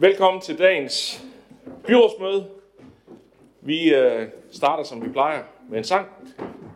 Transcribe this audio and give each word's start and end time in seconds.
Velkommen 0.00 0.40
til 0.42 0.58
dagens 0.58 1.24
byrådsmøde. 1.86 2.46
Vi 3.60 3.94
øh, 3.94 4.28
starter 4.50 4.84
som 4.84 5.04
vi 5.04 5.08
plejer 5.08 5.42
med 5.68 5.78
en 5.78 5.84
sang, 5.84 6.06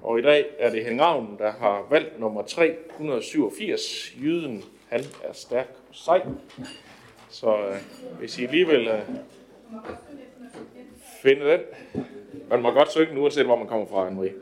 og 0.02 0.18
i 0.18 0.22
dag 0.22 0.46
er 0.58 0.70
det 0.70 0.82
Henning 0.82 1.02
Ravn, 1.02 1.36
der 1.38 1.52
har 1.52 1.86
valgt 1.90 2.20
nummer 2.20 2.42
387. 2.42 4.14
Jyden, 4.22 4.64
han 4.88 5.00
er 5.24 5.32
stærk 5.32 5.68
og 5.88 5.94
sej. 5.94 6.22
Så 7.30 7.56
øh, 7.56 7.76
hvis 8.18 8.38
I 8.38 8.44
alligevel 8.44 8.88
øh, 8.88 9.00
finder 11.22 11.56
den, 11.56 11.60
man 12.50 12.62
må 12.62 12.70
godt 12.70 12.92
søge 12.92 13.10
den, 13.10 13.18
uanset 13.18 13.44
hvor 13.44 13.56
man 13.56 13.66
kommer 13.66 13.86
fra, 13.86 14.08
Anne-Marie. 14.08 14.32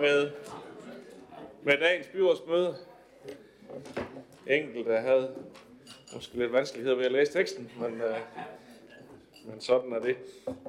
Med, 0.00 0.30
med 1.62 1.78
dagens 1.78 2.06
byrådsmøde. 2.06 2.74
Enkelte 4.46 4.92
havde 4.92 5.34
måske 6.14 6.38
lidt 6.38 6.52
vanskeligheder 6.52 6.96
ved 6.96 7.04
at 7.04 7.12
læse 7.12 7.32
teksten, 7.32 7.72
men, 7.80 8.00
øh, 8.00 8.16
men 9.46 9.60
sådan 9.60 9.92
er 9.92 10.00
det. 10.00 10.16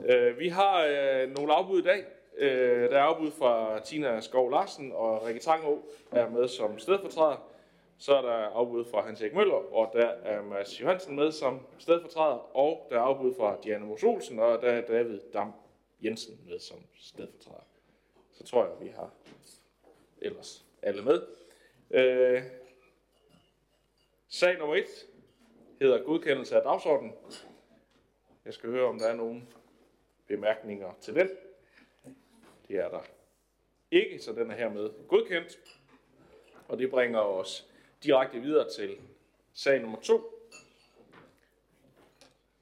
Øh, 0.05 0.39
vi 0.39 0.47
har 0.47 0.85
øh, 0.85 1.35
nogle 1.35 1.53
afbud 1.53 1.79
i 1.79 1.83
dag. 1.83 2.03
Øh, 2.37 2.89
der 2.89 2.97
er 2.97 3.03
afbud 3.03 3.31
fra 3.31 3.79
Tina 3.79 4.19
Skov 4.19 4.51
Larsen, 4.51 4.91
og 4.91 5.25
Rikke 5.25 5.39
Tangå 5.39 5.79
er 6.11 6.29
med 6.29 6.47
som 6.47 6.79
stedfortræder. 6.79 7.47
Så 7.97 8.15
er 8.15 8.21
der 8.21 8.33
afbud 8.33 8.85
fra 8.91 9.01
Hans 9.01 9.21
Erik 9.21 9.33
Møller, 9.33 9.73
og 9.75 9.89
der 9.93 10.07
er 10.07 10.41
Mads 10.41 10.81
Johansen 10.81 11.15
med 11.15 11.31
som 11.31 11.59
stedfortræder, 11.77 12.57
og 12.57 12.87
der 12.89 12.97
er 12.97 13.01
afbud 13.01 13.33
fra 13.35 13.57
Diana 13.63 13.85
Mos 13.85 14.03
Olsen, 14.03 14.39
og 14.39 14.61
der 14.61 14.67
er 14.67 14.81
David 14.81 15.19
Dam 15.33 15.53
Jensen 16.03 16.39
med 16.49 16.59
som 16.59 16.77
stedfortræder. 16.99 17.70
Så 18.41 18.47
tror 18.47 18.65
jeg, 18.65 18.75
vi 18.81 18.87
har 18.87 19.09
ellers 20.21 20.65
alle 20.81 21.03
med. 21.03 21.27
Øh, 21.91 22.43
sag 24.27 24.57
nummer 24.57 24.75
1 24.75 24.85
hedder 25.81 26.03
godkendelse 26.03 26.55
af 26.55 26.63
dagsordenen. 26.63 27.13
Jeg 28.45 28.53
skal 28.53 28.69
høre, 28.69 28.85
om 28.85 28.99
der 28.99 29.07
er 29.07 29.15
nogle 29.15 29.41
bemærkninger 30.27 30.93
til 31.01 31.15
den. 31.15 31.29
Det 32.67 32.75
er 32.75 32.89
der 32.89 33.01
ikke, 33.91 34.19
så 34.19 34.33
den 34.33 34.51
er 34.51 34.55
hermed 34.55 35.07
godkendt. 35.07 35.59
Og 36.67 36.77
det 36.77 36.89
bringer 36.89 37.19
os 37.19 37.69
direkte 38.03 38.39
videre 38.39 38.69
til 38.69 38.97
sag 39.53 39.81
nummer 39.81 39.99
2, 39.99 40.49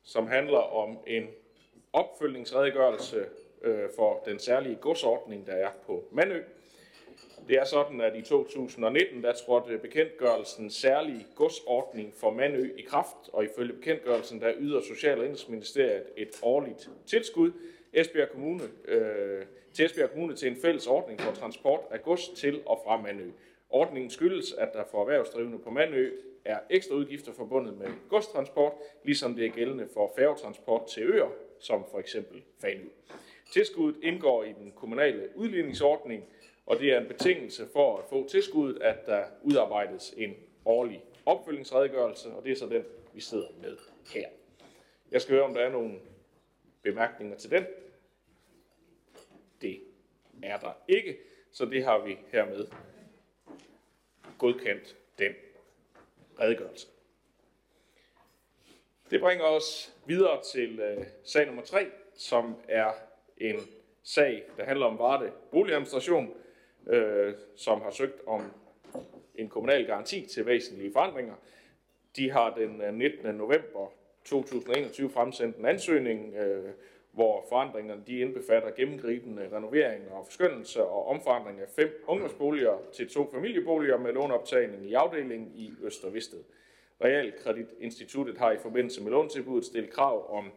som 0.04 0.28
handler 0.28 0.60
om 0.60 0.98
en 1.08 1.28
opfølgningsredegørelse 1.94 3.30
øh, 3.62 3.90
for 3.96 4.24
den 4.26 4.40
særlige 4.40 4.76
godsordning, 4.76 5.48
der 5.48 5.54
er 5.54 5.70
på 5.86 6.04
Mandø. 6.12 6.42
Det 7.48 7.58
er 7.58 7.64
sådan, 7.64 8.02
at 8.02 8.16
i 8.16 8.22
2019, 8.22 9.24
der 9.24 9.34
trådte 9.34 9.78
bekendtgørelsen 9.78 10.70
særlig 10.70 11.28
godsordning 11.36 12.14
for 12.14 12.32
Mandø 12.32 12.70
i 12.78 12.82
kraft, 12.82 13.30
og 13.34 13.44
ifølge 13.44 13.74
bekendtgørelsen, 13.74 14.42
der 14.42 14.54
yder 14.60 14.82
Social- 14.82 15.20
og 15.20 15.26
Indrigsministeriet 15.26 16.04
et 16.18 16.30
årligt 16.42 16.90
tilskud 17.06 17.52
Esbjerg 17.94 18.30
Kommune, 18.30 18.64
øh, 18.86 19.46
til 19.74 19.86
Esbjerg 19.86 20.10
Kommune 20.10 20.36
til 20.36 20.48
en 20.48 20.58
fælles 20.62 20.88
ordning 20.88 21.22
for 21.22 21.32
transport 21.32 21.80
af 21.92 22.02
gods 22.02 22.30
til 22.30 22.62
og 22.66 22.82
fra 22.86 23.02
Mandø. 23.02 23.30
Ordningen 23.70 24.10
skyldes, 24.10 24.54
at 24.54 24.70
der 24.74 24.84
for 24.92 25.02
erhvervsdrivende 25.02 25.60
på 25.60 25.70
Mandø 25.70 26.12
er 26.46 26.60
ekstra 26.70 26.96
udgifter 26.96 27.34
forbundet 27.34 27.78
med 27.78 27.88
godstransport, 28.10 28.74
ligesom 29.04 29.36
det 29.36 29.46
er 29.46 29.50
gældende 29.50 29.88
for 29.94 30.14
færgetransport 30.18 30.88
til 30.88 31.04
øer, 31.04 31.30
som 31.60 31.86
for 31.92 32.00
eksempel 32.00 32.44
Fanø. 32.62 32.86
Tilskuddet 33.52 34.04
indgår 34.04 34.44
i 34.44 34.54
den 34.54 34.72
kommunale 34.72 35.30
udligningsordning, 35.36 36.26
og 36.66 36.80
det 36.80 36.94
er 36.94 37.00
en 37.00 37.08
betingelse 37.08 37.68
for 37.74 37.98
at 37.98 38.04
få 38.10 38.28
tilskuddet, 38.28 38.82
at 38.82 39.06
der 39.06 39.26
udarbejdes 39.44 40.14
en 40.18 40.36
årlig 40.66 41.04
opfølgningsredegørelse, 41.26 42.30
og 42.30 42.44
det 42.44 42.52
er 42.52 42.56
så 42.56 42.68
den, 42.68 42.84
vi 43.14 43.22
sidder 43.22 43.48
med 43.62 43.78
her. 44.14 44.30
Jeg 45.12 45.22
skal 45.22 45.36
høre, 45.36 45.44
om 45.44 45.54
der 45.54 45.62
er 45.62 45.72
nogle 45.72 46.00
bemærkninger 46.82 47.38
til 47.38 47.52
den. 47.52 47.66
Det 49.62 49.82
er 50.44 50.60
der 50.60 50.74
ikke, 50.88 51.18
så 51.52 51.66
det 51.66 51.84
har 51.84 52.00
vi 52.00 52.18
hermed 52.32 52.68
godkendt 54.38 54.98
den 55.20 55.34
redegørelse. 56.40 56.88
Det 59.12 59.20
bringer 59.20 59.46
os 59.46 59.94
videre 60.06 60.44
til 60.44 60.80
øh, 60.80 61.06
sag 61.24 61.46
nummer 61.46 61.64
3, 61.64 61.92
som 62.16 62.56
er 62.68 62.94
en 63.40 63.56
sag, 64.04 64.44
der 64.58 64.64
handler 64.64 64.86
om 64.86 65.00
Varde 65.00 65.32
Boligadministration, 65.52 66.34
øh, 66.88 67.34
som 67.56 67.82
har 67.82 67.92
søgt 67.92 68.22
om 68.28 68.42
en 69.36 69.50
kommunal 69.50 69.86
garanti 69.86 70.26
til 70.26 70.46
væsentlige 70.46 70.94
forandringer. 70.94 71.34
De 72.16 72.32
har 72.32 72.56
den 72.56 72.82
øh, 72.82 72.94
19. 72.94 73.36
november 73.36 73.92
2021 74.26 75.10
fremsendt 75.10 75.58
en 75.58 75.66
ansøgning, 75.66 76.36
øh, 76.36 76.72
hvor 77.12 77.46
forandringerne 77.50 78.04
de 78.08 78.20
indbefatter 78.20 78.72
gennemgribende 78.72 79.50
renoveringer 79.54 80.12
og 80.12 80.26
forskyndelse 80.26 80.84
og 80.84 81.08
omforandring 81.08 81.60
af 81.60 81.68
fem 81.76 82.04
ungdomsboliger 82.08 82.78
til 82.94 83.10
to 83.10 83.30
familieboliger 83.34 83.98
med 83.98 84.14
låneoptagning 84.14 84.90
i 84.90 84.94
afdelingen 84.94 85.52
i 85.56 85.74
Øster 85.84 86.10
Visted. 86.10 86.44
Realkreditinstituttet 87.04 88.38
har 88.38 88.52
i 88.52 88.58
forbindelse 88.58 89.04
med 89.04 89.12
låntilbuddet 89.12 89.66
stillet 89.66 89.90
krav 89.90 90.38
om 90.38 90.52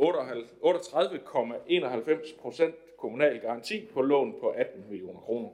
38,91 0.00 2.40
procent 2.40 2.74
kommunal 2.98 3.40
garanti 3.40 3.88
på 3.92 4.02
lån 4.02 4.40
på 4.40 4.48
18 4.48 4.84
millioner 4.90 5.20
kroner. 5.20 5.50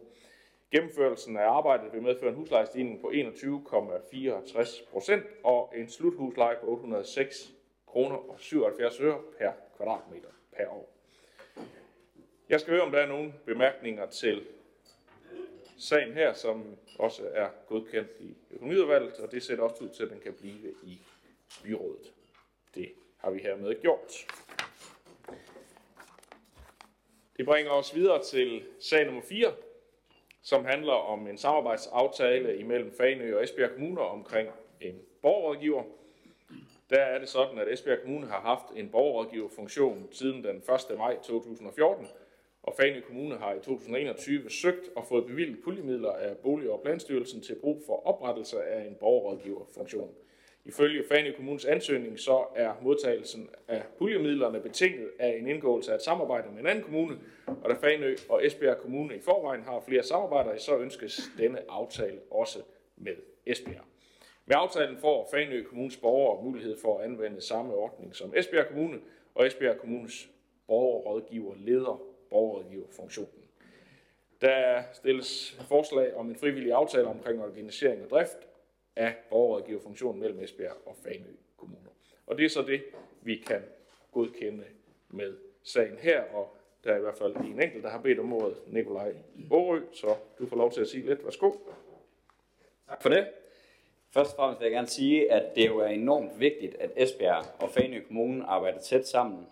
Gennemførelsen 0.70 1.36
af 1.36 1.48
arbejdet 1.48 1.92
vil 1.92 2.02
medføre 2.02 2.30
en 2.30 2.36
huslejestigning 2.36 3.00
på 3.00 3.10
21,64 3.14 4.90
procent 4.90 5.24
og 5.44 5.72
en 5.76 5.88
sluthusleje 5.88 6.56
på 6.60 6.66
806 6.66 7.52
kroner 7.86 8.16
og 8.16 8.40
77 8.40 9.00
øre 9.00 9.22
per 9.38 9.52
kvadratmeter 9.76 10.28
per 10.56 10.68
år. 10.68 10.92
Jeg 12.48 12.60
skal 12.60 12.72
høre, 12.72 12.82
om 12.82 12.92
der 12.92 12.98
er 12.98 13.06
nogle 13.06 13.34
bemærkninger 13.44 14.06
til 14.06 14.46
sagen 15.78 16.12
her, 16.12 16.32
som 16.32 16.76
også 16.98 17.22
er 17.32 17.48
godkendt 17.68 18.10
i 18.20 18.36
økonomiudvalget, 18.50 19.14
og 19.14 19.32
det 19.32 19.42
ser 19.42 19.60
også 19.60 19.84
ud 19.84 19.88
til, 19.88 20.02
at 20.02 20.10
den 20.10 20.20
kan 20.20 20.32
blive 20.32 20.74
i 20.82 21.00
byrådet. 21.62 22.12
Det 22.74 22.92
har 23.20 23.30
vi 23.30 23.38
hermed 23.38 23.80
gjort. 23.80 24.26
Det 27.36 27.46
bringer 27.46 27.72
os 27.72 27.94
videre 27.94 28.22
til 28.22 28.62
sag 28.80 29.04
nummer 29.04 29.22
4, 29.22 29.52
som 30.42 30.64
handler 30.64 30.92
om 30.92 31.26
en 31.26 31.38
samarbejdsaftale 31.38 32.56
imellem 32.56 32.92
Faneø 32.96 33.36
og 33.36 33.44
Esbjerg 33.44 33.70
Kommuner 33.70 34.02
omkring 34.02 34.48
en 34.80 35.00
borgerrådgiver. 35.22 35.82
Der 36.90 37.00
er 37.00 37.18
det 37.18 37.28
sådan, 37.28 37.58
at 37.58 37.72
Esbjerg 37.72 38.00
Kommune 38.00 38.26
har 38.26 38.40
haft 38.40 38.64
en 38.76 38.88
borgerrådgiverfunktion 38.88 40.08
siden 40.12 40.44
den 40.44 40.56
1. 40.56 40.98
maj 40.98 41.16
2014, 41.16 42.06
og 42.62 42.74
Fanø 42.76 43.00
Kommune 43.00 43.36
har 43.36 43.52
i 43.52 43.60
2021 43.60 44.50
søgt 44.50 44.90
og 44.96 45.06
fået 45.06 45.26
bevilget 45.26 45.58
puljemidler 45.64 46.12
af 46.12 46.36
Bolig- 46.36 46.70
og 46.70 46.80
Planstyrelsen 46.82 47.42
til 47.42 47.56
brug 47.60 47.82
for 47.86 48.06
oprettelse 48.06 48.62
af 48.62 48.86
en 48.86 48.94
borgerrådgiverfunktion. 48.94 50.14
Ifølge 50.70 51.04
Fanø 51.08 51.32
Kommunes 51.32 51.64
ansøgning 51.64 52.18
så 52.18 52.44
er 52.54 52.72
modtagelsen 52.82 53.50
af 53.68 53.82
puljemidlerne 53.98 54.60
betinget 54.60 55.10
af 55.18 55.36
en 55.40 55.46
indgåelse 55.46 55.92
af 55.92 55.94
et 55.94 56.02
samarbejde 56.02 56.48
med 56.52 56.60
en 56.60 56.66
anden 56.66 56.84
kommune, 56.84 57.18
og 57.46 57.70
da 57.70 57.74
Fanø 57.74 58.16
og 58.28 58.46
Esbjerg 58.46 58.76
Kommune 58.76 59.16
i 59.16 59.20
forvejen 59.20 59.62
har 59.62 59.80
flere 59.88 60.02
samarbejder, 60.02 60.58
så 60.58 60.78
ønskes 60.78 61.20
denne 61.38 61.58
aftale 61.68 62.18
også 62.30 62.58
med 62.96 63.16
Esbjerg. 63.46 63.84
Med 64.46 64.56
aftalen 64.58 64.96
får 64.98 65.28
Fanø 65.30 65.62
Kommunes 65.62 65.96
borgere 65.96 66.44
mulighed 66.44 66.76
for 66.82 66.98
at 66.98 67.04
anvende 67.04 67.40
samme 67.40 67.74
ordning 67.74 68.16
som 68.16 68.32
Esbjerg 68.36 68.66
Kommune, 68.66 68.98
og 69.34 69.46
Esbjerg 69.46 69.78
Kommunes 69.78 70.30
borgerrådgiver 70.66 71.54
leder 71.56 72.02
borgerrådgiverfunktionen. 72.30 73.44
Der 74.40 74.82
stilles 74.92 75.60
forslag 75.68 76.14
om 76.14 76.30
en 76.30 76.36
frivillig 76.36 76.72
aftale 76.72 77.06
omkring 77.06 77.42
organisering 77.42 78.02
og 78.04 78.10
drift 78.10 78.49
af 78.96 79.14
borgerrådgiverfunktionen 79.30 80.20
mellem 80.20 80.40
Esbjerg 80.40 80.76
og 80.86 80.96
Fanø 80.96 81.30
Kommuner. 81.56 81.90
Og 82.26 82.38
det 82.38 82.44
er 82.44 82.48
så 82.48 82.62
det, 82.62 82.82
vi 83.22 83.36
kan 83.36 83.62
godkende 84.12 84.64
med 85.08 85.36
sagen 85.62 85.98
her, 85.98 86.22
og 86.22 86.56
der 86.84 86.92
er 86.92 86.96
i 86.96 87.00
hvert 87.00 87.16
fald 87.18 87.36
en 87.36 87.62
enkelt, 87.62 87.84
der 87.84 87.90
har 87.90 88.00
bedt 88.00 88.18
om 88.18 88.32
ordet, 88.32 88.56
Nikolaj 88.66 89.14
Årø, 89.50 89.80
så 89.92 90.16
du 90.38 90.46
får 90.46 90.56
lov 90.56 90.72
til 90.72 90.80
at 90.80 90.88
sige 90.88 91.06
lidt. 91.06 91.24
Værsgo. 91.24 91.52
Tak 92.88 93.02
for 93.02 93.08
det. 93.08 93.28
Først 94.10 94.30
og 94.30 94.36
fremmest 94.36 94.60
vil 94.60 94.66
jeg 94.66 94.72
gerne 94.72 94.86
sige, 94.86 95.32
at 95.32 95.54
det 95.54 95.66
jo 95.66 95.78
er 95.78 95.86
enormt 95.86 96.40
vigtigt, 96.40 96.74
at 96.74 96.90
Esbjerg 96.96 97.62
og 97.62 97.70
Fanø 97.70 98.00
Kommune 98.06 98.44
arbejder 98.44 98.78
tæt 98.78 99.08
sammen. 99.08 99.46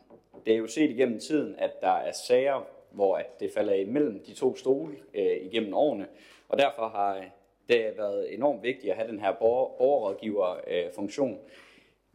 Det 0.46 0.54
er 0.54 0.58
jo 0.58 0.66
set 0.66 0.90
igennem 0.90 1.20
tiden, 1.20 1.54
at 1.58 1.80
der 1.80 1.92
er 1.92 2.12
sager, 2.12 2.66
hvor 2.90 3.16
at 3.16 3.40
det 3.40 3.52
falder 3.52 3.74
imellem 3.74 4.24
de 4.24 4.34
to 4.34 4.56
stole 4.56 4.96
øh, 5.14 5.36
igennem 5.40 5.74
årene, 5.74 6.08
og 6.48 6.58
derfor 6.58 6.88
har 6.88 7.24
det 7.68 7.96
været 7.96 8.34
enormt 8.34 8.62
vigtigt 8.62 8.90
at 8.90 8.96
have 8.96 9.08
den 9.08 9.20
her 9.20 9.32
borgerrådgiver-funktion. 9.32 11.40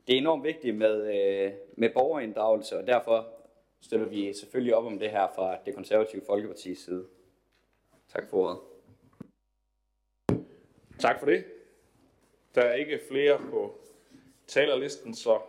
Det 0.08 0.14
er 0.14 0.18
enormt 0.18 0.44
vigtigt 0.44 0.76
med, 0.76 1.16
øh, 1.16 1.52
med 1.76 1.90
borgerinddragelse, 1.90 2.78
og 2.78 2.88
derfor 2.88 3.28
støtter 3.82 4.06
vi 4.06 4.34
selvfølgelig 4.34 4.76
op 4.76 4.86
om 4.86 5.00
det 5.00 5.10
her 5.10 5.28
fra 5.36 5.58
det 5.66 5.76
konservative 5.76 6.22
Folkepartis 6.28 6.80
side. 6.80 7.06
Tak 8.08 8.30
for 8.30 8.38
ordet. 8.38 8.58
Tak 11.00 11.20
for 11.20 11.26
det. 11.26 11.44
Der 12.56 12.62
er 12.62 12.74
ikke 12.74 13.00
flere 13.10 13.40
på 13.40 13.78
talerlisten, 14.48 15.14
så 15.14 15.42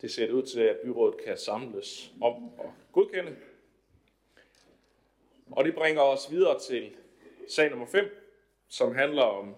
det 0.00 0.10
ser 0.10 0.32
ud 0.32 0.42
til, 0.42 0.60
at 0.60 0.76
byrådet 0.84 1.24
kan 1.24 1.38
samles 1.38 2.12
om 2.20 2.58
og 2.58 2.72
godkende. 2.92 3.36
Og 5.50 5.64
det 5.64 5.74
bringer 5.74 6.02
os 6.02 6.30
videre 6.30 6.60
til 6.60 6.96
sag 7.48 7.70
nummer 7.70 7.86
5, 7.86 8.23
som 8.74 8.94
handler 8.94 9.22
om 9.22 9.54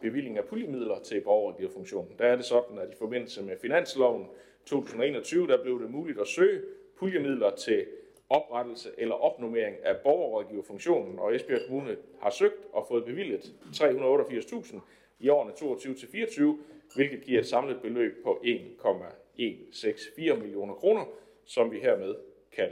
bevilling 0.00 0.38
af 0.38 0.44
puljemidler 0.44 0.98
til 0.98 1.20
borgerrådgiverfunktionen. 1.20 2.12
Der 2.18 2.24
er 2.24 2.36
det 2.36 2.44
sådan, 2.44 2.78
at 2.78 2.88
i 2.92 2.96
forbindelse 2.98 3.42
med 3.42 3.56
finansloven 3.62 4.26
2021, 4.66 5.46
der 5.46 5.62
blev 5.62 5.82
det 5.82 5.90
muligt 5.90 6.20
at 6.20 6.26
søge 6.26 6.62
puljemidler 6.98 7.56
til 7.56 7.86
oprettelse 8.28 8.90
eller 8.98 9.14
opnummering 9.14 9.76
af 9.84 9.96
borgerrådgiverfunktionen, 10.02 11.18
og 11.18 11.34
Esbjerg 11.34 11.60
Kommune 11.68 11.96
har 12.20 12.30
søgt 12.30 12.66
og 12.72 12.86
fået 12.88 13.04
bevilget 13.04 13.52
388.000 13.74 14.80
i 15.18 15.28
årene 15.28 15.52
22-24, 15.52 16.94
hvilket 16.94 17.22
giver 17.22 17.40
et 17.40 17.46
samlet 17.46 17.82
beløb 17.82 18.22
på 18.24 18.40
1,164 18.44 20.38
millioner 20.40 20.74
kroner, 20.74 21.04
som 21.44 21.72
vi 21.72 21.78
hermed 21.78 22.14
kan 22.52 22.68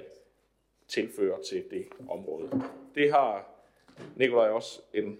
tilføre 0.88 1.42
til 1.42 1.64
det 1.70 1.86
område. 2.08 2.62
Det 2.94 3.10
har 3.10 3.54
Nikolaj 4.16 4.48
også 4.48 4.82
en 4.94 5.18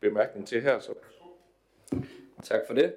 bemærkning 0.00 0.46
til 0.46 0.62
her. 0.62 0.78
Så. 0.78 0.94
Tak 2.42 2.60
for 2.66 2.74
det. 2.74 2.94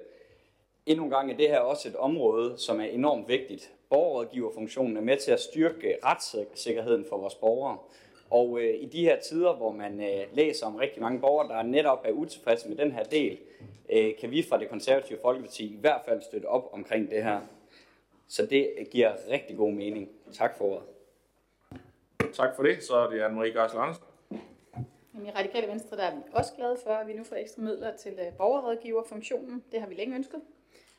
Endnu 0.86 1.04
en 1.04 1.10
gang 1.10 1.32
er 1.32 1.36
det 1.36 1.48
her 1.48 1.58
også 1.58 1.88
et 1.88 1.96
område, 1.96 2.58
som 2.58 2.80
er 2.80 2.84
enormt 2.84 3.28
vigtigt. 3.28 3.72
Borgerrådgiverfunktionen 3.90 4.96
er 4.96 5.00
med 5.00 5.16
til 5.16 5.32
at 5.32 5.40
styrke 5.40 5.96
retssikkerheden 6.04 7.04
for 7.08 7.18
vores 7.18 7.34
borgere. 7.34 7.78
Og 8.30 8.60
øh, 8.60 8.74
i 8.80 8.86
de 8.86 9.04
her 9.04 9.20
tider, 9.20 9.54
hvor 9.54 9.72
man 9.72 10.00
øh, 10.00 10.26
læser 10.32 10.66
om 10.66 10.76
rigtig 10.76 11.02
mange 11.02 11.20
borgere, 11.20 11.48
der 11.48 11.62
netop 11.62 12.00
er 12.04 12.10
utilfredse 12.10 12.68
med 12.68 12.76
den 12.76 12.92
her 12.92 13.02
del, 13.02 13.38
øh, 13.92 14.16
kan 14.20 14.30
vi 14.30 14.42
fra 14.48 14.58
det 14.58 14.68
konservative 14.68 15.18
Folkeparti 15.22 15.64
i 15.64 15.78
hvert 15.80 16.00
fald 16.04 16.22
støtte 16.22 16.46
op 16.46 16.68
omkring 16.72 17.10
det 17.10 17.22
her. 17.22 17.40
Så 18.28 18.46
det 18.46 18.70
giver 18.90 19.12
rigtig 19.30 19.56
god 19.56 19.72
mening. 19.72 20.08
Tak 20.32 20.58
for 20.58 20.64
ordet. 20.64 20.86
Tak 22.32 22.56
for 22.56 22.62
det. 22.62 22.82
Så 22.82 22.96
er 22.96 23.10
det 23.10 23.20
Anne-Marie 23.20 23.60
Geisler 23.60 23.80
Andersen. 23.80 24.04
I 25.14 25.30
Radikale 25.30 25.68
Venstre 25.68 25.96
der 25.96 26.02
er 26.02 26.14
vi 26.14 26.22
også 26.32 26.52
glade 26.56 26.76
for, 26.84 26.90
at 26.90 27.06
vi 27.06 27.12
nu 27.12 27.24
får 27.24 27.36
ekstra 27.36 27.62
midler 27.62 27.96
til 27.96 28.12
øh, 28.12 28.36
borgerrådgiverfunktionen. 28.36 29.64
Det 29.72 29.80
har 29.80 29.88
vi 29.88 29.94
længe 29.94 30.16
ønsket. 30.16 30.40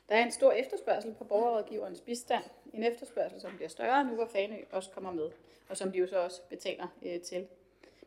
Der 0.08 0.14
er 0.14 0.24
en 0.24 0.32
stor 0.32 0.52
efterspørgsel 0.52 1.14
på 1.14 1.24
borgerrådgiverens 1.24 2.00
bistand. 2.00 2.44
En 2.72 2.82
efterspørgsel, 2.82 3.40
som 3.40 3.56
bliver 3.56 3.68
større 3.68 4.04
nu, 4.04 4.14
hvor 4.14 4.26
Fanø 4.26 4.56
også 4.72 4.90
kommer 4.90 5.12
med, 5.12 5.30
og 5.68 5.76
som 5.76 5.92
de 5.92 5.98
jo 5.98 6.06
så 6.06 6.18
også 6.18 6.42
betaler 6.48 6.86
øh, 7.02 7.20
til. 7.20 7.46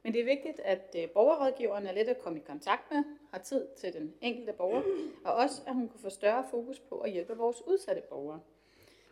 Men 0.03 0.13
det 0.13 0.21
er 0.21 0.25
vigtigt, 0.25 0.59
at 0.59 0.95
øh, 0.97 1.09
borgerrådgiveren 1.09 1.87
er 1.87 1.91
let 1.91 2.09
at 2.09 2.19
komme 2.19 2.39
i 2.39 2.43
kontakt 2.47 2.91
med, 2.91 3.03
har 3.31 3.39
tid 3.39 3.67
til 3.77 3.93
den 3.93 4.13
enkelte 4.21 4.53
borger, 4.53 4.81
og 5.25 5.33
også 5.33 5.61
at 5.67 5.73
hun 5.73 5.89
kan 5.89 5.99
få 5.99 6.09
større 6.09 6.45
fokus 6.51 6.79
på 6.79 6.99
at 6.99 7.11
hjælpe 7.11 7.37
vores 7.37 7.67
udsatte 7.67 8.01
borgere. 8.09 8.39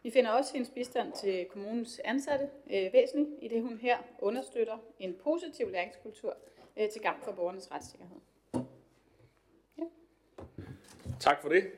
Vi 0.03 0.11
finder 0.11 0.31
også 0.31 0.53
hendes 0.53 0.69
bistand 0.69 1.13
til 1.13 1.45
kommunens 1.45 2.01
ansatte 2.03 2.49
øh, 2.73 2.93
væsentlig, 2.93 3.27
i 3.41 3.47
det 3.47 3.61
hun 3.61 3.77
her 3.77 3.97
understøtter 4.19 4.77
en 4.99 5.13
positiv 5.13 5.69
læringskultur 5.69 6.37
øh, 6.77 6.89
til 6.89 7.01
gavn 7.01 7.21
for 7.23 7.31
borgernes 7.31 7.71
retssikkerhed. 7.71 8.17
Ja. 9.77 9.83
Tak 11.19 11.41
for 11.41 11.49
det. 11.49 11.71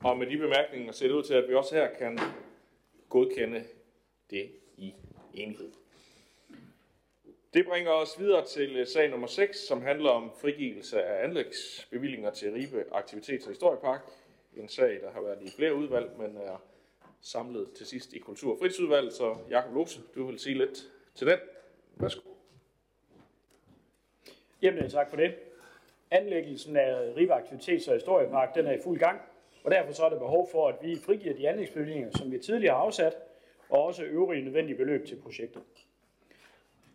Og 0.00 0.18
med 0.18 0.26
de 0.26 0.36
bemærkninger 0.36 0.92
ser 0.92 1.06
det 1.06 1.14
ud 1.14 1.22
til, 1.22 1.34
at 1.34 1.48
vi 1.48 1.54
også 1.54 1.74
her 1.74 1.94
kan 1.98 2.18
godkende 3.08 3.64
det 4.30 4.50
i 4.76 4.94
enighed. 5.34 5.72
Det 7.54 7.66
bringer 7.66 7.90
os 7.90 8.18
videre 8.18 8.46
til 8.46 8.76
øh, 8.76 8.86
sag 8.86 9.10
nummer 9.10 9.26
6, 9.26 9.58
som 9.58 9.82
handler 9.82 10.10
om 10.10 10.30
frigivelse 10.40 11.02
af 11.02 11.24
anlægsbevillinger 11.24 12.30
til 12.30 12.52
Ribe 12.52 12.84
Aktivitets- 12.92 13.44
og 13.44 13.50
Historiepark. 13.50 14.00
En 14.56 14.68
sag, 14.68 15.00
der 15.02 15.10
har 15.10 15.20
været 15.20 15.42
i 15.42 15.50
flere 15.56 15.74
udvalg, 15.74 16.10
men 16.18 16.36
er 16.36 16.62
samlet 17.20 17.72
til 17.76 17.86
sidst 17.86 18.12
i 18.12 18.18
Kultur- 18.18 18.52
og 18.52 18.58
Fritidsudvalget. 18.58 19.12
Så 19.12 19.36
Jakob 19.50 19.74
Lose, 19.74 20.00
du 20.14 20.26
vil 20.26 20.38
sige 20.38 20.58
lidt 20.58 20.90
til 21.14 21.26
den. 21.26 21.38
Værsgo. 21.96 22.25
Jamen, 24.62 24.90
tak 24.90 25.10
for 25.10 25.16
det. 25.16 25.34
Anlæggelsen 26.10 26.76
af 26.76 27.16
Ribe 27.16 27.34
Aktivitets- 27.34 27.88
og 27.88 27.94
Historiepark, 27.94 28.54
den 28.54 28.66
er 28.66 28.72
i 28.72 28.78
fuld 28.84 28.98
gang, 28.98 29.20
og 29.64 29.70
derfor 29.70 29.92
så 29.92 30.04
er 30.04 30.08
der 30.08 30.18
behov 30.18 30.48
for, 30.52 30.68
at 30.68 30.74
vi 30.82 30.96
frigiver 30.96 31.34
de 31.34 31.48
anlægsbevillinger, 31.48 32.10
som 32.18 32.32
vi 32.32 32.38
tidligere 32.38 32.74
har 32.74 32.80
afsat, 32.80 33.16
og 33.68 33.84
også 33.84 34.02
øvrige 34.02 34.44
nødvendige 34.44 34.76
beløb 34.76 35.06
til 35.06 35.16
projektet. 35.16 35.62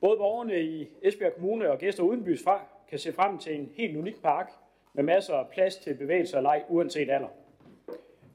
Både 0.01 0.17
borgerne 0.17 0.61
i 0.61 0.89
Esbjerg 1.01 1.33
Kommune 1.33 1.71
og 1.71 1.77
gæster 1.77 2.03
uden 2.03 2.23
bys 2.23 2.43
fra 2.43 2.65
kan 2.89 2.99
se 2.99 3.13
frem 3.13 3.37
til 3.37 3.55
en 3.55 3.71
helt 3.75 3.97
unik 3.97 4.21
park 4.21 4.51
med 4.93 5.03
masser 5.03 5.33
af 5.33 5.49
plads 5.49 5.75
til 5.75 5.93
bevægelse 5.93 6.37
og 6.37 6.43
leg 6.43 6.63
uanset 6.69 7.09
alder. 7.09 7.29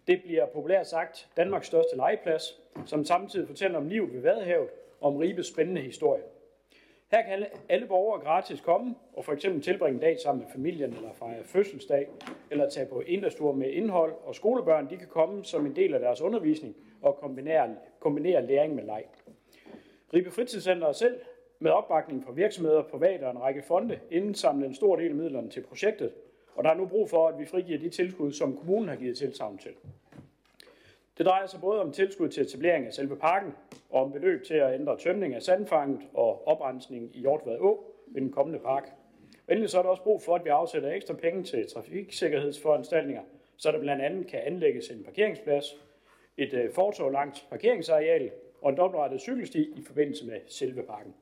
Det 0.06 0.22
bliver 0.22 0.46
populært 0.46 0.86
sagt 0.86 1.28
Danmarks 1.36 1.66
største 1.66 1.96
legeplads, 1.96 2.60
som 2.86 3.04
samtidig 3.04 3.46
fortæller 3.46 3.78
om 3.78 3.88
livet 3.88 4.12
ved 4.12 4.20
Vadehavet 4.20 4.68
og 5.00 5.08
om 5.08 5.16
Ribes 5.16 5.46
spændende 5.46 5.80
historie. 5.80 6.22
Her 7.16 7.22
kan 7.22 7.46
alle 7.68 7.86
borgere 7.86 8.20
gratis 8.20 8.60
komme 8.60 8.94
og 9.12 9.24
for 9.24 9.32
eksempel 9.32 9.62
tilbringe 9.62 9.94
en 9.94 10.00
dag 10.00 10.20
sammen 10.20 10.44
med 10.44 10.52
familien 10.52 10.92
eller 10.92 11.12
fejre 11.12 11.44
fødselsdag, 11.44 12.08
eller 12.50 12.70
tage 12.70 12.86
på 12.86 13.00
inddagstur 13.00 13.52
med 13.52 13.70
indhold, 13.70 14.14
og 14.24 14.34
skolebørn 14.34 14.90
de 14.90 14.96
kan 14.96 15.08
komme 15.08 15.44
som 15.44 15.66
en 15.66 15.76
del 15.76 15.94
af 15.94 16.00
deres 16.00 16.20
undervisning 16.20 16.76
og 17.02 17.16
kombinere, 17.16 17.74
kombinere 18.00 18.46
læring 18.46 18.74
med 18.74 18.84
leg. 18.84 19.04
Ribe 20.14 20.30
Fritidscenter 20.30 20.92
selv 20.92 21.20
med 21.58 21.70
opbakning 21.70 22.24
fra 22.24 22.32
virksomheder, 22.32 22.82
private 22.82 23.24
og 23.24 23.30
en 23.30 23.42
række 23.42 23.62
fonde 23.62 23.98
indsamlet 24.10 24.66
en 24.66 24.74
stor 24.74 24.96
del 24.96 25.08
af 25.08 25.14
midlerne 25.14 25.50
til 25.50 25.60
projektet, 25.60 26.12
og 26.54 26.64
der 26.64 26.70
er 26.70 26.74
nu 26.74 26.86
brug 26.86 27.10
for, 27.10 27.28
at 27.28 27.38
vi 27.38 27.44
frigiver 27.44 27.78
de 27.78 27.88
tilskud, 27.88 28.32
som 28.32 28.56
kommunen 28.56 28.88
har 28.88 28.96
givet 28.96 29.18
tilsavn 29.18 29.58
til. 29.58 29.72
Det 31.18 31.26
drejer 31.26 31.46
sig 31.46 31.60
både 31.60 31.80
om 31.80 31.92
tilskud 31.92 32.28
til 32.28 32.42
etablering 32.42 32.86
af 32.86 32.92
selve 32.92 33.16
parken, 33.16 33.54
og 33.90 34.02
om 34.02 34.12
beløb 34.12 34.44
til 34.44 34.54
at 34.54 34.74
ændre 34.74 34.98
tømning 34.98 35.34
af 35.34 35.42
sandfanget 35.42 36.00
og 36.14 36.48
oprensning 36.48 37.16
i 37.16 37.20
Hjortvad 37.20 37.58
Å 37.58 37.94
ved 38.06 38.20
den 38.20 38.32
kommende 38.32 38.58
park. 38.58 38.92
Endelig 39.48 39.70
så 39.70 39.78
er 39.78 39.82
der 39.82 39.90
også 39.90 40.02
brug 40.02 40.22
for, 40.22 40.34
at 40.34 40.44
vi 40.44 40.50
afsætter 40.50 40.92
ekstra 40.92 41.14
penge 41.14 41.42
til 41.42 41.66
trafiksikkerhedsforanstaltninger, 41.74 43.22
så 43.56 43.72
der 43.72 43.80
blandt 43.80 44.02
andet 44.02 44.26
kan 44.26 44.40
anlægges 44.40 44.90
en 44.90 45.04
parkeringsplads, 45.04 45.76
et 46.36 46.54
øh, 46.54 46.72
fortov 46.72 47.12
parkeringsareal 47.50 48.30
og 48.62 48.70
en 48.70 48.76
dobbeltrettet 48.76 49.20
cykelsti 49.20 49.62
i 49.62 49.82
forbindelse 49.86 50.26
med 50.26 50.40
selve 50.48 50.82
parken. 50.82 51.14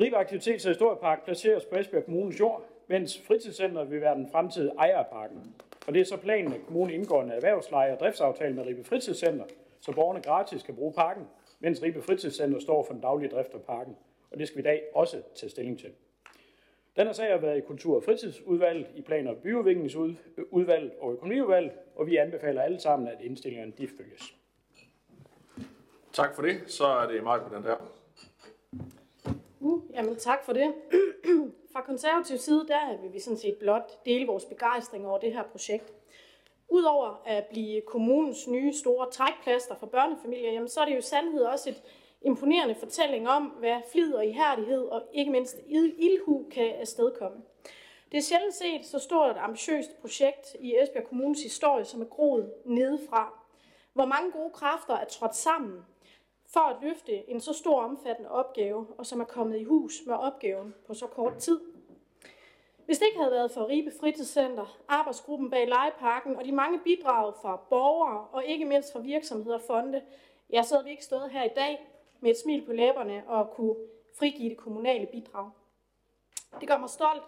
Ribe 0.00 0.16
Aktivitets- 0.16 0.66
og 0.66 0.70
Historiepark 0.70 1.24
placeres 1.24 1.64
på 1.64 1.76
Esbjerg 1.76 2.04
Kommunes 2.04 2.40
jord, 2.40 2.64
mens 2.86 3.22
fritidscenteret 3.26 3.90
vil 3.90 4.00
være 4.00 4.14
den 4.14 4.28
fremtidige 4.32 4.72
ejer 4.78 4.98
af 4.98 5.06
parken. 5.06 5.54
Og 5.88 5.94
det 5.94 6.00
er 6.00 6.04
så 6.04 6.16
planen, 6.16 6.52
at 6.52 6.60
kommunen 6.66 6.94
indgår 6.94 7.22
en 7.22 7.30
erhvervsleje 7.30 7.92
og 7.92 8.00
driftsaftale 8.00 8.54
med 8.54 8.66
Ribe 8.66 8.84
Fritidscenter, 8.84 9.44
så 9.80 9.92
borgerne 9.92 10.22
gratis 10.22 10.62
kan 10.62 10.74
bruge 10.74 10.92
parken, 10.92 11.24
mens 11.60 11.82
Ribe 11.82 12.02
Fritidscenter 12.02 12.58
står 12.60 12.84
for 12.84 12.92
den 12.92 13.02
daglige 13.02 13.30
drift 13.30 13.54
af 13.54 13.62
parken. 13.62 13.96
Og 14.30 14.38
det 14.38 14.48
skal 14.48 14.56
vi 14.56 14.60
i 14.60 14.64
dag 14.64 14.82
også 14.94 15.22
tage 15.34 15.50
stilling 15.50 15.78
til. 15.78 15.90
Den 16.96 17.14
sag 17.14 17.30
har 17.30 17.38
været 17.38 17.58
i 17.58 17.60
Kultur- 17.60 17.96
og 17.96 18.02
Fritidsudvalget, 18.04 18.86
i 18.94 19.02
Plan- 19.02 19.26
og 19.26 19.36
Byudviklingsudvalget 19.36 20.92
og 21.00 21.12
Økonomiudvalget, 21.12 21.72
og 21.96 22.06
vi 22.06 22.16
anbefaler 22.16 22.62
alle 22.62 22.80
sammen, 22.80 23.08
at 23.08 23.20
indstillingerne 23.20 23.72
de 23.78 23.88
følges. 23.88 24.34
Tak 26.12 26.34
for 26.34 26.42
det. 26.42 26.60
Så 26.66 26.86
er 26.86 27.06
det 27.06 27.22
mig 27.22 27.40
på 27.40 27.54
den 27.54 27.64
der. 27.64 27.76
Uh, 29.60 29.82
jamen 29.94 30.16
tak 30.16 30.44
for 30.44 30.52
det. 30.52 30.74
Fra 31.78 31.84
konservativ 31.84 32.38
side, 32.38 32.66
der 32.68 33.02
vil 33.02 33.12
vi 33.12 33.20
sådan 33.20 33.36
set 33.36 33.56
blot 33.58 34.04
dele 34.06 34.26
vores 34.26 34.44
begejstring 34.44 35.06
over 35.06 35.18
det 35.18 35.32
her 35.32 35.42
projekt. 35.42 35.92
Udover 36.68 37.22
at 37.26 37.46
blive 37.46 37.80
kommunens 37.80 38.48
nye 38.48 38.72
store 38.72 39.10
trækplaster 39.10 39.74
for 39.74 39.86
børnefamilier, 39.86 40.52
jamen, 40.52 40.68
så 40.68 40.80
er 40.80 40.84
det 40.84 40.96
jo 40.96 41.00
sandhed 41.00 41.42
også 41.42 41.70
et 41.70 41.82
imponerende 42.22 42.74
fortælling 42.74 43.28
om, 43.28 43.44
hvad 43.44 43.76
flid 43.92 44.14
og 44.14 44.26
ihærdighed 44.26 44.84
og 44.84 45.02
ikke 45.12 45.30
mindst 45.30 45.56
ildhu 45.98 46.46
kan 46.50 46.74
afstedkomme. 46.80 47.42
Det 48.12 48.18
er 48.18 48.22
sjældent 48.22 48.54
set 48.54 48.86
så 48.86 48.98
stort 48.98 49.30
et 49.30 49.40
ambitiøst 49.40 50.00
projekt 50.00 50.56
i 50.60 50.76
Esbjerg 50.82 51.08
Kommunes 51.08 51.42
historie, 51.42 51.84
som 51.84 52.00
er 52.00 52.06
groet 52.06 52.52
nedefra. 52.64 53.32
Hvor 53.92 54.04
mange 54.04 54.32
gode 54.32 54.50
kræfter 54.50 54.94
er 54.94 55.04
trådt 55.04 55.36
sammen 55.36 55.84
for 56.52 56.60
at 56.60 56.76
løfte 56.82 57.30
en 57.30 57.40
så 57.40 57.52
stor 57.52 57.82
omfattende 57.82 58.30
opgave, 58.30 58.86
og 58.98 59.06
som 59.06 59.20
er 59.20 59.24
kommet 59.24 59.58
i 59.58 59.64
hus 59.64 59.94
med 60.06 60.14
opgaven 60.14 60.74
på 60.86 60.94
så 60.94 61.06
kort 61.06 61.36
tid. 61.36 61.60
Hvis 62.88 62.98
det 62.98 63.06
ikke 63.06 63.18
havde 63.18 63.32
været 63.32 63.50
for 63.50 63.68
Ribe 63.68 63.92
Fritidscenter, 64.00 64.78
arbejdsgruppen 64.88 65.50
bag 65.50 65.68
legeparken 65.68 66.36
og 66.36 66.44
de 66.44 66.52
mange 66.52 66.80
bidrag 66.84 67.34
fra 67.42 67.56
borgere 67.56 68.26
og 68.32 68.44
ikke 68.44 68.64
mindst 68.64 68.92
fra 68.92 69.00
virksomheder 69.00 69.56
og 69.56 69.62
fonde, 69.66 70.02
ja, 70.52 70.62
så 70.62 70.74
havde 70.74 70.84
vi 70.84 70.90
ikke 70.90 71.04
stået 71.04 71.30
her 71.30 71.44
i 71.44 71.50
dag 71.56 71.86
med 72.20 72.30
et 72.30 72.38
smil 72.38 72.66
på 72.66 72.72
læberne 72.72 73.22
og 73.26 73.50
kunne 73.50 73.76
frigive 74.18 74.50
det 74.50 74.58
kommunale 74.58 75.06
bidrag. 75.06 75.50
Det 76.60 76.68
gør 76.68 76.78
mig 76.78 76.90
stolt, 76.90 77.22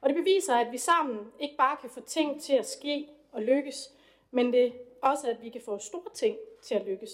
og 0.00 0.08
det 0.08 0.16
beviser, 0.16 0.54
at 0.54 0.72
vi 0.72 0.78
sammen 0.78 1.32
ikke 1.40 1.56
bare 1.56 1.76
kan 1.76 1.90
få 1.90 2.00
ting 2.00 2.42
til 2.42 2.54
at 2.54 2.66
ske 2.66 3.08
og 3.32 3.42
lykkes, 3.42 3.92
men 4.30 4.52
det 4.52 4.72
også, 5.02 5.30
at 5.30 5.42
vi 5.42 5.48
kan 5.48 5.62
få 5.64 5.78
store 5.78 6.14
ting 6.14 6.36
til 6.62 6.74
at 6.74 6.86
lykkes. 6.86 7.10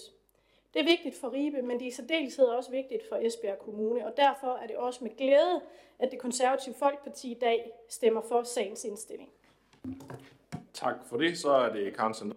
Det 0.73 0.79
er 0.79 0.83
vigtigt 0.83 1.15
for 1.15 1.33
Ribe, 1.33 1.61
men 1.61 1.79
det 1.79 1.85
er 1.85 1.87
i 1.87 1.91
særdeleshed 1.91 2.45
også 2.45 2.71
vigtigt 2.71 3.09
for 3.09 3.15
Esbjerg 3.15 3.59
Kommune, 3.59 4.05
og 4.05 4.17
derfor 4.17 4.55
er 4.55 4.67
det 4.67 4.75
også 4.75 5.03
med 5.03 5.17
glæde, 5.17 5.61
at 5.99 6.11
det 6.11 6.19
konservative 6.19 6.75
Folkeparti 6.75 7.31
i 7.31 7.39
dag 7.41 7.71
stemmer 7.89 8.21
for 8.21 8.43
sagens 8.43 8.85
indstilling. 8.85 9.29
Tak 10.73 10.95
for 11.05 11.17
det. 11.17 11.37
Så 11.37 11.51
er 11.51 11.73
det 11.73 11.95
Karen 11.95 12.33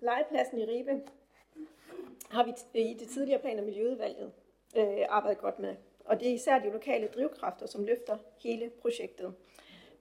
Legepladsen 0.00 0.58
i 0.58 0.64
Ribe 0.64 1.00
har 2.30 2.44
vi 2.44 2.80
i 2.80 2.94
det 2.94 3.08
tidligere 3.08 3.40
plan- 3.40 3.58
og 3.58 3.64
miljøudvalget 3.64 4.32
øh, 4.76 4.98
arbejdet 5.08 5.40
godt 5.40 5.58
med. 5.58 5.76
Og 6.04 6.20
det 6.20 6.28
er 6.28 6.34
især 6.34 6.58
de 6.58 6.70
lokale 6.70 7.08
drivkræfter, 7.14 7.66
som 7.66 7.84
løfter 7.84 8.16
hele 8.42 8.70
projektet. 8.82 9.34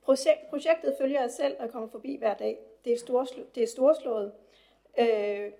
Projekt, 0.02 0.50
projektet 0.50 0.96
følger 1.02 1.22
jeg 1.22 1.32
selv 1.32 1.56
og 1.60 1.72
kommer 1.72 1.90
forbi 1.90 2.16
hver 2.16 2.34
dag. 2.34 2.60
Det 2.86 2.94
er, 2.94 2.98
storslo, 2.98 3.44
det 3.56 3.64
er 3.64 3.68
storslået. 3.68 4.32
Øh, 5.00 5.52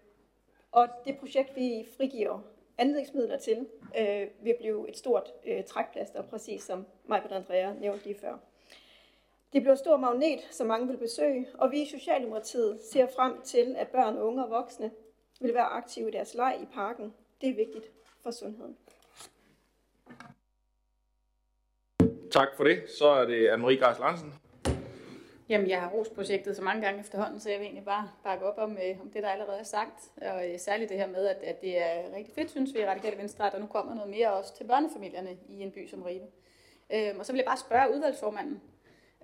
og 0.72 0.90
det 1.06 1.18
projekt, 1.20 1.56
vi 1.56 1.88
frigiver 1.98 2.40
anlægsmidler 2.78 3.38
til, 3.38 3.68
øh, 4.00 4.28
vil 4.42 4.56
blive 4.60 4.90
et 4.90 4.98
stort 4.98 5.34
øh, 5.46 5.64
trækplaster, 5.64 6.22
præcis 6.22 6.64
som 6.64 6.86
Majbert 7.06 7.32
Andrea 7.32 7.74
nævnte 7.74 8.06
lige 8.06 8.20
før. 8.20 8.38
Det 9.54 9.62
bliver 9.62 9.72
en 9.72 9.78
stor 9.78 9.98
magnet, 9.98 10.48
som 10.52 10.68
mange 10.68 10.88
vil 10.88 10.98
besøge, 10.98 11.48
og 11.54 11.72
vi 11.72 11.82
i 11.82 11.86
Socialdemokratiet 11.86 12.80
ser 12.82 13.08
frem 13.16 13.42
til, 13.42 13.76
at 13.78 13.88
børn, 13.88 14.18
unge 14.18 14.44
og 14.44 14.50
voksne 14.50 14.92
vil 15.40 15.54
være 15.54 15.66
aktive 15.66 16.10
i 16.10 16.12
deres 16.12 16.34
leg 16.34 16.60
i 16.62 16.66
parken. 16.74 17.14
Det 17.42 17.50
er 17.50 17.56
vigtigt 17.56 17.86
for 18.24 18.32
sundheden. 18.32 18.78
Tak 22.32 22.48
for 22.56 22.64
det. 22.64 22.90
Så 22.90 23.08
er 23.08 23.26
det 23.26 23.50
Anne-Marie 23.50 23.80
Græs 23.80 24.00
Larsen. 24.00 24.34
Jamen, 25.50 25.70
jeg 25.70 25.82
har 25.82 25.90
rost 25.90 26.16
projektet 26.16 26.56
så 26.56 26.62
mange 26.62 26.82
gange 26.82 27.00
efterhånden, 27.00 27.40
så 27.40 27.50
jeg 27.50 27.60
vil 27.60 27.66
egentlig 27.66 27.86
bare 27.86 28.12
bakke 28.24 28.46
op 28.46 28.58
om, 28.58 28.72
øh, 28.72 29.02
om 29.02 29.10
det, 29.10 29.24
der 29.24 29.30
allerede 29.30 29.60
er 29.60 29.64
sagt. 29.64 30.12
Og 30.22 30.50
øh, 30.50 30.60
særligt 30.60 30.90
det 30.90 30.98
her 30.98 31.08
med, 31.08 31.28
at, 31.28 31.38
at 31.44 31.62
det 31.62 31.82
er 31.82 32.16
rigtig 32.16 32.34
fedt, 32.34 32.52
synes 32.52 32.74
vi 32.74 32.80
i 32.80 32.86
Radikale 32.86 33.18
Venstre, 33.18 33.48
at 33.48 33.54
der 33.54 33.60
nu 33.60 33.66
kommer 33.66 33.96
noget 33.96 34.10
mere 34.10 34.34
også 34.34 34.56
til 34.56 34.64
børnefamilierne 34.64 35.38
i 35.50 35.62
en 35.62 35.72
by 35.72 35.88
som 35.88 36.02
Ribe. 36.02 36.26
Øhm, 36.94 37.20
og 37.20 37.26
så 37.26 37.32
vil 37.32 37.38
jeg 37.38 37.46
bare 37.46 37.58
spørge 37.58 37.96
udvalgsformanden. 37.96 38.62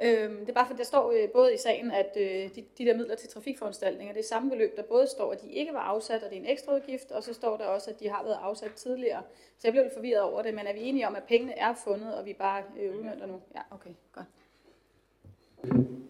Øhm, 0.04 0.40
det 0.40 0.50
er 0.50 0.54
bare 0.54 0.68
for, 0.68 0.74
der 0.74 0.84
står 0.84 1.12
øh, 1.12 1.30
både 1.30 1.54
i 1.54 1.58
sagen, 1.58 1.92
at 1.92 2.18
øh, 2.18 2.56
de, 2.56 2.66
de 2.78 2.86
der 2.86 2.98
midler 2.98 3.16
til 3.16 3.30
trafikforanstaltninger, 3.30 4.14
det 4.14 4.20
er 4.20 4.28
samme 4.28 4.50
beløb, 4.50 4.78
der 4.78 4.84
både 4.84 5.08
står, 5.08 5.32
at 5.32 5.42
de 5.42 5.52
ikke 5.52 5.74
var 5.74 5.80
afsat, 5.80 6.24
og 6.24 6.30
det 6.30 6.38
er 6.38 6.42
en 6.42 6.50
ekstra 6.50 6.76
udgift, 6.76 7.12
og 7.12 7.24
så 7.24 7.34
står 7.34 7.58
der 7.58 7.66
også, 7.66 7.90
at 7.90 8.00
de 8.00 8.10
har 8.10 8.24
været 8.24 8.40
afsat 8.42 8.74
tidligere. 8.74 9.22
Så 9.58 9.68
jeg 9.68 9.72
blev 9.74 9.84
lidt 9.84 9.94
forvirret 9.94 10.22
over 10.22 10.42
det, 10.42 10.54
men 10.54 10.68
er 10.68 10.74
vi 10.74 10.82
enige 10.82 11.08
om, 11.08 11.16
at 11.16 11.24
pengene 11.24 11.58
er 11.58 11.74
fundet, 11.74 12.16
og 12.16 12.26
vi 12.26 12.34
bare 12.34 12.64
øh, 12.80 12.98
udmønter 12.98 13.26
nu? 13.26 13.42
Ja, 13.56 13.62
okay, 13.72 13.92
godt. 14.12 14.26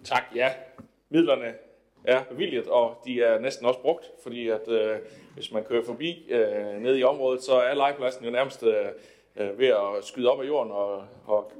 Tak, 0.03 0.23
ja. 0.35 0.49
Midlerne 1.09 1.53
er 2.03 2.23
bevilget, 2.23 2.67
og 2.67 3.01
de 3.05 3.21
er 3.21 3.39
næsten 3.39 3.65
også 3.65 3.79
brugt, 3.79 4.11
fordi 4.23 4.49
at 4.49 4.67
øh, 4.67 4.97
hvis 5.33 5.51
man 5.51 5.63
kører 5.63 5.83
forbi 5.83 6.25
øh, 6.29 6.81
nede 6.81 6.99
i 6.99 7.03
området, 7.03 7.43
så 7.43 7.53
er 7.53 7.73
legepladsen 7.73 8.25
jo 8.25 8.31
nærmest 8.31 8.63
øh, 8.63 8.85
øh, 9.35 9.59
ved 9.59 9.67
at 9.67 10.03
skyde 10.03 10.31
op 10.31 10.41
af 10.41 10.47
jorden 10.47 10.71
og, 10.71 11.03
og 11.25 11.51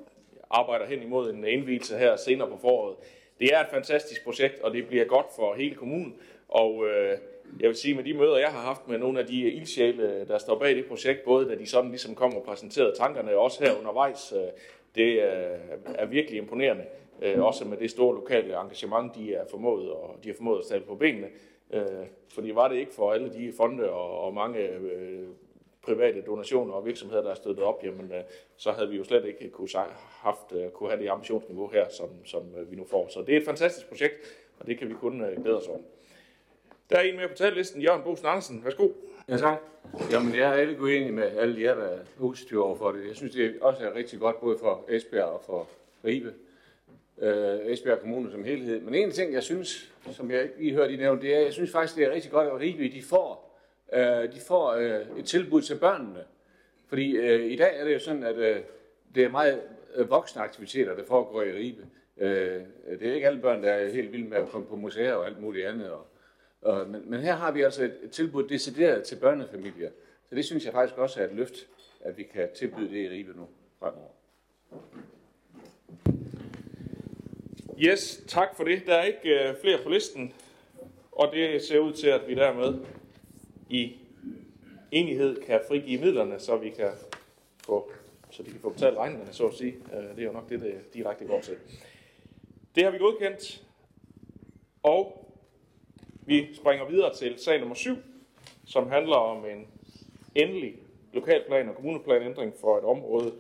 arbejder 0.50 0.86
hen 0.86 1.02
imod 1.02 1.34
en 1.34 1.46
indvielse 1.46 1.98
her 1.98 2.16
senere 2.16 2.48
på 2.48 2.58
foråret. 2.58 2.96
Det 3.40 3.54
er 3.54 3.60
et 3.60 3.68
fantastisk 3.72 4.24
projekt, 4.24 4.62
og 4.62 4.74
det 4.74 4.88
bliver 4.88 5.06
godt 5.06 5.26
for 5.36 5.56
hele 5.56 5.76
kommunen, 5.76 6.16
og 6.50 6.88
øh, 6.88 7.18
jeg 7.60 7.68
vil 7.68 7.76
sige, 7.76 7.96
med 7.96 8.04
de 8.04 8.14
møder, 8.14 8.38
jeg 8.38 8.50
har 8.50 8.62
haft 8.62 8.88
med 8.88 8.98
nogle 8.98 9.20
af 9.20 9.26
de 9.26 9.40
ildsjæle, 9.40 10.26
der 10.28 10.38
står 10.38 10.60
bag 10.60 10.76
det 10.76 10.86
projekt, 10.86 11.24
både 11.24 11.50
da 11.50 11.56
de 11.56 11.66
sådan 11.66 11.90
ligesom 11.90 12.16
kom 12.16 12.36
og 12.36 12.44
præsenterede 12.44 12.96
tankerne, 12.98 13.36
og 13.36 13.44
også 13.44 13.64
her 13.64 13.80
undervejs, 13.80 14.34
øh, 14.36 14.48
det 14.96 15.24
øh, 15.24 15.96
er 15.96 16.06
virkelig 16.06 16.38
imponerende. 16.38 16.84
Øh, 17.24 17.44
også 17.44 17.65
med 17.65 17.77
det 17.77 17.92
store 17.92 18.15
lokale 18.15 18.62
engagement, 18.62 19.15
de 19.15 19.34
er 19.34 19.46
formået, 19.51 19.92
og 19.92 20.18
de 20.24 20.30
har 20.30 20.36
formået 20.36 20.60
at 20.60 20.65
stable 20.65 20.86
på 20.86 20.96
benene. 20.96 21.27
Øh, 21.74 21.84
fordi 22.34 22.51
var 22.56 22.68
det 22.68 22.75
ikke 22.75 22.94
for 22.94 23.13
alle 23.13 23.34
de 23.34 23.53
fonde 23.58 23.89
og, 23.89 24.20
og 24.20 24.34
mange 24.34 24.60
øh, 24.60 25.27
private 25.82 26.22
donationer 26.22 26.74
og 26.74 26.86
virksomheder, 26.86 27.22
der 27.22 27.32
er 27.32 27.36
støttet 27.36 27.63
op, 27.63 27.84
jamen, 27.84 28.12
øh, 28.12 28.24
så 28.58 28.72
havde 28.72 28.89
vi 28.89 28.98
jo 28.98 29.03
slet 29.03 29.25
ikke 29.25 29.50
kunne, 29.50 29.70
haft, 30.00 30.51
øh, 30.51 30.70
kunne 30.70 30.89
have 30.89 31.01
det 31.03 31.10
ambitionsniveau 31.10 31.68
her, 31.68 31.89
som, 31.89 32.10
som 32.25 32.44
øh, 32.58 32.72
vi 32.72 32.75
nu 32.75 32.86
får. 32.86 33.08
Så 33.08 33.22
det 33.22 33.34
er 33.34 33.39
et 33.39 33.46
fantastisk 33.46 33.89
projekt, 33.89 34.13
og 34.60 34.68
det 34.68 34.77
kan 34.80 34.89
vi 34.89 34.94
kun 34.94 35.22
øh, 35.22 35.42
glæde 35.42 35.58
os 35.58 35.68
over. 35.68 35.80
Der 36.89 36.98
er 36.98 37.01
en 37.01 37.15
mere 37.15 37.27
på 37.27 37.34
talelisten, 37.34 37.82
Jørgen 37.82 38.03
Bosen 38.03 38.25
Andersen. 38.25 38.63
Værsgo. 38.63 38.89
Ja, 39.30 39.38
tak. 39.38 39.58
Jamen, 40.12 40.36
jeg 40.36 40.60
er 40.60 40.70
ikke 40.70 40.82
uenig 40.82 41.13
med 41.13 41.38
alle 41.38 41.62
jer, 41.62 41.75
der 41.75 41.84
er 41.84 42.00
positive 42.18 42.63
over 42.63 42.75
for 42.75 42.92
det. 42.92 43.08
Jeg 43.08 43.15
synes, 43.15 43.34
det 43.34 43.56
også 43.62 43.84
er 43.84 43.96
rigtig 43.96 44.20
godt, 44.20 44.39
både 44.39 44.58
for 44.58 44.86
Esbjerg 44.89 45.25
og 45.25 45.42
for 45.46 45.68
Ribe 46.06 46.34
øh, 47.22 47.60
Esbjerg 47.65 48.00
Kommune 48.00 48.32
som 48.32 48.43
helhed. 48.43 48.82
Men 48.82 48.93
en 48.93 49.12
ting, 49.12 49.34
jeg 49.34 49.43
synes, 49.43 49.93
som 50.12 50.32
jeg 50.32 50.43
ikke 50.43 50.58
lige 50.58 50.74
hørte 50.74 50.93
I 50.93 50.98
nævne, 50.98 51.22
det 51.22 51.36
er, 51.36 51.39
jeg 51.39 51.53
synes 51.53 51.72
faktisk, 51.72 51.98
det 51.98 52.05
er 52.05 52.12
rigtig 52.12 52.32
godt, 52.32 52.48
at 52.48 52.60
Ribe 52.60 52.84
de 52.84 53.01
får, 53.01 53.60
øh, 53.93 54.34
de 54.34 54.39
får 54.48 54.72
øh, 54.72 55.20
et 55.20 55.25
tilbud 55.25 55.62
til 55.62 55.75
børnene. 55.75 56.24
Fordi 56.88 57.17
øh, 57.17 57.51
i 57.51 57.55
dag 57.55 57.79
er 57.79 57.84
det 57.84 57.93
jo 57.93 58.00
sådan, 58.00 58.24
at 58.24 58.38
øh, 58.38 58.62
det 59.15 59.24
er 59.24 59.29
meget 59.29 59.62
øh, 59.96 60.10
voksne 60.10 60.41
aktiviteter, 60.41 60.96
der 60.96 61.05
foregår 61.05 61.41
i 61.41 61.51
Ribe. 61.51 61.86
Øh, 62.17 62.62
det 63.00 63.10
er 63.10 63.13
ikke 63.13 63.27
alle 63.27 63.41
børn, 63.41 63.63
der 63.63 63.72
er 63.72 63.91
helt 63.91 64.12
vilde 64.12 64.29
med 64.29 64.38
at 64.38 64.50
komme 64.50 64.67
på 64.67 64.75
museer 64.75 65.13
og 65.13 65.25
alt 65.25 65.41
muligt 65.41 65.67
andet. 65.67 65.91
Og, 65.91 66.08
og, 66.62 66.89
men, 66.89 67.10
men 67.10 67.20
her 67.20 67.34
har 67.34 67.51
vi 67.51 67.62
altså 67.62 67.84
et, 67.84 67.98
et 68.03 68.12
tilbud 68.12 68.48
decideret 68.48 69.03
til 69.03 69.15
børnefamilier. 69.15 69.89
Så 70.29 70.36
det 70.36 70.46
synes 70.46 70.65
jeg 70.65 70.74
faktisk 70.74 70.98
også 70.98 71.22
er 71.22 71.25
et 71.25 71.36
løft, 71.36 71.67
at 72.01 72.17
vi 72.17 72.24
kan 72.24 72.50
tilbyde 72.55 72.89
det 72.89 72.98
i 72.98 73.10
Ribe 73.10 73.34
nu 73.38 73.48
fremover. 73.79 74.12
Yes, 77.80 78.24
tak 78.27 78.56
for 78.56 78.63
det. 78.63 78.86
Der 78.86 78.96
er 78.96 79.03
ikke 79.03 79.50
øh, 79.50 79.56
flere 79.62 79.84
på 79.84 79.89
listen, 79.89 80.34
og 81.12 81.32
det 81.34 81.62
ser 81.62 81.80
ud 81.80 81.94
til, 81.94 82.08
at 82.08 82.27
vi 82.27 82.36
dermed 82.36 82.86
i 83.70 83.96
enighed 84.92 85.42
kan 85.42 85.62
frigive 85.68 86.01
midlerne, 86.01 86.39
så 86.39 86.58
vi 86.58 86.70
kan 86.70 86.92
få, 87.65 87.92
så 88.32 88.44
de 88.44 88.51
kan 88.51 88.60
få 88.60 88.70
betalt 88.70 88.98
regningerne, 88.98 89.34
så 89.34 89.48
at 89.48 89.53
sige. 89.53 89.75
Øh, 89.94 90.15
det 90.15 90.20
er 90.20 90.24
jo 90.24 90.32
nok 90.32 90.50
det, 90.50 90.62
det 90.62 90.94
direkte 90.94 91.25
går 91.25 91.42
til. 91.42 91.58
Det 92.75 92.84
har 92.84 92.92
vi 92.92 92.98
godkendt, 92.98 93.63
og 94.84 95.30
vi 96.25 96.56
springer 96.56 96.86
videre 96.86 97.15
til 97.15 97.39
sag 97.39 97.60
nummer 97.60 97.75
7, 97.75 97.96
som 98.65 98.89
handler 98.89 99.15
om 99.15 99.46
en 99.46 99.68
endelig 100.36 100.75
lokalplan 101.13 101.70
og 101.70 101.75
kommuneplanændring 101.75 102.53
for 102.62 102.77
et 102.77 102.84
område 102.84 103.34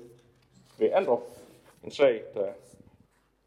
ved 0.79 0.89
Andrup. 0.93 1.21
En 1.83 1.91
sag, 1.91 2.21
der 2.33 2.53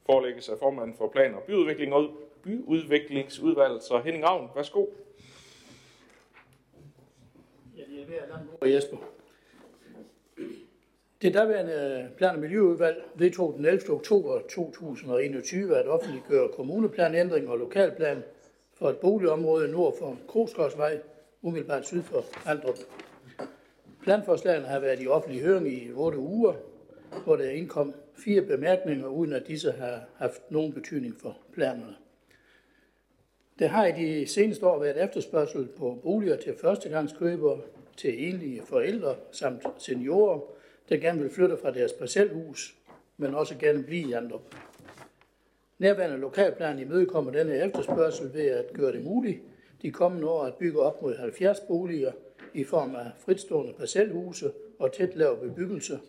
forelægges 0.07 0.49
af 0.49 0.59
formanden 0.59 0.97
for 0.97 1.09
plan- 1.09 1.35
og 1.35 1.43
byudvikling 1.43 1.95
og 1.95 2.09
byudviklingsudvalget. 2.43 3.83
Så 3.83 3.99
Henning 3.99 4.25
Ravn, 4.25 4.49
værsgo. 4.55 4.87
Ja, 7.77 7.83
det 7.91 8.03
er 8.03 8.07
ved 8.07 8.15
at 8.15 8.29
lande 8.29 8.47
ord, 8.61 8.69
Jesper. 8.69 8.97
Det 11.23 11.35
daværende 11.35 12.11
plan- 12.17 12.35
og 12.35 12.41
miljøudvalg 12.41 13.05
vedtog 13.15 13.55
den 13.57 13.65
11. 13.65 13.91
oktober 13.91 14.41
2021 14.41 15.77
at 15.77 15.89
offentliggøre 15.89 16.49
kommuneplanændring 16.49 17.49
og 17.49 17.59
lokalplan 17.59 18.23
for 18.75 18.89
et 18.89 18.97
boligområde 18.97 19.69
nord 19.73 19.99
for 19.99 20.17
Krogsgårdsvej, 20.29 21.01
umiddelbart 21.43 21.87
syd 21.87 22.03
for 22.03 22.25
Andrup. 22.51 22.75
Planforslagene 24.03 24.67
har 24.67 24.81
været 24.81 25.03
i 25.03 25.07
offentlig 25.07 25.43
høring 25.43 25.69
i 25.69 25.93
8 25.93 26.19
uger, 26.19 26.55
hvor 27.25 27.37
der 27.37 27.51
indkom 27.51 27.95
fire 28.17 28.43
bemærkninger, 28.43 29.07
uden 29.07 29.33
at 29.33 29.47
disse 29.47 29.73
har 29.73 30.05
haft 30.17 30.51
nogen 30.51 30.73
betydning 30.73 31.17
for 31.21 31.39
planerne. 31.53 31.97
Der 33.59 33.67
har 33.67 33.87
i 33.87 33.93
de 33.93 34.27
seneste 34.27 34.67
år 34.67 34.79
været 34.79 35.05
efterspørgsel 35.05 35.67
på 35.67 36.01
boliger 36.03 36.37
til 36.37 36.55
førstegangskøbere, 36.61 37.61
til 37.97 38.29
enlige 38.29 38.63
forældre 38.63 39.17
samt 39.33 39.67
seniorer, 39.79 40.41
der 40.89 40.97
gerne 40.97 41.21
vil 41.21 41.31
flytte 41.31 41.57
fra 41.57 41.71
deres 41.71 41.93
parcelhus, 41.93 42.75
men 43.17 43.35
også 43.35 43.55
gerne 43.59 43.83
blive 43.83 44.09
i 44.09 44.13
Andrup. 44.13 44.55
Nærværende 45.79 46.19
lokalplan 46.19 46.79
imødekommer 46.79 47.33
denne 47.33 47.65
efterspørgsel 47.65 48.35
ved 48.35 48.47
at 48.47 48.73
gøre 48.75 48.93
det 48.93 49.05
muligt 49.05 49.41
de 49.83 49.91
kommende 49.91 50.29
år 50.29 50.43
at 50.43 50.55
bygge 50.55 50.81
op 50.81 51.03
mod 51.03 51.17
70 51.17 51.61
boliger 51.61 52.13
i 52.55 52.65
form 52.65 52.95
af 52.95 53.11
fritstående 53.19 53.73
parcelhuse 53.73 54.51
og 54.79 54.93
tæt 54.93 55.17
lav 55.17 55.41
bebyggelse 55.41 56.01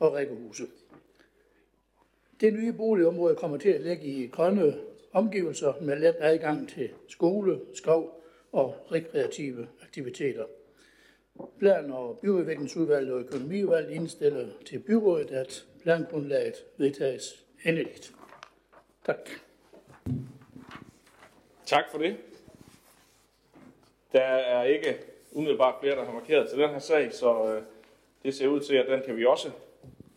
og 0.00 0.12
rækkehuse. 0.12 0.64
Det 2.40 2.52
nye 2.54 2.72
boligområde 2.72 3.34
kommer 3.34 3.56
til 3.56 3.68
at 3.68 3.80
ligge 3.80 4.04
i 4.04 4.26
grønne 4.26 4.74
omgivelser 5.12 5.72
med 5.80 5.98
let 5.98 6.16
adgang 6.18 6.68
til 6.68 6.90
skole, 7.08 7.60
skov 7.74 8.22
og 8.52 8.86
rekreative 8.92 9.68
aktiviteter. 9.82 10.44
Plan- 11.58 11.92
og 11.92 12.18
byudviklingsudvalget 12.18 13.12
og 13.12 13.20
økonomiudvalget 13.20 13.90
indstiller 13.90 14.46
til 14.66 14.78
byrådet, 14.78 15.30
at 15.30 15.64
plangrundlaget 15.82 16.54
vedtages 16.76 17.44
endeligt. 17.64 18.12
Tak. 19.06 19.30
Tak 21.66 21.84
for 21.90 21.98
det. 21.98 22.16
Der 24.12 24.20
er 24.22 24.64
ikke 24.64 24.96
umiddelbart 25.32 25.74
flere, 25.80 25.96
der 25.96 26.04
har 26.04 26.12
markeret 26.12 26.48
til 26.48 26.58
den 26.58 26.70
her 26.70 26.78
sag, 26.78 27.12
så 27.12 27.54
øh, 27.54 27.62
det 28.22 28.34
ser 28.34 28.48
ud 28.48 28.60
til, 28.60 28.74
at 28.74 28.86
den 28.88 29.02
kan 29.06 29.16
vi 29.16 29.24
også 29.24 29.50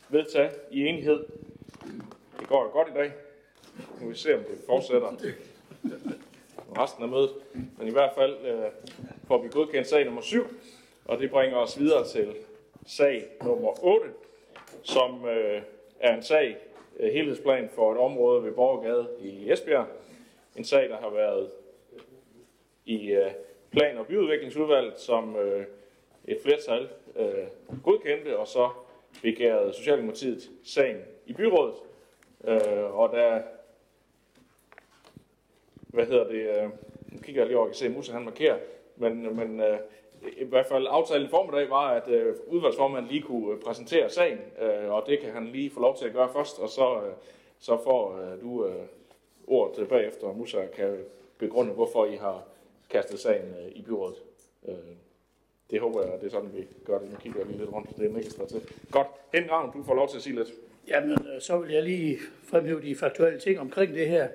vedtage 0.09 0.51
i 0.71 0.85
enighed. 0.85 1.25
Det 2.49 2.55
går 2.55 2.63
jo 2.63 2.69
godt 2.69 2.87
i 2.87 2.93
dag. 2.93 3.11
Nu 3.77 4.05
må 4.05 4.09
vi 4.09 4.15
se, 4.15 4.35
om 4.35 4.43
det 4.43 4.57
fortsætter 4.65 5.11
resten 6.77 7.03
af 7.03 7.09
mødet. 7.09 7.29
Men 7.77 7.87
i 7.87 7.91
hvert 7.91 8.11
fald 8.15 8.45
øh, 8.45 8.71
får 9.27 9.41
vi 9.41 9.49
godkendt 9.49 9.87
sag 9.87 10.05
nummer 10.05 10.21
7, 10.21 10.43
og 11.05 11.19
det 11.19 11.31
bringer 11.31 11.57
os 11.57 11.79
videre 11.79 12.07
til 12.07 12.35
sag 12.85 13.25
nummer 13.43 13.83
8, 13.85 14.07
som 14.83 15.25
øh, 15.25 15.61
er 15.99 16.15
en 16.15 16.23
sag, 16.23 16.57
øh, 16.99 17.13
helhedsplan 17.13 17.69
for 17.75 17.91
et 17.91 17.97
område 17.97 18.43
ved 18.43 18.51
Borgergade 18.51 19.07
i 19.19 19.51
Esbjerg. 19.51 19.87
En 20.55 20.63
sag, 20.63 20.89
der 20.89 20.97
har 20.97 21.09
været 21.09 21.51
i 22.85 23.11
øh, 23.11 23.31
plan- 23.71 23.97
og 23.97 24.07
byudviklingsudvalget, 24.07 24.99
som 24.99 25.35
øh, 25.35 25.65
et 26.25 26.37
flertal 26.43 26.89
øh, 27.15 27.47
godkendte, 27.83 28.37
og 28.37 28.47
så 28.47 28.69
begærede 29.21 29.73
Socialdemokratiet 29.73 30.49
sagen 30.63 30.97
i 31.25 31.33
byrådet. 31.33 31.88
Øh, 32.47 32.99
og 32.99 33.11
der, 33.11 33.41
hvad 35.87 36.05
hedder 36.05 36.27
det, 36.27 36.63
øh, 36.63 36.69
nu 37.11 37.19
kigger 37.21 37.41
jeg 37.41 37.47
lige 37.47 37.57
over, 37.57 37.67
jeg 37.67 37.71
kan 37.71 37.77
se, 37.77 37.85
at 37.85 37.91
Musa 37.91 38.11
han 38.11 38.25
markerer, 38.25 38.57
men, 38.95 39.35
men 39.35 39.59
øh, 39.59 39.79
i 40.37 40.43
hvert 40.43 40.65
fald 40.65 40.87
aftalen 40.89 41.27
i 41.27 41.29
formiddag 41.29 41.69
var, 41.69 41.89
at 41.89 42.07
øh, 42.07 42.35
udvalgsformanden 42.47 43.11
lige 43.11 43.21
kunne 43.21 43.53
øh, 43.53 43.61
præsentere 43.61 44.09
sagen, 44.09 44.39
øh, 44.61 44.91
og 44.91 45.03
det 45.07 45.19
kan 45.19 45.31
han 45.31 45.47
lige 45.47 45.69
få 45.69 45.79
lov 45.79 45.97
til 45.97 46.05
at 46.05 46.13
gøre 46.13 46.29
først, 46.33 46.59
og 46.59 46.69
så, 46.69 46.95
øh, 46.95 47.13
så 47.59 47.77
får 47.83 48.17
øh, 48.17 48.41
du 48.41 48.65
øh, 48.65 48.85
ordet 49.47 49.89
bagefter, 49.89 50.27
og 50.27 50.37
Musa 50.37 50.65
kan 50.75 50.97
begrunde, 51.37 51.73
hvorfor 51.73 52.05
I 52.05 52.15
har 52.15 52.43
kastet 52.89 53.19
sagen 53.19 53.55
øh, 53.59 53.71
i 53.71 53.81
byrådet. 53.81 54.23
Øh, 54.67 54.75
det 55.71 55.79
håber 55.79 56.01
jeg, 56.01 56.21
det 56.21 56.27
er 56.27 56.31
sådan, 56.31 56.53
vi 56.53 56.67
gør 56.85 56.99
det. 56.99 57.11
Nu 57.11 57.17
kigger 57.17 57.39
jeg 57.39 57.47
lige 57.47 57.59
lidt 57.59 57.73
rundt, 57.73 57.97
det 57.97 58.11
er 58.11 58.17
ikke 58.17 58.29
til. 58.29 58.61
Godt. 58.91 59.07
Henning 59.33 59.51
Ravn, 59.51 59.71
du 59.71 59.83
får 59.83 59.93
lov 59.93 60.07
til 60.09 60.17
at 60.17 60.23
sige 60.23 60.35
lidt. 60.35 60.53
Jamen, 60.89 61.11
øh, 61.11 61.41
så 61.41 61.57
vil 61.57 61.73
jeg 61.73 61.83
lige 61.83 62.17
fremhæve 62.43 62.81
de 62.81 62.95
faktuelle 62.95 63.39
ting 63.39 63.59
omkring 63.59 63.93
det 63.93 64.07
her. 64.07 64.27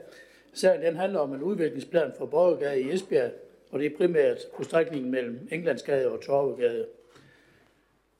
Sagen 0.52 0.82
den 0.82 0.96
handler 0.96 1.20
om 1.20 1.32
en 1.32 1.42
udviklingsplan 1.42 2.12
for 2.18 2.26
Borgergade 2.26 2.80
i 2.80 2.90
Esbjerg, 2.90 3.30
og 3.70 3.78
det 3.80 3.92
er 3.92 3.96
primært 3.96 4.38
på 4.56 4.62
strækningen 4.62 5.10
mellem 5.10 5.48
Englandsgade 5.50 6.10
og 6.10 6.20
Torvegade. 6.20 6.86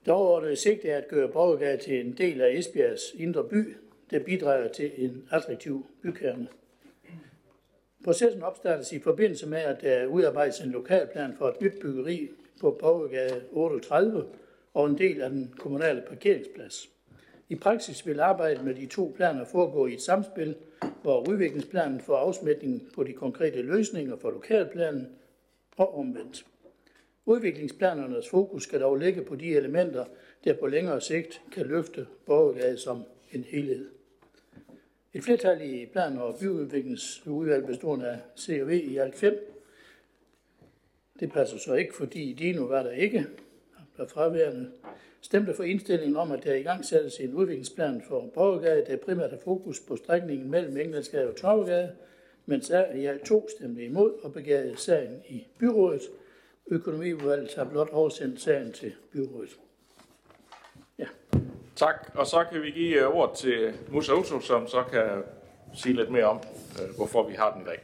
Det 0.05 0.13
overordnede 0.13 0.57
sigte 0.57 0.89
er 0.89 0.99
at 0.99 1.09
gøre 1.09 1.29
Borgergade 1.29 1.77
til 1.77 2.01
en 2.01 2.13
del 2.19 2.41
af 2.41 2.51
Esbjergs 2.51 3.15
indre 3.15 3.45
by, 3.45 3.77
der 4.11 4.19
bidrager 4.19 4.69
til 4.69 4.93
en 4.97 5.29
attraktiv 5.31 5.87
bykerne. 6.03 6.49
Processen 8.05 8.43
opstartes 8.43 8.93
i 8.93 8.99
forbindelse 8.99 9.49
med, 9.49 9.59
at 9.59 9.81
der 9.81 10.07
udarbejdes 10.07 10.61
en 10.61 10.71
lokalplan 10.71 11.35
for 11.39 11.49
et 11.49 11.61
nyt 11.61 11.81
byggeri 11.81 12.31
på 12.61 12.71
Borgergade 12.81 13.43
38 13.53 14.25
og 14.75 14.87
en 14.87 14.99
del 14.99 15.21
af 15.21 15.31
den 15.31 15.55
kommunale 15.59 16.03
parkeringsplads. 16.09 16.94
I 17.49 17.55
praksis 17.55 18.07
vil 18.07 18.21
arbejdet 18.21 18.65
med 18.65 18.75
de 18.75 18.87
to 18.87 19.13
planer 19.17 19.45
foregå 19.45 19.87
i 19.87 19.95
et 19.95 20.03
samspil, 20.03 20.57
hvor 21.03 21.29
udviklingsplanen 21.29 22.01
får 22.01 22.17
afsmætning 22.17 22.83
på 22.95 23.05
de 23.05 23.13
konkrete 23.13 23.63
løsninger 23.63 24.17
for 24.17 24.31
lokalplanen 24.31 25.09
og 25.77 25.99
omvendt. 25.99 26.47
Udviklingsplanernes 27.27 28.29
fokus 28.29 28.63
skal 28.63 28.81
dog 28.81 28.97
ligge 28.97 29.23
på 29.23 29.37
de 29.37 29.57
elementer, 29.57 30.05
der 30.45 30.55
på 30.61 30.67
længere 30.67 31.01
sigt 31.01 31.43
kan 31.53 31.67
løfte 31.67 32.07
Borgergade 32.27 32.79
som 32.79 33.05
en 33.33 33.45
helhed. 33.45 33.91
Et 35.13 35.25
flertal 35.25 35.61
i 35.63 35.87
plan- 35.87 36.19
og 36.19 36.37
byudviklingsudvalg 36.41 37.67
bestående 37.67 38.07
af 38.07 38.19
COV 38.39 38.71
i 38.71 38.97
alt 38.97 39.15
5. 39.15 39.61
Det 41.21 41.33
passer 41.33 41.59
så 41.59 41.75
ikke, 41.75 41.95
fordi 41.95 42.33
de 42.33 42.53
nu 42.53 42.67
var 42.67 42.83
der 42.83 42.91
ikke, 42.91 43.27
der 43.97 44.07
fraværende. 44.07 44.71
Stemte 45.25 45.55
for 45.55 45.63
indstillingen 45.63 46.17
om, 46.17 46.33
at 46.33 46.45
der 46.45 46.55
i 46.55 46.63
gang 46.63 46.85
sættes 46.85 47.21
en 47.21 47.35
udviklingsplan 47.35 48.03
for 48.09 48.31
Borgergade, 48.35 48.85
der 48.87 48.97
primært 48.97 49.31
har 49.31 49.39
fokus 49.45 49.81
på 49.81 49.97
strækningen 49.97 50.51
mellem 50.51 50.77
Englandsgade 50.77 51.29
og 51.29 51.37
Torvegade, 51.37 51.97
mens 52.47 52.71
i 52.95 53.07
alt 53.07 53.25
to 53.25 53.49
stemte 53.57 53.85
imod 53.85 54.13
og 54.23 54.33
begærede 54.33 54.77
sagen 54.77 55.23
i 55.29 55.47
byrådet. 55.59 56.03
Økonomiudvalget 56.67 57.55
har 57.55 57.65
blot 57.65 57.91
oversendt 57.93 58.41
sagen 58.41 58.73
til 58.73 58.93
byrådet. 59.13 59.59
Ja. 60.99 61.07
Tak, 61.77 62.11
og 62.15 62.27
så 62.27 62.45
kan 62.53 62.63
vi 62.63 62.71
give 62.71 63.01
øh, 63.01 63.17
ord 63.17 63.37
til 63.37 63.75
Musa 63.89 64.13
Uso, 64.13 64.41
som 64.41 64.69
så 64.69 64.85
kan 64.93 65.23
sige 65.75 65.97
lidt 65.97 66.11
mere 66.11 66.25
om, 66.25 66.41
øh, 66.83 66.97
hvorfor 66.97 67.29
vi 67.29 67.35
har 67.35 67.53
den 67.53 67.63
i 67.63 67.65
dag. 67.65 67.81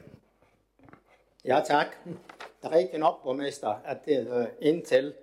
Ja, 1.45 1.61
tak. 1.67 1.87
Det 2.05 2.17
er 2.63 2.71
rigtigt 2.71 3.01
nok, 3.01 3.23
borgmester, 3.23 3.83
at 3.85 4.05
det 4.05 4.29
øh, 4.37 4.47
indtil 4.61 5.15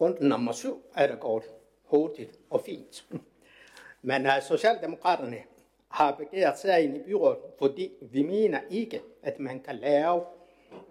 runden 0.00 0.28
nummer 0.28 0.52
syv 0.52 0.82
er 0.94 1.06
det 1.06 1.20
gået 1.20 1.44
hurtigt 1.84 2.38
og 2.50 2.60
fint. 2.60 3.06
Men 4.02 4.26
uh, 4.26 4.42
Socialdemokraterne 4.42 5.42
har 5.88 6.14
begært 6.14 6.58
sagen 6.58 6.96
i 6.96 7.02
byrådet, 7.02 7.38
fordi 7.58 7.92
vi 8.00 8.22
mener 8.22 8.60
ikke, 8.70 9.02
at 9.22 9.38
man 9.38 9.60
kan 9.60 9.76
lave 9.76 10.24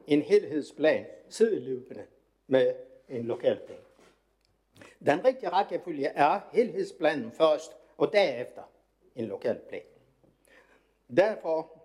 en 0.07 0.21
helhedsplan 0.21 1.05
sideløbende 1.29 2.05
med 2.47 2.73
en 3.09 3.25
lokalplan. 3.25 3.77
Den 5.05 5.25
rigtige 5.25 5.49
rækkefølge 5.49 6.07
er 6.07 6.39
helhedsplanen 6.51 7.31
først, 7.31 7.71
og 7.97 8.13
derefter 8.13 8.63
en 9.15 9.25
lokalplan. 9.25 9.81
Derfor 11.17 11.77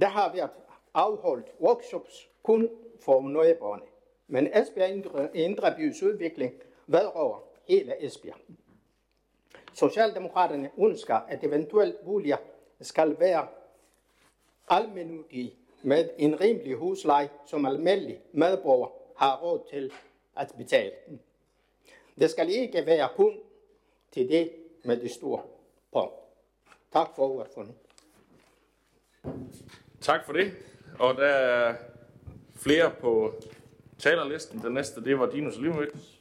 der 0.00 0.06
har 0.06 0.32
været 0.32 0.50
afholdt 0.94 1.46
workshops 1.60 2.28
kun 2.42 2.70
for 3.00 3.20
naboerne. 3.20 3.82
Men 4.28 4.46
Esbjerg 4.46 4.90
Indre, 4.90 5.36
Indre 5.36 5.74
Bys 5.76 6.02
udvikling 6.02 6.54
vedrører 6.86 7.42
hele 7.68 8.04
Esbjerg. 8.04 8.36
Socialdemokraterne 9.74 10.70
ønsker, 10.78 11.14
at 11.14 11.44
eventuelt 11.44 12.04
boliger 12.04 12.36
skal 12.80 13.16
være 13.20 13.46
almindelige 14.68 15.54
med 15.82 16.08
en 16.18 16.40
rimelig 16.40 16.74
husleje, 16.76 17.28
som 17.46 17.66
almindelig 17.66 18.20
medborger 18.32 18.88
har 19.16 19.40
råd 19.42 19.60
til 19.70 19.92
at 20.36 20.54
betale. 20.56 20.92
Det 22.18 22.30
skal 22.30 22.50
ikke 22.50 22.86
være 22.86 23.08
kun 23.16 23.38
til 24.12 24.28
det 24.28 24.52
med 24.84 24.96
det 24.96 25.10
store 25.10 25.42
på. 25.92 26.12
Tak 26.92 27.08
for 27.16 27.28
ordet 27.28 27.52
for 27.54 27.62
nu. 27.62 27.74
Tak 30.00 30.26
for 30.26 30.32
det. 30.32 30.52
Og 30.98 31.14
der 31.14 31.26
er 31.26 31.74
flere 32.56 32.90
på 33.00 33.34
talerlisten. 33.98 34.60
Den 34.62 34.72
næste, 34.72 35.04
det 35.04 35.18
var 35.18 35.30
Dinos 35.30 35.58
Limovits. 35.58 36.20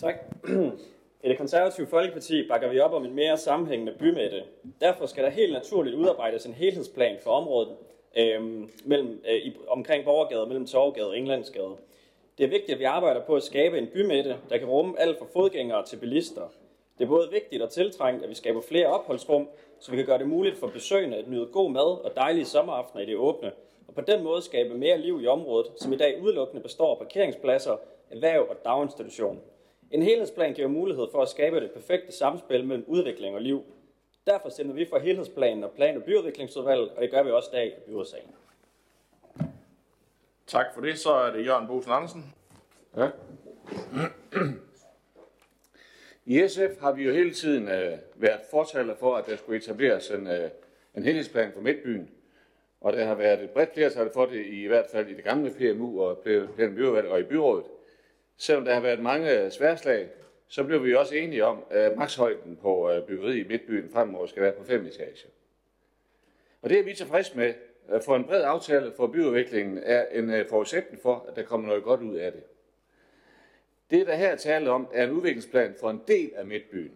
Tak. 0.00 0.14
I 1.24 1.28
det 1.28 1.38
konservative 1.38 1.86
Folkeparti 1.86 2.48
bakker 2.48 2.68
vi 2.68 2.80
op 2.80 2.92
om 2.92 3.04
en 3.04 3.14
mere 3.14 3.38
sammenhængende 3.38 3.94
bymætte. 3.98 4.42
Derfor 4.80 5.06
skal 5.06 5.24
der 5.24 5.30
helt 5.30 5.52
naturligt 5.52 5.96
udarbejdes 5.96 6.46
en 6.46 6.52
helhedsplan 6.52 7.16
for 7.22 7.30
området 7.30 7.76
øh, 8.16 8.42
mellem, 8.84 9.22
øh, 9.28 9.36
i, 9.36 9.56
omkring 9.68 10.04
Borgergade, 10.04 10.46
mellem 10.46 10.66
Torvgade 10.66 11.08
og 11.08 11.18
Englandsgade. 11.18 11.76
Det 12.38 12.44
er 12.44 12.48
vigtigt, 12.48 12.70
at 12.70 12.78
vi 12.78 12.84
arbejder 12.84 13.20
på 13.20 13.36
at 13.36 13.42
skabe 13.42 13.78
en 13.78 13.86
bymætte, 13.86 14.36
der 14.50 14.58
kan 14.58 14.68
rumme 14.68 15.00
alt 15.00 15.18
fra 15.18 15.26
fodgængere 15.32 15.84
til 15.86 15.96
bilister. 15.96 16.52
Det 16.98 17.04
er 17.04 17.08
både 17.08 17.30
vigtigt 17.30 17.62
og 17.62 17.70
tiltrængt, 17.70 18.22
at 18.22 18.30
vi 18.30 18.34
skaber 18.34 18.60
flere 18.60 18.86
opholdsrum, 18.86 19.48
så 19.80 19.90
vi 19.90 19.96
kan 19.96 20.06
gøre 20.06 20.18
det 20.18 20.28
muligt 20.28 20.58
for 20.58 20.66
besøgende 20.66 21.16
at 21.16 21.28
nyde 21.28 21.46
god 21.46 21.70
mad 21.70 22.04
og 22.04 22.12
dejlige 22.16 22.44
sommeraftener 22.44 23.02
i 23.02 23.06
det 23.06 23.16
åbne, 23.16 23.52
og 23.88 23.94
på 23.94 24.00
den 24.00 24.22
måde 24.22 24.42
skabe 24.42 24.74
mere 24.74 24.98
liv 24.98 25.20
i 25.22 25.26
området, 25.26 25.66
som 25.76 25.92
i 25.92 25.96
dag 25.96 26.22
udelukkende 26.22 26.62
består 26.62 26.92
af 26.92 26.98
parkeringspladser, 26.98 27.76
erhverv 28.10 28.46
og 28.50 28.56
daginstitution. 28.64 29.40
En 29.90 30.02
helhedsplan 30.02 30.54
giver 30.54 30.68
mulighed 30.68 31.06
for 31.12 31.22
at 31.22 31.28
skabe 31.28 31.60
det 31.60 31.70
perfekte 31.70 32.12
samspil 32.12 32.64
mellem 32.64 32.84
udvikling 32.88 33.34
og 33.34 33.40
liv. 33.40 33.64
Derfor 34.26 34.48
sender 34.48 34.74
vi 34.74 34.86
for 34.90 34.98
helhedsplanen 34.98 35.64
og 35.64 35.70
plan- 35.70 35.96
og 35.96 36.02
byudviklingsudvalget, 36.02 36.90
og 36.90 37.02
det 37.02 37.10
gør 37.10 37.22
vi 37.22 37.30
også 37.30 37.50
i 37.52 37.56
dag 37.56 37.66
i 37.66 37.90
byrådssagen. 37.90 38.30
Tak 40.46 40.66
for 40.74 40.80
det. 40.80 40.98
Så 40.98 41.12
er 41.12 41.32
det 41.32 41.46
Jørgen 41.46 41.66
Bosen 41.66 41.92
Andersen. 41.92 42.34
Ja. 42.96 43.08
I 46.24 46.48
SF 46.48 46.80
har 46.80 46.92
vi 46.92 47.02
jo 47.02 47.12
hele 47.12 47.34
tiden 47.34 47.68
øh, 47.68 47.98
været 48.14 48.40
fortaler 48.50 48.94
for, 48.96 49.16
at 49.16 49.26
der 49.26 49.36
skulle 49.36 49.58
etableres 49.58 50.10
en, 50.10 50.26
øh, 50.26 50.50
en 50.94 51.02
helhedsplan 51.02 51.52
for 51.52 51.60
Midtbyen. 51.60 52.10
Og 52.84 52.92
der 52.92 53.04
har 53.04 53.14
været 53.14 53.42
et 53.42 53.50
bredt 53.50 53.74
flertal 53.74 54.10
for 54.12 54.26
det, 54.26 54.46
i 54.46 54.66
hvert 54.66 54.86
fald 54.92 55.08
i 55.08 55.14
det 55.14 55.24
gamle 55.24 55.50
PMU 55.50 56.02
og 56.02 56.18
plan 56.18 57.06
og 57.06 57.20
i 57.20 57.22
byrådet. 57.22 57.66
Selvom 58.36 58.64
der 58.64 58.74
har 58.74 58.80
været 58.80 59.00
mange 59.00 59.50
sværslag, 59.50 60.08
så 60.48 60.64
blev 60.64 60.84
vi 60.84 60.94
også 60.94 61.14
enige 61.14 61.44
om, 61.44 61.64
at 61.70 61.96
makshøjden 61.96 62.56
på 62.56 62.90
øh, 62.90 63.06
byggeriet 63.06 63.36
i 63.36 63.48
Midtbyen 63.48 63.90
fremover 63.92 64.26
skal 64.26 64.42
være 64.42 64.52
på 64.52 64.64
fem 64.64 64.86
etager. 64.86 65.28
Og 66.62 66.70
det 66.70 66.78
er 66.78 66.82
vi 66.82 66.94
tilfreds 66.94 67.34
med, 67.34 67.54
for 68.04 68.16
en 68.16 68.24
bred 68.24 68.42
aftale 68.42 68.92
for 68.96 69.06
byudviklingen 69.06 69.78
er 69.82 70.06
en 70.12 70.30
øh, 70.30 70.48
forudsætning 70.48 71.02
for, 71.02 71.26
at 71.28 71.36
der 71.36 71.42
kommer 71.42 71.68
noget 71.68 71.84
godt 71.84 72.00
ud 72.00 72.16
af 72.16 72.32
det. 72.32 72.42
Det, 73.90 74.06
der 74.06 74.14
her 74.14 74.36
taler 74.36 74.70
om, 74.70 74.88
er 74.92 75.04
en 75.04 75.10
udviklingsplan 75.10 75.74
for 75.80 75.90
en 75.90 76.00
del 76.08 76.30
af 76.36 76.46
Midtbyen, 76.46 76.94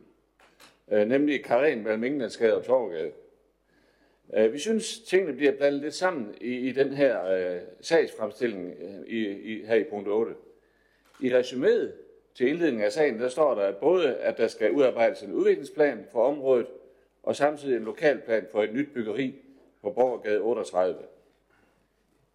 øh, 0.92 1.06
nemlig 1.06 1.44
Karen 1.44 1.82
mellem 1.82 2.04
Englandsgade 2.04 2.56
og 2.56 2.64
Torvgade. 2.64 3.12
Øh, 4.36 4.52
vi 4.52 4.58
synes, 4.58 5.00
tingene 5.00 5.32
bliver 5.32 5.52
blandet 5.52 5.80
lidt 5.80 5.94
sammen 5.94 6.34
i, 6.40 6.54
i 6.54 6.72
den 6.72 6.92
her 6.92 7.24
øh, 7.26 7.60
sagsfremstilling 7.80 8.74
øh, 8.80 9.06
i, 9.06 9.28
i, 9.28 9.64
her 9.66 9.74
i 9.74 9.84
punkt 9.84 10.08
8. 10.08 10.34
I 11.20 11.30
resuméet 11.30 11.92
til 12.34 12.48
indledningen 12.48 12.84
af 12.84 12.92
sagen, 12.92 13.20
der 13.20 13.28
står 13.28 13.54
der 13.54 13.72
både, 13.72 14.14
at 14.14 14.38
der 14.38 14.46
skal 14.46 14.70
udarbejdes 14.70 15.22
en 15.22 15.32
udviklingsplan 15.32 16.06
for 16.12 16.24
området, 16.24 16.66
og 17.22 17.36
samtidig 17.36 17.76
en 17.76 17.84
lokalplan 17.84 18.46
for 18.52 18.62
et 18.62 18.74
nyt 18.74 18.88
byggeri 18.94 19.34
på 19.82 19.90
Borgergade 19.90 20.40
38. 20.40 20.98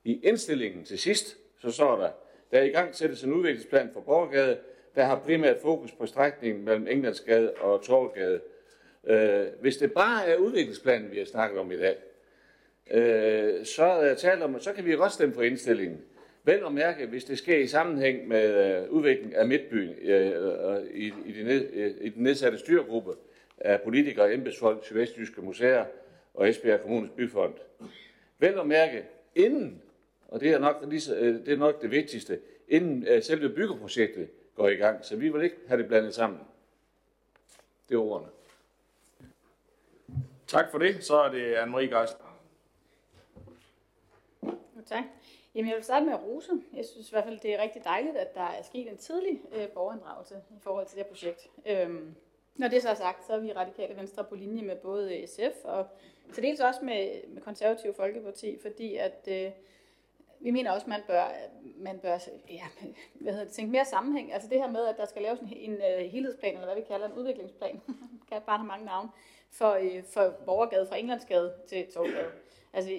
I 0.03 0.19
indstillingen 0.23 0.85
til 0.85 0.99
sidst, 0.99 1.37
så 1.61 1.71
står 1.71 1.97
der, 1.97 2.09
der 2.51 2.59
er 2.59 2.63
i 2.63 2.69
gang 2.69 2.95
sættes 2.95 3.23
en 3.23 3.33
udviklingsplan 3.33 3.89
for 3.93 4.01
Borgergade, 4.01 4.57
der 4.95 5.03
har 5.03 5.19
primært 5.19 5.57
fokus 5.61 5.91
på 5.91 6.05
strækningen 6.05 6.65
mellem 6.65 6.87
Englandsgade 6.87 7.53
og 7.53 7.81
Torvgade. 7.81 8.41
Øh, 9.07 9.45
hvis 9.61 9.77
det 9.77 9.93
bare 9.93 10.27
er 10.27 10.35
udviklingsplanen, 10.35 11.11
vi 11.11 11.17
har 11.17 11.25
snakket 11.25 11.59
om 11.59 11.71
i 11.71 11.77
dag, 11.77 11.97
øh, 12.91 13.65
så, 13.65 14.11
uh, 14.11 14.17
taler 14.17 14.45
om, 14.45 14.59
så 14.59 14.73
kan 14.73 14.85
vi 14.85 14.95
godt 14.95 15.11
stemme 15.11 15.35
for 15.35 15.41
indstillingen. 15.41 16.01
Vel 16.45 16.63
at 16.65 16.73
mærke, 16.73 17.05
hvis 17.05 17.23
det 17.23 17.37
sker 17.37 17.57
i 17.57 17.67
sammenhæng 17.67 18.27
med 18.27 18.81
øh, 18.83 18.89
udviklingen 18.89 19.35
af 19.35 19.47
Midtbyen 19.47 19.89
øh, 20.01 20.83
i, 20.93 21.13
i, 21.25 21.31
de 21.31 21.43
ned, 21.43 21.69
øh, 21.73 21.93
i 22.01 22.09
den 22.09 22.23
nedsatte 22.23 22.57
styregruppe 22.57 23.11
af 23.57 23.81
politikere, 23.81 24.33
embedsfolk, 24.33 24.85
sydvestjyske 24.85 25.41
museer 25.41 25.85
og 26.33 26.49
Esbjerg 26.49 26.81
Kommunes 26.81 27.11
byfond. 27.15 27.53
Vel 28.39 28.59
at 28.59 28.67
mærke, 28.67 29.03
inden, 29.35 29.81
og 30.27 30.39
det 30.39 30.51
er 30.51 30.59
nok, 30.59 30.85
lige, 30.87 31.15
øh, 31.15 31.45
det, 31.45 31.53
er 31.53 31.57
nok 31.57 31.81
det 31.81 31.91
vigtigste, 31.91 32.39
inden 32.67 33.07
øh, 33.07 33.23
selve 33.23 33.49
byggeprojektet 33.49 34.27
går 34.55 34.69
i 34.69 34.75
gang. 34.75 35.05
Så 35.05 35.15
vi 35.15 35.29
vil 35.29 35.43
ikke 35.43 35.57
have 35.67 35.81
det 35.81 35.87
blandet 35.87 36.13
sammen. 36.13 36.39
Det 37.89 37.95
er 37.95 37.99
ordene. 37.99 38.29
Tak 40.53 40.71
for 40.71 40.77
det. 40.77 41.03
Så 41.03 41.15
er 41.15 41.29
det 41.29 41.55
Anne-Marie 41.55 41.97
Geisler. 41.97 42.39
Tak. 44.85 45.03
Jamen, 45.55 45.69
jeg 45.69 45.75
vil 45.75 45.83
starte 45.83 46.05
med 46.05 46.13
at 46.13 46.23
rose. 46.23 46.51
Jeg 46.73 46.85
synes 46.85 47.09
i 47.09 47.11
hvert 47.11 47.23
fald, 47.23 47.39
det 47.39 47.53
er 47.53 47.61
rigtig 47.61 47.83
dejligt, 47.83 48.17
at 48.17 48.35
der 48.35 48.41
er 48.41 48.63
sket 48.63 48.91
en 48.91 48.97
tidlig 48.97 49.41
øh, 49.55 49.67
borgerinddragelse 49.67 50.35
i 50.35 50.59
forhold 50.61 50.85
til 50.85 50.97
det 50.97 51.05
her 51.05 51.09
projekt. 51.09 51.49
Øhm, 51.65 52.15
når 52.55 52.67
det 52.67 52.81
så 52.81 52.89
er 52.89 52.93
sagt, 52.93 53.25
så 53.25 53.33
er 53.33 53.39
vi 53.39 53.51
radikale 53.51 53.95
venstre 53.95 54.23
på 54.23 54.35
linje 54.35 54.61
med 54.61 54.75
både 54.75 55.27
SF 55.27 55.63
og 55.63 55.87
til 56.33 56.43
dels 56.43 56.59
også 56.59 56.79
med, 56.85 57.27
med 57.27 57.41
konservative 57.41 57.93
Folkeparti, 57.93 58.57
fordi 58.61 58.95
at 58.95 59.27
øh, 59.31 59.51
vi 60.39 60.51
mener 60.51 60.71
også, 60.71 60.85
at 60.85 60.89
man 60.89 61.01
bør, 61.07 61.25
man 61.77 61.99
bør 61.99 62.17
ja, 62.49 62.65
hvad 63.13 63.33
hedder 63.33 63.45
det, 63.45 63.53
tænke 63.53 63.71
mere 63.71 63.85
sammenhæng. 63.85 64.33
Altså 64.33 64.49
det 64.49 64.57
her 64.57 64.69
med, 64.69 64.85
at 64.85 64.97
der 64.97 65.05
skal 65.05 65.21
laves 65.21 65.39
en, 65.39 65.53
en 65.53 65.73
uh, 65.73 66.11
helhedsplan, 66.11 66.53
eller 66.53 66.65
hvad 66.65 66.75
vi 66.75 66.87
kalder 66.87 67.07
en 67.07 67.13
udviklingsplan, 67.13 67.81
kan 68.29 68.41
bare 68.45 68.57
have 68.57 68.67
mange 68.67 68.85
navne, 68.85 69.09
for, 69.53 69.77
uh, 69.77 70.03
for 70.09 70.33
Borgergade, 70.45 70.87
fra 70.87 70.97
Englandsgade 70.97 71.53
til 71.67 71.91
Torvgade. 71.91 72.31
Altså, 72.73 72.91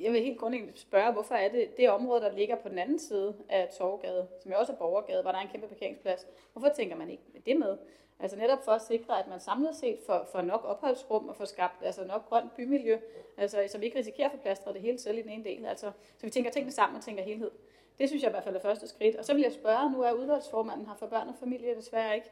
jeg 0.00 0.12
vil 0.12 0.22
helt 0.22 0.38
grundlæggende 0.38 0.78
spørge, 0.78 1.12
hvorfor 1.12 1.34
er 1.34 1.48
det 1.48 1.76
det 1.76 1.90
område, 1.90 2.20
der 2.20 2.32
ligger 2.32 2.56
på 2.56 2.68
den 2.68 2.78
anden 2.78 2.98
side 2.98 3.36
af 3.48 3.68
Torvgade, 3.78 4.28
som 4.42 4.52
jo 4.52 4.58
også 4.58 4.72
er 4.72 4.76
Borgergade, 4.76 5.22
hvor 5.22 5.30
der 5.30 5.38
er 5.38 5.42
en 5.42 5.48
kæmpe 5.48 5.68
parkeringsplads, 5.68 6.26
hvorfor 6.52 6.68
tænker 6.68 6.96
man 6.96 7.10
ikke 7.10 7.22
med 7.32 7.40
det 7.40 7.56
med? 7.56 7.76
Altså 8.20 8.36
netop 8.36 8.64
for 8.64 8.72
at 8.72 8.82
sikre, 8.82 9.18
at 9.18 9.28
man 9.28 9.40
samlet 9.40 9.76
set 9.76 9.98
får, 10.06 10.28
får 10.32 10.40
nok 10.40 10.64
opholdsrum 10.64 11.28
og 11.28 11.36
får 11.36 11.44
skabt 11.44 11.84
altså 11.84 12.04
nok 12.04 12.28
grønt 12.28 12.56
bymiljø, 12.56 12.98
altså, 13.36 13.64
så 13.68 13.78
vi 13.78 13.84
ikke 13.84 13.98
risikerer 13.98 14.28
at 14.28 14.32
forplastre 14.32 14.72
det 14.72 14.80
hele 14.80 14.98
selv 14.98 15.18
i 15.18 15.22
den 15.22 15.30
ene 15.30 15.44
del. 15.44 15.66
Altså, 15.66 15.90
så 16.16 16.26
vi 16.26 16.30
tænker 16.30 16.50
tingene 16.50 16.72
sammen 16.72 16.96
og 16.96 17.04
tænker 17.04 17.22
helhed. 17.22 17.50
Det 17.98 18.08
synes 18.08 18.22
jeg 18.22 18.30
i 18.30 18.32
hvert 18.32 18.44
fald 18.44 18.56
er 18.56 18.60
første 18.60 18.88
skridt. 18.88 19.16
Og 19.16 19.24
så 19.24 19.34
vil 19.34 19.42
jeg 19.42 19.52
spørge, 19.52 19.92
nu 19.92 20.02
er 20.02 20.12
udvalgsformanden 20.12 20.86
her 20.86 20.94
for 20.94 21.06
børn 21.06 21.28
og 21.28 21.34
familie 21.40 21.74
desværre 21.74 22.14
ikke, 22.14 22.30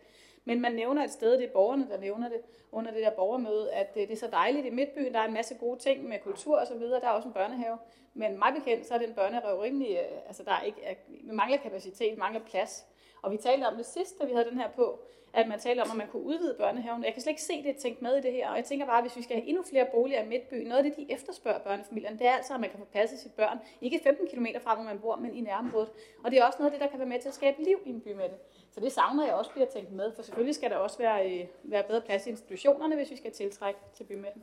men 0.49 0.61
man 0.61 0.73
nævner 0.73 1.05
et 1.05 1.11
sted, 1.11 1.33
det 1.39 1.45
er 1.45 1.53
borgerne, 1.53 1.89
der 1.91 1.99
nævner 1.99 2.29
det 2.29 2.41
under 2.73 2.91
det 2.91 3.03
der 3.03 3.11
borgermøde, 3.11 3.73
at 3.73 3.91
øh, 3.97 4.03
det 4.03 4.13
er 4.13 4.17
så 4.17 4.29
dejligt 4.31 4.67
i 4.67 4.71
Midtbyen, 4.71 5.15
der 5.15 5.21
er 5.21 5.25
en 5.25 5.35
masse 5.35 5.55
gode 5.55 5.79
ting 5.79 6.09
med 6.09 6.19
kultur 6.19 6.59
og 6.59 6.67
så 6.67 6.75
videre, 6.75 7.01
der 7.01 7.07
er 7.07 7.11
også 7.11 7.29
en 7.29 7.35
børnehave. 7.35 7.79
Men 8.15 8.39
mig 8.39 8.55
bekendt, 8.55 8.87
så 8.87 8.95
er 8.95 8.99
den 8.99 9.15
børnehave 9.15 9.63
rimelig, 9.63 9.91
øh, 9.91 10.19
altså 10.27 10.43
der 10.43 10.53
er 10.53 10.63
ikke, 10.63 10.99
vi 11.09 11.31
mangler 11.33 11.59
kapacitet, 11.59 12.19
mangler 12.19 12.41
plads. 12.45 12.87
Og 13.23 13.33
vi 13.33 13.37
talte 13.37 13.65
om 13.65 13.77
det 13.77 13.87
sidst, 13.87 14.21
da 14.21 14.27
vi 14.27 14.33
havde 14.33 14.51
den 14.51 14.59
her 14.59 14.71
på, 14.71 15.01
at 15.37 15.49
man 15.49 15.59
taler 15.59 15.83
om, 15.85 15.91
at 15.91 15.97
man 15.97 16.09
kunne 16.13 16.23
udvide 16.23 16.55
børnehaven. 16.59 17.05
Jeg 17.05 17.13
kan 17.13 17.23
slet 17.23 17.31
ikke 17.31 17.43
se 17.43 17.63
det 17.63 17.77
tænkt 17.77 18.03
med 18.03 18.17
i 18.17 18.21
det 18.21 18.33
her, 18.33 18.51
og 18.51 18.57
jeg 18.57 18.65
tænker 18.65 18.87
bare, 18.87 18.99
at 18.99 19.05
hvis 19.05 19.17
vi 19.17 19.23
skal 19.23 19.37
have 19.37 19.49
endnu 19.49 19.63
flere 19.71 19.87
boliger 19.95 20.23
i 20.23 20.29
Midtbyen, 20.29 20.67
noget 20.67 20.85
af 20.85 20.85
det, 20.91 20.97
de 20.97 21.13
efterspørger 21.13 21.59
børnefamilierne, 21.59 22.19
det 22.19 22.27
er 22.27 22.33
altså, 22.33 22.55
at 22.55 22.61
man 22.61 22.71
kan 22.71 22.79
få 22.79 22.85
passet 22.85 23.19
sit 23.19 23.33
børn, 23.33 23.59
ikke 23.81 24.01
15 24.03 24.29
km 24.33 24.47
fra, 24.65 24.75
hvor 24.75 24.85
man 24.85 24.99
bor, 24.99 25.17
men 25.17 25.35
i 25.35 25.41
nærområdet. 25.41 25.91
Og 26.25 26.31
det 26.31 26.39
er 26.39 26.45
også 26.45 26.59
noget 26.59 26.73
af 26.73 26.79
det, 26.79 26.85
der 26.85 26.91
kan 26.91 26.99
være 26.99 27.09
med 27.09 27.21
til 27.21 27.29
at 27.29 27.35
skabe 27.35 27.63
liv 27.65 27.79
i 27.87 27.91
en 27.91 28.01
by 28.01 28.09
med 28.09 28.29
det. 28.33 28.39
Så 28.71 28.81
det 28.81 28.93
savner 28.93 29.25
jeg 29.27 29.35
også 29.35 29.51
bliver 29.51 29.67
tænkt 29.67 29.93
med, 29.93 30.13
for 30.17 30.23
selvfølgelig 30.23 30.55
skal 30.55 30.71
der 30.71 30.77
også 30.77 30.99
være, 30.99 31.19
øh, 31.31 31.47
være 31.65 31.83
bedre 31.89 32.01
plads 32.01 32.27
i 32.27 32.31
institutionerne, 32.31 32.97
hvis 32.97 33.11
vi 33.11 33.17
skal 33.17 33.33
tiltrække 33.33 33.81
til 33.97 34.05
bymidten. 34.05 34.43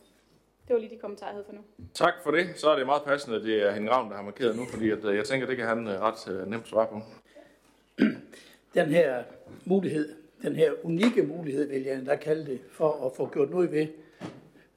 Det 0.67 0.73
var 0.73 0.79
lige 0.79 0.95
de 0.95 0.99
kommentarer, 0.99 1.29
jeg 1.29 1.33
havde 1.33 1.45
for 1.45 1.53
nu. 1.53 1.61
Tak 1.93 2.13
for 2.23 2.31
det. 2.31 2.45
Så 2.55 2.69
er 2.69 2.75
det 2.75 2.85
meget 2.85 3.03
passende, 3.03 3.37
at 3.37 3.43
det 3.43 3.63
er 3.67 3.71
Henning 3.71 3.91
Ravn, 3.91 4.09
der 4.09 4.15
har 4.15 4.23
markeret 4.23 4.55
nu, 4.55 4.65
fordi 4.65 4.89
at, 4.89 5.05
øh, 5.05 5.15
jeg 5.15 5.25
tænker, 5.25 5.47
det 5.47 5.57
kan 5.57 5.67
han 5.67 5.87
øh, 5.87 6.01
ret 6.01 6.47
nemt 6.49 6.67
svare 6.67 6.87
på. 6.87 7.01
Den 8.73 8.89
her 8.89 9.23
mulighed, 9.65 10.22
den 10.43 10.55
her 10.55 10.71
unikke 10.83 11.23
mulighed, 11.23 11.67
vil 11.67 11.83
jeg 11.83 11.95
endda 11.95 12.15
kalde 12.15 12.45
det, 12.45 12.59
for 12.69 13.05
at 13.05 13.15
få 13.15 13.29
gjort 13.33 13.49
noget 13.49 13.71
ved 13.71 13.87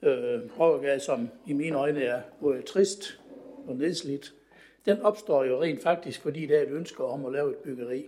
øh, 0.02 1.00
som 1.00 1.28
i 1.46 1.52
mine 1.52 1.76
øjne 1.76 2.02
er 2.02 2.20
både 2.40 2.62
trist 2.62 3.20
og 3.66 3.76
nedslidt, 3.76 4.34
den 4.86 5.00
opstår 5.00 5.44
jo 5.44 5.62
rent 5.62 5.82
faktisk, 5.82 6.22
fordi 6.22 6.46
der 6.46 6.58
er 6.58 6.62
et 6.62 6.70
ønske 6.70 7.04
om 7.04 7.26
at 7.26 7.32
lave 7.32 7.50
et 7.50 7.56
byggeri 7.56 8.06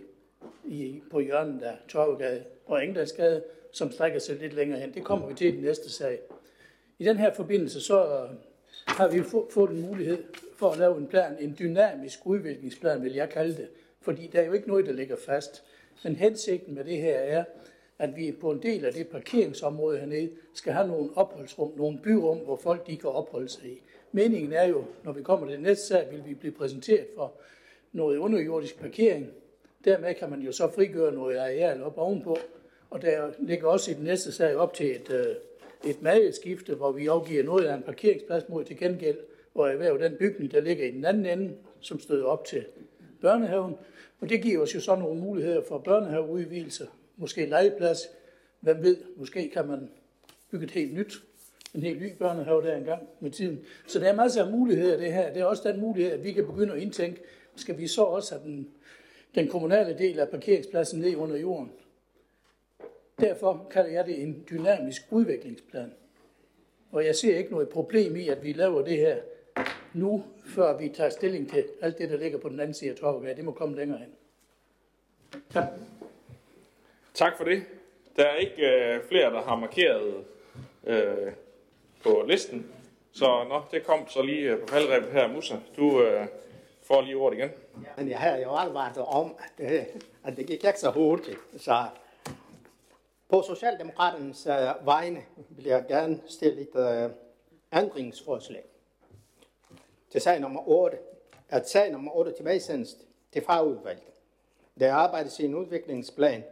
i, 0.65 1.01
på 1.11 1.19
hjørnet 1.19 1.61
af 1.61 1.77
Torvegade 1.87 2.43
og 2.65 2.85
Englandsgade, 2.85 3.43
som 3.71 3.91
strækker 3.91 4.19
sig 4.19 4.35
lidt 4.35 4.53
længere 4.53 4.79
hen. 4.79 4.93
Det 4.93 5.03
kommer 5.03 5.27
vi 5.27 5.33
til 5.33 5.47
i 5.47 5.51
den 5.51 5.61
næste 5.61 5.91
sag. 5.91 6.19
I 6.99 7.05
den 7.05 7.17
her 7.17 7.33
forbindelse 7.33 7.81
så 7.81 8.05
øh, 8.05 8.29
har 8.87 9.07
vi 9.07 9.23
fået 9.49 9.71
en 9.71 9.81
mulighed 9.81 10.23
for 10.55 10.71
at 10.71 10.77
lave 10.77 10.97
en 10.97 11.07
plan, 11.07 11.37
en 11.39 11.55
dynamisk 11.59 12.19
udviklingsplan, 12.25 13.03
vil 13.03 13.13
jeg 13.13 13.29
kalde 13.29 13.57
det, 13.57 13.67
fordi 14.01 14.27
der 14.27 14.41
er 14.41 14.45
jo 14.45 14.53
ikke 14.53 14.67
noget, 14.67 14.85
der 14.85 14.91
ligger 14.91 15.15
fast. 15.25 15.63
Men 16.03 16.15
hensigten 16.15 16.75
med 16.75 16.83
det 16.83 16.97
her 16.97 17.15
er, 17.15 17.43
at 17.99 18.15
vi 18.15 18.31
på 18.31 18.51
en 18.51 18.61
del 18.63 18.85
af 18.85 18.93
det 18.93 19.07
parkeringsområde 19.07 19.99
hernede 19.99 20.29
skal 20.53 20.73
have 20.73 20.87
nogle 20.87 21.09
opholdsrum, 21.15 21.71
nogle 21.77 21.99
byrum, 22.03 22.37
hvor 22.37 22.55
folk 22.55 22.87
de 22.87 22.97
kan 22.97 23.09
opholde 23.09 23.49
sig 23.49 23.65
i. 23.65 23.81
Meningen 24.11 24.53
er 24.53 24.67
jo, 24.67 24.83
når 25.03 25.11
vi 25.11 25.23
kommer 25.23 25.47
til 25.47 25.61
næste 25.61 25.87
sag, 25.87 26.07
vil 26.11 26.23
vi 26.25 26.33
blive 26.33 26.51
præsenteret 26.51 27.07
for 27.15 27.33
noget 27.91 28.17
underjordisk 28.17 28.79
parkering. 28.79 29.27
Dermed 29.85 30.13
kan 30.13 30.29
man 30.29 30.41
jo 30.41 30.51
så 30.51 30.71
frigøre 30.75 31.13
noget 31.13 31.37
areal 31.37 31.83
op 31.83 31.97
ovenpå, 31.97 32.37
og 32.89 33.01
der 33.01 33.31
ligger 33.39 33.67
også 33.67 33.91
i 33.91 33.93
den 33.93 34.03
næste 34.03 34.31
sag 34.31 34.55
op 34.55 34.73
til 34.73 34.91
et, 34.91 35.11
øh, 35.11 35.35
et 35.91 36.01
madskifte, 36.01 36.75
hvor 36.75 36.91
vi 36.91 37.07
afgiver 37.07 37.43
noget 37.43 37.65
af 37.65 37.75
en 37.75 37.83
parkeringsplads 37.83 38.49
mod 38.49 38.63
til 38.63 38.77
gengæld, 38.77 39.17
hvor 39.53 39.67
erhverv 39.67 39.99
den 39.99 40.15
bygning, 40.19 40.51
der 40.51 40.61
ligger 40.61 40.85
i 40.85 40.91
den 40.91 41.05
anden 41.05 41.25
ende, 41.25 41.55
som 41.79 41.99
støder 41.99 42.25
op 42.25 42.45
til 42.45 42.65
børnehaven. 43.21 43.75
Og 44.21 44.29
det 44.29 44.41
giver 44.41 44.61
os 44.61 44.75
jo 44.75 44.81
så 44.81 44.95
nogle 44.95 45.21
muligheder 45.21 45.61
for 45.67 45.77
børnehaveudvidelser, 45.77 46.85
måske 47.17 47.45
legeplads. 47.45 47.99
Hvem 48.59 48.83
ved, 48.83 48.97
måske 49.15 49.49
kan 49.49 49.67
man 49.67 49.89
bygge 50.51 50.65
et 50.65 50.71
helt 50.71 50.93
nyt, 50.93 51.13
en 51.75 51.81
helt 51.81 52.01
ny 52.01 52.17
børnehave 52.17 52.61
der 52.61 52.75
engang 52.75 53.07
med 53.19 53.31
tiden. 53.31 53.65
Så 53.87 53.99
der 53.99 54.09
er 54.09 54.15
masser 54.15 54.45
af 54.45 54.51
muligheder 54.51 54.97
det 54.97 55.13
her. 55.13 55.33
Det 55.33 55.41
er 55.41 55.45
også 55.45 55.71
den 55.71 55.81
mulighed, 55.81 56.11
at 56.11 56.23
vi 56.23 56.31
kan 56.31 56.45
begynde 56.45 56.73
at 56.73 56.79
indtænke, 56.79 57.21
skal 57.55 57.77
vi 57.77 57.87
så 57.87 58.03
også 58.03 58.35
have 58.35 58.49
den, 58.49 58.67
den 59.35 59.47
kommunale 59.47 59.97
del 59.97 60.19
af 60.19 60.29
parkeringspladsen 60.29 60.99
ned 60.99 61.15
under 61.15 61.37
jorden. 61.37 61.71
Derfor 63.19 63.67
kalder 63.71 63.89
jeg 63.89 64.05
det 64.05 64.21
en 64.21 64.45
dynamisk 64.49 65.01
udviklingsplan. 65.11 65.93
Og 66.91 67.05
jeg 67.05 67.15
ser 67.15 67.37
ikke 67.37 67.51
noget 67.51 67.69
problem 67.69 68.15
i, 68.15 68.27
at 68.27 68.43
vi 68.43 68.53
laver 68.53 68.81
det 68.81 68.97
her 68.97 69.17
nu, 69.93 70.23
før 70.45 70.77
vi 70.77 70.89
tager 70.89 71.09
stilling 71.09 71.49
til 71.49 71.65
alt 71.81 71.97
det, 71.97 72.09
der 72.09 72.17
ligger 72.17 72.39
på 72.39 72.49
den 72.49 72.59
anden 72.59 72.73
side 72.73 72.91
af 72.91 72.95
Torvegade. 72.95 73.35
Det 73.35 73.45
må 73.45 73.51
komme 73.51 73.75
længere 73.75 73.99
hen. 73.99 74.09
Tak. 75.49 75.67
Tak 77.13 77.37
for 77.37 77.43
det. 77.43 77.63
Der 78.15 78.25
er 78.25 78.35
ikke 78.35 78.67
øh, 78.67 79.03
flere, 79.07 79.33
der 79.33 79.41
har 79.41 79.55
markeret 79.55 80.23
øh, 80.83 81.31
på 82.03 82.23
listen. 82.27 82.71
Så 83.11 83.25
nå, 83.25 83.61
det 83.71 83.83
kom 83.83 84.07
så 84.07 84.21
lige 84.21 84.51
øh, 84.51 84.59
på 84.59 84.67
faldrebet 84.67 85.11
her, 85.11 85.27
Musa. 85.27 85.55
Du 85.77 86.01
øh, 86.01 86.27
får 86.83 87.01
lige 87.01 87.15
ordet 87.15 87.37
igen. 87.37 87.49
Men 87.97 88.09
jeg 88.09 88.19
har 88.19 88.37
jo 88.37 88.55
advaret 88.55 88.97
om, 88.97 89.35
at, 89.39 89.73
øh, 89.73 89.85
at 90.23 90.37
det 90.37 90.47
gik 90.47 90.63
ikke 90.63 90.79
så 90.79 90.91
hurtigt. 90.91 91.37
Så 91.57 91.85
på 93.29 93.41
Socialdemokraternes 93.47 94.47
øh, 94.47 94.85
vegne 94.85 95.21
vil 95.49 95.65
jeg 95.65 95.85
gerne 95.87 96.21
stille 96.27 96.61
et 96.61 96.75
øh, 96.75 97.09
ændringsforslag 97.83 98.63
til 100.09 100.21
sag 100.21 100.39
nummer 100.39 100.67
8. 100.67 100.97
At 101.49 101.69
sag 101.69 101.91
nummer 101.91 102.11
8 102.15 102.31
tilbagesendes 102.31 102.97
til 103.31 103.41
fagudvalget. 103.41 104.03
Der 104.79 104.93
arbejdes 104.93 105.39
i 105.39 105.45
en 105.45 105.55
udviklingsplan 105.55 106.43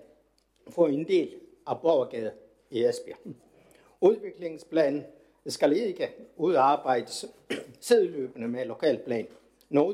for 0.70 0.88
en 0.88 1.08
del 1.08 1.36
af 1.68 1.82
Borgergade 1.82 2.32
i 2.70 2.84
Esbjerg. 2.84 3.18
Udviklingsplanen 4.02 5.06
skal 5.48 5.74
ikke 5.78 6.14
udarbejdes 6.38 7.26
sideløbende 7.80 8.48
med 8.48 8.66
lokalplan. 8.66 9.28
Når 9.70 9.94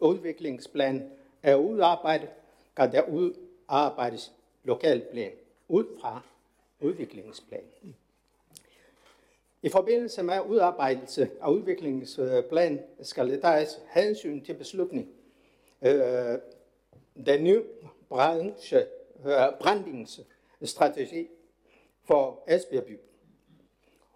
udviklingsplanen 0.00 1.10
er 1.42 1.56
udarbejdet, 1.56 2.28
kan 2.76 2.92
der 2.92 3.02
udarbejdes 3.02 4.32
lokalplan 4.64 5.32
ud 5.68 5.84
fra 6.00 6.22
udviklingsplanen. 6.80 7.96
I 9.62 9.68
forbindelse 9.68 10.22
med 10.22 10.40
udarbejdelse 10.48 11.30
af 11.40 11.50
udviklingsplan 11.50 12.72
øh, 12.72 13.04
skal 13.04 13.30
der 13.30 13.40
tages 13.40 13.80
hensyn 13.90 14.44
til 14.44 14.54
beslutning. 14.54 15.08
Øh, 15.82 16.38
den 17.26 17.44
nye 17.44 17.62
branche, 18.08 18.78
øh, 19.26 19.58
brandingsstrategi 19.60 21.28
for 22.04 22.44
Esbjerg 22.48 22.84
by. 22.84 22.98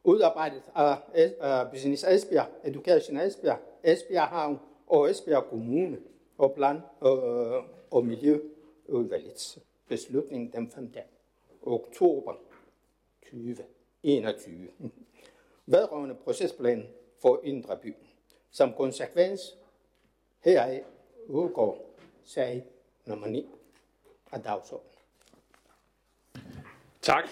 Udarbejdet 0.05 0.63
af, 0.75 0.97
af 1.41 1.71
Business 1.71 2.05
Esbjerg, 2.05 2.47
Education 2.65 3.17
Esbjerg, 3.17 3.59
Esbjerg 3.83 4.29
Havn 4.29 4.59
og 4.87 5.11
Esbjerg 5.11 5.45
Kommune 5.45 5.99
og 6.39 6.55
Plan 6.55 6.81
og, 7.01 7.17
øh, 7.17 7.63
og 7.91 8.07
Miljøudvalgets 8.07 9.59
beslutning 9.89 10.53
den 10.53 10.71
5. 10.71 10.93
oktober 11.63 12.35
2021 13.31 14.69
vedrørende 15.67 16.15
procesplan 16.15 16.87
for 17.23 17.41
Indre 17.45 17.77
By. 17.77 17.95
Som 18.51 18.73
konsekvens 18.73 19.41
heraf 20.45 20.83
udgår 21.27 21.97
sag 22.25 22.65
nummer 23.07 23.27
9 23.27 23.47
af 24.33 24.41
dagsordenen. 24.41 24.91
Tak. 27.03 27.25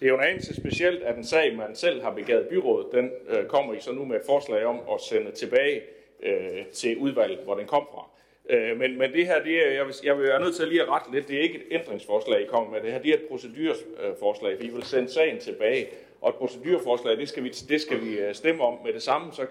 Det 0.00 0.06
er 0.06 0.10
jo 0.10 0.18
en 0.18 0.24
anelse 0.24 0.56
specielt, 0.56 1.02
at 1.02 1.16
en 1.16 1.24
sag, 1.24 1.56
man 1.56 1.76
selv 1.76 2.02
har 2.02 2.14
begavet 2.14 2.48
byrådet, 2.48 2.92
den 2.92 3.10
øh, 3.28 3.46
kommer 3.46 3.74
I 3.74 3.80
så 3.80 3.92
nu 3.92 4.04
med 4.04 4.16
et 4.16 4.26
forslag 4.26 4.64
om 4.64 4.80
at 4.94 5.00
sende 5.00 5.32
tilbage 5.32 5.82
øh, 6.22 6.66
til 6.66 6.98
udvalget, 6.98 7.38
hvor 7.38 7.54
den 7.54 7.66
kom 7.66 7.86
fra. 7.92 8.10
Øh, 8.50 8.78
men, 8.78 8.98
men 8.98 9.12
det 9.12 9.26
her, 9.26 9.42
det 9.42 9.66
er, 9.66 9.70
jeg, 9.70 9.86
vil, 9.86 9.94
jeg 10.04 10.18
vil 10.18 10.28
være 10.28 10.40
nødt 10.40 10.56
til 10.56 10.68
lige 10.68 10.82
at 10.82 10.88
rette 10.88 11.12
lidt, 11.12 11.28
det 11.28 11.36
er 11.36 11.42
ikke 11.42 11.58
et 11.58 11.64
ændringsforslag, 11.70 12.42
I 12.42 12.46
kommer 12.46 12.70
med. 12.70 12.80
Det 12.80 12.92
her 12.92 13.02
det 13.02 13.10
er 13.10 13.14
et 13.14 13.28
procedurforslag, 13.28 14.60
vi 14.60 14.68
vil 14.68 14.82
sende 14.82 15.08
sagen 15.08 15.38
tilbage. 15.38 15.88
Og 16.20 16.28
et 16.28 16.34
procedurforslag, 16.34 17.16
det 17.16 17.28
skal 17.28 17.44
vi, 17.44 17.48
det 17.48 17.80
skal 17.80 18.00
vi 18.04 18.18
øh, 18.18 18.34
stemme 18.34 18.64
om 18.64 18.78
med 18.84 18.92
det 18.92 19.02
samme, 19.02 19.32
så 19.32 19.42
øh, 19.42 19.48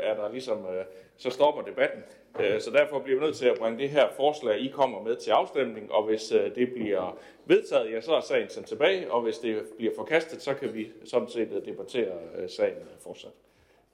er 0.00 0.14
der 0.14 0.32
ligesom, 0.32 0.66
øh, 0.66 0.84
så 1.16 1.30
stopper 1.30 1.62
debatten. 1.62 2.02
Øh, 2.40 2.60
så 2.60 2.70
derfor 2.70 2.98
bliver 2.98 3.18
vi 3.20 3.24
nødt 3.26 3.36
til 3.36 3.46
at 3.46 3.58
bringe 3.58 3.78
det 3.78 3.90
her 3.90 4.08
forslag, 4.16 4.58
I 4.58 4.68
kommer 4.68 5.02
med 5.02 5.16
til 5.16 5.30
afstemning, 5.30 5.92
og 5.92 6.02
hvis 6.02 6.32
øh, 6.32 6.54
det 6.54 6.72
bliver 6.72 7.18
vedtaget, 7.44 7.92
ja, 7.92 8.00
så 8.00 8.14
er 8.14 8.20
sagen 8.20 8.48
sendt 8.48 8.68
tilbage, 8.68 9.12
og 9.12 9.22
hvis 9.22 9.38
det 9.38 9.62
bliver 9.78 9.92
forkastet, 9.96 10.42
så 10.42 10.54
kan 10.54 10.74
vi 10.74 10.88
sådan 11.04 11.28
set 11.28 11.52
øh, 11.52 11.64
debattere 11.64 12.18
øh, 12.38 12.50
sagen 12.50 12.78
øh, 12.78 13.00
fortsat. 13.00 13.32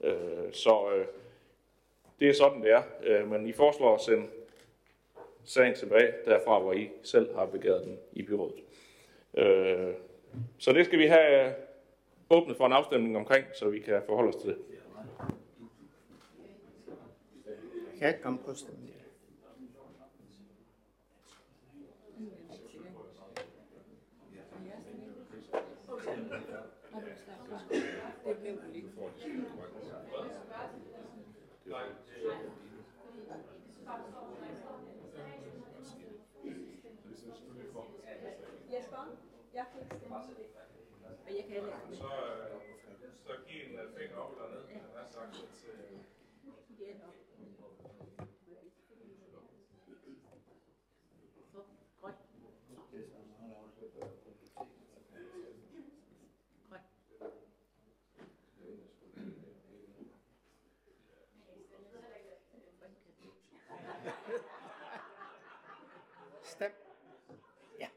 Øh, 0.03 0.13
så 0.51 0.91
øh, 0.95 1.05
det 2.19 2.29
er 2.29 2.33
sådan, 2.33 2.63
det 2.63 2.71
er. 2.71 2.83
Øh, 3.03 3.31
men 3.31 3.47
I 3.47 3.51
foreslår 3.51 3.95
at 3.95 4.01
sende 4.01 4.27
sagen 5.45 5.75
tilbage 5.75 6.13
derfra, 6.25 6.59
hvor 6.59 6.73
I 6.73 6.89
selv 7.03 7.35
har 7.35 7.45
begæret 7.45 7.85
den 7.85 7.99
i 8.13 8.23
byrådet. 8.23 8.63
Øh, 9.37 9.93
så 10.57 10.73
det 10.73 10.85
skal 10.85 10.99
vi 10.99 11.05
have 11.05 11.53
åbnet 12.29 12.57
for 12.57 12.65
en 12.65 12.73
afstemning 12.73 13.17
omkring, 13.17 13.45
så 13.53 13.69
vi 13.69 13.79
kan 13.79 14.01
forholde 14.05 14.29
os 14.29 14.35
til 14.35 14.49
det. 14.49 14.57
Jeg 17.91 17.99
kan 17.99 18.09
ikke 18.09 18.21
komme 18.21 18.39
på 18.39 18.53
stemning. 18.53 18.93
Jesper, 38.71 38.97
jeg 39.53 39.65
kan 39.71 39.81
ikke 39.81 39.95
stemme. 39.95 40.15
Men 41.25 41.35
jeg 41.35 41.43
kan 41.43 41.53
heller 41.53 41.73
ikke. 41.91 41.97
Så, 41.97 42.09
så 43.25 43.33
giv 43.47 43.61
en 43.61 43.89
finger 43.97 44.17
op 44.17 44.31
eller 44.31 44.47
ned, 44.47 44.81
han 44.81 44.81
har 44.95 45.07
sagt, 45.09 45.27
at 45.27 45.67
Ja, 46.79 46.93
nok. 46.93 47.15
Grøn. 52.01 52.13
Grøn. 56.69 56.81
Stem. 66.43 66.71
Ja. 67.79 67.87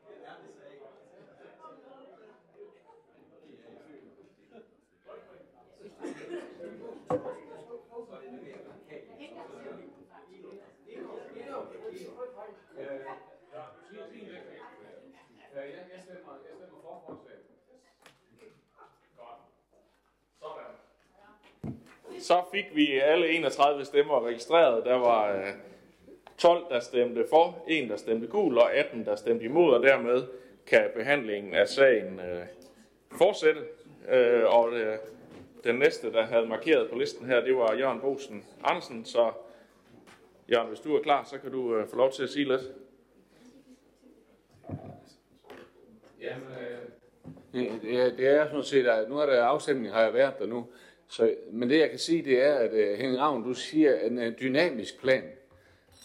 Jeg 15.54 16.02
stemmer, 16.02 16.32
jeg 16.32 16.56
stemmer 16.56 16.78
for 16.82 17.02
forslaget. 17.06 17.40
Så 22.20 22.42
fik 22.52 22.64
vi 22.74 22.98
alle 22.98 23.28
31 23.28 23.84
stemmer 23.84 24.26
registreret. 24.26 24.84
Der 24.84 24.94
var 24.94 25.32
øh, 25.32 25.46
12, 26.38 26.64
der 26.70 26.80
stemte 26.80 27.26
for, 27.30 27.64
1, 27.68 27.88
der 27.88 27.96
stemte 27.96 28.26
gul, 28.26 28.58
og 28.58 28.74
18, 28.74 29.04
der 29.04 29.16
stemte 29.16 29.44
imod, 29.44 29.74
og 29.74 29.82
dermed 29.82 30.26
kan 30.66 30.90
behandlingen 30.96 31.54
af 31.54 31.68
sagen 31.68 32.20
øh, 32.20 32.46
fortsætte. 33.18 33.60
Øh, 34.08 34.44
og 34.54 34.72
øh, 34.72 34.98
den 35.64 35.74
næste, 35.74 36.12
der 36.12 36.22
havde 36.22 36.46
markeret 36.46 36.90
på 36.90 36.98
listen 36.98 37.26
her, 37.26 37.40
det 37.40 37.56
var 37.56 37.74
Jørgen 37.74 38.00
Bosen 38.00 38.44
Andersen. 38.64 39.04
Så 39.04 39.32
Jørgen, 40.52 40.68
hvis 40.68 40.80
du 40.80 40.96
er 40.96 41.02
klar, 41.02 41.24
så 41.24 41.38
kan 41.38 41.52
du 41.52 41.76
øh, 41.76 41.88
få 41.88 41.96
lov 41.96 42.12
til 42.12 42.22
at 42.22 42.30
sige 42.30 42.48
lidt. 42.48 42.60
Jamen, 46.20 46.48
øh, 47.54 47.94
ja, 47.94 48.10
det 48.10 48.26
er 48.26 48.46
sådan 48.46 48.62
set, 48.62 48.86
at 48.86 49.08
nu 49.08 49.18
er 49.18 49.26
der 49.26 49.44
afstemning, 49.44 49.94
har 49.94 50.02
jeg 50.02 50.14
været 50.14 50.38
der 50.38 50.46
nu. 50.46 50.66
Så, 51.08 51.34
men 51.52 51.70
det 51.70 51.78
jeg 51.78 51.90
kan 51.90 51.98
sige, 51.98 52.24
det 52.24 52.42
er, 52.42 52.54
at 52.54 52.72
øh, 52.72 52.98
Henning 52.98 53.18
Ravn, 53.18 53.42
du 53.42 53.54
siger 53.54 54.00
en 54.00 54.18
uh, 54.18 54.24
dynamisk 54.40 55.00
plan. 55.00 55.24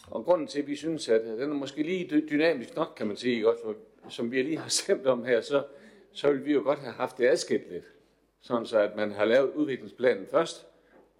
Og 0.07 0.23
grunden 0.25 0.47
til, 0.47 0.61
at 0.61 0.67
vi 0.67 0.75
synes, 0.75 1.09
at 1.09 1.21
øh, 1.21 1.39
den 1.39 1.51
er 1.51 1.55
måske 1.55 1.83
lige 1.83 2.21
dynamisk 2.29 2.75
nok, 2.75 2.93
kan 2.97 3.07
man 3.07 3.15
sige, 3.15 3.41
godt, 3.41 3.57
for, 3.63 3.75
som 4.09 4.31
vi 4.31 4.41
lige 4.41 4.57
har 4.57 4.69
stemt 4.83 5.07
om 5.07 5.25
her, 5.25 5.41
så, 5.41 5.63
så 6.11 6.31
ville 6.31 6.43
vi 6.43 6.53
jo 6.53 6.61
godt 6.63 6.79
have 6.79 6.93
haft 6.93 7.17
det 7.17 7.27
adskilt 7.27 7.71
lidt. 7.71 7.85
Sådan 8.41 8.65
så, 8.65 8.79
at 8.79 8.95
man 8.95 9.11
har 9.11 9.25
lavet 9.25 9.51
udviklingsplanen 9.53 10.27
først, 10.31 10.67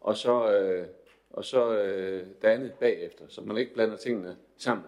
og 0.02 0.18
så, 0.18 0.52
øh, 0.52 0.88
og 1.36 1.46
så 1.46 1.78
øh, 1.78 2.28
det 2.42 2.48
andet 2.48 2.74
bagefter, 2.74 3.26
så 3.28 3.42
man 3.42 3.58
ikke 3.58 3.74
blander 3.74 3.98
tingene 3.98 4.38
sammen. 4.58 4.86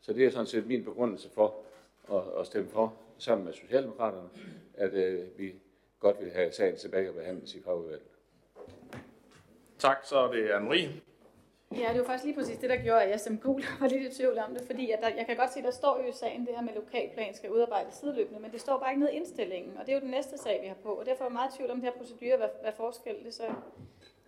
Så 0.00 0.12
det 0.12 0.26
er 0.26 0.30
sådan 0.30 0.46
set 0.46 0.66
min 0.66 0.84
begrundelse 0.84 1.30
for 1.30 1.54
at, 2.12 2.40
at 2.40 2.46
stemme 2.46 2.70
for 2.70 2.94
sammen 3.18 3.44
med 3.44 3.52
Socialdemokraterne, 3.52 4.28
at 4.74 4.92
øh, 4.92 5.38
vi 5.38 5.54
godt 6.00 6.16
vil 6.20 6.30
have 6.30 6.52
sagen 6.52 6.76
tilbage 6.76 7.08
og 7.08 7.14
behandles 7.14 7.54
i 7.54 7.62
fagudvalget. 7.62 8.06
Tak, 9.78 9.98
så 10.04 10.18
er 10.18 10.32
det 10.32 10.48
Anne-Marie. 10.48 10.90
Ja, 11.76 11.88
det 11.92 11.98
var 12.00 12.06
faktisk 12.06 12.24
lige 12.24 12.36
præcis 12.36 12.58
det, 12.58 12.70
der 12.70 12.82
gjorde, 12.82 13.02
at 13.02 13.10
jeg 13.10 13.20
som 13.20 13.38
gul 13.38 13.62
var 13.80 13.88
lidt 13.88 14.12
i 14.12 14.16
tvivl 14.16 14.38
om 14.38 14.54
det, 14.54 14.62
fordi 14.66 14.90
at 14.90 14.98
der, 15.02 15.08
jeg 15.08 15.26
kan 15.26 15.36
godt 15.36 15.52
se, 15.52 15.58
at 15.58 15.64
der 15.64 15.70
står 15.70 16.00
jo 16.02 16.08
i 16.08 16.12
sagen, 16.12 16.46
det 16.46 16.54
her 16.56 16.62
med 16.62 16.74
lokalplan 16.74 17.34
skal 17.34 17.50
udarbejdes 17.50 17.94
sideløbende, 17.94 18.40
men 18.40 18.50
det 18.52 18.60
står 18.60 18.78
bare 18.78 18.90
ikke 18.90 19.00
ned 19.00 19.10
i 19.12 19.16
indstillingen, 19.16 19.76
og 19.76 19.86
det 19.86 19.92
er 19.92 19.96
jo 19.96 20.00
den 20.00 20.10
næste 20.10 20.38
sag, 20.38 20.62
vi 20.62 20.66
har 20.66 20.74
på, 20.82 20.88
og 20.88 21.06
derfor 21.06 21.24
er 21.24 21.28
jeg 21.28 21.32
meget 21.32 21.54
i 21.54 21.56
tvivl 21.56 21.70
om 21.70 21.80
det 21.80 21.84
her 21.84 21.98
procedure, 21.98 22.36
hvad, 22.36 22.48
hvad 22.62 22.72
forskel 22.72 23.24
det 23.24 23.34
så 23.34 23.44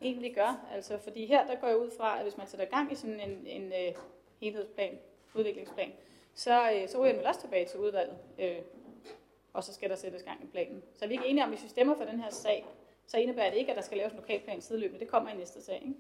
egentlig 0.07 0.35
gør. 0.35 0.67
Altså, 0.75 0.99
fordi 0.99 1.27
her, 1.27 1.47
der 1.47 1.55
går 1.55 1.69
jeg 1.69 1.77
ud 1.77 1.91
fra, 1.99 2.17
at 2.17 2.23
hvis 2.23 2.37
man 2.37 2.47
sætter 2.47 2.67
gang 2.67 2.93
i 2.93 2.95
sådan 2.95 3.21
en, 3.21 3.47
en 3.47 3.65
uh, 3.67 4.01
helhedsplan, 4.41 4.99
udviklingsplan, 5.35 5.93
så, 6.35 6.63
uh, 6.63 6.89
så 6.89 6.99
ryger 6.99 7.13
den 7.13 7.19
vel 7.19 7.27
også 7.27 7.41
tilbage 7.41 7.67
til 7.67 7.81
udvalget, 7.81 8.17
uh, 8.39 8.65
og 9.53 9.65
så 9.65 9.75
skal 9.75 9.91
der 9.91 9.97
sættes 9.97 10.23
gang 10.23 10.45
i 10.45 10.47
planen. 10.47 10.83
Så 10.95 11.05
er 11.05 11.09
vi 11.09 11.15
ikke 11.15 11.27
enige 11.27 11.45
om, 11.45 11.51
hvis 11.51 11.65
vi 11.65 11.69
stemmer 11.69 11.97
for 11.97 12.05
den 12.05 12.21
her 12.21 12.31
sag, 12.31 12.67
så 13.07 13.17
indebærer 13.19 13.51
det 13.51 13.59
ikke, 13.59 13.71
at 13.71 13.77
der 13.77 13.83
skal 13.83 13.99
laves 13.99 14.13
en 14.13 14.19
lokalplan 14.19 14.61
sideløbende. 14.61 15.01
Det 15.01 15.09
kommer 15.09 15.31
i 15.31 15.37
næste 15.37 15.63
sag, 15.63 15.75
ikke? 15.75 15.95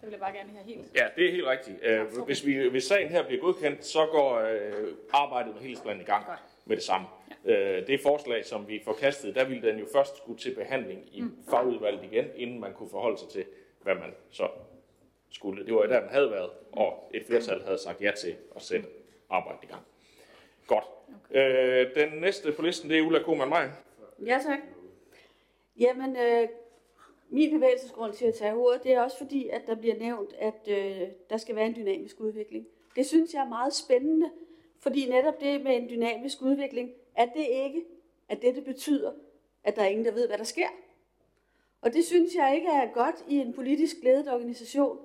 Det 0.00 0.06
vil 0.06 0.10
jeg 0.10 0.20
bare 0.20 0.32
gerne 0.32 0.50
have 0.50 0.64
helt. 0.64 0.94
Ja, 0.94 1.06
det 1.16 1.26
er 1.26 1.30
helt 1.30 1.46
rigtigt. 1.46 1.82
Øh, 1.82 2.24
hvis, 2.26 2.46
vi, 2.46 2.68
hvis 2.68 2.84
sagen 2.84 3.08
her 3.08 3.22
bliver 3.26 3.40
godkendt, 3.40 3.84
så 3.84 4.06
går 4.06 4.38
øh, 4.38 4.94
arbejdet 5.12 5.52
med 5.52 5.60
helhedsplanen 5.60 6.02
i 6.02 6.04
gang 6.04 6.24
med 6.64 6.76
det 6.76 6.84
samme. 6.84 7.06
Øh, 7.44 7.86
det 7.86 8.00
forslag, 8.00 8.44
som 8.44 8.68
vi 8.68 8.80
forkastede, 8.84 9.34
der 9.34 9.44
ville 9.44 9.68
den 9.68 9.78
jo 9.78 9.86
først 9.92 10.16
skulle 10.16 10.38
til 10.38 10.54
behandling 10.54 11.08
i 11.12 11.20
Mm. 11.20 11.36
fagudvalget 11.50 12.04
igen, 12.12 12.24
inden 12.36 12.60
man 12.60 12.72
kunne 12.74 12.90
forholde 12.90 13.18
sig 13.18 13.28
til, 13.28 13.44
hvad 13.82 13.94
man 13.94 14.14
så 14.30 14.48
skulle. 15.30 15.66
Det 15.66 15.74
var 15.74 15.82
jo 15.84 15.88
der, 15.88 16.00
den 16.00 16.08
havde 16.08 16.30
været, 16.30 16.50
og 16.72 17.10
et 17.14 17.24
flertal 17.26 17.62
havde 17.62 17.78
sagt 17.78 18.02
ja 18.02 18.10
til 18.20 18.36
at 18.56 18.62
sætte 18.62 18.88
arbejdet 19.30 19.62
i 19.62 19.66
gang. 19.66 19.82
Godt. 20.66 20.84
Øh, 21.30 21.86
den 21.94 22.20
næste 22.20 22.52
på 22.52 22.62
listen, 22.62 22.90
det 22.90 22.98
er 22.98 23.02
Ulla 23.02 23.22
Kohlmann 23.22 23.50
Meier. 23.50 23.70
Ja, 24.26 24.38
tak. 24.46 24.58
Jamen, 25.80 26.16
øh, 26.16 26.48
min 27.30 27.50
bevægelsesgrund 27.54 28.12
til 28.12 28.26
at 28.26 28.34
tage 28.34 28.54
ordet, 28.54 28.82
det 28.84 28.92
er 28.92 29.00
også 29.02 29.18
fordi, 29.18 29.48
at 29.48 29.62
der 29.66 29.74
bliver 29.74 29.96
nævnt, 29.98 30.32
at 30.38 30.68
øh, 30.68 31.00
der 31.30 31.36
skal 31.36 31.56
være 31.56 31.66
en 31.66 31.74
dynamisk 31.76 32.20
udvikling. 32.20 32.66
Det 32.96 33.06
synes 33.06 33.34
jeg 33.34 33.40
er 33.44 33.48
meget 33.48 33.74
spændende, 33.74 34.30
fordi 34.80 35.08
netop 35.10 35.40
det 35.40 35.60
med 35.60 35.76
en 35.76 35.88
dynamisk 35.88 36.42
udvikling, 36.42 36.90
er 37.18 37.26
det 37.26 37.46
ikke, 37.48 37.84
at 38.28 38.42
det, 38.42 38.64
betyder, 38.64 39.12
at 39.64 39.76
der 39.76 39.82
er 39.82 39.86
ingen, 39.86 40.04
der 40.04 40.12
ved, 40.12 40.26
hvad 40.26 40.38
der 40.38 40.44
sker. 40.44 40.68
Og 41.80 41.92
det 41.92 42.04
synes 42.04 42.34
jeg 42.34 42.54
ikke 42.54 42.68
er 42.68 42.92
godt 42.92 43.24
i 43.28 43.36
en 43.36 43.52
politisk 43.52 43.96
ledet 44.02 44.32
organisation. 44.32 44.98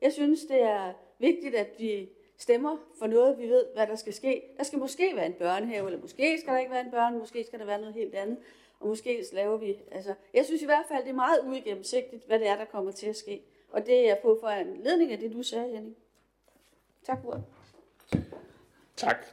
Jeg 0.00 0.12
synes, 0.12 0.44
det 0.44 0.62
er 0.62 0.92
vigtigt, 1.18 1.54
at 1.54 1.68
vi 1.78 2.08
stemmer 2.38 2.76
for 2.98 3.06
noget, 3.06 3.38
vi 3.38 3.48
ved, 3.48 3.64
hvad 3.74 3.86
der 3.86 3.96
skal 3.96 4.12
ske. 4.12 4.42
Der 4.56 4.62
skal 4.62 4.78
måske 4.78 5.16
være 5.16 5.26
en 5.26 5.32
børnehave, 5.32 5.86
eller 5.86 6.00
måske 6.00 6.38
skal 6.40 6.52
der 6.52 6.58
ikke 6.58 6.72
være 6.72 6.84
en 6.84 6.90
børnehave, 6.90 7.18
måske 7.18 7.44
skal 7.44 7.58
der 7.58 7.64
være 7.64 7.80
noget 7.80 7.94
helt 7.94 8.14
andet. 8.14 8.38
Og 8.80 8.88
måske 8.88 9.24
laver 9.32 9.56
vi, 9.56 9.78
altså, 9.90 10.14
jeg 10.34 10.44
synes 10.44 10.62
i 10.62 10.64
hvert 10.64 10.86
fald, 10.88 11.02
det 11.02 11.10
er 11.10 11.14
meget 11.14 11.40
uigennemsigtigt, 11.46 12.26
hvad 12.26 12.38
det 12.38 12.48
er, 12.48 12.56
der 12.56 12.64
kommer 12.64 12.92
til 12.92 13.06
at 13.06 13.16
ske. 13.16 13.42
Og 13.70 13.86
det 13.86 14.10
er 14.10 14.14
på 14.22 14.38
for 14.40 14.48
en 14.48 14.76
ledning 14.84 15.12
af 15.12 15.18
det, 15.18 15.32
du 15.32 15.42
sagde, 15.42 15.74
Henning. 15.74 15.96
Tak 17.04 17.22
for. 17.22 17.44
Tak. 18.96 19.26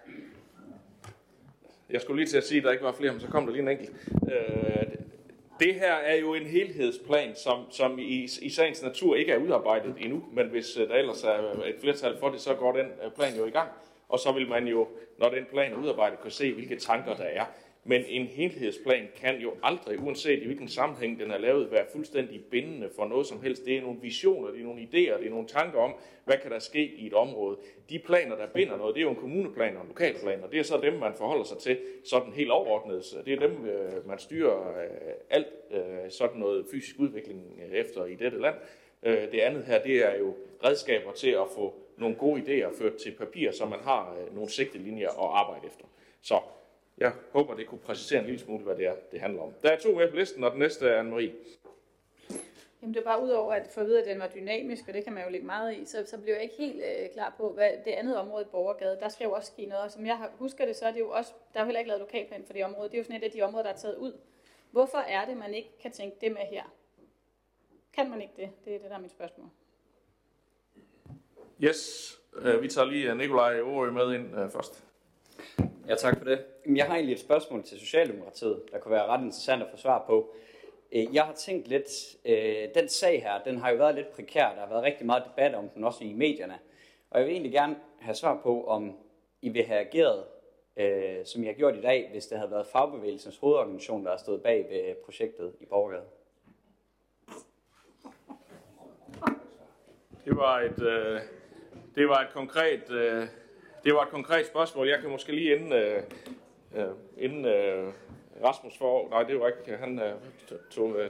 Jeg 1.90 2.02
skulle 2.02 2.22
lige 2.22 2.30
til 2.30 2.38
at 2.38 2.44
sige, 2.44 2.58
at 2.58 2.64
der 2.64 2.72
ikke 2.72 2.84
var 2.84 2.92
flere, 2.92 3.12
men 3.12 3.22
så 3.22 3.28
kom 3.28 3.46
der 3.46 3.52
lige 3.52 3.62
en 3.62 3.68
enkelt. 3.68 3.92
Øh, 4.34 4.86
det 5.60 5.74
her 5.74 5.94
er 5.94 6.16
jo 6.16 6.34
en 6.34 6.46
helhedsplan, 6.46 7.36
som, 7.36 7.72
som 7.72 8.00
i, 8.00 8.28
i 8.42 8.50
sagens 8.50 8.84
natur 8.84 9.16
ikke 9.16 9.32
er 9.32 9.38
udarbejdet 9.38 9.96
endnu, 10.00 10.24
men 10.34 10.48
hvis 10.48 10.78
øh, 10.78 10.88
der 10.90 10.96
ellers 10.96 11.24
er 11.24 11.60
øh, 11.62 11.70
et 11.70 11.76
flertal 11.82 12.18
for 12.20 12.30
det, 12.30 12.42
så 12.42 12.54
går 12.54 12.72
den 12.72 12.86
øh, 12.86 13.12
plan 13.12 13.36
jo 13.38 13.46
i 13.46 13.50
gang. 13.50 13.70
Og 14.10 14.20
så 14.20 14.32
vil 14.32 14.50
man 14.50 14.68
jo, 14.68 14.88
når 15.20 15.30
den 15.30 15.46
plan 15.52 15.72
er 15.72 15.78
udarbejdet, 15.78 16.20
kunne 16.20 16.32
se, 16.32 16.54
hvilke 16.54 16.76
tanker 16.80 17.16
der 17.16 17.24
er. 17.24 17.46
Men 17.88 18.04
en 18.08 18.26
helhedsplan 18.26 19.08
kan 19.16 19.42
jo 19.42 19.54
aldrig, 19.64 20.00
uanset 20.00 20.42
i 20.42 20.46
hvilken 20.46 20.68
sammenhæng 20.68 21.20
den 21.20 21.32
er 21.32 21.38
lavet, 21.38 21.72
være 21.72 21.86
fuldstændig 21.92 22.46
bindende 22.52 22.90
for 22.96 23.06
noget 23.06 23.28
som 23.28 23.42
helst. 23.42 23.66
Det 23.66 23.78
er 23.78 23.82
nogle 23.82 24.02
visioner, 24.02 24.52
det 24.52 24.60
er 24.60 24.64
nogle 24.64 24.82
idéer, 24.82 25.18
det 25.18 25.26
er 25.26 25.30
nogle 25.30 25.48
tanker 25.48 25.80
om, 25.80 25.94
hvad 26.24 26.38
kan 26.38 26.52
der 26.52 26.60
ske 26.60 26.86
i 26.86 27.08
et 27.08 27.14
område. 27.14 27.58
De 27.90 28.00
planer, 28.00 28.36
der 28.36 28.48
binder 28.48 28.78
noget, 28.78 28.96
det 28.96 29.02
er 29.02 29.04
jo 29.04 29.10
en 29.10 29.16
kommuneplan 29.16 29.76
og 29.76 29.82
en 29.82 29.88
lokalplan, 29.88 30.44
og 30.44 30.52
det 30.52 30.60
er 30.60 30.64
så 30.64 30.80
dem, 30.82 30.94
man 30.94 31.14
forholder 31.18 31.44
sig 31.44 31.58
til 31.58 31.78
sådan 32.06 32.34
helt 32.34 32.52
overordnet. 32.52 33.06
Så 33.06 33.18
Det 33.26 33.34
er 33.34 33.48
dem, 33.48 33.66
øh, 33.66 34.08
man 34.08 34.20
styrer 34.20 34.70
øh, 34.70 35.14
alt 35.30 35.48
øh, 35.72 36.12
sådan 36.12 36.40
noget 36.40 36.66
fysisk 36.72 36.96
udvikling 37.00 37.62
efter 37.72 38.06
i 38.06 38.16
dette 38.16 38.42
land. 38.42 38.56
Det 39.04 39.40
andet 39.40 39.64
her, 39.64 39.84
det 39.84 40.06
er 40.06 40.18
jo 40.18 40.36
redskaber 40.64 41.12
til 41.12 41.30
at 41.30 41.48
få 41.56 41.74
nogle 41.98 42.16
gode 42.16 42.42
idéer 42.42 42.82
ført 42.82 42.96
til 42.96 43.12
papir, 43.12 43.52
så 43.52 43.66
man 43.66 43.80
har 43.80 44.16
nogle 44.34 44.50
sigtelinjer 44.50 45.10
at 45.10 45.30
arbejde 45.32 45.68
efter. 45.68 45.86
Så 46.22 46.40
jeg 46.98 47.14
håber, 47.32 47.54
det 47.54 47.68
kunne 47.68 47.80
præcisere 47.80 48.20
en 48.20 48.26
lille 48.26 48.40
smule, 48.40 48.64
hvad 48.64 48.76
det 48.76 48.86
er, 48.86 48.96
det 49.12 49.22
handler 49.22 49.42
om. 49.42 49.54
Der 49.64 49.70
er 49.70 49.80
to 49.80 49.96
mere 49.96 50.08
på 50.08 50.16
listen, 50.16 50.44
og 50.44 50.52
den 50.52 50.60
næste 50.60 50.88
er 50.88 51.04
Anne-Marie. 51.04 51.32
Jamen 52.82 52.94
det 52.94 53.00
er 53.00 53.04
bare 53.04 53.24
udover 53.24 53.54
at 53.54 53.68
få 53.68 53.80
at 53.80 53.88
vide, 53.88 54.02
at 54.02 54.08
den 54.08 54.20
var 54.20 54.28
dynamisk, 54.28 54.88
og 54.88 54.94
det 54.94 55.04
kan 55.04 55.14
man 55.14 55.24
jo 55.24 55.30
lægge 55.30 55.46
meget 55.46 55.78
i, 55.78 55.86
så, 55.86 56.04
så 56.06 56.18
bliver 56.18 56.36
jeg 56.36 56.44
ikke 56.44 56.56
helt 56.58 56.84
øh, 56.84 57.10
klar 57.14 57.34
på, 57.38 57.54
hvad 57.54 57.72
det 57.86 57.92
andet 57.92 58.18
område 58.18 58.44
i 58.44 58.48
Borgergade, 58.52 58.98
der 59.00 59.10
skal 59.10 59.26
jo 59.26 59.32
også 59.32 59.52
ske 59.52 59.66
noget. 59.66 59.84
Og 59.84 59.92
som 59.92 60.06
jeg 60.06 60.30
husker 60.34 60.66
det, 60.66 60.76
så 60.76 60.86
er 60.86 60.92
det 60.92 61.00
jo 61.00 61.10
også, 61.10 61.34
der 61.54 61.60
er 61.60 61.64
jo 61.64 61.66
heller 61.66 61.80
ikke 61.80 61.90
lavet 61.90 62.02
lokalplan 62.02 62.44
for 62.46 62.54
det 62.54 62.66
område. 62.66 62.90
Det 62.90 62.94
er 62.94 62.98
jo 62.98 63.04
sådan 63.04 63.22
et 63.22 63.24
af 63.24 63.32
de 63.32 63.42
områder, 63.42 63.64
der 63.64 63.72
er 63.72 63.78
taget 63.78 63.98
ud. 63.98 64.14
Hvorfor 64.72 64.98
er 64.98 65.26
det, 65.26 65.38
man 65.38 65.54
ikke 65.54 65.70
kan 65.82 65.92
tænke 65.92 66.18
det 66.22 66.32
med 66.32 66.42
her? 66.42 66.64
Kan 67.94 68.10
man 68.10 68.22
ikke 68.22 68.34
det? 68.38 68.50
Det 68.66 68.76
er 68.76 68.80
det, 68.80 68.90
der 68.90 68.96
er 68.96 69.02
mit 69.02 69.12
spørgsmål. 69.12 69.50
Yes, 71.64 72.12
øh, 72.36 72.62
vi 72.62 72.68
tager 72.68 72.86
lige 72.86 73.16
Nikolaj 73.16 73.60
Aarø 73.60 73.92
med 73.92 74.14
ind 74.14 74.40
øh, 74.40 74.50
først. 74.50 74.86
Ja, 75.88 75.96
tak 75.96 76.18
for 76.18 76.26
det. 76.26 76.46
Jeg 76.76 76.86
har 76.86 76.96
egentlig 76.96 77.14
et 77.14 77.20
spørgsmål 77.20 77.64
til 77.64 77.80
Socialdemokratiet, 77.80 78.64
der 78.72 78.80
kunne 78.80 78.92
være 78.92 79.06
ret 79.06 79.20
interessant 79.20 79.62
at 79.62 79.68
få 79.72 79.78
svar 79.78 80.04
på. 80.08 80.34
Øh, 80.92 81.16
jeg 81.16 81.24
har 81.24 81.34
tænkt 81.34 81.68
lidt, 81.68 81.90
øh, 82.26 82.70
den 82.76 82.90
sag 82.90 83.22
her, 83.22 83.44
den 83.44 83.58
har 83.58 83.70
jo 83.70 83.78
været 83.78 83.96
lidt 83.96 84.12
prekær. 84.12 84.54
Der 84.54 84.60
har 84.60 84.70
været 84.70 84.84
rigtig 84.84 85.06
meget 85.06 85.24
debat 85.26 85.56
om 85.56 85.70
den, 85.70 85.84
også 85.84 86.04
i 86.04 86.14
medierne. 86.14 86.60
Og 87.10 87.20
jeg 87.20 87.28
vil 87.28 87.32
egentlig 87.32 87.52
gerne 87.52 87.76
have 88.00 88.16
svar 88.16 88.40
på, 88.44 88.68
om 88.68 88.98
I 89.42 89.50
vil 89.50 89.64
have 89.64 89.80
ageret, 89.80 90.24
øh, 90.78 91.26
som 91.26 91.44
I 91.44 91.46
har 91.46 91.54
gjort 91.54 91.76
i 91.76 91.82
dag, 91.82 92.10
hvis 92.12 92.28
det 92.28 92.38
havde 92.38 92.52
været 92.52 92.68
fagbevægelsens 92.68 93.38
hovedorganisation, 93.38 94.06
der 94.06 94.12
har 94.12 94.18
stået 94.18 94.44
bag 94.44 94.66
ved 94.70 94.96
projektet 95.06 95.54
i 95.60 95.66
Borgergade. 95.66 96.06
Det 100.26 100.36
var 100.36 100.60
et, 100.60 100.82
øh, 100.82 101.22
det 101.96 102.10
var 102.10 102.22
et 102.22 102.30
konkret, 102.34 102.92
øh, 102.92 103.28
det 103.86 103.94
var 103.94 104.02
et 104.02 104.10
konkret 104.10 104.46
spørgsmål. 104.46 104.88
Jeg 104.88 105.00
kan 105.00 105.10
måske 105.10 105.32
lige 105.32 105.56
inden, 105.56 105.74
øh, 105.74 106.04
øh, 106.76 106.86
inden 107.18 107.46
øh, 107.46 107.88
Rasmus 108.44 108.78
får, 108.78 109.10
nej 109.10 109.24
det 109.24 109.40
var 109.40 109.48
ikke, 109.48 109.78
han 109.78 110.00
øh, 110.00 110.14
tog, 110.72 111.00
øh, 111.00 111.10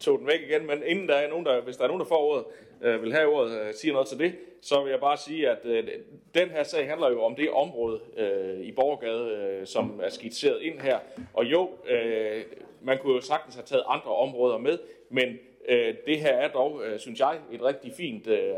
tog 0.00 0.18
den 0.18 0.26
væk 0.26 0.40
igen, 0.40 0.66
men 0.66 0.82
inden 0.86 1.08
der 1.08 1.14
er 1.14 1.28
nogen, 1.28 1.46
der, 1.46 1.60
hvis 1.60 1.76
der 1.76 1.84
er 1.84 1.88
nogen, 1.88 2.00
der 2.00 2.06
får 2.06 2.18
ordet, 2.18 2.44
øh, 2.82 3.02
vil 3.02 3.12
have 3.12 3.28
ordet, 3.28 3.60
øh, 3.60 3.74
siger 3.74 3.92
noget 3.92 4.08
til 4.08 4.18
det, 4.18 4.34
så 4.62 4.82
vil 4.82 4.90
jeg 4.90 5.00
bare 5.00 5.16
sige, 5.16 5.50
at 5.50 5.58
øh, 5.64 5.88
den 6.34 6.48
her 6.48 6.62
sag 6.62 6.88
handler 6.88 7.10
jo 7.10 7.22
om 7.22 7.34
det 7.34 7.50
område 7.50 8.00
øh, 8.16 8.60
i 8.60 8.72
Borgergade, 8.72 9.30
øh, 9.30 9.66
som 9.66 10.00
er 10.02 10.08
skitseret 10.08 10.62
ind 10.62 10.80
her. 10.80 10.98
Og 11.34 11.44
jo, 11.44 11.70
øh, 11.86 12.42
man 12.82 12.98
kunne 12.98 13.14
jo 13.14 13.20
sagtens 13.20 13.54
have 13.54 13.64
taget 13.64 13.84
andre 13.86 14.14
områder 14.14 14.58
med, 14.58 14.78
men 15.08 15.38
øh, 15.68 15.94
det 16.06 16.20
her 16.20 16.32
er 16.32 16.48
dog, 16.48 16.82
øh, 16.84 16.98
synes 16.98 17.20
jeg, 17.20 17.38
et 17.52 17.62
rigtig 17.62 17.92
fint 17.92 18.26
øh, 18.26 18.52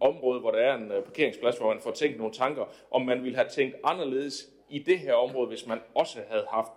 område, 0.00 0.40
hvor 0.40 0.50
der 0.50 0.58
er 0.58 0.74
en 0.74 0.92
øh, 0.92 1.02
parkeringsplads, 1.02 1.58
hvor 1.58 1.68
man 1.68 1.80
får 1.80 1.90
tænkt 1.90 2.18
nogle 2.18 2.32
tanker, 2.32 2.64
om 2.90 3.02
man 3.02 3.22
ville 3.22 3.36
have 3.36 3.48
tænkt 3.48 3.76
anderledes 3.84 4.48
i 4.70 4.78
det 4.78 4.98
her 4.98 5.14
område, 5.14 5.48
hvis 5.48 5.66
man 5.66 5.78
også 5.94 6.18
havde 6.28 6.46
haft 6.50 6.72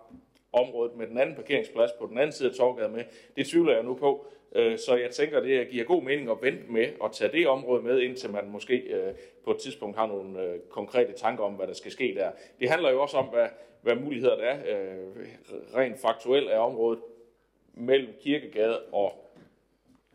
området 0.52 0.96
med 0.96 1.06
den 1.06 1.18
anden 1.18 1.34
parkeringsplads 1.34 1.90
på 2.00 2.06
den 2.06 2.18
anden 2.18 2.32
side 2.32 2.48
af 2.48 2.54
Torgade 2.54 2.88
med. 2.88 3.04
Det 3.36 3.46
tvivler 3.46 3.74
jeg 3.74 3.82
nu 3.82 3.94
på. 3.94 4.26
Øh, 4.54 4.78
så 4.78 4.96
jeg 4.96 5.10
tænker, 5.10 5.40
det 5.40 5.68
giver 5.68 5.84
god 5.84 6.02
mening 6.02 6.30
at 6.30 6.36
vente 6.42 6.72
med 6.72 6.88
at 7.04 7.12
tage 7.12 7.32
det 7.32 7.48
område 7.48 7.82
med, 7.82 8.00
indtil 8.00 8.30
man 8.30 8.50
måske 8.50 8.76
øh, 8.76 9.14
på 9.44 9.50
et 9.50 9.58
tidspunkt 9.58 9.96
har 9.96 10.06
nogle 10.06 10.60
konkrete 10.70 11.12
tanker 11.12 11.44
om, 11.44 11.52
hvad 11.52 11.66
der 11.66 11.72
skal 11.72 11.92
ske 11.92 12.14
der. 12.16 12.30
Det 12.60 12.70
handler 12.70 12.90
jo 12.90 13.02
også 13.02 13.16
om, 13.16 13.26
hvad, 13.26 13.48
hvad 13.82 13.94
muligheder 13.94 14.36
der 14.36 14.44
er. 14.44 14.58
Rent 15.76 16.00
faktuelt 16.00 16.50
er 16.50 16.58
området 16.58 17.00
mellem 17.74 18.08
Kirkegade 18.20 18.80
og 18.92 19.29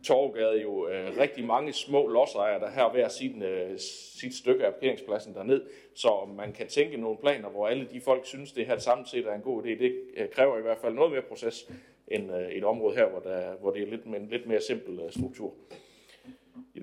Torvgade 0.05 0.61
jo 0.61 0.87
øh, 0.87 1.17
rigtig 1.17 1.45
mange 1.45 1.73
små 1.73 2.07
lodsejere, 2.07 2.59
der 2.59 2.69
her 2.69 2.91
hver 2.91 3.07
sin, 3.07 3.41
øh, 3.41 3.79
sit 4.19 4.35
stykke 4.35 4.65
af 4.65 4.73
parkeringspladsen 4.73 5.33
derned. 5.33 5.65
Så 5.95 6.27
man 6.37 6.53
kan 6.53 6.67
tænke 6.67 6.97
nogle 6.97 7.17
planer, 7.17 7.49
hvor 7.49 7.67
alle 7.67 7.87
de 7.91 8.01
folk 8.01 8.25
synes, 8.25 8.51
det 8.51 8.65
her 8.65 8.77
samlet 8.77 9.09
set 9.09 9.27
er 9.27 9.33
en 9.33 9.41
god 9.41 9.63
idé. 9.63 9.69
Det 9.69 10.01
øh, 10.17 10.29
kræver 10.29 10.57
i 10.57 10.61
hvert 10.61 10.77
fald 10.77 10.93
noget 10.93 11.11
mere 11.11 11.21
proces 11.21 11.71
end 12.07 12.31
øh, 12.31 12.49
et 12.49 12.63
område 12.63 12.95
her, 12.95 13.09
hvor, 13.09 13.19
der, 13.19 13.55
hvor 13.55 13.71
det 13.71 13.81
er 13.81 13.87
lidt, 13.87 14.03
en 14.03 14.27
lidt 14.29 14.47
mere 14.47 14.61
simpel 14.61 14.99
øh, 14.99 15.11
struktur. 15.11 15.53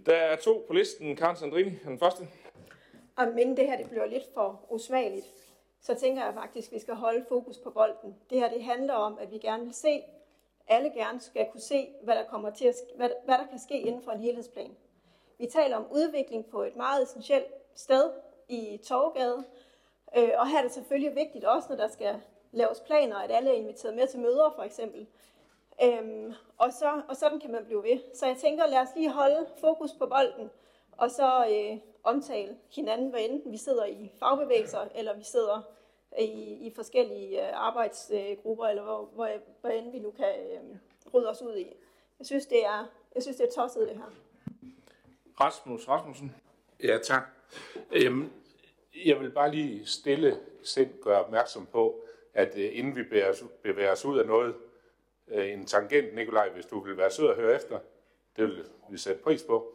Der 0.07 0.14
er 0.14 0.37
to 0.37 0.64
på 0.66 0.73
listen. 0.73 1.16
Karen 1.16 1.37
Sandrini, 1.37 1.70
den 1.85 1.99
første. 1.99 2.23
Og 3.16 3.29
men 3.35 3.57
det 3.57 3.66
her 3.66 3.77
det 3.77 3.91
bliver 3.91 4.07
lidt 4.07 4.25
for 4.35 4.66
usmageligt, 4.70 5.27
så 5.81 5.95
tænker 5.95 6.25
jeg 6.25 6.35
faktisk, 6.35 6.68
at 6.68 6.75
vi 6.75 6.79
skal 6.79 6.95
holde 6.95 7.25
fokus 7.29 7.59
på 7.59 7.70
bolden. 7.70 8.16
Det 8.31 8.39
her 8.39 8.51
det 8.51 8.64
handler 8.64 8.95
om, 8.95 9.18
at 9.20 9.33
vi 9.33 9.39
gerne 9.39 9.64
vil 9.64 9.75
se, 9.75 10.03
alle 10.68 10.90
gerne 10.90 11.20
skal 11.20 11.48
kunne 11.50 11.60
se, 11.60 11.88
hvad 12.02 12.14
der, 12.14 12.24
kommer 12.24 12.50
til 12.50 12.64
at, 12.64 12.74
hvad, 12.96 13.10
hvad 13.24 13.38
der 13.38 13.46
kan 13.46 13.58
ske 13.58 13.80
inden 13.80 14.02
for 14.02 14.12
en 14.12 14.20
helhedsplan. 14.20 14.76
Vi 15.38 15.46
taler 15.46 15.76
om 15.76 15.86
udvikling 15.90 16.46
på 16.46 16.62
et 16.62 16.76
meget 16.76 17.02
essentielt 17.02 17.46
sted 17.74 18.10
i 18.48 18.80
Torgade, 18.84 19.44
Øh, 20.16 20.30
og 20.38 20.48
her 20.48 20.58
er 20.58 20.62
det 20.62 20.72
selvfølgelig 20.72 21.14
vigtigt 21.14 21.44
også, 21.44 21.68
når 21.68 21.76
der 21.76 21.88
skal 21.88 22.20
laves 22.52 22.80
planer, 22.80 23.16
at 23.16 23.30
alle 23.30 23.50
er 23.50 23.54
inviteret 23.54 23.94
med 23.94 24.06
til 24.06 24.20
møder 24.20 24.52
for 24.56 24.62
eksempel. 24.62 25.06
Øhm, 25.84 26.32
og, 26.58 26.72
så, 26.72 27.02
og 27.08 27.16
sådan 27.16 27.40
kan 27.40 27.52
man 27.52 27.64
blive 27.64 27.82
ved. 27.82 28.14
Så 28.14 28.26
jeg 28.26 28.36
tænker, 28.36 28.66
lad 28.66 28.78
os 28.78 28.88
lige 28.96 29.10
holde 29.10 29.46
fokus 29.60 29.92
på 29.92 30.06
bolden, 30.06 30.50
og 30.96 31.10
så 31.10 31.46
øh, 31.50 31.78
omtale 32.04 32.56
hinanden, 32.74 33.10
hvad 33.10 33.20
enten 33.20 33.52
vi 33.52 33.56
sidder 33.56 33.84
i 33.84 34.12
fagbevægelser, 34.18 34.88
eller 34.94 35.14
vi 35.14 35.24
sidder 35.24 35.62
i, 36.18 36.66
i 36.66 36.72
forskellige 36.74 37.48
øh, 37.48 37.66
arbejdsgrupper, 37.66 38.66
eller 38.66 38.82
hvor, 38.82 39.10
hvor, 39.14 39.28
hvor 39.60 39.70
end 39.70 39.92
vi 39.92 39.98
nu 39.98 40.10
kan 40.10 40.34
øh, 40.52 40.76
rydde 41.14 41.30
os 41.30 41.42
ud 41.42 41.56
i. 41.56 41.66
Jeg 42.18 42.26
synes, 42.26 42.46
det 42.46 42.64
er, 42.64 42.86
jeg 43.14 43.22
synes, 43.22 43.36
det 43.36 43.48
er 43.48 43.62
tosset, 43.62 43.88
det 43.88 43.96
her. 43.96 44.12
Rasmus 45.40 45.88
Rasmussen. 45.88 46.34
Ja, 46.82 46.98
tak. 46.98 47.22
Øhm, 47.92 48.32
jeg 49.04 49.20
vil 49.20 49.30
bare 49.30 49.50
lige 49.50 49.86
stille 49.86 50.40
sind 50.62 51.02
gøre 51.02 51.24
opmærksom 51.24 51.66
på, 51.66 52.04
at 52.34 52.56
øh, 52.56 52.78
inden 52.78 52.96
vi 52.96 53.02
bevæger 53.02 53.30
os, 53.30 53.44
bevæger 53.62 53.92
os 53.92 54.04
ud 54.04 54.18
af 54.18 54.26
noget, 54.26 54.54
øh, 55.28 55.52
en 55.52 55.66
tangent, 55.66 56.14
Nikolaj, 56.14 56.48
hvis 56.50 56.66
du 56.66 56.80
vil 56.80 56.96
være 56.96 57.10
sød 57.10 57.30
at 57.30 57.36
høre 57.36 57.56
efter, 57.56 57.78
det 58.36 58.44
vil 58.44 58.64
vi 58.90 58.98
sætte 58.98 59.22
pris 59.22 59.42
på, 59.42 59.74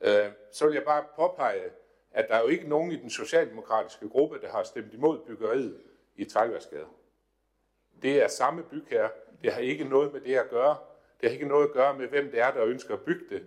øh, 0.00 0.26
så 0.52 0.66
vil 0.66 0.74
jeg 0.74 0.84
bare 0.84 1.04
påpege, 1.16 1.70
at 2.14 2.28
der 2.28 2.34
er 2.34 2.40
jo 2.40 2.48
ikke 2.48 2.68
nogen 2.68 2.92
i 2.92 2.96
den 2.96 3.10
socialdemokratiske 3.10 4.08
gruppe, 4.08 4.40
der 4.40 4.50
har 4.50 4.62
stemt 4.62 4.94
imod 4.94 5.18
byggeriet 5.26 5.80
i 6.16 6.24
Trækværsgade. 6.24 6.86
Det 8.02 8.22
er 8.22 8.28
samme 8.28 8.62
bygherre. 8.62 9.10
Det 9.42 9.52
har 9.52 9.60
ikke 9.60 9.84
noget 9.84 10.12
med 10.12 10.20
det 10.20 10.34
at 10.36 10.50
gøre. 10.50 10.76
Det 11.20 11.28
har 11.28 11.34
ikke 11.34 11.48
noget 11.48 11.66
at 11.66 11.72
gøre 11.72 11.98
med, 11.98 12.06
hvem 12.08 12.30
det 12.30 12.40
er, 12.40 12.50
der 12.50 12.64
ønsker 12.64 12.94
at 12.94 13.00
bygge 13.00 13.24
det. 13.30 13.42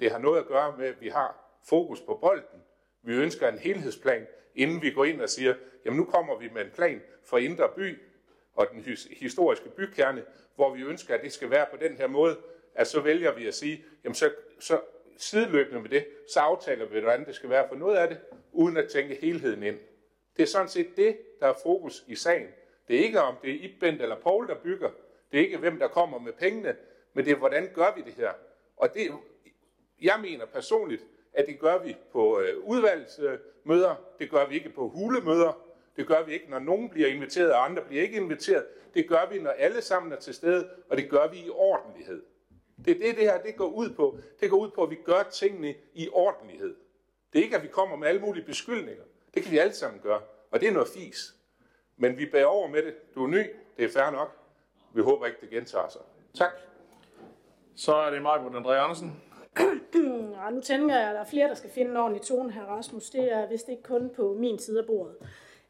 Det 0.00 0.10
har 0.10 0.18
noget 0.18 0.40
at 0.40 0.46
gøre 0.46 0.76
med, 0.78 0.86
at 0.86 1.00
vi 1.00 1.08
har 1.08 1.58
fokus 1.64 2.00
på 2.00 2.14
bolden. 2.14 2.62
Vi 3.02 3.14
ønsker 3.14 3.48
en 3.48 3.58
helhedsplan, 3.58 4.26
inden 4.54 4.82
vi 4.82 4.90
går 4.90 5.04
ind 5.04 5.20
og 5.20 5.28
siger, 5.28 5.54
jamen 5.84 5.98
nu 5.98 6.04
kommer 6.04 6.38
vi 6.38 6.48
med 6.48 6.64
en 6.64 6.70
plan 6.70 7.02
for 7.24 7.38
Indre 7.38 7.68
By 7.76 7.98
og 8.54 8.66
den 8.72 8.96
historiske 9.10 9.68
bykerne, 9.68 10.24
hvor 10.54 10.74
vi 10.74 10.82
ønsker, 10.82 11.14
at 11.14 11.22
det 11.22 11.32
skal 11.32 11.50
være 11.50 11.66
på 11.70 11.76
den 11.76 11.96
her 11.96 12.06
måde, 12.06 12.36
at 12.74 12.86
så 12.86 13.00
vælger 13.00 13.34
vi 13.34 13.46
at 13.46 13.54
sige, 13.54 13.84
jamen 14.04 14.14
så, 14.14 14.30
så 14.60 14.80
sideløbende 15.16 15.80
med 15.80 15.90
det, 15.90 16.06
så 16.32 16.40
aftaler 16.40 16.86
vi, 16.86 17.00
hvordan 17.00 17.26
det 17.26 17.34
skal 17.34 17.50
være 17.50 17.68
for 17.68 17.76
noget 17.76 17.96
af 17.96 18.08
det, 18.08 18.18
uden 18.52 18.76
at 18.76 18.88
tænke 18.88 19.14
helheden 19.14 19.62
ind. 19.62 19.78
Det 20.36 20.42
er 20.42 20.46
sådan 20.46 20.68
set 20.68 20.96
det, 20.96 21.18
der 21.40 21.46
er 21.46 21.54
fokus 21.62 22.04
i 22.06 22.14
sagen. 22.14 22.48
Det 22.88 22.96
er 22.96 23.00
ikke 23.00 23.20
om 23.20 23.34
det 23.42 23.50
er 23.50 23.68
Ibent 23.68 24.02
eller 24.02 24.16
Paul, 24.16 24.48
der 24.48 24.54
bygger. 24.54 24.90
Det 25.32 25.40
er 25.40 25.44
ikke 25.44 25.58
hvem, 25.58 25.78
der 25.78 25.88
kommer 25.88 26.18
med 26.18 26.32
pengene, 26.32 26.76
men 27.14 27.24
det 27.24 27.32
er, 27.32 27.36
hvordan 27.36 27.70
gør 27.74 27.94
vi 27.96 28.02
det 28.02 28.12
her? 28.12 28.32
Og 28.76 28.94
det, 28.94 29.10
jeg 30.02 30.18
mener 30.20 30.46
personligt, 30.46 31.02
at 31.32 31.46
det 31.46 31.58
gør 31.60 31.78
vi 31.78 31.96
på 32.12 32.40
øh, 32.40 32.58
udvalgsmøder, 32.58 33.94
det 34.18 34.30
gør 34.30 34.46
vi 34.46 34.54
ikke 34.54 34.70
på 34.70 34.88
hulemøder, 34.88 35.66
det 35.96 36.06
gør 36.06 36.22
vi 36.22 36.32
ikke, 36.32 36.50
når 36.50 36.58
nogen 36.58 36.90
bliver 36.90 37.08
inviteret, 37.08 37.52
og 37.52 37.64
andre 37.64 37.82
bliver 37.82 38.02
ikke 38.02 38.16
inviteret. 38.16 38.66
Det 38.94 39.08
gør 39.08 39.28
vi, 39.32 39.38
når 39.38 39.50
alle 39.50 39.82
sammen 39.82 40.12
er 40.12 40.16
til 40.16 40.34
stede, 40.34 40.70
og 40.88 40.96
det 40.96 41.10
gør 41.10 41.28
vi 41.28 41.38
i 41.38 41.50
ordentlighed. 41.50 42.22
Det 42.84 42.90
er 42.90 43.00
det, 43.06 43.16
det 43.16 43.24
her 43.24 43.42
det 43.42 43.56
går 43.56 43.68
ud 43.68 43.90
på. 43.90 44.18
Det 44.40 44.50
går 44.50 44.56
ud 44.56 44.70
på, 44.70 44.82
at 44.82 44.90
vi 44.90 44.98
gør 45.04 45.22
tingene 45.22 45.74
i 45.94 46.08
ordentlighed. 46.12 46.76
Det 47.32 47.38
er 47.38 47.42
ikke, 47.42 47.56
at 47.56 47.62
vi 47.62 47.68
kommer 47.68 47.96
med 47.96 48.08
alle 48.08 48.20
mulige 48.20 48.44
beskyldninger. 48.44 49.04
Det 49.34 49.42
kan 49.42 49.52
vi 49.52 49.58
alle 49.58 49.74
sammen 49.74 50.00
gøre, 50.00 50.20
og 50.50 50.60
det 50.60 50.68
er 50.68 50.72
noget 50.72 50.88
fis. 50.88 51.34
Men 51.96 52.18
vi 52.18 52.26
bærer 52.26 52.46
over 52.46 52.68
med 52.68 52.82
det. 52.82 53.14
Du 53.14 53.24
er 53.24 53.28
ny, 53.28 53.44
det 53.76 53.84
er 53.84 53.88
fair 53.88 54.10
nok. 54.10 54.36
Vi 54.94 55.02
håber 55.02 55.26
ikke, 55.26 55.38
det 55.40 55.50
gentager 55.50 55.88
sig. 55.88 56.00
Tak. 56.34 56.52
Så 57.76 57.94
er 57.94 58.10
det 58.10 58.22
Margot 58.22 58.54
André 58.54 58.70
Andersen. 58.70 59.22
ja, 60.36 60.50
nu 60.50 60.60
tænker 60.60 60.96
jeg, 60.96 61.08
at 61.08 61.14
der 61.14 61.20
er 61.20 61.24
flere, 61.24 61.48
der 61.48 61.54
skal 61.54 61.70
finde 61.70 61.90
en 61.90 61.96
ordentlig 61.96 62.22
tone 62.22 62.52
her, 62.52 62.64
Rasmus. 62.64 63.10
Det 63.10 63.32
er 63.32 63.48
vist 63.48 63.68
ikke 63.68 63.82
kun 63.82 64.10
på 64.16 64.36
min 64.38 64.58
side 64.58 64.80
af 64.80 64.86
bordet. 64.86 65.16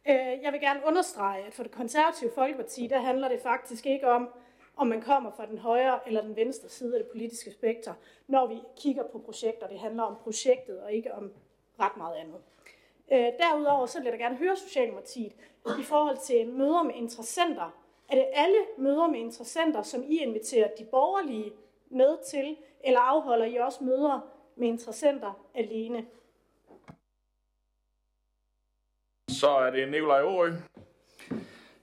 Øh, 0.09 0.43
jeg 0.43 0.53
vil 0.53 0.61
gerne 0.61 0.81
understrege, 0.87 1.47
at 1.47 1.55
for 1.55 1.63
det 1.63 1.73
konservative 1.73 2.31
Folkeparti, 2.35 2.87
der 2.87 3.01
handler 3.01 3.29
det 3.29 3.41
faktisk 3.43 3.87
ikke 3.87 4.09
om, 4.09 4.29
om 4.77 4.87
man 4.87 5.03
kommer 5.03 5.31
fra 5.31 5.47
den 5.47 5.59
højre 5.59 6.01
eller 6.07 6.22
den 6.22 6.37
venstre 6.37 6.68
side 6.68 6.97
af 6.97 7.03
det 7.03 7.11
politiske 7.12 7.51
spekter, 7.51 7.95
når 8.27 8.47
vi 8.47 8.62
kigger 8.77 9.03
på 9.12 9.18
projekter. 9.18 9.66
Det 9.66 9.79
handler 9.79 10.03
om 10.03 10.16
projektet 10.22 10.81
og 10.81 10.93
ikke 10.93 11.14
om 11.14 11.33
ret 11.81 11.97
meget 11.97 12.14
andet. 12.14 12.41
Øh, 13.12 13.33
derudover 13.39 13.87
så 13.87 13.99
vil 13.99 14.05
jeg 14.05 14.12
da 14.12 14.24
gerne 14.24 14.37
høre 14.37 14.57
Socialdemokratiet 14.57 15.33
i 15.81 15.83
forhold 15.83 16.16
til 16.16 16.49
møder 16.49 16.83
med 16.83 16.95
interessenter. 16.95 17.70
Er 18.09 18.14
det 18.14 18.27
alle 18.33 18.59
møder 18.79 19.07
med 19.07 19.18
interessenter, 19.18 19.83
som 19.83 20.03
I 20.03 20.18
inviterer 20.18 20.68
de 20.79 20.85
borgerlige 20.85 21.53
med 21.91 22.18
til, 22.27 22.57
eller 22.85 23.01
afholder 23.01 23.47
I 23.47 23.57
også 23.57 23.85
møder 23.85 24.20
med 24.57 24.68
interessenter 24.68 25.47
alene? 25.55 26.07
Så 29.29 29.49
er 29.49 29.70
det 29.70 29.89
Nikolaj 29.89 30.20
Aarø. 30.20 30.53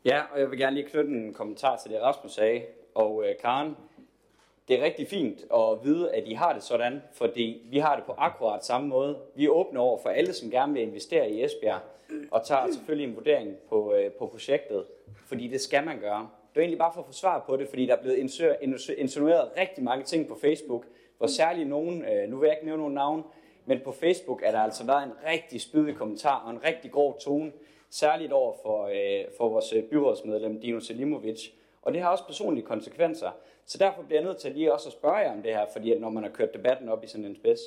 Ja, 0.05 0.23
og 0.31 0.39
jeg 0.39 0.51
vil 0.51 0.59
gerne 0.59 0.75
lige 0.75 0.89
knytte 0.89 1.09
en 1.09 1.33
kommentar 1.33 1.77
til 1.77 1.91
det, 1.91 2.01
Rasmus 2.01 2.31
sagde. 2.31 2.65
Og 2.95 3.23
øh, 3.25 3.35
Karen, 3.41 3.77
det 4.67 4.79
er 4.79 4.83
rigtig 4.83 5.07
fint 5.07 5.39
at 5.53 5.83
vide, 5.83 6.11
at 6.11 6.23
I 6.27 6.33
har 6.33 6.53
det 6.53 6.63
sådan, 6.63 7.01
fordi 7.13 7.61
vi 7.65 7.79
har 7.79 7.95
det 7.95 8.05
på 8.05 8.13
akkurat 8.17 8.65
samme 8.65 8.87
måde. 8.87 9.17
Vi 9.35 9.45
er 9.45 9.49
åbne 9.49 9.79
over 9.79 9.97
for 10.01 10.09
alle, 10.09 10.33
som 10.33 10.51
gerne 10.51 10.73
vil 10.73 10.81
investere 10.81 11.29
i 11.29 11.43
Esbjerg, 11.43 11.79
og 12.31 12.45
tager 12.45 12.71
selvfølgelig 12.73 13.09
en 13.09 13.15
vurdering 13.15 13.55
på, 13.69 13.93
øh, 13.93 14.11
på 14.11 14.27
projektet, 14.27 14.83
fordi 15.25 15.47
det 15.47 15.61
skal 15.61 15.85
man 15.85 15.99
gøre. 15.99 16.29
Det 16.53 16.59
er 16.59 16.61
egentlig 16.61 16.79
bare 16.79 16.91
for 16.93 17.01
at 17.01 17.07
få 17.07 17.13
svar 17.13 17.43
på 17.47 17.57
det, 17.57 17.67
fordi 17.67 17.85
der 17.85 17.95
er 17.95 18.01
blevet 18.01 18.17
insinueret 18.97 19.49
rigtig 19.57 19.83
mange 19.83 20.03
ting 20.03 20.27
på 20.27 20.37
Facebook, 20.41 20.85
hvor 21.17 21.27
særligt 21.27 21.69
nogen, 21.69 22.05
øh, 22.05 22.29
nu 22.29 22.37
vil 22.37 22.47
jeg 22.47 22.57
ikke 22.57 22.65
nævne 22.65 22.81
nogen 22.81 22.93
navn, 22.93 23.23
men 23.65 23.79
på 23.83 23.91
Facebook 23.91 24.41
er 24.45 24.51
der 24.51 24.59
altså 24.59 24.85
været 24.85 25.03
en 25.03 25.11
rigtig 25.31 25.61
spydig 25.61 25.95
kommentar 25.95 26.43
og 26.45 26.51
en 26.51 26.63
rigtig 26.63 26.91
grov 26.91 27.19
tone, 27.19 27.51
særligt 27.89 28.31
over 28.31 28.53
for, 28.63 28.85
øh, 28.85 29.25
for 29.37 29.49
vores 29.49 29.73
øh, 29.73 29.83
byrådsmedlem 29.83 30.61
Dino 30.61 30.79
Selimovic. 30.79 31.49
Og 31.83 31.93
det 31.93 32.01
har 32.01 32.09
også 32.09 32.25
personlige 32.25 32.65
konsekvenser. 32.65 33.31
Så 33.65 33.77
derfor 33.77 34.03
bliver 34.03 34.19
jeg 34.19 34.27
nødt 34.27 34.37
til 34.37 34.51
lige 34.51 34.73
også 34.73 34.89
at 34.89 34.93
spørge 34.93 35.15
jer 35.15 35.31
om 35.31 35.41
det 35.41 35.53
her, 35.53 35.65
fordi 35.73 35.91
at 35.91 36.01
når 36.01 36.09
man 36.09 36.23
har 36.23 36.29
kørt 36.29 36.53
debatten 36.53 36.89
op 36.89 37.03
i 37.03 37.07
sådan 37.07 37.25
en 37.25 37.35
spids. 37.35 37.59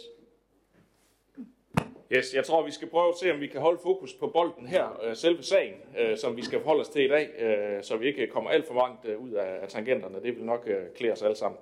Yes, 2.12 2.34
jeg 2.34 2.44
tror, 2.44 2.62
vi 2.62 2.70
skal 2.70 2.88
prøve 2.88 3.08
at 3.08 3.14
se, 3.20 3.32
om 3.32 3.40
vi 3.40 3.46
kan 3.46 3.60
holde 3.60 3.78
fokus 3.82 4.14
på 4.14 4.26
bolden 4.26 4.66
her, 4.66 5.00
øh, 5.02 5.16
selve 5.16 5.42
sagen, 5.42 5.74
øh, 5.98 6.18
som 6.18 6.36
vi 6.36 6.44
skal 6.44 6.60
forholde 6.60 6.80
os 6.80 6.88
til 6.88 7.04
i 7.04 7.08
dag, 7.08 7.30
øh, 7.38 7.82
så 7.82 7.96
vi 7.96 8.06
ikke 8.06 8.26
kommer 8.26 8.50
alt 8.50 8.66
for 8.66 8.74
langt 8.74 9.06
ud 9.18 9.30
af 9.30 9.68
tangenterne. 9.68 10.22
Det 10.22 10.36
vil 10.36 10.44
nok 10.44 10.68
klæde 10.94 11.12
os 11.12 11.22
alle 11.22 11.36
sammen. 11.36 11.60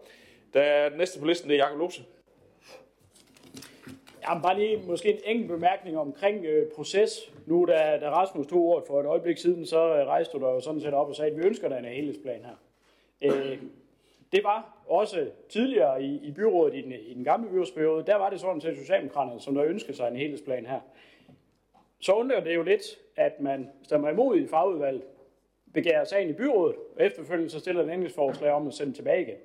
Der 0.55 0.91
næste 0.97 1.21
på 1.21 1.27
listen, 1.27 1.51
det 1.51 1.55
er 1.55 1.65
Jakob 1.65 1.79
Lose. 1.79 2.03
Jamen, 4.29 4.43
bare 4.43 4.59
lige 4.59 4.83
måske 4.87 5.13
en 5.13 5.19
enkelt 5.25 5.49
bemærkning 5.49 5.99
omkring 5.99 6.45
øh, 6.45 6.73
proces. 6.73 7.33
Nu 7.47 7.65
da, 7.69 7.99
da 8.01 8.11
Rasmus 8.11 8.47
tog 8.47 8.63
ordet 8.63 8.87
for 8.87 9.01
et 9.01 9.07
øjeblik 9.07 9.39
siden, 9.39 9.67
så 9.67 9.97
øh, 9.97 10.07
rejste 10.07 10.39
du 10.39 10.45
dig 10.45 10.51
jo 10.53 10.61
sådan 10.61 10.81
set 10.81 10.95
op 10.95 11.09
og 11.09 11.17
sagde, 11.17 11.31
at 11.31 11.37
vi 11.37 11.47
ønsker 11.47 11.69
dig 11.69 11.79
en 11.79 11.85
helhedsplan 11.85 12.45
her. 12.45 12.57
Øh, 13.23 13.59
det 14.33 14.45
var 14.45 14.85
også 14.89 15.31
tidligere 15.49 16.03
i, 16.03 16.21
i 16.23 16.33
byrådet 16.33 16.75
i 16.75 16.81
den, 16.81 16.93
i 16.93 17.15
den 17.15 17.25
gamle 17.25 17.51
byrådsperiode, 17.51 18.07
der 18.07 18.17
var 18.17 18.31
det 18.31 18.41
sådan 18.41 18.61
set 18.61 18.77
Socialdemokraterne, 18.77 19.41
som 19.41 19.55
der 19.55 19.65
ønskede 19.65 19.97
sig 19.97 20.09
en 20.09 20.17
helhedsplan 20.17 20.67
her. 20.67 20.81
Så 22.01 22.13
undrer 22.13 22.41
det 22.41 22.55
jo 22.55 22.63
lidt, 22.63 22.83
at 23.17 23.41
man 23.41 23.69
stemmer 23.83 24.11
imod 24.11 24.37
i 24.37 24.47
fagudvalget, 24.47 25.03
begærer 25.75 26.05
sagen 26.05 26.29
i 26.29 26.33
byrådet, 26.33 26.77
og 26.97 27.07
efterfølgende 27.07 27.51
så 27.51 27.59
stiller 27.59 27.93
en 27.93 28.11
forslag 28.11 28.53
om 28.53 28.67
at 28.67 28.75
sende 28.75 28.93
tilbage 28.93 29.23
igen. 29.23 29.39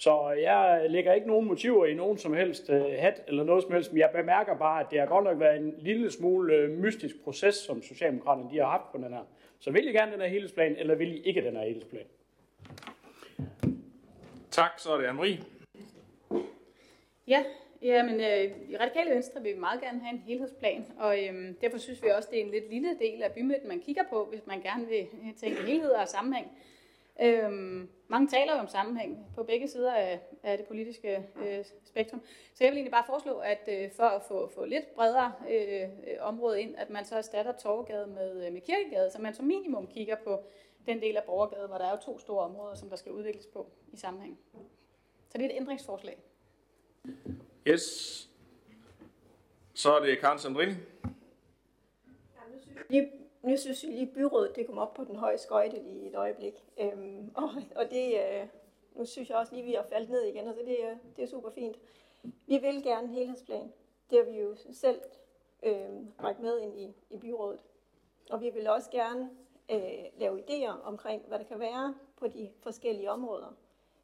Så 0.00 0.28
jeg 0.28 0.86
lægger 0.88 1.12
ikke 1.12 1.26
nogen 1.26 1.48
motiver 1.48 1.86
i 1.86 1.94
nogen 1.94 2.18
som 2.18 2.34
helst 2.34 2.70
uh, 2.70 2.76
hat 2.76 3.22
eller 3.28 3.44
noget 3.44 3.62
som 3.62 3.72
helst, 3.72 3.92
men 3.92 3.98
jeg 3.98 4.10
bemærker 4.14 4.58
bare, 4.58 4.80
at 4.80 4.86
det 4.90 4.98
har 4.98 5.06
godt 5.06 5.24
nok 5.24 5.40
været 5.40 5.56
en 5.56 5.74
lille 5.78 6.10
smule 6.10 6.64
uh, 6.64 6.70
mystisk 6.70 7.24
proces, 7.24 7.54
som 7.54 7.82
Socialdemokraterne 7.82 8.50
de 8.50 8.58
har 8.58 8.66
haft 8.66 8.92
på 8.92 8.98
den 8.98 9.12
her. 9.12 9.24
Så 9.58 9.70
vil 9.70 9.88
I 9.88 9.92
gerne 9.92 10.12
den 10.12 10.20
her 10.20 10.28
helhedsplan, 10.28 10.76
eller 10.76 10.94
vil 10.94 11.12
I 11.12 11.22
ikke 11.22 11.44
den 11.44 11.56
her 11.56 11.64
helhedsplan? 11.64 12.04
Tak, 14.50 14.78
så 14.78 14.92
er 14.92 14.96
det 15.00 15.06
Anne-Marie. 15.06 15.44
Ja, 17.26 17.44
jamen, 17.82 18.14
øh, 18.14 18.70
i 18.70 18.76
Radikale 18.76 19.10
Venstre 19.10 19.42
vil 19.42 19.54
vi 19.54 19.58
meget 19.58 19.80
gerne 19.80 20.00
have 20.00 20.14
en 20.14 20.22
helhedsplan, 20.26 20.86
og 20.98 21.18
øh, 21.18 21.54
derfor 21.60 21.78
synes 21.78 22.02
vi 22.02 22.08
også, 22.08 22.28
det 22.32 22.40
er 22.40 22.44
en 22.44 22.50
lidt 22.50 22.70
lille 22.70 22.98
del 22.98 23.22
af 23.22 23.32
bymidten, 23.32 23.68
man 23.68 23.80
kigger 23.80 24.02
på, 24.10 24.24
hvis 24.30 24.46
man 24.46 24.60
gerne 24.60 24.86
vil 24.86 25.06
tænke 25.40 25.62
helhed 25.62 25.90
og 25.90 26.08
sammenhæng. 26.08 26.46
Øhm, 27.22 27.88
mange 28.08 28.28
taler 28.28 28.54
jo 28.54 28.58
om 28.58 28.68
sammenhæng 28.68 29.26
på 29.34 29.42
begge 29.42 29.68
sider 29.68 29.94
af, 29.94 30.20
af 30.42 30.58
det 30.58 30.66
politiske 30.66 31.28
øh, 31.36 31.64
spektrum. 31.84 32.22
Så 32.54 32.64
jeg 32.64 32.70
vil 32.70 32.76
egentlig 32.76 32.92
bare 32.92 33.04
foreslå, 33.06 33.38
at 33.38 33.68
øh, 33.68 33.90
for 33.92 34.04
at 34.04 34.22
få, 34.22 34.50
få 34.54 34.64
lidt 34.64 34.94
bredere 34.94 35.32
øh, 35.50 35.88
område 36.20 36.62
ind, 36.62 36.76
at 36.76 36.90
man 36.90 37.04
så 37.04 37.16
erstatter 37.16 37.52
Torvegade 37.52 38.06
med, 38.06 38.46
øh, 38.46 38.52
med 38.52 38.60
Kirkegade, 38.60 39.10
så 39.10 39.22
man 39.22 39.34
som 39.34 39.44
minimum 39.44 39.86
kigger 39.86 40.16
på 40.24 40.44
den 40.86 41.00
del 41.00 41.16
af 41.16 41.24
Borgergade, 41.24 41.66
hvor 41.66 41.78
der 41.78 41.84
er 41.84 41.90
jo 41.90 41.96
to 41.96 42.18
store 42.18 42.44
områder, 42.44 42.74
som 42.74 42.88
der 42.88 42.96
skal 42.96 43.12
udvikles 43.12 43.46
på 43.46 43.66
i 43.92 43.96
sammenhæng. 43.96 44.38
Så 45.28 45.38
det 45.38 45.44
er 45.44 45.48
et 45.48 45.56
ændringsforslag. 45.56 46.18
Yes. 47.66 48.28
Så 49.74 49.92
er 49.92 50.00
det 50.00 50.18
Karen 50.18 50.38
Sandrini. 50.38 50.74
Lige 52.90 53.10
nu 53.48 53.56
synes 53.56 53.84
jeg 53.84 53.92
lige, 53.92 54.06
byrådet 54.06 54.56
det 54.56 54.66
kom 54.66 54.78
op 54.78 54.94
på 54.94 55.04
den 55.04 55.16
høje 55.16 55.38
skøjte 55.38 55.80
i 55.80 56.06
et 56.06 56.14
øjeblik. 56.14 56.64
Øhm, 56.78 57.30
og, 57.34 57.50
og 57.76 57.90
det, 57.90 58.14
øh, 58.14 58.46
nu 58.94 59.04
synes 59.04 59.30
jeg 59.30 59.38
også 59.38 59.52
lige, 59.52 59.62
at 59.62 59.68
vi 59.68 59.74
har 59.74 59.82
faldet 59.82 60.10
ned 60.10 60.22
igen, 60.22 60.48
og 60.48 60.54
så 60.54 60.60
det, 60.60 60.76
øh, 60.90 60.96
det 61.16 61.22
er 61.22 61.26
super 61.26 61.50
fint. 61.50 61.76
Vi 62.22 62.58
vil 62.58 62.82
gerne 62.82 63.08
en 63.08 63.14
helhedsplan. 63.14 63.72
Det 64.10 64.18
har 64.18 64.32
vi 64.32 64.38
jo 64.38 64.56
selv 64.72 65.00
øh, 65.62 65.88
rækket 66.22 66.42
med 66.42 66.60
ind 66.60 66.78
i, 66.80 66.94
i 67.10 67.16
byrådet. 67.16 67.60
Og 68.30 68.40
vi 68.40 68.50
vil 68.50 68.68
også 68.68 68.90
gerne 68.90 69.30
øh, 69.70 70.04
lave 70.18 70.40
idéer 70.40 70.82
omkring, 70.84 71.22
hvad 71.28 71.38
der 71.38 71.44
kan 71.44 71.60
være 71.60 71.94
på 72.16 72.28
de 72.28 72.50
forskellige 72.60 73.10
områder. 73.10 73.56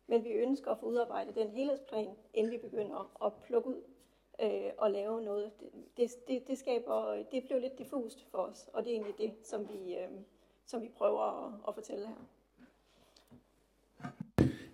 Men 0.07 0.25
vi 0.25 0.31
ønsker 0.31 0.71
at 0.71 0.79
få 0.79 0.87
udarbejdet 0.87 1.35
den 1.35 1.51
helhedsplan, 1.51 2.17
inden 2.35 2.53
vi 2.53 2.59
begynder 2.59 3.25
at 3.27 3.33
plukke 3.43 3.69
ud 3.69 3.83
øh, 4.43 4.71
og 4.79 4.91
lave 4.91 5.23
noget. 5.23 5.51
Det, 5.97 6.11
det, 6.29 6.49
det, 6.49 6.59
skaber, 6.59 7.25
det 7.33 7.45
blev 7.47 7.61
lidt 7.61 7.79
diffust 7.79 8.27
for 8.31 8.39
os, 8.39 8.69
og 8.73 8.85
det 8.85 8.91
er 8.91 8.95
egentlig 8.95 9.19
det, 9.19 9.33
som 9.43 9.69
vi, 9.69 9.95
øh, 9.95 10.09
som 10.67 10.83
vi 10.83 10.91
prøver 10.99 11.47
at, 11.47 11.53
at 11.69 11.75
fortælle 11.75 12.07
her. 12.07 12.15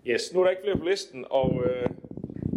Yes, 0.07 0.35
nu 0.35 0.41
er 0.41 0.45
der 0.45 0.51
ikke 0.51 0.63
flere 0.63 0.79
på 0.79 0.85
listen, 0.85 1.27
og 1.31 1.65
øh, 1.65 1.89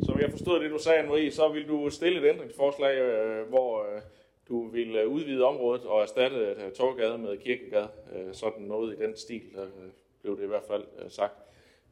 som 0.05 0.19
jeg 0.19 0.31
forstod 0.31 0.59
det, 0.59 0.71
du 0.71 0.77
sagde, 0.77 1.07
Marie, 1.07 1.31
så 1.31 1.49
vil 1.49 1.67
du 1.67 1.89
stille 1.89 2.21
et 2.21 2.33
ændringsforslag, 2.33 2.97
øh, 2.97 3.47
hvor 3.47 3.83
øh, 3.83 4.01
du 4.47 4.67
vil 4.67 4.95
øh, 4.95 5.07
udvide 5.07 5.43
området 5.43 5.85
og 5.85 6.01
erstatte 6.01 6.37
øh, 6.37 6.71
Torgade 6.71 7.17
med 7.17 7.37
Kirkegade. 7.37 7.87
Øh, 8.15 8.33
sådan 8.33 8.63
noget 8.63 8.93
i 8.93 9.03
den 9.03 9.15
stil, 9.15 9.41
øh, 9.55 9.89
blev 10.21 10.37
det 10.37 10.43
i 10.43 10.47
hvert 10.47 10.63
fald 10.67 10.83
øh, 10.99 11.11
sagt. 11.11 11.33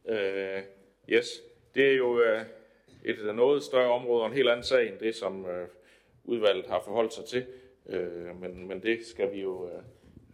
Øh, 0.05 0.61
yes, 1.09 1.27
det 1.75 1.91
er 1.91 1.95
jo 1.95 2.21
øh, 2.21 2.41
et 3.05 3.19
eller 3.19 3.33
noget 3.33 3.63
større 3.63 3.91
område 3.91 4.21
og 4.21 4.27
en 4.27 4.33
helt 4.33 4.49
anden 4.49 4.63
sag 4.63 4.89
end 4.89 4.99
det, 4.99 5.15
som 5.15 5.45
øh, 5.45 5.67
udvalget 6.23 6.65
har 6.67 6.81
forholdt 6.81 7.13
sig 7.13 7.25
til. 7.25 7.45
Øh, 7.85 8.41
men, 8.41 8.67
men 8.67 8.83
det 8.83 9.05
skal 9.05 9.31
vi 9.31 9.41
jo 9.41 9.67
øh, 9.67 9.83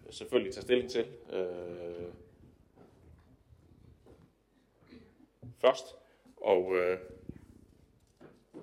selvfølgelig 0.09 0.53
tage 0.53 0.61
stilling 0.61 0.89
til. 0.89 1.05
Øh, 1.34 2.07
først, 5.61 5.95
og 6.38 6.76
øh, 6.76 6.97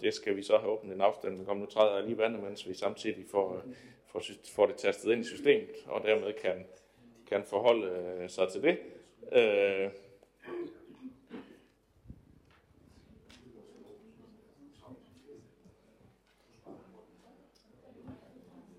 det 0.01 0.15
skal 0.15 0.37
vi 0.37 0.43
så 0.43 0.59
have 0.59 0.73
åbnet 0.73 0.95
en 0.95 1.01
afstemning 1.01 1.49
om. 1.49 1.57
Nu 1.57 1.67
træder 1.67 1.95
jeg 1.95 2.05
lige 2.05 2.19
vandet, 2.19 2.43
mens 2.43 2.69
vi 2.69 2.75
samtidig 2.75 3.25
får, 3.31 3.57
øh, 3.57 3.75
får, 4.07 4.23
får 4.55 4.67
det 4.67 4.77
tastet 4.77 5.13
ind 5.13 5.21
i 5.21 5.29
systemet, 5.29 5.71
og 5.87 6.03
dermed 6.07 6.33
kan, 6.33 6.67
kan 7.27 7.45
forholde 7.45 7.87
øh, 7.87 8.31
sig 8.31 8.49
til 8.53 8.63
det. 8.63 8.79
Øh, 9.33 9.91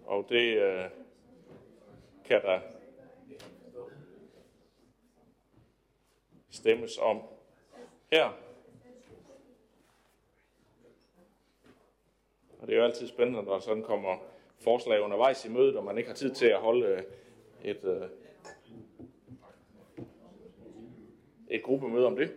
og 0.05 0.25
det 0.29 0.57
øh, 0.57 0.83
kan 2.25 2.41
der 2.41 2.59
stemmes 6.49 6.97
om 6.97 7.21
her. 8.11 8.25
Og 12.59 12.67
det 12.67 12.73
er 12.73 12.77
jo 12.77 12.85
altid 12.85 13.07
spændende, 13.07 13.43
når 13.43 13.53
der 13.53 13.59
sådan 13.59 13.83
kommer 13.83 14.17
forslag 14.59 15.01
undervejs 15.01 15.45
i 15.45 15.49
mødet, 15.49 15.77
og 15.77 15.83
man 15.83 15.97
ikke 15.97 16.09
har 16.09 16.15
tid 16.15 16.31
til 16.31 16.45
at 16.45 16.59
holde 16.59 16.85
øh, 16.85 17.03
et, 17.63 17.83
øh, 17.83 18.09
et 21.47 21.63
gruppemøde 21.63 22.05
om 22.05 22.15
det. 22.15 22.33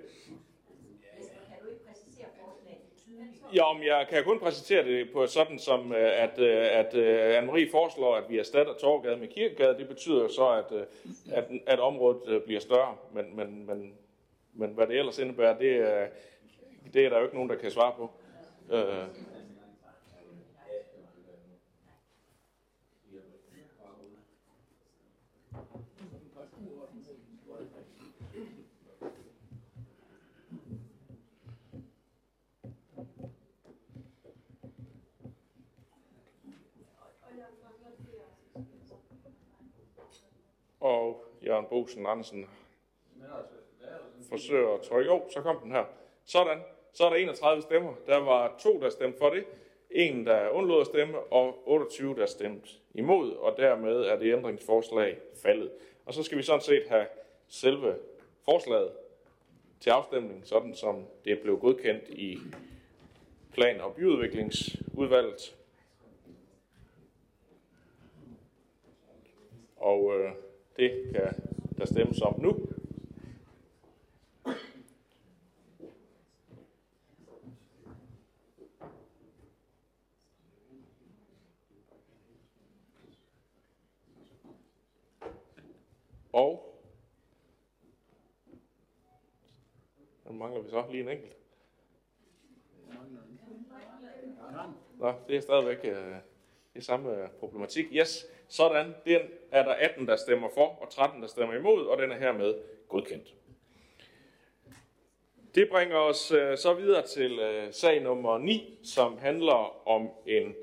Ja, 3.55 3.63
om 3.71 3.83
jeg 3.83 4.07
kan 4.11 4.25
kun 4.25 4.39
præsentere 4.39 4.85
det 4.85 5.13
på 5.13 5.27
sådan 5.27 5.59
som, 5.59 5.93
øh, 5.93 6.23
at, 6.23 6.39
øh, 6.39 6.57
at, 6.57 6.95
at 6.95 7.43
Anne-Marie 7.43 7.71
foreslår, 7.71 8.17
at 8.17 8.25
vi 8.29 8.39
erstatter 8.39 8.75
Torgade 8.75 9.17
med 9.17 9.29
Kirkegade. 9.29 9.79
Det 9.79 9.89
betyder 9.89 10.29
så, 10.29 10.49
at, 10.49 10.87
at, 11.33 11.45
at 11.67 11.81
området 11.81 12.43
bliver 12.43 12.61
større, 12.61 12.97
men, 13.13 13.37
men, 13.37 13.67
men, 13.67 13.93
men 14.55 14.71
hvad 14.71 14.87
det 14.87 14.99
ellers 14.99 15.19
indebærer, 15.19 15.59
det, 15.59 15.87
det 16.95 17.05
er 17.05 17.09
der 17.09 17.19
jo 17.19 17.25
ikke 17.25 17.35
nogen, 17.35 17.51
der 17.51 17.57
kan 17.57 17.71
svare 17.71 17.93
på. 17.97 18.11
Og 40.81 41.25
Jørgen 41.47 41.67
Bosen 41.71 42.07
Andersen 42.07 42.47
forsøger 44.29 44.75
at 44.75 44.81
trykke. 44.81 45.11
Jo, 45.11 45.23
så 45.31 45.41
kom 45.41 45.61
den 45.63 45.71
her. 45.71 45.85
Sådan. 46.25 46.63
Så 46.93 47.05
er 47.05 47.11
der 47.11 47.17
31 47.17 47.63
stemmer. 47.63 47.95
Der 48.07 48.17
var 48.17 48.59
to, 48.59 48.81
der 48.81 48.91
stemte 48.91 49.19
for 49.19 49.31
det. 49.31 49.45
En, 49.91 50.27
der 50.27 50.49
undlod 50.49 50.81
at 50.81 50.87
stemme, 50.87 51.19
og 51.19 51.69
28, 51.69 52.15
der 52.15 52.27
stemte 52.27 52.69
imod, 52.95 53.33
og 53.33 53.57
dermed 53.57 53.97
er 54.01 54.19
det 54.19 54.33
ændringsforslag 54.35 55.19
faldet. 55.43 55.71
Og 56.07 56.15
så 56.15 56.23
skal 56.23 56.39
vi 56.39 56.43
sådan 56.43 56.61
set 56.61 56.89
have 56.89 57.07
selve 57.49 57.97
forslaget 58.45 58.93
til 59.81 59.91
afstemning, 59.91 60.47
sådan 60.47 60.75
som 60.75 61.07
det 61.25 61.41
blev 61.41 61.59
godkendt 61.59 62.09
i 62.09 62.39
plan- 63.53 63.81
og 63.81 63.95
byudviklingsudvalget. 63.95 65.57
Og 69.77 70.21
øh, 70.21 70.33
det 70.79 71.13
kan 71.15 71.35
der 71.79 71.85
stemmes 71.85 72.21
om 72.21 72.41
nu. 72.41 72.69
Og 86.33 86.75
nu 90.27 90.33
mangler 90.33 90.61
vi 90.61 90.71
så 90.71 90.85
lige 90.91 91.03
en 91.03 91.09
enkelt. 91.09 91.37
Nå, 94.99 95.13
det 95.29 95.37
er 95.37 95.41
stadigvæk 95.41 95.79
øh, 95.85 96.17
det 96.75 96.85
samme 96.85 97.23
øh, 97.23 97.31
problematik. 97.31 97.87
Yes, 97.93 98.27
sådan. 98.49 98.95
Den 99.07 99.21
er 99.53 99.63
der 99.63 99.73
18, 99.73 100.09
der 100.09 100.17
stemmer 100.17 100.49
for, 100.55 100.79
og 100.81 100.91
13, 100.91 101.23
der 101.23 101.29
stemmer 101.29 101.55
imod, 101.55 101.87
og 101.87 101.99
den 101.99 102.13
er 102.13 102.19
hermed 102.19 102.55
godkendt. 102.89 103.35
Det 105.55 105.69
bringer 105.69 105.97
os 105.97 106.33
øh, 106.33 106.59
så 106.59 106.75
videre 106.75 107.07
til 107.07 107.39
øh, 107.39 107.73
sag 107.73 108.03
nummer 108.03 108.39
9, 108.39 108.79
som 108.83 109.19
handler 109.19 109.89
om 109.89 110.11
en 110.27 110.55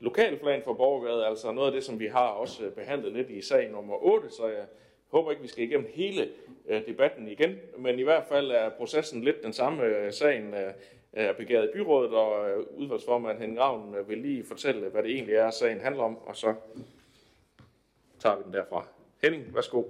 lokalplan 0.00 0.62
for 0.64 0.74
Borgergade, 0.74 1.26
altså 1.26 1.52
noget 1.52 1.66
af 1.66 1.72
det, 1.72 1.84
som 1.84 2.00
vi 2.00 2.06
har 2.06 2.28
også 2.28 2.64
øh, 2.64 2.72
behandlet 2.72 3.12
lidt 3.12 3.30
i 3.30 3.42
sag 3.42 3.70
nummer 3.70 4.04
8, 4.04 4.30
så 4.30 4.46
jeg 4.46 4.64
håber 5.08 5.30
ikke, 5.30 5.42
vi 5.42 5.48
skal 5.48 5.64
igennem 5.64 5.90
hele 5.94 6.28
øh, 6.68 6.86
debatten 6.86 7.28
igen, 7.28 7.56
men 7.78 7.98
i 7.98 8.02
hvert 8.02 8.24
fald 8.28 8.50
er 8.50 8.68
processen 8.68 9.24
lidt 9.24 9.42
den 9.42 9.52
samme. 9.52 9.82
Øh, 9.82 10.12
sagen 10.12 10.54
øh, 10.54 10.72
er 11.12 11.32
begæret 11.32 11.64
i 11.64 11.72
byrådet, 11.72 12.14
og 12.14 12.58
udvalgsformand 12.76 13.38
Henning 13.38 13.60
Ravn 13.60 13.96
vil 14.08 14.18
lige 14.18 14.44
fortælle, 14.44 14.88
hvad 14.88 15.02
det 15.02 15.10
egentlig 15.10 15.34
er, 15.34 15.50
sagen 15.50 15.80
handler 15.80 16.02
om, 16.02 16.18
og 16.26 16.36
så 16.36 16.54
tager 18.24 18.36
vi 18.36 18.42
den 18.44 18.52
derfra. 18.52 18.86
Henning, 19.22 19.54
værsgo. 19.54 19.82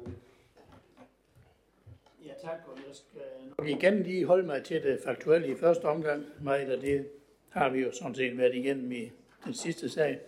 Ja, 2.27 2.33
tak. 2.43 2.59
Og 2.67 2.79
jeg 2.89 2.95
skal 2.95 3.21
nok 3.59 3.69
igen 3.69 4.03
lige 4.03 4.27
holde 4.27 4.47
mig 4.47 4.65
til 4.65 4.83
det 4.83 5.01
faktuelle 5.05 5.49
i 5.49 5.55
første 5.55 5.85
omgang. 5.85 6.25
Meget 6.41 6.71
af 6.71 6.81
det 6.81 7.09
har 7.49 7.71
vi 7.71 7.81
jo 7.81 7.93
sådan 7.93 8.15
set 8.15 8.39
været 8.39 8.55
igennem 8.55 8.93
i 8.93 9.11
den 9.45 9.55
sidste 9.55 9.89
sag. 9.89 10.21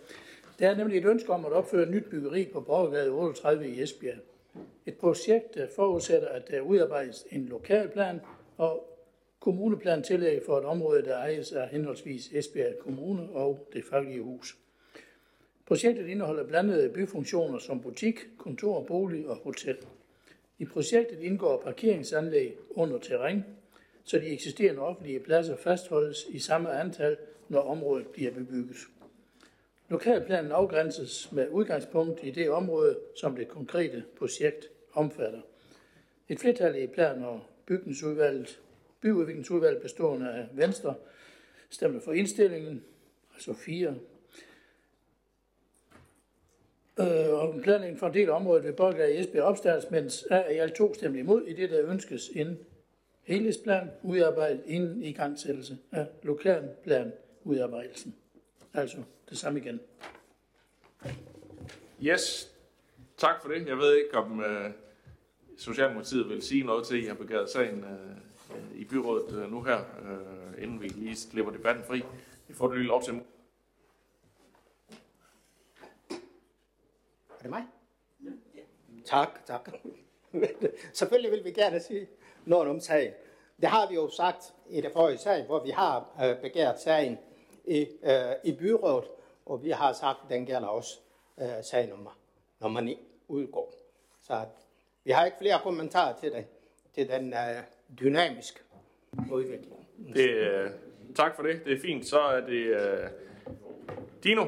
Der 0.59 0.69
er 0.69 0.75
nemlig 0.75 0.97
et 0.97 1.05
ønske 1.05 1.33
om 1.33 1.45
at 1.45 1.51
opføre 1.51 1.83
et 1.83 1.89
nyt 1.89 2.05
byggeri 2.09 2.49
på 2.53 2.61
Borgergade 2.61 3.09
38 3.09 3.69
i 3.69 3.81
Esbjerg. 3.81 4.17
Et 4.85 4.97
projekt, 4.97 5.53
der 5.53 5.67
forudsætter, 5.75 6.27
at 6.27 6.47
der 6.47 6.61
udarbejdes 6.61 7.25
en 7.31 7.45
lokalplan 7.45 8.21
og 8.57 8.97
kommuneplan 9.39 10.03
tillæg 10.03 10.41
for 10.45 10.57
et 10.57 10.65
område, 10.65 11.05
der 11.05 11.17
ejes 11.17 11.51
af 11.51 11.69
henholdsvis 11.69 12.27
Esbjerg 12.33 12.77
Kommune 12.79 13.29
og 13.29 13.67
det 13.73 13.85
faglige 13.85 14.21
hus. 14.21 14.57
Projektet 15.67 16.07
indeholder 16.07 16.43
blandede 16.43 16.89
byfunktioner 16.89 17.59
som 17.59 17.81
butik, 17.81 18.27
kontor, 18.37 18.83
bolig 18.83 19.27
og 19.27 19.35
hotel. 19.35 19.77
I 20.59 20.65
projektet 20.65 21.19
indgår 21.19 21.61
parkeringsanlæg 21.61 22.57
under 22.69 22.99
terræn, 22.99 23.43
så 24.03 24.19
de 24.19 24.27
eksisterende 24.27 24.81
offentlige 24.81 25.19
pladser 25.19 25.55
fastholdes 25.55 26.25
i 26.29 26.39
samme 26.39 26.71
antal, 26.71 27.17
når 27.49 27.61
området 27.61 28.07
bliver 28.07 28.31
bebygget. 28.31 28.77
Lokalplanen 29.89 30.51
afgrænses 30.51 31.31
med 31.31 31.49
udgangspunkt 31.49 32.19
i 32.23 32.31
det 32.31 32.49
område, 32.49 32.99
som 33.15 33.35
det 33.35 33.47
konkrete 33.47 34.03
projekt 34.17 34.69
omfatter. 34.93 35.41
Et 36.29 36.39
flertal 36.39 36.83
i 36.83 36.87
plan- 36.87 37.23
og 37.23 37.41
bygningsudvalget, 37.65 38.59
byudviklingsudvalget 39.01 39.81
bestående 39.81 40.31
af 40.31 40.47
Venstre 40.53 40.95
stemmer 41.69 41.99
for 41.99 42.11
indstillingen, 42.11 42.83
altså 43.33 43.53
fire 43.53 43.95
Øh, 46.99 47.33
om 47.33 47.61
planlægning 47.61 47.99
for 47.99 48.07
en 48.07 48.13
del 48.13 48.29
af 48.29 48.63
ved 48.63 48.73
Borgade 48.73 49.13
i 49.13 49.19
Esbjerg 49.19 49.43
opstarts, 49.43 49.91
mens 49.91 50.25
A 50.29 50.49
i 50.49 50.57
alt 50.57 50.75
to 50.75 50.93
stemte 50.93 51.19
imod, 51.19 51.43
i 51.43 51.53
det 51.53 51.69
der 51.69 51.89
ønskes 51.89 52.29
en 52.35 52.59
helhedsplan 53.23 53.91
udarbejdet 54.03 54.61
inden 54.65 55.03
i 55.03 55.11
gangsættelse 55.11 55.77
af 55.91 56.07
lokalplan 56.23 57.13
udarbejdelsen. 57.43 58.15
Altså 58.73 58.97
det 59.29 59.37
samme 59.37 59.59
igen. 59.59 59.79
Yes, 62.03 62.51
Tak 63.17 63.41
for 63.41 63.49
det. 63.49 63.67
Jeg 63.67 63.77
ved 63.77 63.95
ikke, 63.95 64.17
om 64.17 64.41
øh, 64.41 64.71
Socialdemokratiet 65.57 66.29
vil 66.29 66.41
sige 66.41 66.63
noget 66.63 66.85
til, 66.85 66.97
at 66.97 67.03
I 67.03 67.07
har 67.07 67.13
begæret 67.13 67.49
sagen 67.49 67.83
øh, 67.83 68.81
i 68.81 68.85
byrådet 68.85 69.43
øh, 69.43 69.51
nu 69.51 69.63
her, 69.63 69.77
øh, 69.77 70.63
inden 70.63 70.81
vi 70.81 70.87
lige 70.87 71.15
slipper 71.15 71.51
debatten 71.51 71.83
fri. 71.83 72.03
Vi 72.47 72.53
får 72.53 72.67
det 72.67 72.77
lige 72.77 72.87
lov 72.87 73.03
til. 73.03 73.21
Det 77.47 77.55
mig? 77.55 77.63
Ja. 78.55 78.61
Tak, 79.05 79.45
tak. 79.45 79.69
Selvfølgelig 80.93 81.31
vil 81.31 81.43
vi 81.43 81.51
gerne 81.51 81.79
sige 81.79 82.07
noget 82.45 82.69
om 82.69 82.79
sagen. 82.79 83.13
Det 83.61 83.69
har 83.69 83.89
vi 83.89 83.95
jo 83.95 84.09
sagt 84.09 84.53
i 84.69 84.81
det 84.81 84.91
forrige 84.93 85.17
sag, 85.17 85.45
hvor 85.45 85.63
vi 85.63 85.69
har 85.69 86.23
øh, 86.23 86.41
begært 86.41 86.81
sagen 86.81 87.17
i, 87.65 87.87
øh, 88.03 88.33
i 88.43 88.51
byrådet, 88.51 89.09
og 89.45 89.63
vi 89.63 89.69
har 89.69 89.93
sagt, 89.93 90.17
at 90.23 90.29
den 90.29 90.45
gælder 90.45 90.67
også 90.67 90.99
øh, 91.41 91.63
sag 91.63 91.89
nummer, 91.89 92.19
nummer 92.59 92.81
9 92.81 92.99
udgår. 93.27 93.73
Så 94.21 94.45
vi 95.03 95.11
har 95.11 95.25
ikke 95.25 95.37
flere 95.37 95.59
kommentarer 95.63 96.19
til 96.19 96.31
det, 96.31 96.45
til 96.95 97.07
den 97.07 97.33
øh, 97.33 97.63
dynamiske 97.99 98.59
udvikling. 99.31 99.87
Det, 100.13 100.29
øh, 100.29 100.69
tak 101.15 101.35
for 101.35 101.43
det. 101.43 101.61
Det 101.65 101.73
er 101.73 101.81
fint. 101.81 102.05
Så 102.05 102.19
er 102.19 102.39
det 102.39 102.65
øh, 102.65 103.09
Dino. 104.23 104.45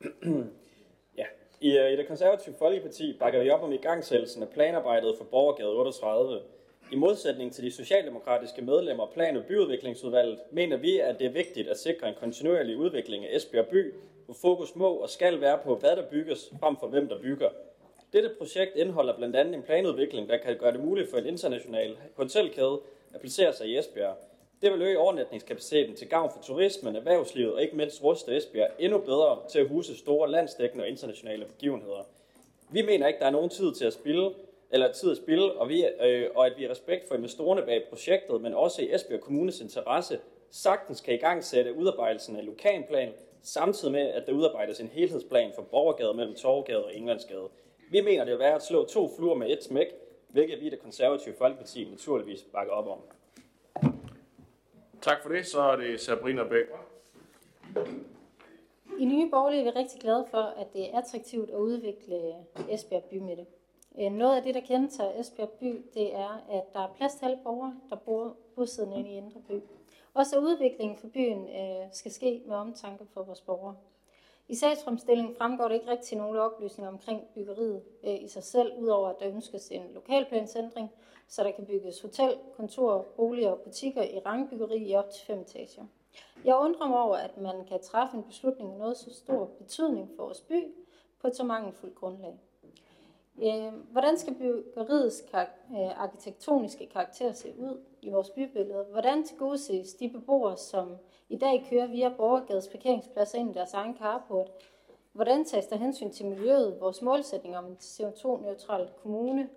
ja. 1.20 1.24
I, 1.60 1.78
øh, 1.78 1.92
I 1.92 1.96
det 1.96 2.06
konservative 2.06 2.54
Folkeparti 2.58 3.16
bakker 3.20 3.42
vi 3.42 3.50
op 3.50 3.62
om 3.62 3.72
igangsættelsen 3.72 4.42
af 4.42 4.48
planarbejdet 4.48 5.14
for 5.18 5.24
Borgergade 5.24 5.70
38. 5.70 6.40
I 6.92 6.96
modsætning 6.96 7.52
til 7.52 7.64
de 7.64 7.70
socialdemokratiske 7.70 8.62
medlemmer 8.62 9.04
af 9.04 9.12
Plan- 9.12 9.36
og 9.36 9.44
Byudviklingsudvalget, 9.44 10.38
mener 10.50 10.76
vi, 10.76 10.98
at 10.98 11.18
det 11.18 11.26
er 11.26 11.30
vigtigt 11.30 11.68
at 11.68 11.78
sikre 11.78 12.08
en 12.08 12.14
kontinuerlig 12.20 12.76
udvikling 12.76 13.24
af 13.24 13.36
Esbjerg 13.36 13.66
by, 13.66 13.94
hvor 14.24 14.34
fokus 14.34 14.76
må 14.76 14.94
og 14.94 15.10
skal 15.10 15.40
være 15.40 15.58
på, 15.64 15.76
hvad 15.76 15.96
der 15.96 16.08
bygges, 16.10 16.52
frem 16.60 16.76
for 16.76 16.86
hvem 16.86 17.08
der 17.08 17.20
bygger. 17.20 17.48
Dette 18.12 18.30
projekt 18.38 18.76
indeholder 18.76 19.16
blandt 19.16 19.36
andet 19.36 19.54
en 19.54 19.62
planudvikling, 19.62 20.28
der 20.28 20.36
kan 20.36 20.56
gøre 20.56 20.72
det 20.72 20.80
muligt 20.80 21.10
for 21.10 21.16
en 21.18 21.26
international 21.26 21.96
hotelkæde 22.16 22.80
at 23.14 23.20
placere 23.20 23.52
sig 23.52 23.66
i 23.66 23.78
Esbjerg. 23.78 24.16
Det 24.62 24.72
vil 24.72 24.82
øge 24.82 24.98
overnatningskapaciteten 24.98 25.96
til 25.96 26.08
gavn 26.08 26.30
for 26.30 26.42
turismen, 26.42 26.96
erhvervslivet 26.96 27.54
og 27.54 27.62
ikke 27.62 27.76
mindst 27.76 28.04
ruste 28.04 28.36
Esbjerg 28.36 28.70
endnu 28.78 28.98
bedre 28.98 29.38
til 29.50 29.58
at 29.58 29.68
huse 29.68 29.96
store 29.96 30.30
landsdækkende 30.30 30.84
og 30.84 30.88
internationale 30.88 31.44
begivenheder. 31.44 32.04
Vi 32.70 32.82
mener 32.82 33.06
ikke, 33.06 33.20
der 33.20 33.26
er 33.26 33.30
nogen 33.30 33.50
tid 33.50 33.74
til 33.74 33.84
at 33.84 33.92
spille, 33.92 34.30
eller 34.70 34.92
tid 34.92 35.10
at 35.10 35.16
spille, 35.16 35.52
og, 35.52 35.68
vi, 35.68 35.86
øh, 36.00 36.30
og 36.34 36.46
at 36.46 36.52
vi 36.56 36.64
er 36.64 36.70
respekt 36.70 37.08
for 37.08 37.14
investorerne 37.14 37.62
bag 37.62 37.84
projektet, 37.88 38.40
men 38.40 38.54
også 38.54 38.82
i 38.82 38.94
Esbjerg 38.94 39.20
Kommunes 39.20 39.60
interesse, 39.60 40.18
sagtens 40.50 41.00
kan 41.00 41.14
i 41.14 41.16
gang 41.16 41.44
sætte 41.44 41.74
udarbejdelsen 41.74 42.36
af 42.36 42.46
lokalplan, 42.46 43.12
samtidig 43.42 43.92
med, 43.92 44.08
at 44.08 44.26
der 44.26 44.32
udarbejdes 44.32 44.80
en 44.80 44.88
helhedsplan 44.88 45.52
for 45.54 45.62
Borgergade 45.62 46.14
mellem 46.14 46.34
Torvgade 46.34 46.84
og 46.84 46.96
Englandsgade. 46.96 47.48
Vi 47.90 48.00
mener, 48.00 48.24
det 48.24 48.32
vil 48.32 48.40
være 48.40 48.54
at 48.54 48.62
slå 48.62 48.84
to 48.84 49.10
fluer 49.16 49.34
med 49.34 49.50
et 49.50 49.64
smæk, 49.64 49.86
hvilket 50.28 50.60
vi 50.60 50.66
i 50.66 50.70
det 50.70 50.78
konservative 50.78 51.34
Folkeparti 51.38 51.88
naturligvis 51.90 52.46
bakker 52.52 52.72
op 52.72 52.88
om. 52.88 53.17
Tak 55.02 55.22
for 55.22 55.28
det. 55.28 55.46
Så 55.46 55.60
er 55.60 55.76
det 55.76 56.00
Sabrina 56.00 56.44
Bæk. 56.44 56.66
I 58.98 59.04
Nye 59.04 59.30
Borgerlige 59.30 59.60
er 59.60 59.64
vi 59.64 59.78
rigtig 59.78 60.00
glade 60.00 60.26
for, 60.30 60.42
at 60.42 60.72
det 60.72 60.94
er 60.94 60.98
attraktivt 60.98 61.50
at 61.50 61.56
udvikle 61.56 62.34
Esbjerg 62.68 63.04
bymidte. 63.04 63.46
Øh, 64.00 64.12
noget 64.12 64.36
af 64.36 64.42
det, 64.42 64.54
der 64.54 64.60
kendetegner 64.60 65.20
Esbjerg 65.20 65.48
by, 65.48 65.84
det 65.94 66.14
er, 66.14 66.44
at 66.50 66.62
der 66.72 66.80
er 66.80 66.94
plads 66.96 67.14
til 67.14 67.24
alle 67.24 67.38
borgere, 67.44 67.74
der 67.90 67.96
bor 67.96 68.36
bosiddende 68.54 68.98
inde 68.98 69.10
i 69.10 69.16
Indre 69.16 69.40
By. 69.48 69.62
Også 70.14 70.36
at 70.36 70.42
udviklingen 70.42 70.98
for 70.98 71.08
byen 71.08 71.48
øh, 71.48 71.86
skal 71.92 72.12
ske 72.12 72.42
med 72.46 72.56
omtanke 72.56 73.04
for 73.14 73.22
vores 73.22 73.40
borgere. 73.40 73.76
I 74.48 74.54
sagsfremstillingen 74.54 75.34
fremgår 75.36 75.68
det 75.68 75.74
ikke 75.74 75.90
rigtig 75.90 76.18
nogen 76.18 76.36
oplysninger 76.36 76.90
omkring 76.90 77.22
byggeriet 77.34 77.82
øh, 78.04 78.22
i 78.22 78.28
sig 78.28 78.42
selv, 78.42 78.72
udover 78.78 79.08
at 79.08 79.16
der 79.20 79.28
ønskes 79.28 79.68
en 79.70 79.82
lokalplansændring, 79.94 80.90
så 81.28 81.44
der 81.44 81.50
kan 81.50 81.66
bygges 81.66 82.00
hotel, 82.00 82.38
kontor, 82.56 83.06
boliger 83.16 83.50
og 83.50 83.58
butikker 83.58 84.02
i 84.02 84.18
rangbyggeri 84.18 84.78
i 84.78 84.94
op 84.94 85.10
til 85.10 85.26
fem 85.26 85.40
etager. 85.40 85.84
Jeg 86.44 86.56
undrer 86.56 86.88
mig 86.88 86.98
over, 86.98 87.16
at 87.16 87.36
man 87.36 87.64
kan 87.68 87.82
træffe 87.82 88.16
en 88.16 88.22
beslutning 88.22 88.70
med 88.70 88.78
noget 88.78 88.96
så 88.96 89.14
stor 89.14 89.44
betydning 89.44 90.10
for 90.16 90.24
vores 90.24 90.40
by 90.40 90.74
på 91.20 91.26
et 91.26 91.36
så 91.36 91.44
mangelfuldt 91.44 91.94
grundlag. 91.94 92.38
Øh, 93.42 93.72
hvordan 93.90 94.18
skal 94.18 94.34
byggeriets 94.34 95.24
øh, 95.34 96.02
arkitektoniske 96.02 96.86
karakter 96.86 97.32
se 97.32 97.54
ud 97.58 97.80
i 98.02 98.10
vores 98.10 98.30
bybillede? 98.30 98.86
Hvordan 98.90 99.24
tilgodeses 99.24 99.94
de 99.94 100.08
beboere, 100.08 100.56
som 100.56 100.96
i 101.28 101.36
dag 101.36 101.66
kører 101.70 101.86
via 101.86 102.08
Borgergades 102.08 102.68
parkeringsplads 102.68 103.34
ind 103.34 103.50
i 103.50 103.54
deres 103.54 103.74
egen 103.74 103.96
carport? 103.98 104.50
Hvordan 105.12 105.44
tages 105.44 105.66
der 105.66 105.76
hensyn 105.76 106.10
til 106.10 106.26
miljøet, 106.26 106.80
vores 106.80 107.02
målsætning 107.02 107.56
om 107.56 107.66
en 107.66 107.76
CO2-neutral 107.80 108.88
kommune 109.02 109.48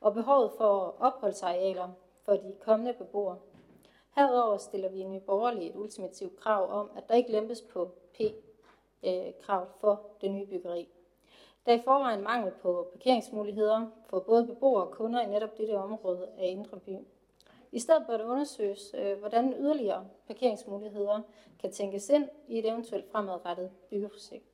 og 0.00 0.14
behovet 0.14 0.52
for 0.56 0.96
opholdsarealer 0.98 1.88
for 2.24 2.32
de 2.32 2.54
kommende 2.60 2.92
beboere? 2.92 3.38
Herudover 4.16 4.56
stiller 4.56 4.88
vi 4.88 5.00
i 5.00 5.04
Nye 5.04 5.20
Borgerlige 5.20 5.70
et 5.70 5.76
ultimativt 5.76 6.40
krav 6.40 6.70
om, 6.70 6.90
at 6.96 7.08
der 7.08 7.14
ikke 7.14 7.32
lempes 7.32 7.62
på 7.62 7.90
P-krav 8.14 9.62
øh, 9.62 9.68
for 9.80 10.00
det 10.20 10.30
nye 10.30 10.46
byggeri. 10.46 10.88
Der 11.66 11.72
er 11.72 11.76
i 11.76 11.82
forvejen 11.84 12.22
mangel 12.22 12.52
på 12.62 12.88
parkeringsmuligheder 12.92 13.86
for 14.06 14.20
både 14.20 14.46
beboere 14.46 14.86
og 14.86 14.90
kunder 14.90 15.20
i 15.20 15.26
netop 15.26 15.58
dette 15.58 15.78
område 15.78 16.28
af 16.38 16.46
Indre 16.46 16.80
By. 16.80 16.96
I 17.72 17.78
stedet 17.78 18.06
bør 18.06 18.16
det 18.16 18.24
undersøges, 18.24 18.94
øh, 18.98 19.18
hvordan 19.18 19.54
yderligere 19.58 20.06
parkeringsmuligheder 20.26 21.20
kan 21.60 21.72
tænkes 21.72 22.08
ind 22.08 22.28
i 22.48 22.58
et 22.58 22.68
eventuelt 22.68 23.10
fremadrettet 23.10 23.70
byggeprojekt. 23.90 24.44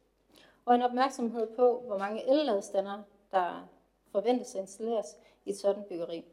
Og 0.65 0.75
en 0.75 0.83
opmærksomhed 0.83 1.47
på, 1.57 1.83
hvor 1.87 1.99
mange 1.99 2.31
elladestander, 2.31 3.03
der 3.33 3.69
forventes 4.13 4.55
at 4.55 4.61
installeres 4.61 5.17
et 5.47 5.57
sådan 5.57 5.85
byggeri. 5.89 6.25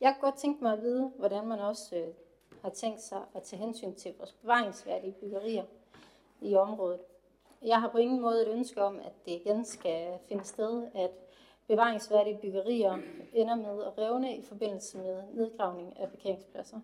Jeg 0.00 0.14
kunne 0.14 0.30
godt 0.30 0.40
tænke 0.40 0.62
mig 0.64 0.72
at 0.72 0.82
vide, 0.82 1.12
hvordan 1.18 1.46
man 1.46 1.58
også 1.58 1.96
øh, 1.96 2.08
har 2.62 2.70
tænkt 2.70 3.02
sig 3.02 3.22
at 3.34 3.42
tage 3.42 3.60
hensyn 3.60 3.94
til 3.94 4.14
vores 4.18 4.32
bevaringsværdige 4.32 5.12
byggerier 5.12 5.64
i 6.40 6.54
området. 6.54 7.00
Jeg 7.62 7.80
har 7.80 7.88
på 7.88 7.98
ingen 7.98 8.20
måde 8.20 8.42
et 8.42 8.48
ønske 8.48 8.82
om, 8.82 8.98
at 8.98 9.12
det 9.24 9.32
igen 9.32 9.64
skal 9.64 10.18
finde 10.28 10.44
sted, 10.44 10.86
at 10.94 11.10
bevaringsværdige 11.66 12.38
byggerier 12.42 12.98
ender 13.32 13.54
med 13.54 13.84
at 13.84 13.98
revne 13.98 14.36
i 14.36 14.42
forbindelse 14.42 14.98
med 14.98 15.22
nedgravning 15.32 15.98
af 16.00 16.08
parkeringspladser. 16.08 16.80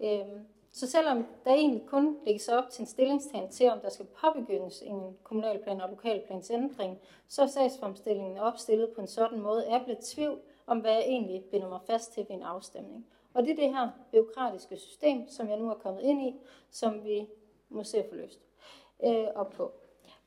Øhm, 0.00 0.46
så 0.78 0.86
selvom 0.86 1.26
der 1.44 1.54
egentlig 1.54 1.86
kun 1.86 2.16
lægges 2.26 2.48
op 2.48 2.70
til 2.70 2.82
en 2.82 2.86
stillingstagen 2.86 3.50
til, 3.50 3.70
om 3.70 3.80
der 3.80 3.88
skal 3.90 4.06
påbegyndes 4.06 4.82
en 4.82 5.16
kommunalplan 5.22 5.80
og 5.80 5.90
lokalplansændring, 5.90 6.98
så 7.28 7.42
er 7.42 7.46
sagsfremstillingen 7.46 8.38
opstillet 8.38 8.90
på 8.94 9.00
en 9.00 9.06
sådan 9.06 9.40
måde, 9.40 9.66
at 9.66 9.72
jeg 9.72 9.80
bliver 9.84 9.98
tvivl 10.02 10.38
om, 10.66 10.78
hvad 10.78 10.92
jeg 10.92 11.02
egentlig 11.02 11.44
binder 11.44 11.68
mig 11.68 11.80
fast 11.86 12.12
til 12.12 12.26
ved 12.28 12.36
en 12.36 12.42
afstemning. 12.42 13.06
Og 13.34 13.42
det 13.42 13.50
er 13.50 13.56
det 13.56 13.74
her 13.74 13.88
byråkratiske 14.12 14.76
system, 14.76 15.28
som 15.28 15.48
jeg 15.48 15.58
nu 15.58 15.70
er 15.70 15.74
kommet 15.74 16.02
ind 16.02 16.22
i, 16.22 16.34
som 16.70 17.04
vi 17.04 17.28
må 17.68 17.84
se 17.84 17.98
at 17.98 18.08
få 18.08 18.14
løst 18.14 18.40
øh, 19.04 19.26
op 19.34 19.50
på. 19.50 19.72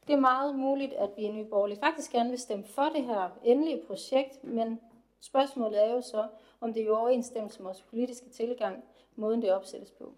Det 0.08 0.14
er 0.14 0.20
meget 0.20 0.56
muligt, 0.56 0.93
at 0.93 1.10
vi 1.18 1.22
i 1.22 1.32
Nye 1.32 1.45
Borgerlige 1.45 1.80
faktisk 1.80 2.12
gerne 2.12 2.30
vil 2.30 2.39
stemme 2.39 2.66
for 2.66 2.89
det 2.95 3.04
her 3.04 3.30
endelige 3.43 3.84
projekt, 3.88 4.43
men 4.43 4.80
spørgsmålet 5.20 5.84
er 5.84 5.91
jo 5.91 6.02
så, 6.02 6.28
om 6.62 6.74
det 6.74 6.82
er 6.82 6.86
i 6.86 6.89
overensstemmelse 6.89 7.60
med 7.60 7.66
vores 7.66 7.82
politiske 7.82 8.30
tilgang, 8.30 8.84
måden 9.16 9.41
det 9.41 9.54
opsættes 9.54 9.91
på. 9.91 10.14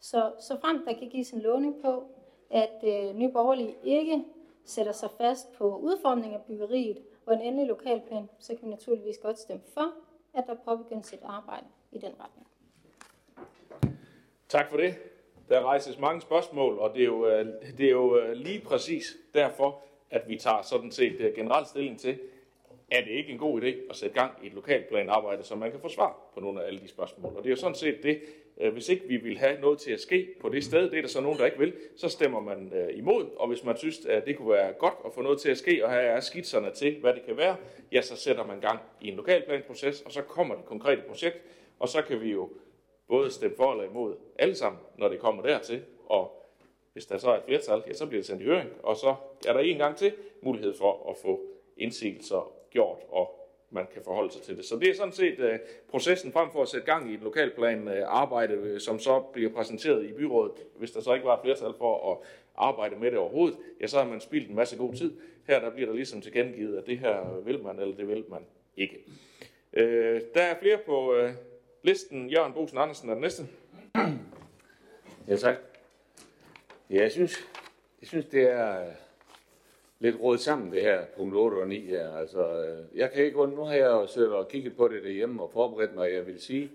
Så, 0.00 0.32
så 0.40 0.60
frem 0.60 0.84
der 0.84 0.92
kan 0.98 1.08
gives 1.08 1.30
en 1.30 1.40
lovning 1.40 1.82
på, 1.82 2.04
at 2.50 2.84
øh, 2.84 3.14
Nye 3.16 3.32
Borgerlige 3.32 3.76
ikke 3.84 4.24
sætter 4.64 4.92
sig 4.92 5.10
fast 5.18 5.52
på 5.52 5.76
udformning 5.76 6.34
af 6.34 6.40
byggeriet 6.46 6.98
og 7.26 7.34
en 7.34 7.40
endelig 7.40 7.66
lokalplan, 7.66 8.28
så 8.38 8.54
kan 8.54 8.58
vi 8.62 8.70
naturligvis 8.70 9.18
godt 9.18 9.38
stemme 9.38 9.62
for, 9.74 9.94
at 10.34 10.44
der 10.46 10.54
påbegyndes 10.64 11.12
et 11.12 11.20
arbejde 11.22 11.66
i 11.92 11.98
den 11.98 12.12
retning. 12.20 12.46
Tak 14.48 14.70
for 14.70 14.76
det. 14.76 14.94
Der 15.48 15.62
rejses 15.62 15.98
mange 15.98 16.20
spørgsmål, 16.20 16.78
og 16.78 16.94
det 16.94 17.00
er 17.00 17.06
jo, 17.06 17.26
øh, 17.26 17.46
det 17.78 17.86
er 17.86 17.90
jo 17.90 18.16
øh, 18.16 18.32
lige 18.32 18.60
præcis 18.60 19.16
derfor, 19.34 19.82
at 20.10 20.28
vi 20.28 20.36
tager 20.36 20.62
sådan 20.62 20.90
set 20.92 21.16
øh, 21.20 21.34
generelt 21.34 21.68
stilling 21.68 21.98
til, 21.98 22.18
er 22.90 23.00
det 23.00 23.10
ikke 23.10 23.32
en 23.32 23.38
god 23.38 23.62
idé 23.62 23.74
at 23.90 23.96
sætte 23.96 24.20
gang 24.20 24.32
i 24.42 24.46
et 24.46 24.52
lokalplanarbejde, 24.52 25.42
så 25.42 25.54
man 25.54 25.70
kan 25.70 25.80
få 25.80 25.88
svar 25.88 26.30
på 26.34 26.40
nogle 26.40 26.62
af 26.62 26.66
alle 26.66 26.80
de 26.80 26.88
spørgsmål. 26.88 27.32
Og 27.36 27.42
det 27.42 27.46
er 27.46 27.50
jo 27.50 27.56
sådan 27.56 27.74
set 27.74 28.02
det, 28.02 28.20
øh, 28.60 28.72
hvis 28.72 28.88
ikke 28.88 29.08
vi 29.08 29.16
vil 29.16 29.38
have 29.38 29.60
noget 29.60 29.78
til 29.78 29.92
at 29.92 30.00
ske 30.00 30.28
på 30.40 30.48
det 30.48 30.64
sted, 30.64 30.90
det 30.90 30.98
er 30.98 31.02
der 31.02 31.08
så 31.08 31.20
nogen, 31.20 31.38
der 31.38 31.46
ikke 31.46 31.58
vil, 31.58 31.72
så 31.96 32.08
stemmer 32.08 32.40
man 32.40 32.72
øh, 32.74 32.98
imod. 32.98 33.26
Og 33.36 33.48
hvis 33.48 33.64
man 33.64 33.76
synes, 33.76 34.06
at 34.06 34.26
det 34.26 34.36
kunne 34.36 34.50
være 34.50 34.72
godt 34.72 34.94
at 35.06 35.12
få 35.12 35.22
noget 35.22 35.40
til 35.40 35.50
at 35.50 35.58
ske, 35.58 35.84
og 35.84 35.90
her 35.90 35.98
er 35.98 36.20
skitserne 36.20 36.70
til, 36.70 37.00
hvad 37.00 37.14
det 37.14 37.22
kan 37.22 37.36
være, 37.36 37.56
ja, 37.92 38.00
så 38.00 38.16
sætter 38.16 38.46
man 38.46 38.60
gang 38.60 38.80
i 39.00 39.08
en 39.08 39.16
lokalplanproces, 39.16 40.02
og 40.02 40.12
så 40.12 40.22
kommer 40.22 40.54
det 40.54 40.64
konkrete 40.64 41.02
projekt, 41.08 41.42
og 41.78 41.88
så 41.88 42.02
kan 42.02 42.20
vi 42.20 42.30
jo 42.30 42.50
både 43.08 43.30
stemme 43.30 43.56
for 43.56 43.72
eller 43.72 43.84
imod 43.84 44.16
alle 44.38 44.54
sammen, 44.54 44.80
når 44.98 45.08
det 45.08 45.18
kommer 45.18 45.42
dertil. 45.42 45.82
Og 46.06 46.50
hvis 46.92 47.06
der 47.06 47.18
så 47.18 47.30
er 47.30 47.36
et 47.36 47.44
flertal, 47.46 47.82
ja, 47.86 47.92
så 47.92 48.06
bliver 48.06 48.18
det 48.18 48.26
sendt 48.26 48.42
i 48.42 48.44
høring, 48.44 48.70
og 48.82 48.96
så 48.96 49.14
er 49.46 49.52
der 49.52 49.60
en 49.60 49.78
gang 49.78 49.96
til 49.96 50.12
mulighed 50.42 50.74
for 50.74 51.10
at 51.10 51.16
få 51.22 51.40
indsigelser 51.76 52.57
gjort 52.70 52.98
og 53.08 53.38
man 53.70 53.86
kan 53.94 54.02
forholde 54.04 54.32
sig 54.32 54.42
til 54.42 54.56
det. 54.56 54.64
Så 54.64 54.76
det 54.76 54.90
er 54.90 54.94
sådan 54.94 55.12
set 55.12 55.40
uh, 55.40 55.58
processen 55.90 56.32
frem 56.32 56.50
for 56.52 56.62
at 56.62 56.68
sætte 56.68 56.86
gang 56.86 57.10
i 57.10 57.14
et 57.14 57.20
lokalplan 57.20 57.88
uh, 57.88 57.94
arbejde, 58.06 58.54
øh, 58.54 58.80
som 58.80 58.98
så 58.98 59.20
bliver 59.20 59.50
præsenteret 59.50 60.04
i 60.04 60.12
byrådet. 60.12 60.52
Hvis 60.76 60.90
der 60.90 61.00
så 61.00 61.14
ikke 61.14 61.26
var 61.26 61.40
flertal 61.42 61.74
for 61.78 62.12
at 62.12 62.18
arbejde 62.56 62.96
med 62.96 63.10
det 63.10 63.18
overhovedet, 63.18 63.58
ja, 63.80 63.86
så 63.86 63.98
har 63.98 64.04
man 64.04 64.20
spildt 64.20 64.48
en 64.48 64.56
masse 64.56 64.76
god 64.76 64.94
tid. 64.94 65.12
Her 65.46 65.60
der 65.60 65.70
bliver 65.70 65.88
der 65.88 65.94
ligesom 65.94 66.20
tilkendegivet, 66.20 66.78
at 66.78 66.86
det 66.86 66.98
her 66.98 67.40
vil 67.44 67.62
man, 67.62 67.78
eller 67.78 67.96
det 67.96 68.08
vil 68.08 68.24
man 68.28 68.46
ikke. 68.76 69.04
Uh, 69.72 69.82
der 70.34 70.42
er 70.42 70.58
flere 70.60 70.78
på 70.86 71.22
uh, 71.22 71.30
listen. 71.82 72.30
Jørgen 72.30 72.52
Bosen 72.52 72.78
Andersen 72.78 73.08
er 73.08 73.14
den 73.14 73.22
næste. 73.22 73.42
Ja, 75.28 75.36
tak. 75.36 75.56
Ja, 76.90 77.02
jeg 77.02 77.12
synes, 77.12 77.46
jeg 78.00 78.08
synes 78.08 78.26
det 78.26 78.42
er 78.42 78.84
lidt 80.00 80.20
råd 80.20 80.38
sammen, 80.38 80.72
det 80.72 80.82
her 80.82 81.04
punkt 81.16 81.34
8 81.34 81.54
og 81.54 81.68
9 81.68 81.86
her. 81.86 82.16
Altså, 82.16 82.64
øh, 82.64 82.98
jeg 82.98 83.12
kan 83.12 83.24
ikke 83.24 83.46
nu 83.46 83.62
har 83.64 83.74
jeg 83.74 84.08
siddet 84.08 84.32
og 84.32 84.48
kigget 84.48 84.76
på 84.76 84.88
det 84.88 85.02
derhjemme 85.04 85.42
og 85.42 85.50
forberedt 85.52 85.94
mig, 85.94 86.12
jeg 86.12 86.26
vil 86.26 86.40
sige. 86.40 86.70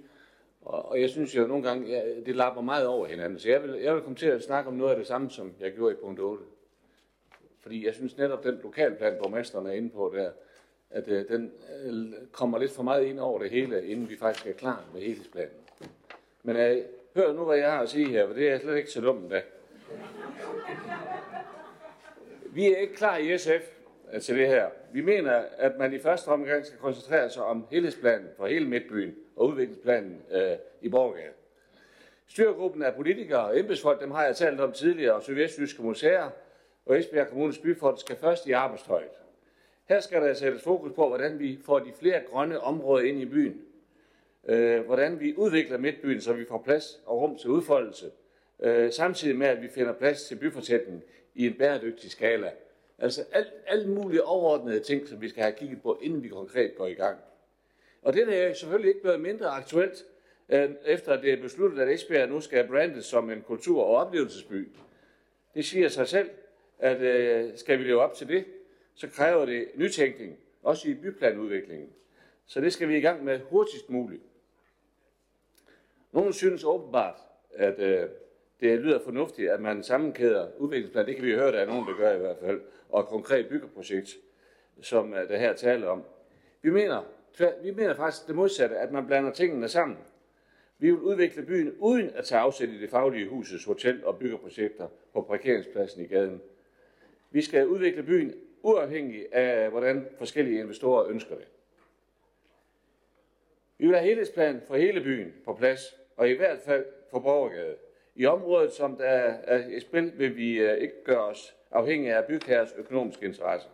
Og, 0.62 0.90
og 0.90 1.02
jeg 1.02 1.10
synes 1.10 1.36
jo 1.36 1.48
nogle 1.48 1.64
gange, 1.64 1.88
ja, 1.88 2.02
det 2.26 2.36
lapper 2.36 2.62
meget 2.62 2.88
over 2.88 3.08
hinanden. 3.08 3.40
Så 3.40 3.50
jeg 3.50 3.64
vil, 3.64 3.72
jeg 3.82 3.96
vil 3.96 4.02
komme 4.02 4.16
til 4.16 4.26
at 4.26 4.44
snakke 4.44 4.70
om 4.70 4.76
noget 4.76 4.92
af 4.92 4.98
det 4.98 5.08
samme, 5.08 5.30
som 5.30 5.54
jeg 5.60 5.74
gjorde 5.74 5.94
i 5.94 5.98
punkt 6.04 6.20
8. 6.20 6.44
Fordi 7.60 7.86
jeg 7.86 7.94
synes 7.94 8.18
netop, 8.18 8.44
den 8.44 8.60
lokalplan, 8.64 9.18
borgmesteren 9.22 9.68
er 9.68 9.72
inde 9.72 9.90
på 9.90 10.14
der, 10.16 10.32
at 10.90 11.08
øh, 11.08 11.28
den 11.28 11.52
øh, 11.86 12.14
kommer 12.32 12.58
lidt 12.60 12.72
for 12.72 12.84
meget 12.84 13.04
ind 13.04 13.20
over 13.20 13.40
det 13.40 13.50
hele, 13.50 13.88
inden 13.88 14.10
vi 14.10 14.18
faktisk 14.18 14.48
er 14.48 14.54
klar 14.54 14.84
med 14.94 15.02
helhedsplanen. 15.02 15.58
Men 16.44 16.56
øh, 16.56 16.78
hør 17.16 17.34
nu, 17.34 17.46
hvad 17.46 17.58
jeg 17.58 17.72
har 17.72 17.82
at 17.82 17.90
sige 17.90 18.08
her, 18.08 18.28
for 18.28 18.34
det 18.34 18.50
er 18.50 18.60
slet 18.60 18.78
ikke 18.78 18.92
så 18.92 19.02
dumt 19.02 19.32
da. 19.32 19.42
Vi 22.56 22.74
er 22.74 22.78
ikke 22.78 22.96
klar 22.96 23.18
i 23.18 23.38
SF 23.38 23.50
øh, 24.14 24.22
til 24.22 24.38
det 24.38 24.48
her. 24.48 24.70
Vi 24.92 25.02
mener, 25.02 25.44
at 25.58 25.78
man 25.78 25.94
i 25.94 26.00
første 26.00 26.28
omgang 26.28 26.66
skal 26.66 26.80
koncentrere 26.80 27.30
sig 27.30 27.44
om 27.44 27.68
helhedsplanen 27.72 28.28
for 28.38 28.48
hele 28.48 28.68
Midtbyen 28.68 29.16
og 29.36 29.48
udviklingsplanen 29.48 30.22
øh, 30.32 30.52
i 30.82 30.90
Borgade. 30.90 31.34
Styrgruppen 32.28 32.84
af 32.84 32.96
politikere 32.96 33.46
og 33.46 33.60
embedsfolk, 33.60 34.02
dem 34.02 34.12
har 34.12 34.26
jeg 34.26 34.36
talt 34.36 34.60
om 34.60 34.72
tidligere, 34.72 35.14
og 35.14 35.24
Sydvestjyske 35.24 35.84
Museer 35.84 36.30
og 36.86 37.00
Esbjerg 37.00 37.28
Kommunes 37.28 37.58
Byfond 37.58 37.98
skal 37.98 38.16
først 38.16 38.48
i 38.48 38.52
arbejdstøjet. 38.52 39.10
Her 39.90 40.00
skal 40.00 40.22
der 40.22 40.34
sættes 40.34 40.64
fokus 40.64 40.92
på, 40.96 41.08
hvordan 41.08 41.40
vi 41.40 41.60
får 41.66 41.80
de 41.80 41.92
flere 42.00 42.22
grønne 42.32 42.60
områder 42.60 43.06
ind 43.06 43.22
i 43.22 43.26
byen. 43.26 43.62
Øh, 44.48 44.86
hvordan 44.86 45.20
vi 45.20 45.34
udvikler 45.38 45.78
Midtbyen, 45.78 46.22
så 46.22 46.34
vi 46.34 46.46
får 46.46 46.62
plads 46.66 47.02
og 47.06 47.22
rum 47.22 47.38
til 47.38 47.50
udfoldelse. 47.50 48.12
Øh, 48.60 48.92
samtidig 48.92 49.38
med, 49.38 49.48
at 49.48 49.62
vi 49.62 49.68
finder 49.68 49.94
plads 49.94 50.24
til 50.24 50.36
byfortætning 50.36 51.04
i 51.36 51.48
en 51.48 51.54
bæredygtig 51.58 52.12
skala. 52.12 52.52
Altså 52.98 53.26
alt, 53.32 53.54
alt 53.68 53.90
mulige 53.90 54.24
overordnede 54.24 54.80
ting, 54.80 55.08
som 55.08 55.22
vi 55.22 55.30
skal 55.30 55.44
have 55.44 55.56
kigget 55.58 55.82
på, 55.82 56.00
inden 56.02 56.24
vi 56.24 56.28
konkret 56.28 56.76
går 56.76 56.88
i 56.88 56.94
gang. 56.94 57.18
Og 58.02 58.14
det 58.14 58.38
er 58.38 58.54
selvfølgelig 58.54 58.90
ikke 58.90 59.02
blevet 59.02 59.22
mindre 59.22 59.46
aktuelt, 59.46 60.06
øh, 60.50 60.70
efter 60.86 61.14
at 61.14 61.22
det 61.24 61.34
er 61.34 61.42
besluttet, 61.42 61.82
at 61.82 61.90
Esbjerg 61.90 62.30
nu 62.30 62.42
skal 62.42 62.68
brandes 62.68 63.06
som 63.06 63.30
en 63.30 63.42
kultur- 63.42 63.84
og 63.84 63.96
oplevelsesby. 63.96 64.70
Det 65.56 65.66
siger 65.66 65.88
sig 65.88 66.08
selv, 66.08 66.30
at 66.80 67.02
øh, 67.02 67.58
skal 67.58 67.80
vi 67.80 67.84
leve 67.84 68.02
op 68.02 68.14
til 68.14 68.28
det, 68.28 68.46
så 68.96 69.08
kræver 69.08 69.46
det 69.46 69.68
nytænkning, 69.76 70.38
også 70.64 70.90
i 70.90 70.94
byplanudviklingen. 70.94 71.90
Så 72.46 72.62
det 72.62 72.74
skal 72.74 72.90
vi 72.90 72.98
i 72.98 73.02
gang 73.02 73.24
med 73.24 73.40
hurtigst 73.40 73.90
muligt. 73.90 74.24
Nogle 76.12 76.34
synes 76.34 76.64
åbenbart, 76.64 77.20
at 77.54 77.80
øh, 77.80 78.10
det 78.64 78.80
lyder 78.80 79.00
fornuftigt, 79.00 79.52
at 79.52 79.62
man 79.62 79.84
sammenkæder 79.84 80.48
udviklingsplan, 80.58 81.06
det 81.06 81.16
kan 81.16 81.26
vi 81.26 81.34
høre, 81.34 81.52
der 81.52 81.60
er 81.60 81.66
nogen, 81.66 81.88
der 81.88 81.98
gør 81.98 82.16
i 82.16 82.20
hvert 82.20 82.38
fald, 82.38 82.62
og 82.90 83.00
et 83.02 83.08
konkret 83.08 83.48
byggeprojekt, 83.48 84.10
som 84.82 85.14
øh, 85.14 85.30
der 85.30 85.38
her 85.38 85.54
taler 85.54 85.88
om. 85.88 86.04
Vi 86.62 86.70
mener, 86.70 87.04
vi 87.64 87.72
mener 87.72 87.94
faktisk 87.96 88.28
det 88.28 88.36
modsatte, 88.36 88.78
at 88.78 88.92
man 88.92 89.08
blander 89.08 89.32
tingene 89.32 89.68
sammen. 89.68 89.98
Vi 90.80 90.92
vil 90.92 91.00
udvikle 91.00 91.44
byen 91.44 91.76
uden 91.80 92.10
at 92.16 92.26
tage 92.26 92.42
afsæt 92.42 92.70
i 92.70 92.82
det 92.82 92.90
faglige 92.90 93.30
husets 93.30 93.66
hotel- 93.66 94.06
og 94.06 94.18
byggeprojekter 94.20 94.88
på 95.14 95.22
parkeringspladsen 95.22 96.04
i 96.04 96.08
gaden. 96.08 96.42
Vi 97.32 97.42
skal 97.42 97.68
udvikle 97.68 98.04
byen 98.04 98.34
uafhængig 98.62 99.36
af, 99.36 99.70
hvordan 99.70 100.08
forskellige 100.18 100.60
investorer 100.60 101.10
ønsker 101.10 101.36
det. 101.36 101.48
Vi 103.78 103.88
vil 103.88 103.96
have 103.96 104.08
helhedsplan 104.08 104.62
for 104.68 104.76
hele 104.76 105.02
byen 105.02 105.34
på 105.46 105.54
plads, 105.54 105.82
og 106.18 106.30
i 106.30 106.34
hvert 106.34 106.60
fald 106.60 106.86
for 107.12 107.20
Borgergade. 107.20 107.76
I 108.16 108.26
området, 108.26 108.72
som 108.74 108.98
der 108.98 109.06
er 109.06 109.68
i 109.68 109.80
spil, 109.80 110.14
vil 110.18 110.36
vi 110.36 110.60
øh, 110.60 110.78
ikke 110.78 111.04
gøre 111.04 111.22
os 111.26 111.56
afhængige 111.72 112.16
af 112.16 112.26
bygherres 112.26 112.74
økonomiske 112.78 113.26
interesser. 113.26 113.70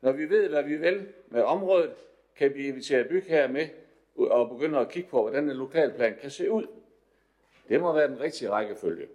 Når 0.00 0.12
vi 0.12 0.30
ved, 0.30 0.48
hvad 0.48 0.62
vi 0.62 0.76
vil 0.76 1.08
med 1.28 1.42
området, 1.42 1.94
kan 2.36 2.54
vi 2.54 2.68
invitere 2.68 3.04
bygherrer 3.04 3.48
med 3.48 3.68
og 4.16 4.48
begynde 4.48 4.78
at 4.78 4.88
kigge 4.88 5.08
på, 5.08 5.22
hvordan 5.22 5.50
en 5.50 5.56
lokalplan 5.56 6.16
kan 6.20 6.30
se 6.30 6.50
ud. 6.50 6.66
Det 7.68 7.80
må 7.80 7.92
være 7.92 8.08
den 8.08 8.20
rigtige 8.20 8.50
rækkefølge. 8.50 9.08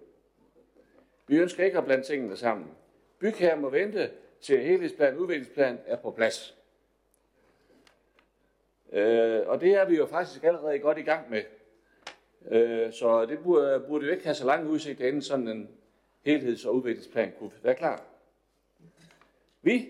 Vi 1.26 1.38
ønsker 1.38 1.64
ikke 1.64 1.78
at 1.78 1.84
blande 1.84 2.04
tingene 2.04 2.36
sammen. 2.36 2.70
Bygherrer 3.18 3.56
må 3.56 3.68
vente 3.68 4.10
til 4.40 4.60
helhedsplan 4.60 5.14
og 5.14 5.20
udviklingsplan 5.20 5.78
er 5.86 5.96
på 5.96 6.10
plads. 6.10 6.56
Øh, 8.92 9.48
og 9.48 9.60
det 9.60 9.74
er 9.74 9.84
vi 9.84 9.96
jo 9.96 10.06
faktisk 10.06 10.44
allerede 10.44 10.78
godt 10.78 10.98
i 10.98 11.02
gang 11.02 11.30
med. 11.30 11.42
Øh, 12.50 12.92
så 12.92 13.26
det 13.26 13.38
burde, 13.38 13.84
burde 13.88 14.06
jo 14.06 14.12
ikke 14.12 14.24
have 14.24 14.34
så 14.34 14.46
lang 14.46 14.68
udsigt, 14.68 15.00
inden 15.00 15.22
sådan 15.22 15.48
en 15.48 15.68
helheds- 16.22 16.66
og 16.66 16.74
udviklingsplan 16.74 17.32
kunne 17.38 17.50
være 17.62 17.74
klar. 17.74 18.02
Vi 19.62 19.88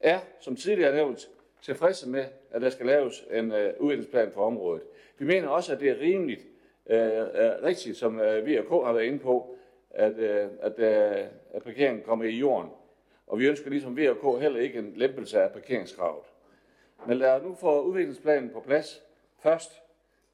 er, 0.00 0.20
som 0.40 0.56
tidligere 0.56 0.94
nævnt, 0.94 1.28
tilfredse 1.62 2.08
med, 2.08 2.24
at 2.50 2.62
der 2.62 2.70
skal 2.70 2.86
laves 2.86 3.24
en 3.30 3.52
øh, 3.52 3.74
udviklingsplan 3.80 4.32
for 4.32 4.46
området. 4.46 4.82
Vi 5.18 5.26
mener 5.26 5.48
også, 5.48 5.72
at 5.72 5.80
det 5.80 5.90
er 5.90 6.00
rimeligt, 6.00 6.46
øh, 6.86 7.00
øh 7.00 7.62
rigtigt, 7.62 7.96
som 7.96 8.20
øh, 8.20 8.42
uh, 8.42 8.48
VK 8.48 8.68
har 8.68 8.92
været 8.92 9.04
inde 9.04 9.18
på, 9.18 9.56
at, 9.90 10.18
øh, 10.18 10.48
at, 10.60 10.78
øh, 10.78 11.26
at 11.52 11.62
parkeringen 11.62 12.02
kommer 12.02 12.24
i 12.24 12.38
jorden. 12.38 12.70
Og 13.26 13.38
vi 13.38 13.46
ønsker 13.46 13.70
ligesom 13.70 13.96
VK 13.96 14.40
heller 14.40 14.60
ikke 14.60 14.78
en 14.78 14.92
lempelse 14.96 15.40
af 15.40 15.52
parkeringskravet. 15.52 16.24
Men 17.06 17.18
lad 17.18 17.30
os 17.30 17.42
nu 17.42 17.54
få 17.54 17.82
udviklingsplanen 17.82 18.50
på 18.50 18.60
plads 18.60 19.02
først, 19.42 19.82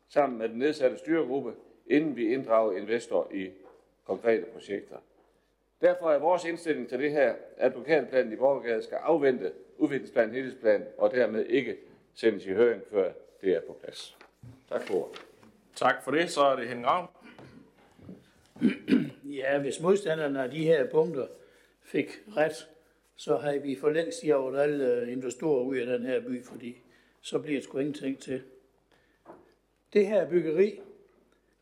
sammen 0.09 0.39
med 0.39 0.49
den 0.49 0.59
nedsatte 0.59 0.99
styregruppe, 0.99 1.53
inden 1.87 2.17
vi 2.17 2.33
inddrager 2.33 2.77
investor 2.77 3.31
i 3.35 3.51
konkrete 4.05 4.45
projekter. 4.45 4.97
Derfor 5.81 6.11
er 6.11 6.19
vores 6.19 6.45
indstilling 6.45 6.89
til 6.89 6.99
det 6.99 7.11
her, 7.11 7.35
at 7.57 7.73
lokalplanen 7.75 8.33
i 8.33 8.37
Borgergade 8.37 8.83
skal 8.83 8.97
afvente 8.97 9.53
udviklingsplanen, 9.79 10.35
helhedsplan, 10.35 10.85
og 10.99 11.11
dermed 11.11 11.47
ikke 11.47 11.77
sendes 12.15 12.47
i 12.47 12.53
høring, 12.53 12.83
før 12.91 13.13
det 13.41 13.55
er 13.55 13.61
på 13.61 13.77
plads. 13.83 14.17
Tak 14.69 14.83
for 14.83 14.95
ordet. 14.95 15.27
Tak 15.75 16.03
for 16.05 16.11
det. 16.11 16.31
Så 16.31 16.41
er 16.41 16.57
det 16.57 16.87
Ravn. 16.87 17.09
Ja, 19.25 19.59
hvis 19.59 19.81
modstanderne 19.81 20.43
af 20.43 20.51
de 20.51 20.65
her 20.65 20.91
punkter 20.91 21.27
fik 21.83 22.09
ret, 22.37 22.69
så 23.17 23.37
har 23.37 23.59
vi 23.59 23.77
for 23.77 23.91
længst 23.91 24.25
jaget 24.25 24.61
alle 24.61 25.13
investorer 25.13 25.65
ud 25.65 25.77
af 25.77 25.87
den 25.87 26.07
her 26.07 26.21
by, 26.21 26.45
fordi 26.45 26.77
så 27.21 27.39
bliver 27.39 27.57
det 27.57 27.65
sgu 27.65 27.79
ingenting 27.79 28.19
til. 28.19 28.43
Det 29.95 30.07
her 30.07 30.29
byggeri, 30.29 30.81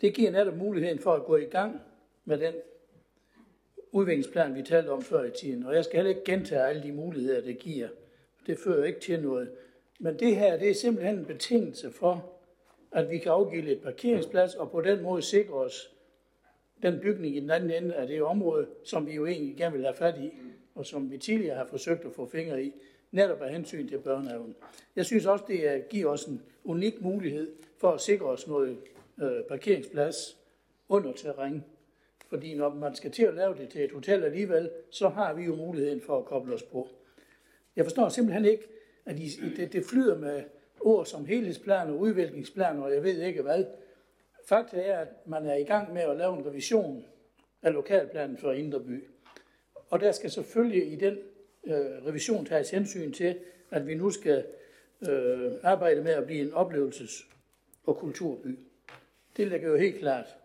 det 0.01 0.15
giver 0.15 0.31
netop 0.31 0.57
muligheden 0.57 0.99
for 0.99 1.13
at 1.13 1.25
gå 1.25 1.37
i 1.37 1.45
gang 1.45 1.81
med 2.25 2.39
den 2.39 2.55
udviklingsplan, 3.93 4.55
vi 4.55 4.63
talte 4.63 4.89
om 4.89 5.03
før 5.03 5.25
i 5.25 5.31
tiden. 5.31 5.67
Og 5.67 5.75
jeg 5.75 5.85
skal 5.85 5.97
heller 5.97 6.11
ikke 6.11 6.25
gentage 6.25 6.63
alle 6.63 6.83
de 6.83 6.93
muligheder, 6.93 7.41
det 7.41 7.59
giver. 7.59 7.89
Det 8.47 8.59
fører 8.59 8.85
ikke 8.85 9.01
til 9.01 9.23
noget. 9.23 9.51
Men 10.01 10.19
det 10.19 10.37
her, 10.37 10.59
det 10.59 10.71
er 10.71 10.75
simpelthen 10.75 11.19
en 11.19 11.25
betingelse 11.25 11.91
for, 11.91 12.33
at 12.93 13.11
vi 13.11 13.19
kan 13.19 13.33
afgive 13.33 13.63
lidt 13.63 13.83
parkeringsplads, 13.83 14.55
og 14.55 14.71
på 14.71 14.81
den 14.81 15.03
måde 15.03 15.23
sikre 15.23 15.55
os 15.55 15.91
den 16.83 17.01
bygning 17.01 17.37
i 17.37 17.41
den 17.41 17.51
anden 17.51 17.71
ende 17.71 17.95
af 17.95 18.07
det 18.07 18.23
område, 18.23 18.67
som 18.85 19.07
vi 19.07 19.15
jo 19.15 19.27
egentlig 19.27 19.57
gerne 19.57 19.77
vil 19.77 19.85
have 19.85 19.95
fat 19.95 20.19
i, 20.19 20.33
og 20.75 20.87
som 20.87 21.11
vi 21.11 21.19
tidligere 21.19 21.57
har 21.57 21.67
forsøgt 21.67 22.05
at 22.05 22.13
få 22.13 22.29
fingre 22.29 22.65
i, 22.65 22.73
netop 23.11 23.43
af 23.43 23.53
hensyn 23.53 23.89
til 23.89 23.99
børnehaven. 23.99 24.57
Jeg 24.97 25.07
synes 25.07 25.27
også, 25.27 25.45
det 25.49 25.89
giver 25.89 26.11
os 26.11 26.25
en 26.25 26.43
unik 26.65 27.01
mulighed 27.01 27.53
for 27.83 27.93
at 27.93 28.01
sikre 28.01 28.27
os 28.27 28.47
noget 28.47 28.79
øh, 29.23 29.45
parkeringsplads 29.49 30.17
under 30.89 31.13
terræn. 31.13 31.65
Fordi 32.29 32.55
når 32.55 32.75
man 32.75 32.95
skal 32.95 33.11
til 33.11 33.23
at 33.23 33.35
lave 33.35 33.55
det 33.55 33.69
til 33.69 33.85
et 33.85 33.93
hotel 33.93 34.25
alligevel, 34.25 34.71
så 34.91 35.09
har 35.09 35.35
vi 35.35 35.43
jo 35.43 35.57
muligheden 35.57 36.01
for 36.01 36.19
at 36.19 36.25
koble 36.25 36.55
os 36.55 36.63
på. 36.63 36.89
Jeg 37.77 37.85
forstår 37.85 38.09
simpelthen 38.09 38.45
ikke, 38.45 38.69
at 39.07 39.19
I, 39.19 39.29
det, 39.57 39.73
det 39.73 39.85
flyder 39.85 40.19
med 40.19 40.43
ord 40.81 41.07
som 41.07 41.27
helhedsplan 41.27 41.91
og 41.91 41.99
udviklingsplan, 41.99 42.79
og 42.79 42.95
jeg 42.95 43.03
ved 43.03 43.23
ikke 43.23 43.43
hvad. 43.43 43.65
Fakta 44.49 44.81
er, 44.81 44.99
at 44.99 45.09
man 45.27 45.47
er 45.47 45.55
i 45.55 45.65
gang 45.65 45.93
med 45.93 46.03
at 46.03 46.17
lave 46.17 46.39
en 46.39 46.47
revision 46.47 47.05
af 47.63 47.73
lokalplanen 47.73 48.39
for 48.39 48.53
Indre 48.53 48.81
By. 48.81 49.05
Og 49.91 50.01
der 50.01 50.13
skal 50.13 50.31
selvfølgelig 50.31 50.93
i 50.93 50.97
den 50.97 51.19
øh, 51.65 52.07
revision 52.07 52.45
tages 52.45 52.71
hensyn 52.71 53.13
til, 53.13 53.39
at 53.71 53.87
vi 53.87 53.95
nu 53.95 54.11
skal 54.11 54.45
øh, 55.09 55.53
arbejde 55.63 56.03
med 56.03 56.13
at 56.13 56.27
blive 56.27 56.41
en 56.41 56.53
oplevelses- 56.53 57.32
og 57.85 57.97
kulturby. 57.97 58.59
Det 59.37 59.49
ligger 59.49 59.69
jo 59.69 59.77
helt 59.77 59.99
klart. 59.99 60.37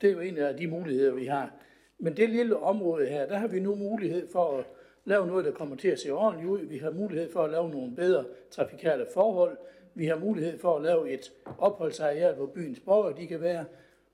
Det 0.00 0.08
er 0.08 0.12
jo 0.12 0.20
en 0.20 0.38
af 0.38 0.56
de 0.56 0.66
muligheder, 0.66 1.14
vi 1.14 1.24
har. 1.24 1.52
Men 1.98 2.16
det 2.16 2.30
lille 2.30 2.56
område 2.56 3.06
her, 3.06 3.26
der 3.26 3.36
har 3.36 3.48
vi 3.48 3.60
nu 3.60 3.74
mulighed 3.74 4.28
for 4.28 4.58
at, 4.58 4.64
lave 5.08 5.26
noget, 5.26 5.44
der 5.44 5.52
kommer 5.52 5.76
til 5.76 5.88
at 5.88 6.00
se 6.00 6.10
ordentligt 6.10 6.50
ud. 6.50 6.60
Vi 6.60 6.78
har 6.78 6.90
mulighed 6.90 7.32
for 7.32 7.44
at 7.44 7.50
lave 7.50 7.70
nogle 7.70 7.96
bedre 7.96 8.24
trafikale 8.50 9.06
forhold. 9.14 9.56
Vi 9.94 10.06
har 10.06 10.18
mulighed 10.18 10.58
for 10.58 10.76
at 10.76 10.82
lave 10.82 11.10
et 11.10 11.32
opholdsareal, 11.58 12.34
hvor 12.34 12.46
byens 12.46 12.80
borgere 12.80 13.16
de 13.16 13.26
kan 13.26 13.40
være. 13.40 13.64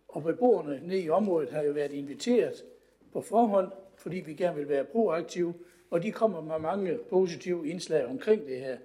Og 0.09 0.23
beboerne 0.23 0.81
nede 0.83 1.01
i 1.01 1.11
området 1.11 1.51
har 1.51 1.63
jo 1.63 1.73
været 1.73 1.93
inviteret 1.93 2.65
på 3.13 3.21
forhånd, 3.21 3.71
fordi 3.97 4.17
vi 4.17 4.35
gerne 4.35 4.57
vil 4.57 4.69
være 4.69 4.85
proaktive, 4.85 5.55
og 5.91 6.03
de 6.03 6.13
kommer 6.13 6.41
med 6.41 6.59
mange 6.59 6.99
positive 7.11 7.69
indslag 7.69 8.07
omkring 8.07 8.47
det 8.47 8.61
her. 8.61 8.77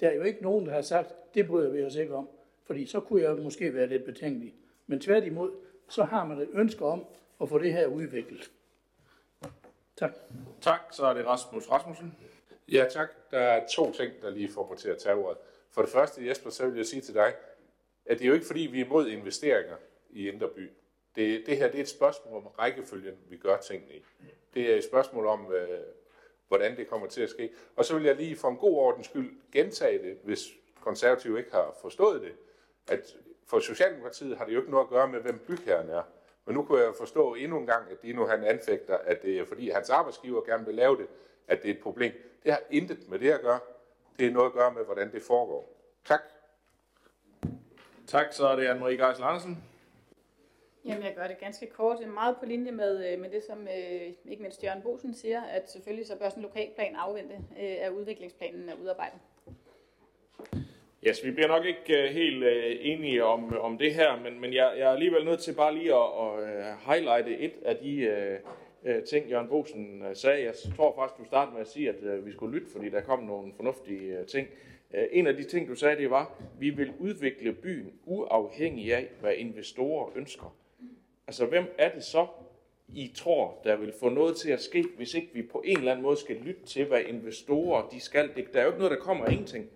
Der 0.00 0.08
er 0.08 0.14
jo 0.14 0.22
ikke 0.22 0.42
nogen, 0.42 0.66
der 0.66 0.72
har 0.72 0.82
sagt, 0.82 1.14
det 1.34 1.46
bryder 1.46 1.70
vi 1.70 1.84
os 1.84 1.94
ikke 1.94 2.14
om, 2.14 2.28
fordi 2.66 2.86
så 2.86 3.00
kunne 3.00 3.22
jeg 3.22 3.36
måske 3.36 3.74
være 3.74 3.86
lidt 3.86 4.04
betænkelig. 4.04 4.54
Men 4.86 5.00
tværtimod, 5.00 5.50
så 5.88 6.04
har 6.04 6.24
man 6.24 6.38
et 6.38 6.48
ønske 6.52 6.84
om 6.84 7.04
at 7.40 7.48
få 7.48 7.58
det 7.58 7.72
her 7.72 7.86
udviklet. 7.86 8.50
Tak. 9.96 10.12
Tak, 10.60 10.80
så 10.92 11.06
er 11.06 11.14
det 11.14 11.26
Rasmus 11.26 11.70
Rasmussen. 11.70 12.14
Ja, 12.72 12.86
tak. 12.90 13.08
Der 13.30 13.38
er 13.38 13.66
to 13.66 13.92
ting, 13.92 14.12
der 14.22 14.30
lige 14.30 14.48
får 14.48 14.68
mig 14.68 14.78
til 14.78 14.88
at 14.88 14.98
tage 14.98 15.14
ordet. 15.14 15.38
For 15.70 15.82
det 15.82 15.90
første, 15.90 16.26
Jesper, 16.26 16.50
så 16.50 16.66
vil 16.66 16.76
jeg 16.76 16.86
sige 16.86 17.02
til 17.02 17.14
dig, 17.14 17.34
at 18.06 18.18
det 18.18 18.24
er 18.24 18.28
jo 18.28 18.34
ikke 18.34 18.46
fordi, 18.46 18.60
vi 18.60 18.80
er 18.80 18.84
imod 18.84 19.08
investeringer 19.08 19.76
i 20.10 20.28
Indre 20.28 20.48
By. 20.48 20.70
Det, 21.16 21.46
det 21.46 21.56
her 21.56 21.70
det 21.70 21.78
er 21.78 21.82
et 21.82 21.88
spørgsmål 21.88 22.36
om 22.36 22.46
rækkefølgen, 22.46 23.14
vi 23.28 23.36
gør 23.36 23.56
tingene 23.56 23.94
i. 23.94 24.02
Det 24.54 24.72
er 24.72 24.76
et 24.76 24.84
spørgsmål 24.84 25.26
om, 25.26 25.52
øh, 25.52 25.80
hvordan 26.48 26.76
det 26.76 26.88
kommer 26.88 27.06
til 27.06 27.22
at 27.22 27.30
ske. 27.30 27.50
Og 27.76 27.84
så 27.84 27.94
vil 27.94 28.04
jeg 28.04 28.16
lige 28.16 28.36
for 28.36 28.48
en 28.48 28.56
god 28.56 28.76
ordens 28.76 29.06
skyld 29.06 29.32
gentage 29.52 30.02
det, 30.02 30.18
hvis 30.24 30.48
konservative 30.80 31.38
ikke 31.38 31.52
har 31.52 31.76
forstået 31.80 32.22
det, 32.22 32.32
at 32.90 33.16
for 33.46 33.58
Socialdemokratiet 33.58 34.38
har 34.38 34.44
det 34.44 34.54
jo 34.54 34.58
ikke 34.58 34.70
noget 34.70 34.84
at 34.84 34.90
gøre 34.90 35.08
med, 35.08 35.20
hvem 35.20 35.38
bygherren 35.38 35.90
er. 35.90 36.02
Men 36.46 36.54
nu 36.54 36.64
kunne 36.64 36.82
jeg 36.82 36.92
forstå 36.98 37.34
endnu 37.34 37.58
en 37.58 37.66
gang, 37.66 37.90
at 37.90 38.02
Dino 38.02 38.26
han 38.26 38.44
anfægter, 38.44 38.98
at 38.98 39.22
det 39.22 39.38
er 39.38 39.44
fordi 39.44 39.70
hans 39.70 39.90
arbejdsgiver 39.90 40.42
gerne 40.42 40.66
vil 40.66 40.74
lave 40.74 40.96
det, 40.96 41.06
at 41.48 41.62
det 41.62 41.70
er 41.70 41.74
et 41.74 41.80
problem. 41.80 42.12
Det 42.44 42.52
har 42.52 42.60
intet 42.70 43.08
med 43.08 43.18
det 43.18 43.30
at 43.30 43.40
gøre. 43.40 43.60
Det 44.18 44.26
er 44.26 44.30
noget 44.30 44.46
at 44.46 44.52
gøre 44.52 44.74
med, 44.74 44.84
hvordan 44.84 45.12
det 45.12 45.22
foregår. 45.22 45.72
Tak. 46.04 46.20
Tak, 48.06 48.32
så 48.32 48.46
er 48.46 48.56
det 48.56 48.68
Anne-Marie 48.68 49.06
Geisel 49.06 49.24
Andersen. 49.24 49.64
Jamen, 50.84 51.04
jeg 51.04 51.14
gør 51.14 51.26
det 51.26 51.38
ganske 51.38 51.66
kort. 51.66 52.08
Meget 52.08 52.36
på 52.36 52.46
linje 52.46 52.72
med, 52.72 53.12
øh, 53.12 53.20
med 53.20 53.30
det, 53.30 53.44
som 53.44 53.62
øh, 53.62 54.12
ikke 54.24 54.42
mindst 54.42 54.64
Jørgen 54.64 54.82
Bosen 54.82 55.14
siger, 55.14 55.42
at 55.42 55.70
selvfølgelig 55.70 56.06
så 56.06 56.16
bør 56.16 56.28
sådan 56.28 56.42
en 56.42 56.48
lokalplan 56.48 56.96
afvente, 56.96 57.34
øh, 57.34 57.76
at 57.80 57.92
udviklingsplanen 57.92 58.68
er 58.68 58.74
udarbejdet. 58.74 59.18
Yes, 61.04 61.24
vi 61.24 61.30
bliver 61.30 61.48
nok 61.48 61.64
ikke 61.64 62.02
øh, 62.02 62.10
helt 62.14 62.44
uh, 62.44 62.50
enige 62.80 63.24
om, 63.24 63.54
øh, 63.54 63.64
om 63.64 63.78
det 63.78 63.94
her, 63.94 64.20
men, 64.22 64.40
men 64.40 64.52
jeg, 64.52 64.74
jeg 64.78 64.86
er 64.86 64.92
alligevel 64.92 65.24
nødt 65.24 65.40
til 65.40 65.54
bare 65.54 65.74
lige 65.74 65.94
at, 65.94 66.08
at 66.40 66.74
highlighte 66.86 67.38
et 67.38 67.52
af 67.64 67.76
de 67.76 68.38
uh, 68.82 69.04
ting, 69.04 69.30
Jørgen 69.30 69.48
Bosen 69.48 70.02
sagde. 70.14 70.44
Jeg 70.44 70.54
tror 70.76 70.94
faktisk, 70.96 71.18
du 71.18 71.24
startede 71.24 71.52
med 71.52 71.60
at 71.60 71.68
sige, 71.68 71.88
at 71.88 72.26
vi 72.26 72.32
skulle 72.32 72.58
lytte, 72.58 72.72
fordi 72.72 72.88
der 72.88 73.00
kom 73.00 73.22
nogle 73.22 73.52
fornuftige 73.56 74.24
ting. 74.24 74.48
Uh, 74.90 75.00
en 75.12 75.26
af 75.26 75.36
de 75.36 75.44
ting, 75.44 75.68
du 75.68 75.74
sagde, 75.74 75.96
det 75.96 76.10
var, 76.10 76.22
at 76.22 76.60
vi 76.60 76.70
vil 76.70 76.92
udvikle 76.98 77.52
byen 77.52 77.92
uafhængig 78.04 78.94
af, 78.94 79.08
hvad 79.20 79.32
investorer 79.36 80.10
ønsker. 80.16 80.56
Altså, 81.26 81.46
hvem 81.46 81.64
er 81.78 81.92
det 81.94 82.04
så, 82.04 82.26
I 82.94 83.12
tror, 83.14 83.58
der 83.64 83.76
vil 83.76 83.92
få 84.00 84.08
noget 84.08 84.36
til 84.36 84.50
at 84.50 84.60
ske, 84.60 84.84
hvis 84.96 85.14
ikke 85.14 85.28
vi 85.32 85.42
på 85.42 85.62
en 85.64 85.78
eller 85.78 85.92
anden 85.92 86.02
måde 86.02 86.16
skal 86.16 86.36
lytte 86.36 86.64
til, 86.66 86.84
hvad 86.84 87.00
investorer 87.00 87.88
de 87.88 88.00
skal? 88.00 88.30
Det, 88.36 88.52
der 88.52 88.60
er 88.60 88.64
jo 88.64 88.70
ikke 88.70 88.78
noget, 88.78 88.98
der 88.98 89.04
kommer 89.04 89.24
af 89.24 89.32
ingenting. 89.32 89.70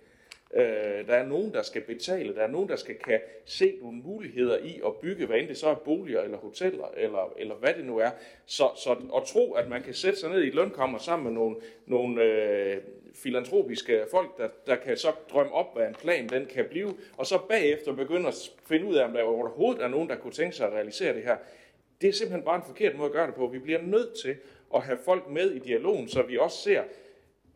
Øh, 0.54 1.06
der 1.06 1.14
er 1.14 1.26
nogen, 1.26 1.52
der 1.52 1.62
skal 1.62 1.82
betale, 1.82 2.34
der 2.34 2.42
er 2.42 2.50
nogen, 2.50 2.68
der 2.68 2.76
skal 2.76 2.94
kan 2.94 3.20
se 3.44 3.78
nogle 3.82 3.98
muligheder 3.98 4.58
i 4.58 4.80
at 4.86 4.96
bygge, 4.96 5.26
hvad 5.26 5.38
end 5.38 5.48
det 5.48 5.56
så 5.56 5.68
er 5.68 5.74
boliger 5.74 6.20
eller 6.20 6.38
hoteller, 6.38 6.94
eller, 6.96 7.32
eller 7.38 7.54
hvad 7.54 7.74
det 7.74 7.84
nu 7.84 7.98
er. 7.98 8.10
Så, 8.46 8.68
så 8.76 8.90
at 9.16 9.22
tro, 9.26 9.52
at 9.52 9.68
man 9.68 9.82
kan 9.82 9.94
sætte 9.94 10.18
sig 10.18 10.30
ned 10.30 10.42
i 10.42 10.48
et 10.48 10.54
lønkammer 10.54 10.98
sammen 10.98 11.24
med 11.24 11.32
nogle, 11.32 11.56
nogle 11.86 12.22
øh, 12.22 12.76
filantropiske 13.14 14.04
folk, 14.10 14.38
der, 14.38 14.48
der 14.66 14.76
kan 14.76 14.96
så 14.96 15.12
drømme 15.32 15.52
op, 15.52 15.76
hvad 15.76 15.88
en 15.88 15.94
plan 15.94 16.28
den 16.28 16.46
kan 16.46 16.64
blive, 16.70 16.94
og 17.16 17.26
så 17.26 17.38
bagefter 17.48 17.92
begynde 17.92 18.28
at 18.28 18.50
finde 18.68 18.86
ud 18.86 18.94
af, 18.94 19.04
om 19.04 19.12
der 19.12 19.22
overhovedet 19.22 19.82
er 19.82 19.88
nogen, 19.88 20.08
der 20.08 20.16
kunne 20.16 20.32
tænke 20.32 20.56
sig 20.56 20.66
at 20.66 20.72
realisere 20.72 21.14
det 21.14 21.22
her. 21.22 21.36
Det 22.00 22.08
er 22.08 22.12
simpelthen 22.12 22.44
bare 22.44 22.56
en 22.56 22.62
forkert 22.66 22.96
måde 22.96 23.06
at 23.06 23.12
gøre 23.12 23.26
det 23.26 23.34
på. 23.34 23.46
Vi 23.46 23.58
bliver 23.58 23.82
nødt 23.82 24.20
til 24.22 24.36
at 24.74 24.82
have 24.82 24.98
folk 25.04 25.30
med 25.30 25.50
i 25.50 25.58
dialogen, 25.58 26.08
så 26.08 26.22
vi 26.22 26.38
også 26.38 26.58
ser, 26.58 26.82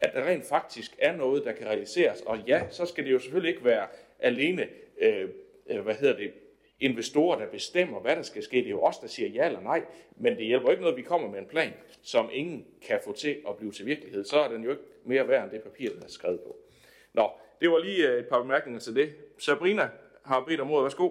at 0.04 0.14
der 0.14 0.26
rent 0.26 0.44
faktisk 0.44 0.96
er 0.98 1.16
noget, 1.16 1.44
der 1.44 1.52
kan 1.52 1.66
realiseres. 1.66 2.20
Og 2.20 2.38
ja, 2.38 2.62
så 2.70 2.86
skal 2.86 3.04
det 3.04 3.12
jo 3.12 3.18
selvfølgelig 3.18 3.50
ikke 3.50 3.64
være 3.64 3.86
alene, 4.18 4.68
øh, 5.00 5.28
øh, 5.70 5.80
hvad 5.80 5.94
hedder 5.94 6.16
det, 6.16 6.32
investorer, 6.80 7.38
der 7.38 7.46
bestemmer, 7.46 8.00
hvad 8.00 8.16
der 8.16 8.22
skal 8.22 8.42
ske. 8.42 8.56
Det 8.56 8.66
er 8.66 8.70
jo 8.70 8.82
os, 8.82 8.98
der 8.98 9.06
siger 9.06 9.28
ja 9.28 9.46
eller 9.46 9.60
nej, 9.60 9.82
men 10.16 10.36
det 10.36 10.46
hjælper 10.46 10.70
ikke 10.70 10.82
noget, 10.82 10.92
at 10.92 10.98
vi 10.98 11.02
kommer 11.02 11.30
med 11.30 11.38
en 11.38 11.46
plan, 11.46 11.72
som 12.02 12.28
ingen 12.32 12.66
kan 12.86 13.00
få 13.04 13.12
til 13.12 13.36
at 13.48 13.56
blive 13.56 13.72
til 13.72 13.86
virkelighed. 13.86 14.24
Så 14.24 14.38
er 14.38 14.48
den 14.48 14.64
jo 14.64 14.70
ikke 14.70 14.82
mere 15.04 15.28
værd 15.28 15.44
end 15.44 15.50
det 15.50 15.62
papir, 15.62 15.90
der 15.90 16.04
er 16.04 16.08
skrevet 16.08 16.40
på. 16.40 16.56
Nå, 17.12 17.30
det 17.60 17.70
var 17.70 17.78
lige 17.78 18.08
øh, 18.08 18.18
et 18.18 18.26
par 18.26 18.42
bemærkninger 18.42 18.80
til 18.80 18.94
det. 18.94 19.14
Sabrina 19.38 19.88
har 20.24 20.44
bedt 20.48 20.60
om 20.60 20.70
ordet. 20.70 20.84
Værsgo. 20.84 21.10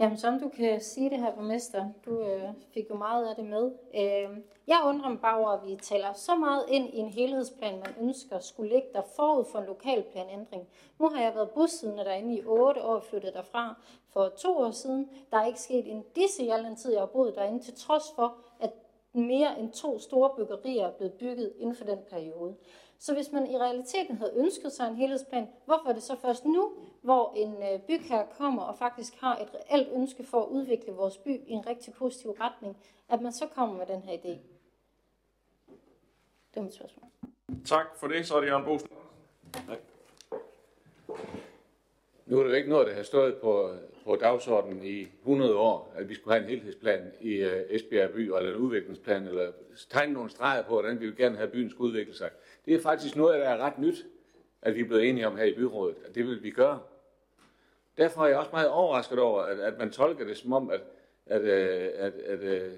Jamen, 0.00 0.18
som 0.18 0.40
du 0.40 0.48
kan 0.48 0.80
sige 0.80 1.10
det 1.10 1.18
her, 1.18 1.34
borgmester, 1.34 1.88
du 2.04 2.20
øh, 2.20 2.48
fik 2.74 2.90
jo 2.90 2.96
meget 2.96 3.28
af 3.28 3.36
det 3.36 3.44
med. 3.44 3.72
Øh, 3.94 4.38
jeg 4.66 4.82
undrer 4.84 5.08
mig 5.08 5.20
bare 5.20 5.38
over, 5.38 5.48
at 5.48 5.66
vi 5.66 5.76
taler 5.76 6.12
så 6.12 6.36
meget 6.36 6.64
ind 6.68 6.88
i 6.94 6.96
en 6.96 7.08
helhedsplan, 7.08 7.78
man 7.78 7.94
ønsker 8.00 8.38
skulle 8.38 8.74
ligge 8.74 8.88
der 8.92 9.02
forud 9.16 9.44
for 9.52 9.58
en 9.58 9.66
lokalplanændring. 9.66 10.68
Nu 10.98 11.08
har 11.08 11.22
jeg 11.22 11.34
været 11.34 11.50
bussiddende 11.50 12.04
derinde 12.04 12.34
i 12.34 12.44
8 12.44 12.82
år, 12.82 13.00
flyttet 13.00 13.34
derfra 13.34 13.82
for 14.12 14.28
to 14.28 14.58
år 14.58 14.70
siden. 14.70 15.10
Der 15.30 15.38
er 15.38 15.46
ikke 15.46 15.60
sket 15.60 15.90
en 15.90 16.04
disse 16.16 16.42
i 16.42 16.48
al 16.48 16.64
den 16.64 16.76
tid, 16.76 16.92
jeg 16.92 17.00
har 17.00 17.06
boet 17.06 17.34
derinde, 17.34 17.64
til 17.64 17.74
trods 17.74 18.12
for, 18.16 18.36
at 18.60 18.72
mere 19.12 19.60
end 19.60 19.72
to 19.72 19.98
store 19.98 20.30
byggerier 20.36 20.86
er 20.86 20.92
blevet 20.92 21.12
bygget 21.12 21.52
inden 21.58 21.76
for 21.76 21.84
den 21.84 21.98
periode. 22.10 22.54
Så 22.98 23.14
hvis 23.14 23.32
man 23.32 23.50
i 23.50 23.58
realiteten 23.58 24.16
havde 24.16 24.32
ønsket 24.36 24.72
sig 24.72 24.88
en 24.88 24.96
helhedsplan, 24.96 25.48
hvorfor 25.64 25.88
er 25.88 25.92
det 25.92 26.02
så 26.02 26.16
først 26.22 26.44
nu, 26.44 26.72
hvor 27.02 27.32
en 27.36 27.54
øh, 27.62 27.80
bygherre 27.80 28.26
kommer 28.38 28.62
og 28.62 28.78
faktisk 28.78 29.20
har 29.20 29.36
et 29.36 29.48
reelt 29.54 29.88
ønske 29.92 30.24
for 30.24 30.42
at 30.42 30.48
udvikle 30.48 30.92
vores 30.92 31.18
by 31.18 31.40
i 31.46 31.52
en 31.52 31.66
rigtig 31.66 31.94
positiv 31.94 32.30
retning, 32.30 32.76
at 33.08 33.20
man 33.20 33.32
så 33.32 33.46
kommer 33.46 33.76
med 33.76 33.86
den 33.86 34.02
her 34.02 34.12
idé? 34.12 34.38
Det 36.54 36.56
er 36.56 36.60
mit 36.60 36.74
spørgsmål. 36.74 37.10
Tak 37.64 37.86
for 37.96 38.06
det. 38.06 38.26
Så 38.26 38.36
er 38.36 38.40
det 38.40 38.48
Jørgen 38.48 38.64
Bosen. 38.64 38.88
Tak. 39.52 39.78
Nu 42.26 42.38
er 42.38 42.42
det 42.42 42.50
jo 42.50 42.56
ikke 42.56 42.68
noget, 42.68 42.86
der 42.86 42.94
har 42.94 43.02
stået 43.02 43.36
på, 43.36 43.74
på 44.04 44.16
dagsordenen 44.16 44.84
i 44.84 45.00
100 45.20 45.56
år, 45.56 45.92
at 45.94 46.08
vi 46.08 46.14
skulle 46.14 46.34
have 46.34 46.44
en 46.44 46.50
helhedsplan 46.50 47.12
i 47.20 47.44
uh, 47.44 47.50
Esbjerg 47.68 48.10
by, 48.10 48.20
eller 48.20 48.54
en 48.54 48.56
udviklingsplan, 48.56 49.22
eller 49.26 49.52
tegne 49.90 50.12
nogle 50.12 50.30
streger 50.30 50.62
på, 50.62 50.68
hvordan 50.68 51.00
vi 51.00 51.06
vil 51.06 51.16
gerne 51.16 51.36
have, 51.36 51.46
at 51.46 51.52
byen 51.52 51.70
skal 51.70 51.80
udvikle 51.80 52.14
sig. 52.14 52.30
Det 52.68 52.76
er 52.76 52.80
faktisk 52.80 53.16
noget, 53.16 53.40
der 53.40 53.48
er 53.48 53.56
ret 53.58 53.78
nyt, 53.78 54.06
at 54.62 54.74
vi 54.74 54.80
er 54.80 54.84
blevet 54.84 55.08
enige 55.08 55.26
om 55.26 55.36
her 55.36 55.44
i 55.44 55.54
byrådet, 55.54 55.96
at 56.06 56.14
det 56.14 56.26
vil 56.26 56.42
vi 56.42 56.50
gøre. 56.50 56.80
Derfor 57.98 58.22
er 58.22 58.28
jeg 58.28 58.38
også 58.38 58.50
meget 58.52 58.68
overrasket 58.68 59.18
over, 59.18 59.42
at, 59.42 59.60
at 59.60 59.78
man 59.78 59.90
tolker 59.90 60.24
det 60.24 60.36
som 60.36 60.52
om, 60.52 60.70
at, 60.70 60.80
at, 61.26 61.42
øh, 61.42 61.90
at, 61.94 62.12
at, 62.12 62.40
at 62.40 62.72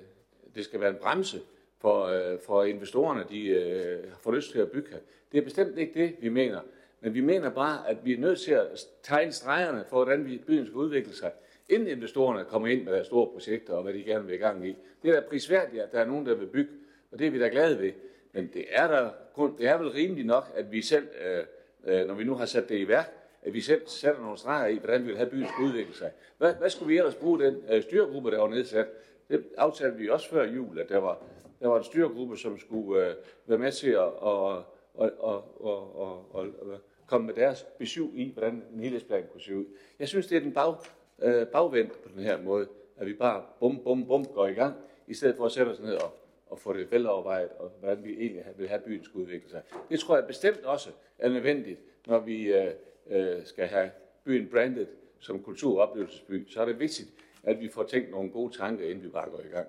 det 0.54 0.64
skal 0.64 0.80
være 0.80 0.90
en 0.90 0.96
bremse 1.02 1.40
for, 1.78 2.04
øh, 2.04 2.38
for 2.46 2.64
investorerne, 2.64 3.24
de 3.30 4.10
får 4.20 4.32
lyst 4.32 4.50
til 4.52 4.58
at 4.58 4.70
bygge 4.70 4.90
her. 4.90 4.98
Det 5.32 5.38
er 5.38 5.42
bestemt 5.42 5.78
ikke 5.78 6.00
det, 6.00 6.16
vi 6.20 6.28
mener. 6.28 6.60
Men 7.00 7.14
vi 7.14 7.20
mener 7.20 7.50
bare, 7.50 7.88
at 7.88 8.04
vi 8.04 8.12
er 8.12 8.18
nødt 8.18 8.40
til 8.40 8.52
at 8.52 8.86
tegne 9.02 9.32
stregerne 9.32 9.84
for, 9.88 10.04
hvordan 10.04 10.40
byen 10.46 10.66
skal 10.66 10.76
udvikle 10.76 11.12
sig, 11.12 11.32
inden 11.68 11.88
investorerne 11.88 12.44
kommer 12.44 12.68
ind 12.68 12.84
med 12.84 12.92
deres 12.92 13.06
store 13.06 13.26
projekter 13.26 13.74
og 13.74 13.82
hvad 13.82 13.94
de 13.94 14.02
gerne 14.02 14.26
vil 14.26 14.34
i 14.34 14.38
gang 14.38 14.68
i. 14.68 14.76
Det 15.02 15.10
er 15.10 15.20
da 15.20 15.26
prisværdigt, 15.28 15.82
at 15.82 15.92
der 15.92 16.00
er 16.00 16.06
nogen, 16.06 16.26
der 16.26 16.34
vil 16.34 16.46
bygge, 16.46 16.72
og 17.12 17.18
det 17.18 17.26
er 17.26 17.30
vi 17.30 17.38
da 17.38 17.48
glade 17.48 17.78
ved. 17.78 17.92
Men 18.32 18.50
det 18.54 18.64
er, 18.68 18.86
der, 18.88 19.10
det 19.58 19.66
er 19.66 19.78
vel 19.78 19.90
rimeligt 19.90 20.26
nok, 20.26 20.52
at 20.54 20.72
vi 20.72 20.82
selv, 20.82 21.08
øh, 21.24 21.44
øh, 21.84 22.06
når 22.06 22.14
vi 22.14 22.24
nu 22.24 22.34
har 22.34 22.46
sat 22.46 22.68
det 22.68 22.78
i 22.78 22.88
værk, 22.88 23.12
at 23.42 23.54
vi 23.54 23.60
selv 23.60 23.82
sætter 23.86 24.20
nogle 24.20 24.38
streger 24.38 24.66
i, 24.66 24.78
hvordan 24.78 25.02
vi 25.02 25.06
vil 25.06 25.16
have 25.16 25.30
byen 25.30 25.46
skal 25.48 25.64
udvikle 25.64 25.94
sig. 25.94 26.10
Hvad, 26.38 26.54
hvad 26.54 26.70
skulle 26.70 26.88
vi 26.88 26.98
ellers 26.98 27.14
bruge 27.14 27.40
den 27.40 27.62
øh, 27.70 27.82
styregruppe, 27.82 28.30
der 28.30 28.38
var 28.38 28.48
nedsat? 28.48 28.86
Det 29.28 29.44
aftalte 29.56 29.96
vi 29.96 30.08
også 30.08 30.28
før 30.28 30.44
jul, 30.44 30.78
at 30.78 30.88
der 30.88 30.98
var, 30.98 31.22
der 31.60 31.68
var 31.68 31.78
en 31.78 31.84
styregruppe, 31.84 32.36
som 32.36 32.58
skulle 32.58 33.06
øh, 33.06 33.14
være 33.46 33.58
med 33.58 33.72
til 33.72 33.90
at 33.90 33.98
og, 33.98 34.46
og, 34.46 34.64
og, 34.94 35.10
og, 35.18 35.96
og, 35.96 36.34
og, 36.34 36.46
og 36.60 36.80
komme 37.06 37.26
med 37.26 37.34
deres 37.34 37.66
besøg 37.78 38.10
i, 38.14 38.32
hvordan 38.32 38.62
en 38.74 38.80
helhedsplan 38.80 39.24
kunne 39.32 39.40
se 39.40 39.56
ud. 39.56 39.64
Jeg 39.98 40.08
synes, 40.08 40.26
det 40.26 40.36
er 40.36 40.40
den 40.40 40.52
bag, 40.52 40.74
øh, 41.22 41.46
bagvendt 41.46 42.02
på 42.02 42.08
den 42.14 42.22
her 42.22 42.42
måde, 42.42 42.68
at 42.96 43.06
vi 43.06 43.14
bare 43.14 43.42
bum, 43.60 43.80
bum, 43.84 44.06
bum 44.06 44.24
går 44.24 44.46
i 44.46 44.52
gang, 44.52 44.74
i 45.06 45.14
stedet 45.14 45.36
for 45.36 45.46
at 45.46 45.52
sætte 45.52 45.70
os 45.70 45.80
ned 45.80 45.94
og, 45.94 46.14
og 46.50 46.58
få 46.58 46.72
det 46.72 46.90
velovervejet, 46.90 47.50
og 47.58 47.68
hvordan 47.68 48.04
vi 48.04 48.12
egentlig 48.12 48.44
vil 48.56 48.68
have 48.68 48.80
byen 48.80 49.04
skal 49.04 49.20
udvikle 49.20 49.50
sig. 49.50 49.62
Det 49.90 50.00
tror 50.00 50.16
jeg 50.16 50.26
bestemt 50.26 50.64
også 50.64 50.90
er 51.18 51.28
nødvendigt, 51.28 51.80
når 52.06 52.18
vi 52.18 52.52
øh, 52.52 52.72
øh, 53.06 53.46
skal 53.46 53.66
have 53.66 53.90
byen 54.24 54.48
brandet 54.50 54.88
som 55.18 55.42
kultur- 55.42 55.80
og 55.80 55.88
oplevelsesby. 55.88 56.48
Så 56.48 56.60
er 56.60 56.64
det 56.64 56.78
vigtigt, 56.78 57.08
at 57.42 57.60
vi 57.60 57.68
får 57.68 57.82
tænkt 57.82 58.10
nogle 58.10 58.30
gode 58.30 58.56
tanker, 58.56 58.88
inden 58.88 59.04
vi 59.04 59.08
bare 59.08 59.30
går 59.30 59.40
i 59.40 59.48
gang. 59.48 59.68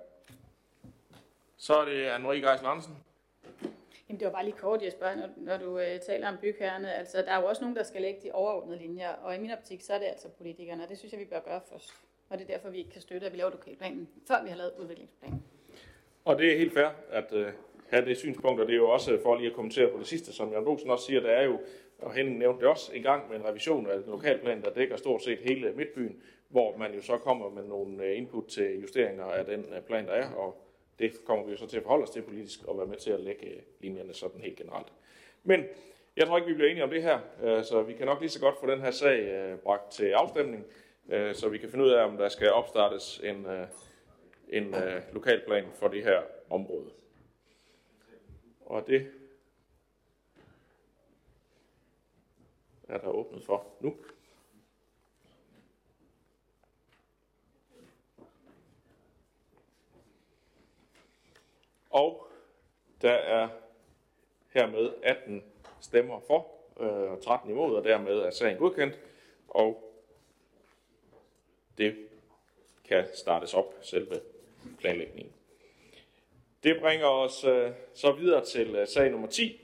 Så 1.56 1.74
er 1.74 1.84
det 1.84 2.10
Anne-Marie 2.10 2.50
Geisel 2.50 2.66
Andersen. 2.66 2.96
Jamen, 4.08 4.20
det 4.20 4.26
var 4.26 4.32
bare 4.32 4.44
lige 4.44 4.56
kort, 4.56 4.82
Jesper, 4.82 5.14
når, 5.14 5.28
når 5.36 5.56
du 5.56 5.78
øh, 5.78 6.00
taler 6.00 6.28
om 6.28 6.36
bygherrerne. 6.40 6.92
Altså, 6.94 7.18
der 7.18 7.32
er 7.32 7.40
jo 7.40 7.46
også 7.46 7.62
nogen, 7.62 7.76
der 7.76 7.82
skal 7.82 8.02
lægge 8.02 8.20
de 8.22 8.32
overordnede 8.32 8.78
linjer, 8.78 9.08
og 9.08 9.36
i 9.36 9.38
min 9.38 9.50
optik, 9.50 9.80
så 9.80 9.92
er 9.92 9.98
det 9.98 10.06
altså 10.06 10.28
politikerne, 10.28 10.82
og 10.82 10.88
det 10.88 10.98
synes 10.98 11.12
jeg, 11.12 11.20
vi 11.20 11.24
bør 11.24 11.40
gøre 11.40 11.60
først. 11.70 11.92
Og 12.28 12.38
det 12.38 12.50
er 12.50 12.54
derfor, 12.54 12.70
vi 12.70 12.78
ikke 12.78 12.90
kan 12.90 13.00
støtte, 13.00 13.26
at 13.26 13.32
vi 13.32 13.38
laver 13.38 13.50
lokalplanen, 13.50 14.08
før 14.28 14.42
vi 14.42 14.48
har 14.48 14.56
lavet 14.56 14.72
udviklingsplanen. 14.78 15.42
Og 16.24 16.38
det 16.38 16.52
er 16.52 16.58
helt 16.58 16.72
fair, 16.72 16.88
at, 17.10 17.32
øh, 17.32 17.46
have 17.92 18.04
det 18.04 18.18
synspunkt, 18.18 18.60
og 18.60 18.66
det 18.66 18.72
er 18.72 18.76
jo 18.76 18.90
også 18.90 19.18
for 19.22 19.36
lige 19.36 19.50
at 19.50 19.54
kommentere 19.54 19.90
på 19.90 19.98
det 19.98 20.06
sidste, 20.06 20.32
som 20.32 20.52
Jan 20.52 20.64
Bosen 20.64 20.90
også 20.90 21.06
siger, 21.06 21.20
der 21.20 21.30
er 21.30 21.44
jo, 21.44 21.60
og 21.98 22.14
Henning 22.14 22.38
nævnte 22.38 22.60
det 22.60 22.68
også 22.68 22.92
en 22.94 23.02
gang 23.02 23.30
med 23.30 23.36
en 23.36 23.44
revision 23.44 23.86
af 23.86 23.98
den 23.98 24.10
lokalplan, 24.10 24.62
der 24.62 24.70
dækker 24.70 24.96
stort 24.96 25.22
set 25.22 25.38
hele 25.38 25.72
Midtbyen, 25.72 26.22
hvor 26.48 26.76
man 26.76 26.94
jo 26.94 27.02
så 27.02 27.16
kommer 27.16 27.50
med 27.50 27.64
nogle 27.64 28.04
øh, 28.04 28.18
input 28.18 28.46
til 28.46 28.80
justeringer 28.80 29.24
af 29.24 29.44
den 29.44 29.64
øh, 29.76 29.82
plan, 29.82 30.06
der 30.06 30.12
er, 30.12 30.30
og 30.30 30.62
det 30.98 31.24
kommer 31.24 31.44
vi 31.44 31.50
jo 31.50 31.56
så 31.56 31.66
til 31.66 31.76
at 31.76 31.82
forholde 31.82 32.02
os 32.02 32.10
til 32.10 32.22
politisk 32.22 32.64
og 32.64 32.78
være 32.78 32.86
med 32.86 32.96
til 32.96 33.10
at 33.10 33.20
lægge 33.20 33.46
øh, 33.46 33.62
linjerne 33.80 34.14
sådan 34.14 34.40
helt 34.40 34.56
generelt. 34.56 34.92
Men 35.44 35.64
jeg 36.16 36.26
tror 36.26 36.36
ikke, 36.36 36.48
vi 36.48 36.54
bliver 36.54 36.70
enige 36.70 36.84
om 36.84 36.90
det 36.90 37.02
her, 37.02 37.18
så 37.62 37.82
vi 37.82 37.92
kan 37.92 38.06
nok 38.06 38.20
lige 38.20 38.30
så 38.30 38.40
godt 38.40 38.58
få 38.60 38.66
den 38.66 38.80
her 38.80 38.90
sag 38.90 39.56
bragt 39.64 39.90
til 39.90 40.10
afstemning, 40.10 40.64
så 41.32 41.48
vi 41.48 41.58
kan 41.58 41.68
finde 41.68 41.84
ud 41.84 41.90
af, 41.90 42.04
om 42.04 42.16
der 42.16 42.28
skal 42.28 42.52
opstartes 42.52 43.20
en, 43.24 43.46
en 44.52 44.74
øh, 44.74 45.02
lokalplan 45.12 45.72
for 45.74 45.88
det 45.88 46.04
her 46.04 46.22
område. 46.50 46.90
Og 48.60 48.86
det 48.86 49.12
er 52.88 52.98
der 52.98 53.08
åbnet 53.08 53.44
for 53.44 53.66
nu. 53.80 53.96
Og 61.90 62.26
der 63.02 63.12
er 63.12 63.48
hermed 64.48 64.94
18 65.02 65.44
stemmer 65.80 66.20
for 66.20 66.48
øh, 66.80 67.12
og 67.12 67.22
13 67.22 67.50
imod, 67.50 67.76
og 67.76 67.84
dermed 67.84 68.18
er 68.18 68.30
sagen 68.30 68.58
godkendt, 68.58 68.98
og 69.48 69.92
det 71.78 72.08
kan 72.84 73.06
startes 73.14 73.54
op, 73.54 73.74
selve 73.82 74.31
planlægningen. 74.80 75.32
Det 76.64 76.76
bringer 76.80 77.06
os 77.06 77.44
øh, 77.44 77.70
så 77.94 78.12
videre 78.12 78.44
til 78.44 78.76
øh, 78.76 78.86
sag 78.86 79.10
nummer 79.10 79.28
10. 79.28 79.60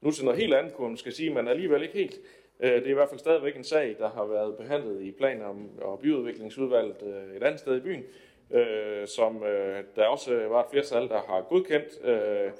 Nu 0.00 0.10
til 0.10 0.24
noget 0.24 0.40
helt 0.40 0.54
andet, 0.54 0.74
kunne 0.74 0.88
man 0.88 0.96
skal 0.96 1.12
sige, 1.12 1.30
men 1.30 1.48
alligevel 1.48 1.82
ikke 1.82 1.94
helt. 1.94 2.20
Øh, 2.60 2.72
det 2.72 2.86
er 2.86 2.90
i 2.90 2.94
hvert 2.94 3.08
fald 3.08 3.20
stadigvæk 3.20 3.56
en 3.56 3.64
sag, 3.64 3.96
der 3.98 4.10
har 4.10 4.24
været 4.24 4.56
behandlet 4.56 5.02
i 5.02 5.10
plan- 5.10 5.42
og 5.82 5.98
byudviklingsudvalget 5.98 7.02
øh, 7.02 7.36
et 7.36 7.42
andet 7.42 7.60
sted 7.60 7.76
i 7.76 7.80
byen, 7.80 8.04
øh, 8.50 9.06
som 9.06 9.44
øh, 9.44 9.84
der 9.96 10.06
også 10.06 10.46
var 10.48 10.64
et 10.64 10.70
flertal, 10.70 11.08
der 11.08 11.20
har 11.20 11.46
godkendt 11.48 12.04
øh, 12.04 12.52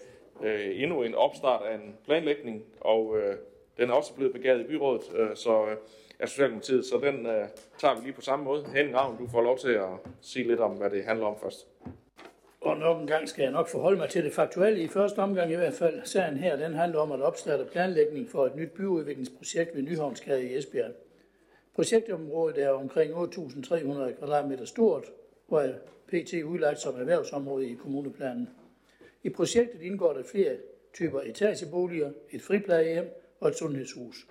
øh, 0.42 0.82
endnu 0.82 1.02
en 1.02 1.14
opstart 1.14 1.62
af 1.66 1.74
en 1.74 1.96
planlægning, 2.04 2.64
og 2.80 3.18
øh, 3.18 3.36
den 3.76 3.90
er 3.90 3.94
også 3.94 4.14
blevet 4.14 4.32
begavet 4.32 4.60
i 4.60 4.64
byrådet, 4.66 5.02
øh, 5.16 5.36
så 5.36 5.66
øh, 5.66 5.76
af 6.20 6.28
Socialdemokratiet, 6.28 6.84
så 6.84 7.00
den 7.02 7.26
øh, 7.26 7.48
tager 7.78 7.94
vi 7.94 8.04
lige 8.04 8.12
på 8.12 8.20
samme 8.20 8.44
måde. 8.44 8.64
Henning 8.74 8.96
Ravn, 8.96 9.18
du 9.18 9.28
får 9.28 9.42
lov 9.42 9.58
til 9.58 9.68
at 9.68 9.88
sige 10.20 10.48
lidt 10.48 10.60
om, 10.60 10.72
hvad 10.72 10.90
det 10.90 11.04
handler 11.04 11.26
om 11.26 11.36
først. 11.42 11.66
Og 12.60 12.76
nok 12.76 13.00
en 13.00 13.06
gang 13.06 13.28
skal 13.28 13.42
jeg 13.42 13.52
nok 13.52 13.68
forholde 13.68 13.98
mig 13.98 14.08
til 14.08 14.24
det 14.24 14.32
faktuelle 14.32 14.82
i 14.82 14.88
første 14.88 15.18
omgang 15.18 15.52
i 15.52 15.56
hvert 15.56 15.74
fald. 15.74 16.00
Sagen 16.04 16.36
her, 16.36 16.56
den 16.56 16.74
handler 16.74 16.98
om 16.98 17.12
at 17.12 17.22
opstarte 17.22 17.64
planlægning 17.64 18.30
for 18.30 18.46
et 18.46 18.56
nyt 18.56 18.70
byudviklingsprojekt 18.70 19.76
ved 19.76 19.82
Nyhavnsgade 19.82 20.42
i 20.42 20.56
Esbjerg. 20.56 20.90
Projektområdet 21.74 22.62
er 22.64 22.70
omkring 22.70 23.12
8.300 23.12 24.18
kvadratmeter 24.18 24.64
stort, 24.64 25.04
hvor 25.48 25.60
er 25.60 25.72
PT 26.08 26.32
udlagt 26.44 26.80
som 26.80 27.00
erhvervsområde 27.00 27.70
i 27.70 27.74
kommuneplanen. 27.74 28.48
I 29.22 29.30
projektet 29.30 29.82
indgår 29.82 30.12
der 30.12 30.22
flere 30.22 30.56
typer 30.94 31.20
etageboliger, 31.20 32.10
et 32.30 32.42
friplejehjem 32.42 33.10
og 33.40 33.48
et 33.48 33.56
sundhedshus. 33.56 34.26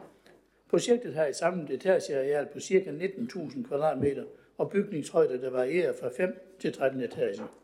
Projektet 0.70 1.14
har 1.14 1.26
et 1.26 1.36
samlet 1.36 1.70
etageareal 1.70 2.46
på 2.54 2.60
ca. 2.60 2.92
19.000 2.92 3.68
kvadratmeter 3.68 4.24
og 4.58 4.70
bygningshøjde, 4.70 5.42
der 5.42 5.50
varierer 5.50 5.94
fra 5.94 6.10
5 6.10 6.56
til 6.60 6.74
13 6.74 7.02
etager. 7.02 7.60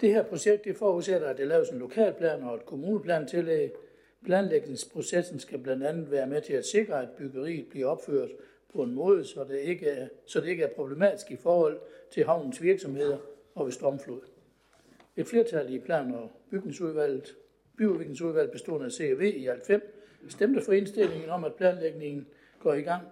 Det 0.00 0.08
her 0.08 0.22
projekt 0.22 0.64
det 0.64 0.76
forudsætter, 0.76 1.28
at 1.28 1.38
det 1.38 1.46
laves 1.46 1.68
en 1.68 1.78
lokalplan 1.78 2.42
og 2.42 2.54
et 2.54 2.66
kommuneplantillæg. 2.66 3.70
Planlægningsprocessen 4.24 5.38
skal 5.38 5.58
blandt 5.58 5.84
andet 5.84 6.10
være 6.10 6.26
med 6.26 6.40
til 6.40 6.52
at 6.52 6.66
sikre, 6.66 7.02
at 7.02 7.08
byggeriet 7.10 7.66
bliver 7.70 7.86
opført 7.86 8.30
på 8.72 8.82
en 8.82 8.94
måde, 8.94 9.24
så 9.24 9.44
det 9.44 9.58
ikke 9.58 9.88
er, 9.88 10.08
så 10.26 10.40
det 10.40 10.48
ikke 10.48 10.64
er 10.64 10.74
problematisk 10.74 11.30
i 11.30 11.36
forhold 11.36 11.80
til 12.10 12.24
havnens 12.24 12.62
virksomheder 12.62 13.18
og 13.54 13.64
ved 13.66 13.72
stormflod. 13.72 14.20
Et 15.16 15.26
flertal 15.26 15.74
i 15.74 15.78
plan- 15.78 16.14
og 16.14 16.30
bygningsudvalget, 16.50 17.36
byudviklingsudvalget 17.76 18.50
bestående 18.50 18.86
af 18.86 18.92
CV 18.92 19.32
i 19.36 19.46
alt 19.46 19.66
5 19.66 19.99
stemte 20.28 20.62
for 20.64 20.72
indstillingen 20.72 21.30
om, 21.30 21.44
at 21.44 21.54
planlægningen 21.54 22.26
går 22.58 22.74
i 22.74 22.82
gang 22.82 23.02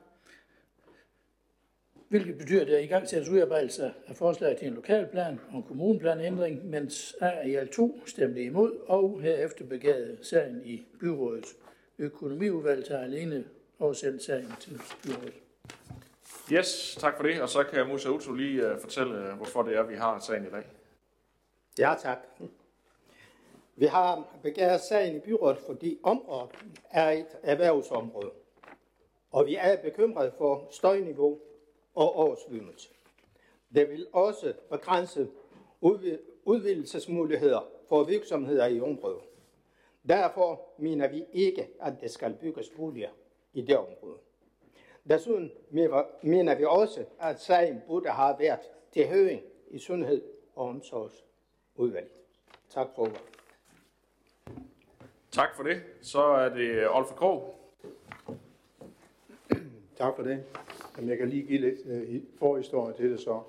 hvilket 2.09 2.39
betyder, 2.39 2.61
at 2.61 2.67
der 2.67 2.79
i 2.79 2.87
gang 2.87 3.09
sættes 3.09 3.29
udarbejdelse 3.29 3.93
af 4.07 4.17
forslag 4.17 4.57
til 4.57 4.69
en 4.69 4.75
lokalplan 4.75 5.41
og 5.51 5.57
en 5.57 5.63
kommuneplanændring, 5.63 6.67
mens 6.67 7.15
alt 7.21 7.71
2 7.71 8.01
stemte 8.07 8.43
imod, 8.43 8.73
og 8.87 9.21
herefter 9.23 9.65
begavede 9.65 10.19
sagen 10.23 10.63
i 10.65 10.87
byrådet. 11.01 11.47
Økonomiudvalget 11.99 12.89
har 12.89 12.99
alene 12.99 13.45
oversendt 13.79 14.23
sagen 14.23 14.53
til 14.61 14.81
byrådet. 15.03 15.35
Yes, 16.53 16.97
tak 17.01 17.17
for 17.17 17.23
det. 17.23 17.43
Og 17.43 17.49
så 17.49 17.65
kan 17.65 17.87
Musa 17.87 18.09
Uto 18.09 18.33
lige 18.33 18.73
uh, 18.73 18.81
fortælle, 18.81 19.35
hvorfor 19.35 19.63
det 19.63 19.77
er, 19.77 19.83
vi 19.83 19.95
har 19.95 20.19
sagen 20.19 20.47
i 20.47 20.51
dag. 20.51 20.67
Ja, 21.79 21.95
tak. 22.03 22.19
Vi 23.79 23.87
har 23.87 24.39
begæret 24.43 24.81
sagen 24.81 25.17
i 25.17 25.19
byrådet, 25.19 25.59
fordi 25.59 25.99
området 26.03 26.51
er 26.91 27.11
et 27.11 27.39
erhvervsområde. 27.43 28.31
Og 29.31 29.47
vi 29.47 29.57
er 29.57 29.83
bekymrede 29.83 30.33
for 30.39 30.69
støjniveau 30.71 31.39
og 31.95 32.15
oversvømmelse. 32.15 32.89
Det 33.75 33.89
vil 33.89 34.07
også 34.13 34.55
begrænse 34.71 35.29
udvidelsesmuligheder 36.45 37.71
for 37.89 38.05
virksomheder 38.05 38.67
i 38.67 38.81
området. 38.81 39.23
Derfor 40.09 40.61
mener 40.79 41.09
vi 41.09 41.25
ikke, 41.33 41.69
at 41.81 41.93
det 42.01 42.11
skal 42.11 42.35
bygges 42.35 42.71
boliger 42.77 43.11
i 43.53 43.63
det 43.63 43.77
område. 43.77 44.19
Desuden 45.09 45.53
mener 46.23 46.55
vi 46.55 46.65
også, 46.65 47.05
at 47.21 47.41
sagen 47.41 47.83
burde 47.87 48.09
have 48.09 48.37
været 48.39 48.71
til 48.93 49.09
høring 49.09 49.43
i 49.71 49.79
sundhed- 49.79 50.25
og 50.55 50.69
omsorgsudvalget. 50.69 52.13
Tak 52.71 52.89
for 52.95 53.03
ordet. 53.03 53.38
Tak 55.33 55.57
for 55.57 55.63
det. 55.63 55.83
Så 56.01 56.23
er 56.23 56.49
det 56.49 56.89
Olfer 56.91 57.15
Krog. 57.15 57.55
Tak 59.97 60.17
for 60.17 60.23
det. 60.23 60.45
Jamen, 60.97 61.11
jeg 61.11 61.19
kan 61.19 61.29
lige 61.29 61.43
give 61.43 61.61
lidt 61.61 61.79
øh, 61.87 62.21
forhistorie 62.39 62.95
til 62.95 63.11
det 63.11 63.21
så. 63.21 63.41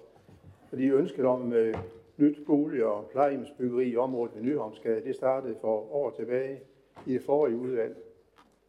Fordi 0.69 0.89
ønsket 0.89 1.25
om 1.25 1.53
øh, 1.53 1.77
nyt 2.17 2.45
bolig- 2.45 2.85
og 2.85 3.09
plejehjemsbyggeri 3.11 3.89
i 3.89 3.97
området 3.97 4.35
ved 4.35 4.41
Nyhavnsgade, 4.41 5.03
det 5.03 5.15
startede 5.15 5.55
for 5.61 5.93
år 5.93 6.09
tilbage 6.09 6.59
i 7.05 7.13
det 7.13 7.23
forrige 7.23 7.57
udvalg 7.57 7.97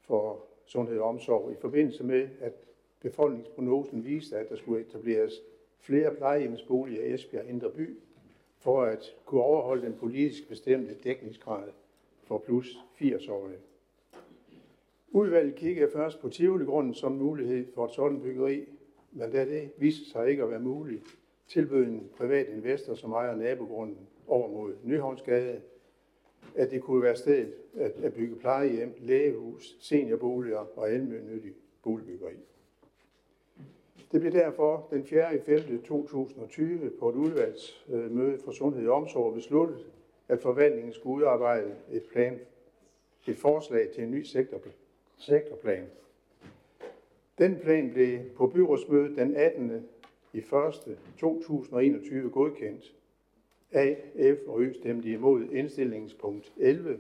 for 0.01 0.45
sundhed 0.67 0.99
og 0.99 1.09
omsorg, 1.09 1.53
i 1.53 1.57
forbindelse 1.61 2.05
med, 2.05 2.29
at 2.41 2.53
befolkningsprognosen 3.01 4.05
viste, 4.05 4.37
at 4.37 4.49
der 4.49 4.57
skulle 4.57 4.81
etableres 4.81 5.33
flere 5.81 6.15
plejehjemsboliger 6.15 7.05
i 7.05 7.15
Esbjerg 7.15 7.49
Indre 7.49 7.71
By, 7.71 7.99
for 8.59 8.83
at 8.83 9.17
kunne 9.25 9.43
overholde 9.43 9.83
den 9.83 9.95
politisk 9.95 10.49
bestemte 10.49 10.95
dækningsgrad 10.95 11.69
for 12.31 12.39
plus 12.39 12.79
80-årige. 13.01 13.59
Udvalget 15.11 15.55
kiggede 15.55 15.91
først 15.93 16.21
på 16.21 16.29
Tivoli-grunden 16.29 16.95
som 16.95 17.13
mulighed 17.13 17.67
for 17.75 17.85
et 17.85 17.95
sådan 17.95 18.21
byggeri, 18.21 18.65
men 19.13 19.31
da 19.31 19.45
det 19.45 19.71
viste 19.77 20.11
sig 20.11 20.31
ikke 20.31 20.43
at 20.43 20.51
være 20.51 20.61
muligt, 20.61 21.03
tilbød 21.49 21.87
en 21.87 22.09
privat 22.17 22.49
investor, 22.49 22.95
som 22.95 23.13
ejer 23.13 23.37
nabogrunden 23.37 23.99
over 24.27 24.49
mod 24.49 24.73
Nyhavnsgade, 24.85 25.61
at 26.55 26.71
det 26.71 26.83
kunne 26.83 27.03
være 27.03 27.17
stedet 27.17 27.55
at, 27.75 27.93
at 28.03 28.15
bygge 28.15 28.37
plejehjem, 28.37 28.95
lægehus, 28.99 29.77
seniorboliger 29.81 30.67
og 30.77 30.91
almindelig 30.91 31.53
boligbyggeri. 31.83 32.35
Det 34.13 34.21
blev 34.21 34.33
derfor 34.33 34.89
den 34.91 35.05
4. 35.05 35.41
5. 35.47 35.83
2020 35.83 36.91
på 36.99 37.09
et 37.09 37.15
udvalgsmøde 37.15 38.39
for 38.45 38.53
Sundhed 38.53 38.89
og 38.89 38.97
Omsorg 38.97 39.35
besluttet, 39.35 39.87
at 40.31 40.41
forvaltningen 40.41 40.93
skulle 40.93 41.17
udarbejde 41.17 41.75
et 41.91 42.03
plan, 42.13 42.41
et 43.27 43.37
forslag 43.37 43.91
til 43.91 44.05
en 44.05 44.11
ny 44.11 44.23
sektorplan 44.23 44.73
sektorplan. 45.21 45.87
Den 47.39 47.59
plan 47.63 47.91
blev 47.91 48.19
på 48.37 48.47
byrådsmødet 48.47 49.17
den 49.17 49.37
18. 49.37 49.89
i 50.33 50.39
1. 50.39 50.99
2021 51.19 52.31
godkendt. 52.31 52.95
A, 53.73 53.95
F 54.35 54.39
og 54.47 54.61
Ø 54.61 54.73
stemte 54.73 55.09
imod 55.09 55.45
indstillingspunkt 55.51 56.53
11, 56.57 56.99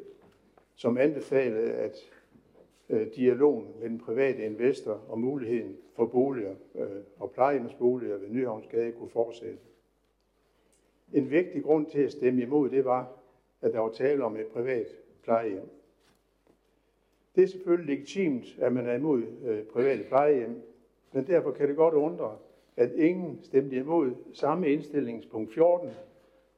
som 0.74 0.98
anbefalede, 0.98 1.72
at 1.72 1.96
øh, 2.88 3.06
dialogen 3.16 3.68
med 3.80 3.88
den 3.88 3.98
private 3.98 4.44
investor 4.44 5.04
og 5.08 5.18
muligheden 5.18 5.76
for 5.96 6.06
boliger 6.06 6.54
øh, 6.74 6.86
og 7.18 7.30
plejehjemsboliger 7.30 8.16
ved 8.16 8.28
Nyhavnsgade 8.28 8.92
kunne 8.92 9.10
fortsætte. 9.10 9.58
En 11.12 11.30
vigtig 11.30 11.62
grund 11.62 11.86
til 11.86 12.00
at 12.00 12.12
stemme 12.12 12.42
imod 12.42 12.70
det 12.70 12.84
var, 12.84 13.19
at 13.62 13.72
der 13.72 13.78
var 13.78 13.88
tale 13.88 14.24
om 14.24 14.36
et 14.36 14.46
privat 14.46 14.86
plejehjem. 15.22 15.68
Det 17.34 17.42
er 17.42 17.48
selvfølgelig 17.48 17.96
legitimt, 17.96 18.58
at 18.58 18.72
man 18.72 18.86
er 18.86 18.94
imod 18.94 19.22
øh, 19.44 19.64
private 19.64 20.04
plejehjem, 20.04 20.62
men 21.12 21.26
derfor 21.26 21.50
kan 21.50 21.68
det 21.68 21.76
godt 21.76 21.94
undre, 21.94 22.36
at 22.76 22.92
ingen 22.92 23.40
stemte 23.42 23.76
imod 23.76 24.14
samme 24.32 24.68
indstillingspunkt 24.68 25.54
14, 25.54 25.90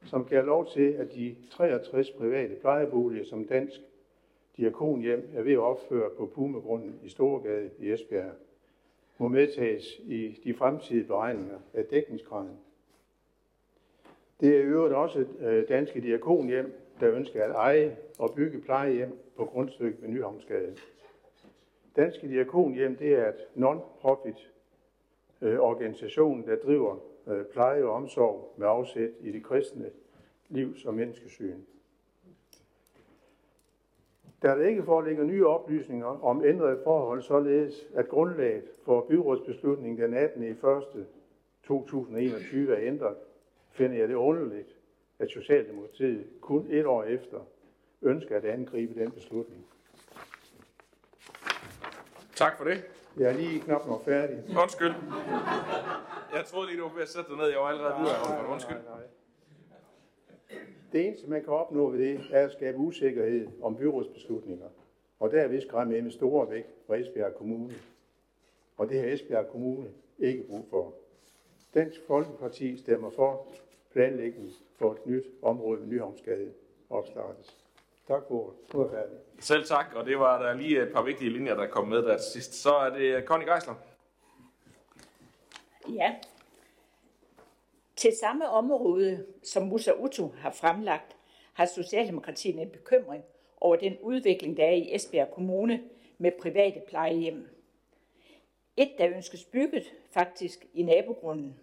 som 0.05 0.25
gav 0.25 0.45
lov 0.45 0.67
til, 0.67 0.91
at 0.91 1.13
de 1.13 1.35
63 1.51 2.11
private 2.11 2.55
plejeboliger, 2.55 3.25
som 3.25 3.45
Dansk 3.45 3.81
Diakonhjem 4.57 5.29
er 5.35 5.41
ved 5.41 5.53
at 5.53 5.59
opføre 5.59 6.09
på 6.17 6.25
Pumegrunden 6.25 6.99
i 7.03 7.09
Storgade 7.09 7.69
i 7.79 7.91
Esbjerg, 7.91 8.31
må 9.17 9.27
medtages 9.27 9.99
i 9.99 10.39
de 10.43 10.53
fremtidige 10.53 11.03
beregninger 11.03 11.59
af 11.73 11.85
dækningsgraden. 11.85 12.57
Det 14.39 14.55
er 14.55 14.59
i 14.59 14.63
øvrigt 14.63 14.95
også 14.95 15.25
øh, 15.39 15.67
Danske 15.69 16.01
Diakonhjem, 16.01 16.73
der 16.99 17.11
ønsker 17.11 17.43
at 17.43 17.51
eje 17.51 17.97
og 18.19 18.33
bygge 18.35 18.61
plejehjem 18.61 19.19
på 19.37 19.45
grundstykket 19.45 20.01
ved 20.01 20.09
Nyhavnsgade. 20.09 20.75
Danske 21.95 22.27
Diakonhjem 22.27 22.95
det 22.95 23.13
er 23.13 23.29
et 23.29 23.47
non-profit 23.55 24.51
øh, 25.41 25.59
organisation, 25.59 26.47
der 26.47 26.55
driver 26.55 26.97
øh, 27.27 27.45
pleje 27.45 27.83
og 27.83 27.93
omsorg 27.93 28.53
med 28.57 28.67
afsæt 28.67 29.11
i 29.19 29.31
det 29.31 29.43
kristne 29.43 29.89
livs- 30.49 30.85
og 30.85 30.93
menneskesyn. 30.93 31.59
Da 34.43 34.47
der 34.47 34.65
ikke 34.65 34.83
foreligger 34.83 35.23
nye 35.23 35.47
oplysninger 35.47 36.23
om 36.23 36.45
ændrede 36.45 36.79
forhold, 36.83 37.21
således 37.21 37.87
at 37.95 38.07
grundlaget 38.07 38.63
for 38.85 39.05
byrådsbeslutningen 39.09 40.01
den 40.01 40.13
18. 40.13 40.43
i 40.43 40.49
1. 40.49 40.57
2021 41.63 42.75
er 42.75 42.87
ændret, 42.87 43.15
finder 43.71 43.97
jeg 43.97 44.07
det 44.07 44.15
underligt, 44.15 44.77
at 45.19 45.29
Socialdemokratiet 45.29 46.27
kun 46.41 46.67
et 46.69 46.85
år 46.85 47.03
efter 47.03 47.39
ønsker 48.01 48.37
at 48.37 48.45
angribe 48.45 48.99
den 48.99 49.11
beslutning. 49.11 49.65
Tak 52.35 52.57
for 52.57 52.63
det. 52.63 52.85
Jeg 53.17 53.29
er 53.29 53.33
lige 53.33 53.59
knap 53.59 53.87
nok 53.87 54.05
færdig. 54.05 54.43
Undskyld. 54.61 54.93
Jeg 56.33 56.45
troede 56.45 56.67
lige, 56.67 56.79
du 56.79 56.87
var 56.87 56.93
ved 56.93 57.01
at 57.01 57.09
sætte 57.09 57.29
dig 57.29 57.37
ned. 57.37 57.47
Jeg 57.47 57.59
var 57.59 57.65
allerede 57.65 57.95
videre. 57.99 58.47
Undskyld. 58.51 58.77
Det 60.91 61.07
eneste, 61.07 61.29
man 61.29 61.43
kan 61.43 61.53
opnå 61.53 61.89
ved 61.89 61.99
det, 61.99 62.21
er 62.31 62.45
at 62.45 62.51
skabe 62.51 62.77
usikkerhed 62.77 63.47
om 63.61 63.75
byrådsbeslutninger, 63.75 64.67
og 65.19 65.31
derved 65.31 65.61
skræmme 65.61 65.97
investorer 65.97 66.45
væk 66.45 66.65
fra 66.87 66.95
Esbjerg 66.95 67.35
Kommune. 67.35 67.73
Og 68.77 68.89
det 68.89 68.99
har 68.99 69.07
Esbjerg 69.07 69.47
Kommune 69.47 69.87
ikke 70.19 70.43
brug 70.43 70.67
for. 70.69 70.93
Dansk 71.73 72.01
Folkeparti 72.07 72.77
stemmer 72.77 73.09
for 73.09 73.47
planlægning 73.93 74.51
for 74.79 74.91
et 74.91 75.05
nyt 75.05 75.25
område 75.41 75.81
ved 75.81 75.87
Nyhavnsgade 75.87 76.53
opstartes. 76.89 77.57
Tak 78.07 78.23
for 78.27 78.35
ordet. 78.35 78.73
Nu 78.73 78.79
er 78.79 78.89
færdig. 78.89 79.17
Selv 79.39 79.65
tak, 79.65 79.85
og 79.95 80.05
det 80.05 80.19
var 80.19 80.43
der 80.43 80.53
lige 80.53 80.83
et 80.83 80.93
par 80.93 81.03
vigtige 81.03 81.29
linjer, 81.29 81.55
der 81.55 81.67
kom 81.67 81.87
med 81.87 81.97
der 81.97 82.17
til 82.17 82.31
sidst. 82.31 82.53
Så 82.53 82.75
er 82.75 82.89
det 82.89 83.25
Conny 83.25 83.45
Geisler. 83.45 83.75
Ja. 85.89 86.15
Til 87.95 88.11
samme 88.19 88.49
område, 88.49 89.25
som 89.43 89.63
Musa 89.63 89.91
Utu 89.91 90.27
har 90.37 90.51
fremlagt, 90.51 91.15
har 91.53 91.65
Socialdemokratiet 91.65 92.59
en 92.59 92.69
bekymring 92.69 93.23
over 93.61 93.75
den 93.75 93.97
udvikling, 94.01 94.57
der 94.57 94.65
er 94.65 94.71
i 94.71 94.95
Esbjerg 94.95 95.31
Kommune 95.31 95.83
med 96.17 96.31
private 96.41 96.81
plejehjem. 96.87 97.47
Et, 98.77 98.91
der 98.97 99.09
ønskes 99.15 99.45
bygget 99.45 99.93
faktisk 100.11 100.65
i 100.73 100.83
nabogrunden. 100.83 101.59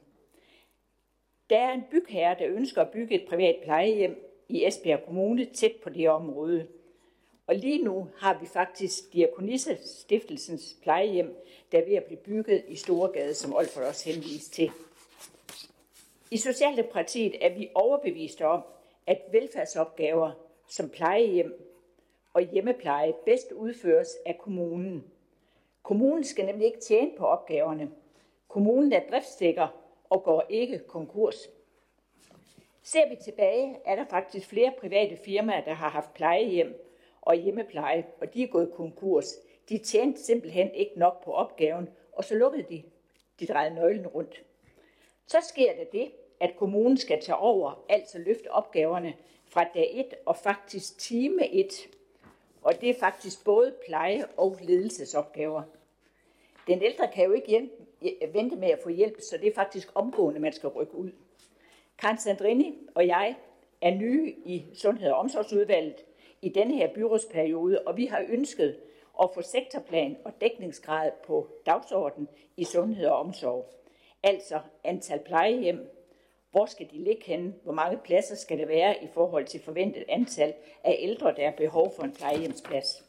Der 1.51 1.59
er 1.59 1.73
en 1.73 1.85
bygherre, 1.91 2.37
der 2.39 2.49
ønsker 2.49 2.83
at 2.83 2.91
bygge 2.91 3.15
et 3.15 3.29
privat 3.29 3.57
plejehjem 3.63 4.43
i 4.49 4.67
Esbjerg 4.67 5.05
Kommune 5.05 5.45
tæt 5.45 5.73
på 5.83 5.91
det 5.91 6.11
område. 6.11 6.67
Og 7.47 7.55
lige 7.55 7.85
nu 7.85 8.09
har 8.17 8.39
vi 8.41 8.47
faktisk 8.47 9.13
Diakonisse 9.13 9.79
Stiftelsens 9.87 10.77
plejehjem, 10.83 11.37
der 11.73 11.79
er 11.79 11.85
ved 11.85 11.95
at 11.95 12.05
blive 12.05 12.21
bygget 12.21 12.65
i 12.69 12.77
Storegade, 12.77 13.35
som 13.35 13.55
Olfert 13.55 13.85
også 13.85 14.11
henviste 14.11 14.51
til. 14.51 14.71
I 16.31 16.37
Socialdemokratiet 16.37 17.45
er 17.45 17.55
vi 17.55 17.69
overbeviste 17.75 18.47
om, 18.47 18.63
at 19.07 19.19
velfærdsopgaver 19.33 20.31
som 20.69 20.89
plejehjem 20.89 21.67
og 22.33 22.43
hjemmepleje 22.43 23.13
bedst 23.25 23.53
udføres 23.53 24.09
af 24.27 24.39
kommunen. 24.39 25.05
Kommunen 25.83 26.25
skal 26.25 26.47
nemlig 26.47 26.67
ikke 26.67 26.81
tjene 26.81 27.11
på 27.19 27.27
opgaverne. 27.27 27.91
Kommunen 28.49 28.93
er 28.93 29.01
driftsikker 29.11 29.80
og 30.11 30.23
går 30.23 30.47
ikke 30.49 30.79
konkurs. 30.79 31.49
Ser 32.83 33.09
vi 33.09 33.17
tilbage, 33.17 33.77
er 33.85 33.97
der 33.97 34.05
faktisk 34.05 34.49
flere 34.49 34.73
private 34.81 35.17
firmaer, 35.17 35.65
der 35.65 35.75
har 35.75 35.89
haft 35.89 36.15
plejehjem 36.15 36.87
og 37.21 37.35
hjemmepleje, 37.35 38.07
og 38.21 38.35
de 38.35 38.43
er 38.43 38.47
gået 38.47 38.73
konkurs. 38.73 39.35
De 39.69 39.79
tjente 39.79 40.23
simpelthen 40.23 40.75
ikke 40.75 40.99
nok 40.99 41.25
på 41.25 41.33
opgaven, 41.33 41.89
og 42.13 42.25
så 42.25 42.35
lukkede 42.35 42.67
de. 42.69 42.83
De 43.41 43.47
drejede 43.47 43.75
nøglen 43.75 44.07
rundt. 44.07 44.43
Så 45.27 45.39
sker 45.41 45.77
der 45.77 45.85
det, 45.85 46.11
at 46.41 46.57
kommunen 46.57 46.97
skal 46.97 47.23
tage 47.23 47.37
over, 47.37 47.85
altså 47.89 48.19
løfte 48.19 48.51
opgaverne 48.51 49.15
fra 49.47 49.65
dag 49.75 50.01
1 50.01 50.15
og 50.27 50.37
faktisk 50.37 50.99
time 50.99 51.55
1. 51.55 51.89
Og 52.63 52.81
det 52.81 52.91
er 52.91 52.95
faktisk 53.01 53.45
både 53.45 53.75
pleje- 53.87 54.27
og 54.37 54.57
ledelsesopgaver. 54.61 55.63
Den 56.67 56.83
ældre 56.83 57.09
kan 57.15 57.25
jo 57.25 57.33
ikke 57.33 57.53
vente 58.33 58.57
med 58.57 58.69
at 58.69 58.79
få 58.83 58.89
hjælp, 58.89 59.21
så 59.21 59.37
det 59.37 59.49
er 59.49 59.55
faktisk 59.55 59.89
omgående, 59.95 60.41
man 60.41 60.53
skal 60.53 60.69
rykke 60.69 60.95
ud. 60.95 61.11
Karen 61.99 62.19
Sandrini 62.19 62.79
og 62.95 63.07
jeg 63.07 63.37
er 63.81 63.95
nye 63.95 64.35
i 64.45 64.65
Sundhed- 64.75 65.11
og 65.11 65.19
Omsorgsudvalget 65.19 66.05
i 66.43 66.49
denne 66.49 66.75
her 66.75 66.95
byrådsperiode, 66.95 67.83
og 67.87 67.97
vi 67.97 68.07
har 68.07 68.25
ønsket 68.29 68.77
at 69.23 69.31
få 69.35 69.43
sektorplan 69.43 70.17
og 70.25 70.33
dækningsgrad 70.41 71.11
på 71.27 71.49
dagsordenen 71.67 72.29
i 72.57 72.65
sundhed 72.65 73.07
og 73.07 73.19
omsorg. 73.19 73.67
Altså 74.23 74.61
antal 74.85 75.19
plejehjem, 75.19 75.91
hvor 76.51 76.67
skal 76.67 76.87
de 76.91 76.99
ligge 76.99 77.25
henne, 77.25 77.55
hvor 77.63 77.73
mange 77.73 77.99
pladser 77.99 78.37
skal 78.37 78.59
der 78.59 78.67
være 78.67 79.05
i 79.05 79.07
forhold 79.15 79.47
til 79.47 79.61
forventet 79.61 80.05
antal 80.09 80.55
af 80.85 80.97
ældre, 80.99 81.35
der 81.37 81.45
har 81.45 81.57
behov 81.57 81.93
for 81.97 82.03
en 82.03 82.13
plejehjemsplads. 82.13 83.05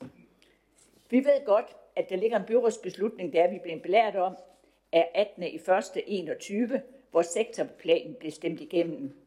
Vi 1.10 1.18
ved 1.18 1.46
godt, 1.46 1.76
at 1.96 2.10
der 2.10 2.16
ligger 2.16 2.40
en 2.40 2.46
byrådsbeslutning, 2.46 3.34
der 3.34 3.44
er 3.44 3.52
vi 3.52 3.60
blevet 3.64 3.82
belært 3.82 4.16
om, 4.16 4.36
af 4.92 5.12
18. 5.16 5.44
i 5.44 5.56
1. 5.56 6.04
21, 6.08 6.82
hvor 7.12 7.22
sektorplanen 7.22 8.16
blev 8.20 8.32
stemt 8.32 8.62
igennem. 8.62 9.18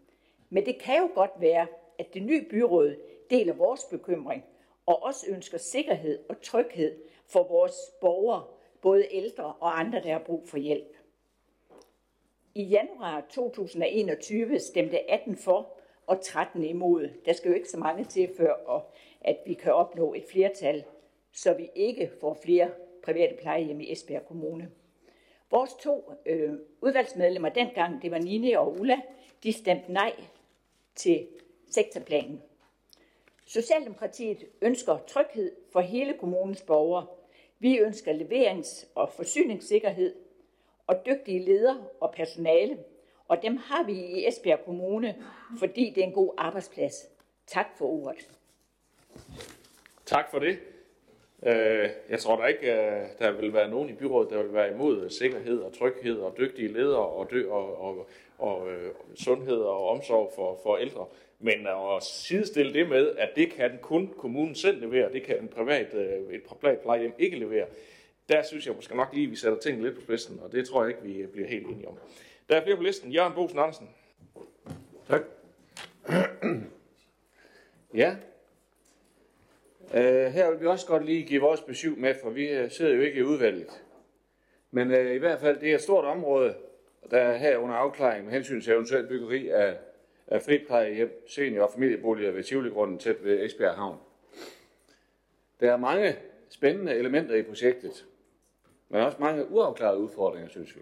Men 0.50 0.66
det 0.66 0.78
kan 0.78 0.98
jo 0.98 1.10
godt 1.14 1.30
være, 1.38 1.66
at 1.98 2.14
det 2.14 2.22
nye 2.22 2.46
byråd 2.50 2.96
deler 3.30 3.52
vores 3.52 3.84
bekymring 3.90 4.44
og 4.86 5.02
også 5.02 5.26
ønsker 5.28 5.58
sikkerhed 5.58 6.18
og 6.28 6.40
tryghed 6.42 6.98
for 7.26 7.42
vores 7.48 7.74
borgere, 8.00 8.44
både 8.82 9.06
ældre 9.10 9.44
og 9.44 9.80
andre, 9.80 10.02
der 10.02 10.12
har 10.12 10.18
brug 10.26 10.48
for 10.48 10.58
hjælp. 10.58 10.96
I 12.54 12.62
januar 12.62 13.26
2021 13.30 14.58
stemte 14.58 15.10
18 15.10 15.36
for 15.36 15.76
og 16.06 16.20
13 16.20 16.64
imod. 16.64 17.08
Der 17.24 17.32
skal 17.32 17.48
jo 17.48 17.54
ikke 17.54 17.68
så 17.68 17.78
mange 17.78 18.04
til 18.04 18.30
før, 18.36 18.84
at 19.20 19.38
vi 19.46 19.54
kan 19.54 19.74
opnå 19.74 20.14
et 20.14 20.24
flertal, 20.30 20.84
så 21.32 21.54
vi 21.54 21.70
ikke 21.74 22.10
får 22.20 22.34
flere 22.34 22.70
private 23.04 23.36
plejehjem 23.40 23.80
i 23.80 23.92
Esbjerg 23.92 24.26
Kommune. 24.26 24.70
Vores 25.50 25.74
to 25.74 26.12
øh, 26.26 26.52
udvalgsmedlemmer 26.80 27.48
dengang, 27.48 28.02
det 28.02 28.10
var 28.10 28.18
Nine 28.18 28.60
og 28.60 28.80
Ulla, 28.80 29.00
de 29.42 29.52
stemte 29.52 29.92
nej 29.92 30.12
til 30.94 31.26
sektorplanen. 31.70 32.42
Socialdemokratiet 33.46 34.44
ønsker 34.62 34.98
tryghed 35.06 35.52
for 35.72 35.80
hele 35.80 36.14
kommunens 36.18 36.62
borgere. 36.62 37.06
Vi 37.58 37.78
ønsker 37.78 38.12
leverings- 38.12 38.86
og 38.94 39.12
forsyningssikkerhed 39.12 40.14
og 40.86 41.06
dygtige 41.06 41.44
ledere 41.44 41.84
og 42.00 42.12
personale. 42.12 42.78
Og 43.28 43.42
dem 43.42 43.56
har 43.56 43.82
vi 43.82 43.92
i 43.92 44.28
Esbjerg 44.28 44.64
Kommune, 44.64 45.24
fordi 45.58 45.92
det 45.94 46.02
er 46.02 46.06
en 46.06 46.12
god 46.12 46.34
arbejdsplads. 46.38 47.08
Tak 47.46 47.66
for 47.78 47.86
ordet. 47.86 48.28
Tak 50.06 50.30
for 50.30 50.38
det. 50.38 50.58
Øh, 51.46 51.90
jeg 52.10 52.18
tror 52.18 52.36
da 52.36 52.46
ikke, 52.46 52.72
øh, 52.72 53.02
der 53.18 53.32
vil 53.32 53.52
være 53.52 53.70
nogen 53.70 53.90
i 53.90 53.92
byrådet, 53.92 54.30
der 54.30 54.42
vil 54.42 54.52
være 54.52 54.70
imod 54.70 55.04
øh, 55.04 55.10
sikkerhed 55.10 55.60
og 55.60 55.78
tryghed 55.78 56.18
og 56.18 56.34
dygtige 56.38 56.68
ledere 56.68 57.06
og, 57.06 57.30
dø, 57.30 57.48
og, 57.50 57.80
og, 57.80 58.08
og 58.38 58.72
øh, 58.72 58.90
sundhed 59.14 59.56
og 59.56 59.88
omsorg 59.88 60.32
for, 60.34 60.60
for 60.62 60.76
ældre. 60.76 61.06
Men 61.38 61.66
at 61.66 62.02
sidestille 62.02 62.72
det 62.72 62.88
med, 62.88 63.16
at 63.16 63.30
det 63.36 63.52
kan 63.52 63.78
kun 63.82 64.14
kommunen 64.18 64.54
selv 64.54 64.80
levere, 64.80 65.12
det 65.12 65.22
kan 65.22 65.38
en 65.38 65.48
privat, 65.48 65.94
øh, 65.94 66.34
et 66.34 66.42
privat 66.42 66.78
plejehjem 66.78 67.12
ikke 67.18 67.38
levere, 67.38 67.66
der 68.28 68.42
synes 68.42 68.66
jeg 68.66 68.74
måske 68.74 68.96
nok 68.96 69.08
lige, 69.12 69.24
at 69.24 69.30
vi 69.30 69.36
sætter 69.36 69.58
tingene 69.58 69.84
lidt 69.84 69.94
på 69.94 70.00
spidsen, 70.00 70.40
og 70.42 70.52
det 70.52 70.68
tror 70.68 70.84
jeg 70.84 70.88
ikke, 70.88 71.02
vi 71.02 71.26
bliver 71.26 71.48
helt 71.48 71.66
enige 71.66 71.88
om. 71.88 71.98
Der 72.48 72.56
er 72.56 72.62
flere 72.62 72.76
på 72.76 72.82
listen. 72.82 73.12
Jørgen 73.12 73.32
Bosen 73.34 73.58
Andersen. 73.58 73.90
Tak. 75.08 75.22
ja, 78.02 78.16
Uh, 79.90 80.00
her 80.32 80.50
vil 80.50 80.60
vi 80.60 80.66
også 80.66 80.86
godt 80.86 81.04
lige 81.04 81.22
give 81.22 81.40
vores 81.40 81.60
besøg 81.60 81.98
med, 81.98 82.14
for 82.22 82.30
vi 82.30 82.48
øh, 82.48 82.70
sidder 82.70 82.94
jo 82.94 83.00
ikke 83.00 83.18
i 83.18 83.22
udvalget. 83.22 83.84
Men 84.70 84.90
uh, 84.90 85.14
i 85.14 85.18
hvert 85.18 85.40
fald, 85.40 85.60
det 85.60 85.70
er 85.70 85.74
et 85.74 85.80
stort 85.80 86.04
område, 86.04 86.54
der 87.10 87.18
er 87.18 87.36
her 87.36 87.56
under 87.56 87.74
afklaring 87.74 88.24
med 88.24 88.32
hensyn 88.32 88.60
til 88.60 88.72
eventuelt 88.72 89.08
byggeri 89.08 89.48
af, 89.48 89.78
af 90.26 90.42
friplejehjem, 90.42 91.24
senior- 91.28 91.62
og 91.62 91.72
familieboliger 91.72 92.30
ved 92.30 92.42
Tivoli-grunden 92.42 92.98
tæt 92.98 93.24
ved 93.24 93.44
Esbjerg 93.44 93.74
Havn. 93.74 93.98
Der 95.60 95.72
er 95.72 95.76
mange 95.76 96.16
spændende 96.48 96.94
elementer 96.94 97.34
i 97.34 97.42
projektet, 97.42 98.04
men 98.88 99.00
også 99.00 99.16
mange 99.20 99.50
uafklarede 99.50 99.98
udfordringer, 99.98 100.48
synes 100.48 100.76
vi. 100.76 100.80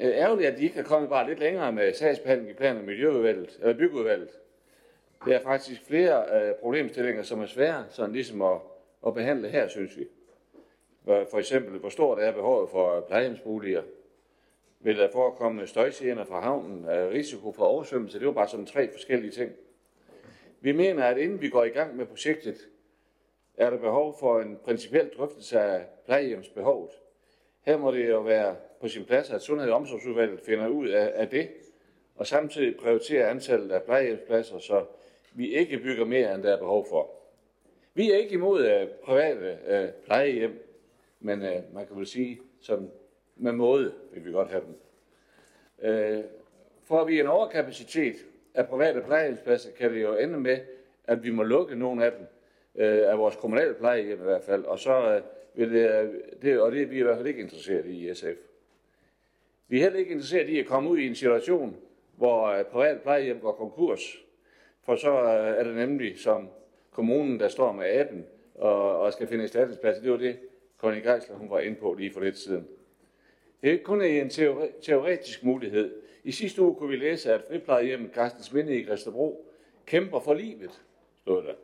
Ærgerligt, 0.00 0.48
at 0.48 0.58
de 0.58 0.64
ikke 0.64 0.80
er 0.80 0.84
kommet 0.84 1.10
bare 1.10 1.28
lidt 1.28 1.38
længere 1.38 1.72
med 1.72 1.94
sagsbehandling 1.94 2.50
i 2.50 2.54
plan- 2.54 2.76
og 2.76 2.84
miljøudvalget, 2.84 3.58
eller 3.60 3.78
byggeudvalget. 3.78 4.30
Der 5.24 5.38
er 5.38 5.42
faktisk 5.42 5.82
flere 5.82 6.24
øh, 6.48 6.54
problemstillinger, 6.54 7.22
som 7.22 7.40
er 7.40 7.46
svære 7.46 7.84
sådan 7.88 8.12
ligesom 8.12 8.42
at, 8.42 8.58
at 9.06 9.14
behandle 9.14 9.48
her, 9.48 9.68
synes 9.68 9.96
vi. 9.96 10.06
For 11.04 11.38
eksempel, 11.38 11.78
hvor 11.78 11.88
stort 11.88 12.18
er 12.18 12.32
behovet 12.32 12.70
for 12.70 12.96
øh, 12.96 13.02
plejehjemsboliger? 13.02 13.82
Vil 14.80 14.98
der 14.98 15.10
forekomme 15.12 15.66
støjgener 15.66 16.24
fra 16.24 16.40
havnen? 16.40 16.84
Er 16.84 17.10
risiko 17.10 17.52
for 17.52 17.64
oversvømmelse? 17.64 18.18
Det 18.18 18.26
var 18.26 18.32
bare 18.32 18.48
sådan 18.48 18.66
tre 18.66 18.92
forskellige 18.92 19.30
ting. 19.30 19.52
Vi 20.60 20.72
mener, 20.72 21.04
at 21.04 21.18
inden 21.18 21.40
vi 21.40 21.48
går 21.48 21.64
i 21.64 21.68
gang 21.68 21.96
med 21.96 22.06
projektet, 22.06 22.68
er 23.56 23.70
der 23.70 23.78
behov 23.78 24.16
for 24.20 24.40
en 24.40 24.58
principiel 24.64 25.10
drøftelse 25.16 25.60
af 25.60 25.86
plejehjemsbehovet. 26.04 26.90
Her 27.62 27.76
må 27.76 27.92
det 27.92 28.08
jo 28.08 28.20
være 28.20 28.56
på 28.80 28.88
sin 28.88 29.04
plads, 29.04 29.30
at 29.30 29.42
Sundhed- 29.42 29.70
og 29.70 29.76
Omsorgsudvalget 29.76 30.40
finder 30.40 30.68
ud 30.68 30.88
af, 30.88 31.12
af 31.14 31.28
det, 31.28 31.48
og 32.16 32.26
samtidig 32.26 32.76
prioriterer 32.76 33.30
antallet 33.30 33.70
af 33.70 33.82
plejehjemspladser, 33.82 34.58
så 34.58 34.84
vi 35.36 35.54
ikke 35.54 35.78
bygger 35.78 36.04
mere, 36.04 36.34
end 36.34 36.42
der 36.42 36.52
er 36.52 36.58
behov 36.58 36.86
for. 36.88 37.10
Vi 37.94 38.12
er 38.12 38.16
ikke 38.16 38.34
imod 38.34 38.66
øh, 38.66 38.88
private 38.88 39.58
øh, 39.66 39.88
plejehjem, 40.04 40.78
men 41.20 41.42
øh, 41.42 41.74
man 41.74 41.86
kan 41.86 41.96
vel 41.96 42.06
sige, 42.06 42.40
som 42.60 42.90
med 43.36 43.52
måde 43.52 43.94
vil 44.12 44.24
vi 44.24 44.30
godt 44.30 44.50
have 44.50 44.62
dem. 44.66 44.78
for 46.82 46.96
får 46.96 47.04
vi 47.04 47.20
en 47.20 47.26
overkapacitet 47.26 48.16
af 48.54 48.68
private 48.68 49.02
plejehjemspladser, 49.06 49.72
kan 49.72 49.94
det 49.94 50.02
jo 50.02 50.16
ende 50.16 50.40
med, 50.40 50.58
at 51.04 51.24
vi 51.24 51.30
må 51.30 51.42
lukke 51.42 51.74
nogle 51.74 52.04
af 52.04 52.12
dem, 52.12 52.26
øh, 52.74 53.10
af 53.10 53.18
vores 53.18 53.36
kommunale 53.36 53.74
plejehjem 53.74 54.20
i 54.20 54.22
hvert 54.22 54.42
fald, 54.42 54.64
og 54.64 54.78
så 54.78 55.14
øh, 55.14 55.22
vil 55.54 55.72
det, 55.72 55.90
øh, 55.90 56.14
det, 56.42 56.60
og 56.60 56.72
det 56.72 56.82
er 56.82 56.86
vi 56.86 56.98
i 56.98 57.02
hvert 57.02 57.16
fald 57.16 57.26
ikke 57.26 57.40
interesseret 57.40 57.86
i 57.86 58.10
i 58.10 58.14
SF. 58.14 58.38
Vi 59.68 59.78
er 59.78 59.82
heller 59.82 59.98
ikke 59.98 60.10
interesseret 60.10 60.48
i 60.48 60.58
at 60.58 60.66
komme 60.66 60.90
ud 60.90 60.98
i 60.98 61.06
en 61.06 61.14
situation, 61.14 61.76
hvor 62.16 62.46
øh, 62.46 62.64
private 62.64 62.98
plejehjem 62.98 63.40
går 63.40 63.52
konkurs, 63.52 64.25
for 64.86 64.96
så 64.96 65.10
er 65.10 65.64
det 65.64 65.74
nemlig 65.74 66.18
som 66.18 66.48
kommunen, 66.90 67.40
der 67.40 67.48
står 67.48 67.72
med 67.72 67.86
aben 67.86 68.26
og, 68.54 69.00
og 69.00 69.12
skal 69.12 69.26
finde 69.26 69.44
erstatningspladser. 69.44 70.02
Det 70.02 70.10
var 70.10 70.16
det, 70.16 70.38
Connie 70.78 71.12
Geisler 71.12 71.36
hun 71.36 71.50
var 71.50 71.60
inde 71.60 71.76
på 71.76 71.94
lige 71.94 72.12
for 72.12 72.20
lidt 72.20 72.38
siden. 72.38 72.68
Det 73.62 73.68
er 73.68 73.72
ikke 73.72 73.84
kun 73.84 74.02
en 74.02 74.30
teoretisk 74.82 75.44
mulighed. 75.44 75.94
I 76.24 76.32
sidste 76.32 76.62
uge 76.62 76.74
kunne 76.74 76.90
vi 76.90 76.96
læse, 76.96 77.32
at 77.32 77.42
friplejehjemmet 77.48 78.14
Carstens 78.14 78.52
Minde 78.52 78.76
i 78.76 78.82
Græsterbro 78.82 79.46
kæmper 79.86 80.20
for 80.20 80.34
livet, 80.34 80.82
stod 81.22 81.42
der 81.42 81.54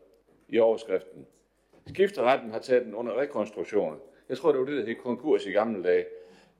i 0.48 0.58
overskriften. 0.58 1.26
Skifteretten 1.86 2.50
har 2.50 2.58
taget 2.58 2.84
den 2.84 2.94
under 2.94 3.20
rekonstruktion. 3.20 4.00
Jeg 4.28 4.36
tror, 4.36 4.52
det 4.52 4.60
var 4.60 4.66
det, 4.66 4.76
der 4.76 4.86
hed 4.86 4.94
konkurs 4.94 5.46
i 5.46 5.50
gamle 5.50 5.82
dage. 5.82 6.04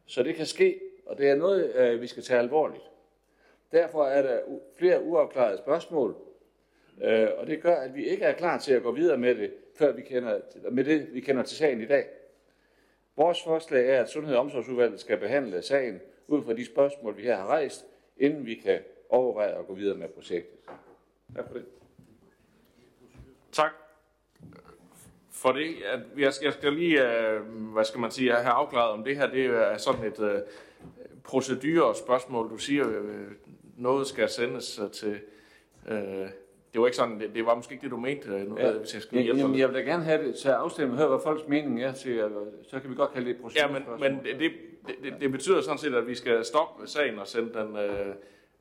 Så 0.06 0.22
det 0.22 0.34
kan 0.34 0.47
ske, 0.47 0.80
og 1.06 1.18
det 1.18 1.28
er 1.28 1.34
noget, 1.34 1.74
øh, 1.74 2.01
vi 2.01 2.06
skal 2.06 2.22
tage 2.22 2.40
alvorligt. 2.40 2.82
Derfor 3.72 4.05
er 4.05 4.22
der 4.22 4.40
flere 4.78 5.02
uafklarede 5.02 5.59
spørgsmål, 5.59 6.16
Øh, 7.02 7.28
og 7.36 7.47
det 7.47 7.62
gør, 7.62 7.74
at 7.74 7.94
vi 7.94 8.05
ikke 8.05 8.24
er 8.24 8.32
klar 8.32 8.59
til 8.59 8.73
at 8.73 8.82
gå 8.82 8.93
videre 8.93 9.19
med 9.19 9.35
det, 9.35 9.55
før 9.74 9.93
vi 9.93 10.02
kender, 10.02 10.40
med 10.70 10.85
det, 10.85 11.14
vi 11.14 11.20
kender 11.20 11.43
til 11.43 11.56
sagen 11.56 11.81
i 11.81 11.86
dag. 11.86 12.06
Vores 13.16 13.43
forslag 13.43 13.89
er, 13.89 14.01
at 14.01 14.09
Sundhed- 14.09 14.35
og 14.35 14.40
Omsorgsudvalget 14.40 15.01
skal 15.01 15.16
behandle 15.16 15.62
sagen 15.62 16.01
ud 16.28 16.43
fra 16.43 16.52
de 16.52 16.66
spørgsmål, 16.66 17.16
vi 17.16 17.23
her 17.23 17.36
har 17.36 17.47
rejst, 17.47 17.86
inden 18.16 18.47
vi 18.47 18.55
kan 18.55 18.81
overveje 19.09 19.59
at 19.59 19.66
gå 19.66 19.74
videre 19.74 19.97
med 19.97 20.09
projektet. 20.09 20.59
Tak 21.35 21.47
for 21.47 21.55
det. 21.55 21.64
Tak 23.52 23.73
for 25.31 25.52
det. 25.52 25.74
At 25.93 26.01
jeg, 26.19 26.32
skal, 26.32 26.44
jeg 26.44 26.52
skal 26.52 26.73
lige, 26.73 27.31
øh, 27.31 27.40
hvad 27.43 27.85
skal 27.85 28.01
man 28.01 28.10
sige, 28.10 28.32
have 28.32 28.52
afklaret 28.52 28.93
om 28.93 29.05
det 29.05 29.16
her, 29.16 29.27
det 29.27 29.47
er 29.47 29.77
sådan 29.77 30.05
et 30.05 30.20
øh, 30.20 30.35
uh, 30.35 30.40
procedurespørgsmål. 31.24 32.51
Du 32.51 32.56
siger, 32.56 32.85
at 32.85 33.02
noget 33.77 34.06
skal 34.06 34.28
sendes 34.28 34.81
til 34.93 35.20
uh, 35.90 36.28
det 36.73 36.81
var 36.81 36.86
ikke 36.86 36.97
sådan, 36.97 37.20
det, 37.20 37.35
det 37.35 37.47
var 37.47 37.55
måske 37.55 37.73
ikke 37.73 37.82
det, 37.82 37.90
du 37.90 37.97
mente, 37.97 38.28
øh, 38.28 38.49
nu, 38.49 38.59
ja. 38.59 38.73
hvis 38.73 38.94
jeg 38.94 39.03
skal 39.03 39.23
hjælpe 39.23 39.40
Jamen, 39.40 39.59
jeg 39.59 39.69
vil 39.69 39.77
da 39.77 39.81
gerne 39.81 40.05
have 40.05 40.27
det 40.27 40.35
til 40.35 40.49
afstemning 40.49 40.93
og 40.93 40.99
høre, 40.99 41.09
hvad 41.09 41.19
folks 41.24 41.49
mening 41.49 41.82
er 41.82 41.93
til, 41.93 42.31
så 42.62 42.81
kan 42.81 42.90
vi 42.90 42.94
godt 42.94 43.12
kalde 43.12 43.28
det 43.28 43.36
et 43.47 43.57
Ja, 43.57 43.69
men, 43.69 43.82
men 44.01 44.20
det, 44.24 44.53
det, 44.86 45.15
det, 45.20 45.32
betyder 45.32 45.61
sådan 45.61 45.78
set, 45.78 45.94
at 45.94 46.07
vi 46.07 46.15
skal 46.15 46.44
stoppe 46.44 46.86
sagen 46.86 47.19
og 47.19 47.27
sende 47.27 47.55
den 47.55 47.77
øh, 47.77 48.15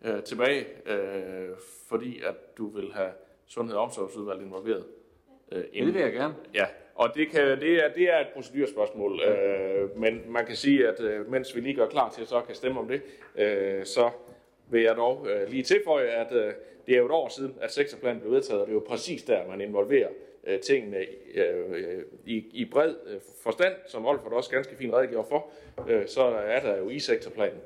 øh, 0.06 0.24
tilbage, 0.24 0.66
øh, 0.86 1.50
fordi 1.90 2.22
at 2.26 2.58
du 2.58 2.70
vil 2.70 2.94
have 2.94 3.12
Sundhed- 3.48 3.76
og 3.76 3.84
Omsorgsudvalget 3.84 4.46
involveret. 4.46 4.86
Øh, 5.52 5.64
ja, 5.74 5.86
det 5.86 5.94
vil 5.94 6.02
jeg 6.02 6.14
gerne. 6.14 6.36
Ja, 6.54 6.66
og 6.96 7.10
det, 7.16 7.30
kan, 7.30 7.60
det, 7.60 7.86
er, 7.86 7.94
det 7.94 8.14
er 8.14 8.20
et 8.20 8.28
procedurspørgsmål, 8.34 9.22
øh, 9.22 10.00
men 10.00 10.22
man 10.28 10.46
kan 10.46 10.56
sige, 10.56 10.88
at 10.88 11.00
øh, 11.00 11.32
mens 11.32 11.56
vi 11.56 11.62
lige 11.62 11.76
gør 11.76 11.88
klar 11.88 12.10
til, 12.10 12.28
så 12.28 12.42
kan 12.42 12.56
stemme 12.56 12.80
om 12.80 12.88
det, 12.88 13.02
øh, 13.36 13.86
så 13.86 14.10
vil 14.72 14.82
jeg 14.82 14.96
dog 14.96 15.28
øh, 15.30 15.50
lige 15.50 15.64
tilføje, 15.64 16.08
at 16.08 16.32
øh, 16.32 16.54
det 16.88 16.94
er 16.94 17.00
jo 17.00 17.06
et 17.06 17.12
år 17.12 17.30
siden, 17.30 17.56
at 17.62 17.72
sektorplanen 17.72 18.22
blev 18.22 18.32
vedtaget, 18.32 18.62
og 18.62 18.68
det 18.68 18.74
er 18.74 18.76
jo 18.76 18.84
præcis 18.88 19.24
der, 19.24 19.48
man 19.48 19.62
involverer 19.62 20.10
øh, 20.44 20.60
tingene 20.60 20.98
øh, 21.34 22.04
i, 22.26 22.46
i 22.52 22.66
bred 22.66 22.96
øh, 23.08 23.20
forstand, 23.44 23.74
som 23.88 24.06
Olfert 24.06 24.34
også 24.34 24.50
ganske 24.50 24.76
fint 24.76 24.94
redegjorde 24.94 25.28
for, 25.30 25.50
øh, 25.88 26.08
så 26.08 26.22
er 26.24 26.60
der 26.60 26.78
jo 26.78 26.90
i 26.90 27.00
sektorplanen 27.00 27.60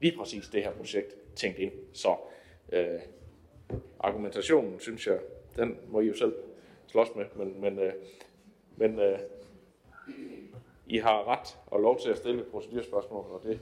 lige 0.00 0.16
præcis 0.18 0.48
det 0.48 0.62
her 0.62 0.72
projekt 0.72 1.16
tænkt 1.36 1.58
ind. 1.58 1.72
Så 1.92 2.16
øh, 2.72 3.00
argumentationen, 4.00 4.80
synes 4.80 5.06
jeg, 5.06 5.18
den 5.56 5.78
må 5.88 6.00
I 6.00 6.06
jo 6.06 6.14
selv 6.14 6.34
slås 6.86 7.08
med, 7.16 7.24
men, 7.36 7.60
men, 7.60 7.78
øh, 7.78 7.92
men 8.76 8.98
øh, 8.98 9.18
I 10.86 10.98
har 10.98 11.28
ret 11.28 11.58
og 11.66 11.80
lov 11.80 12.00
til 12.00 12.10
at 12.10 12.16
stille 12.16 12.40
et 12.40 12.46
procedurspørgsmål, 12.46 13.24
og 13.30 13.40
det 13.44 13.60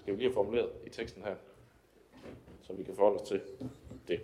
skal 0.00 0.14
vi 0.14 0.18
lige 0.18 0.28
have 0.28 0.34
formuleret 0.34 0.70
i 0.86 0.88
teksten 0.88 1.22
her, 1.22 1.34
så 2.68 2.74
vi 2.76 2.84
kan 2.84 2.94
forholde 2.94 3.20
os 3.20 3.28
til 3.28 3.40
det. 4.08 4.20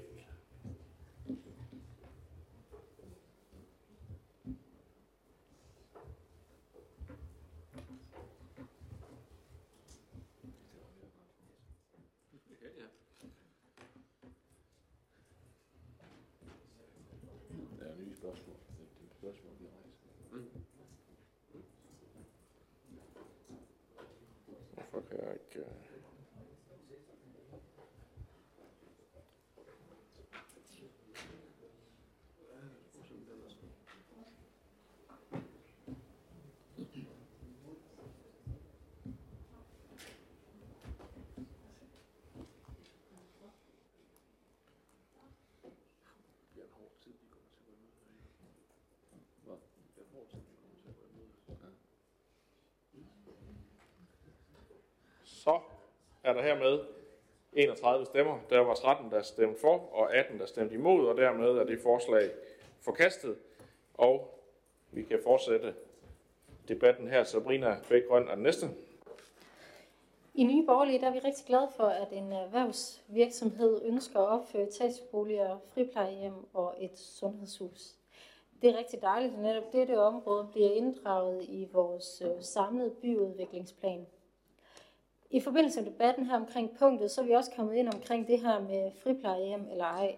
Er 56.24 56.32
der 56.32 56.42
hermed 56.42 56.80
31 57.52 58.06
stemmer. 58.06 58.38
Der 58.51 58.59
var 58.60 58.74
13, 58.74 59.10
der 59.10 59.22
stemte 59.22 59.60
for, 59.60 59.88
og 59.92 60.16
18, 60.16 60.40
der 60.40 60.46
stemte 60.46 60.74
imod, 60.74 61.06
og 61.06 61.16
dermed 61.16 61.48
er 61.48 61.64
det 61.64 61.80
forslag 61.80 62.30
forkastet. 62.80 63.36
Og 63.94 64.40
vi 64.90 65.02
kan 65.02 65.20
fortsætte 65.24 65.74
debatten 66.68 67.09
her. 67.09 67.24
Sabrina 67.24 67.76
Bækgrøn 67.88 68.28
er 68.28 68.34
den 68.34 68.42
næste. 68.42 68.66
I 70.34 70.44
Nye 70.44 70.66
Borgerlige 70.66 71.01
der 71.01 71.06
er 71.06 71.12
vi 71.12 71.18
rigtig 71.18 71.46
glade 71.46 71.68
for, 71.76 71.84
at 71.84 72.12
en 72.12 72.32
erhvervsvirksomhed 72.32 73.82
ønsker 73.84 74.20
at 74.20 74.28
opføre 74.28 74.62
etageboliger, 74.62 75.59
friplejehjem 75.74 76.55
og 76.55 76.74
et 76.80 76.98
sundhedshus. 76.98 77.94
Det 78.62 78.70
er 78.70 78.78
rigtig 78.78 79.02
dejligt, 79.02 79.34
at 79.34 79.40
netop 79.40 79.72
dette 79.72 80.01
område 80.01 80.48
bliver 80.52 80.70
inddraget 80.70 81.44
i 81.48 81.68
vores 81.72 82.22
øh, 82.24 82.42
samlede 82.42 82.90
byudviklingsplan. 82.90 84.06
I 85.30 85.40
forbindelse 85.40 85.82
med 85.82 85.90
debatten 85.90 86.26
her 86.26 86.36
omkring 86.36 86.76
punktet, 86.78 87.10
så 87.10 87.20
er 87.20 87.24
vi 87.24 87.32
også 87.32 87.51
kommet 87.56 87.74
ind 87.74 87.88
omkring 87.94 88.26
det 88.26 88.40
her 88.40 88.60
med 88.60 88.92
friplejehjem 89.02 89.68
eller 89.70 89.84
ej. 89.84 90.16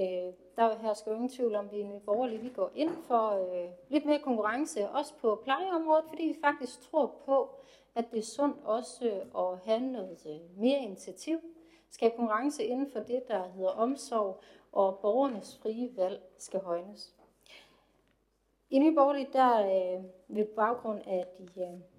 Øh, 0.00 0.32
der 0.56 0.78
her 0.78 0.94
skal 0.94 1.10
jo 1.10 1.16
ingen 1.16 1.28
tvivl 1.28 1.54
om, 1.54 1.64
at 1.64 1.72
vi 1.72 1.76
i 1.76 1.82
Nye 1.82 2.00
Borgerlige 2.00 2.40
vi 2.40 2.48
går 2.48 2.70
ind 2.74 2.90
for 2.90 3.30
øh, 3.30 3.70
lidt 3.88 4.04
mere 4.04 4.18
konkurrence, 4.18 4.88
også 4.88 5.14
på 5.20 5.40
plejeområdet, 5.44 6.04
fordi 6.08 6.22
vi 6.22 6.36
faktisk 6.40 6.80
tror 6.90 7.22
på, 7.24 7.50
at 7.94 8.10
det 8.10 8.18
er 8.18 8.22
sundt 8.22 8.56
også 8.64 9.06
øh, 9.06 9.44
at 9.44 9.58
have 9.64 9.80
noget 9.80 10.26
øh, 10.26 10.60
mere 10.60 10.78
initiativ, 10.78 11.38
skabe 11.90 12.16
konkurrence 12.16 12.64
inden 12.64 12.90
for 12.90 13.00
det, 13.00 13.22
der 13.28 13.48
hedder 13.48 13.70
omsorg, 13.70 14.40
og 14.72 14.98
borgernes 15.02 15.58
frie 15.62 15.96
valg 15.96 16.22
skal 16.38 16.60
højnes. 16.60 17.14
I 18.70 18.78
Nye 18.78 18.94
Borgerlige, 18.94 19.28
der 19.32 19.60
øh, 19.60 20.04
ved 20.28 20.44
baggrund 20.44 21.00
af 21.06 21.26
de 21.38 21.62
øh, 21.62 21.95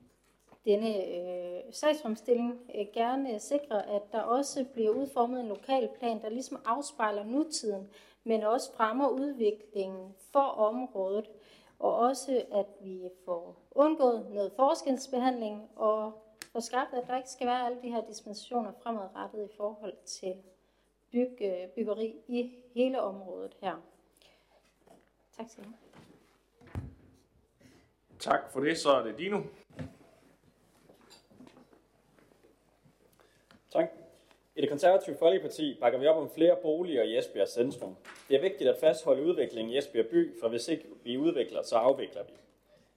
denne 0.66 1.06
øh, 1.06 1.60
sagsfremstilling 1.72 2.60
øh, 2.76 2.86
gerne 2.94 3.40
sikre, 3.40 3.90
at 3.90 4.02
der 4.12 4.22
også 4.22 4.66
bliver 4.74 4.90
udformet 4.90 5.40
en 5.40 5.48
lokal 5.48 5.90
plan, 6.00 6.22
der 6.22 6.30
ligesom 6.30 6.62
afspejler 6.66 7.24
nutiden, 7.24 7.90
men 8.24 8.44
også 8.44 8.74
fremmer 8.74 9.10
udviklingen 9.10 10.16
for 10.32 10.40
området, 10.40 11.30
og 11.80 11.96
også 11.96 12.46
at 12.52 12.66
vi 12.82 13.10
får 13.26 13.56
undgået 13.72 14.26
noget 14.30 14.52
forskelsbehandling 14.56 15.70
og 15.76 16.12
får 16.52 16.60
skabt, 16.60 16.94
at 16.94 17.08
der 17.08 17.18
ikke 17.18 17.30
skal 17.30 17.48
være 17.48 17.66
alle 17.66 17.78
de 17.82 17.90
her 17.90 18.02
dispensationer 18.06 18.72
fremadrettet 18.84 19.50
i 19.54 19.56
forhold 19.58 19.94
til 20.06 20.34
byg, 21.12 21.38
øh, 21.42 21.70
byggeri 21.76 22.16
i 22.28 22.52
hele 22.74 23.02
området 23.02 23.56
her. 23.62 23.76
Tak 25.38 25.50
skal 25.50 25.64
du 25.64 25.70
have. 25.70 25.78
Tak 28.20 28.52
for 28.52 28.60
det. 28.60 28.78
Så 28.78 28.90
er 28.90 29.04
det 29.04 29.18
Dino. 29.18 29.42
Tak. 33.74 33.86
I 34.56 34.62
det 34.62 34.70
konservative 34.70 35.16
Folkeparti 35.20 35.78
bakker 35.82 36.00
vi 36.00 36.08
op 36.08 36.18
om 36.18 36.30
flere 36.30 36.56
boliger 36.62 37.04
i 37.04 37.18
Esbjerg 37.18 37.48
centrum. 37.48 37.96
Det 38.30 38.36
er 38.36 38.42
vigtigt 38.42 38.70
at 38.70 38.78
fastholde 38.80 39.24
udviklingen 39.24 39.74
i 39.74 39.78
Esbjerg 39.78 40.06
by, 40.06 40.40
for 40.40 40.48
hvis 40.48 40.68
ikke 40.68 40.86
vi 41.04 41.18
udvikler, 41.18 41.62
så 41.62 41.76
afvikler 41.76 42.24
vi. 42.24 42.34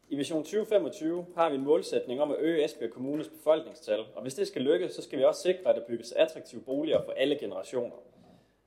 I 0.08 0.16
Vision 0.16 0.42
2025 0.44 1.26
har 1.36 1.48
vi 1.50 1.54
en 1.54 1.64
målsætning 1.64 2.20
om 2.20 2.30
at 2.30 2.36
øge 2.40 2.64
Esbjerg 2.64 2.90
Kommunes 2.90 3.28
befolkningstal, 3.28 4.00
og 4.14 4.22
hvis 4.22 4.34
det 4.34 4.46
skal 4.46 4.62
lykkes, 4.62 4.92
så 4.92 5.02
skal 5.02 5.18
vi 5.18 5.24
også 5.24 5.42
sikre, 5.42 5.70
at 5.70 5.76
der 5.76 5.86
bygges 5.86 6.12
attraktive 6.12 6.60
boliger 6.60 7.02
for 7.04 7.12
alle 7.12 7.38
generationer. 7.38 7.96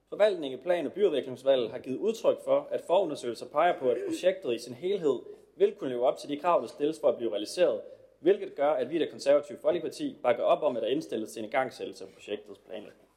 Forvaltningen 0.09 0.59
i 0.59 0.63
Plan- 0.63 0.85
og 0.85 0.93
Byudviklingsvalget 0.93 1.71
har 1.71 1.80
givet 1.80 1.97
udtryk 1.97 2.38
for, 2.43 2.67
at 2.71 2.81
forundersøgelser 2.81 3.45
peger 3.45 3.80
på, 3.80 3.89
at 3.89 3.97
projektet 4.07 4.53
i 4.53 4.59
sin 4.59 4.73
helhed 4.73 5.19
vil 5.55 5.75
kunne 5.75 5.89
leve 5.89 6.05
op 6.05 6.17
til 6.17 6.30
de 6.30 6.38
krav, 6.38 6.61
der 6.61 6.67
stilles 6.67 6.99
for 6.99 7.07
at 7.07 7.17
blive 7.17 7.31
realiseret, 7.31 7.81
hvilket 8.23 8.55
gør, 8.55 8.69
at 8.69 8.89
vi 8.89 8.95
i 8.95 8.99
det 8.99 9.11
konservative 9.11 9.57
Folkeparti 9.61 10.17
bakker 10.23 10.43
op 10.43 10.63
om, 10.63 10.75
at 10.75 10.83
der 10.83 10.89
indstilles 10.89 11.31
til 11.31 11.39
en 11.39 11.45
igangsættelse 11.45 12.03
af 12.03 12.09
projektets 12.13 12.59
planlægning. 12.59 13.07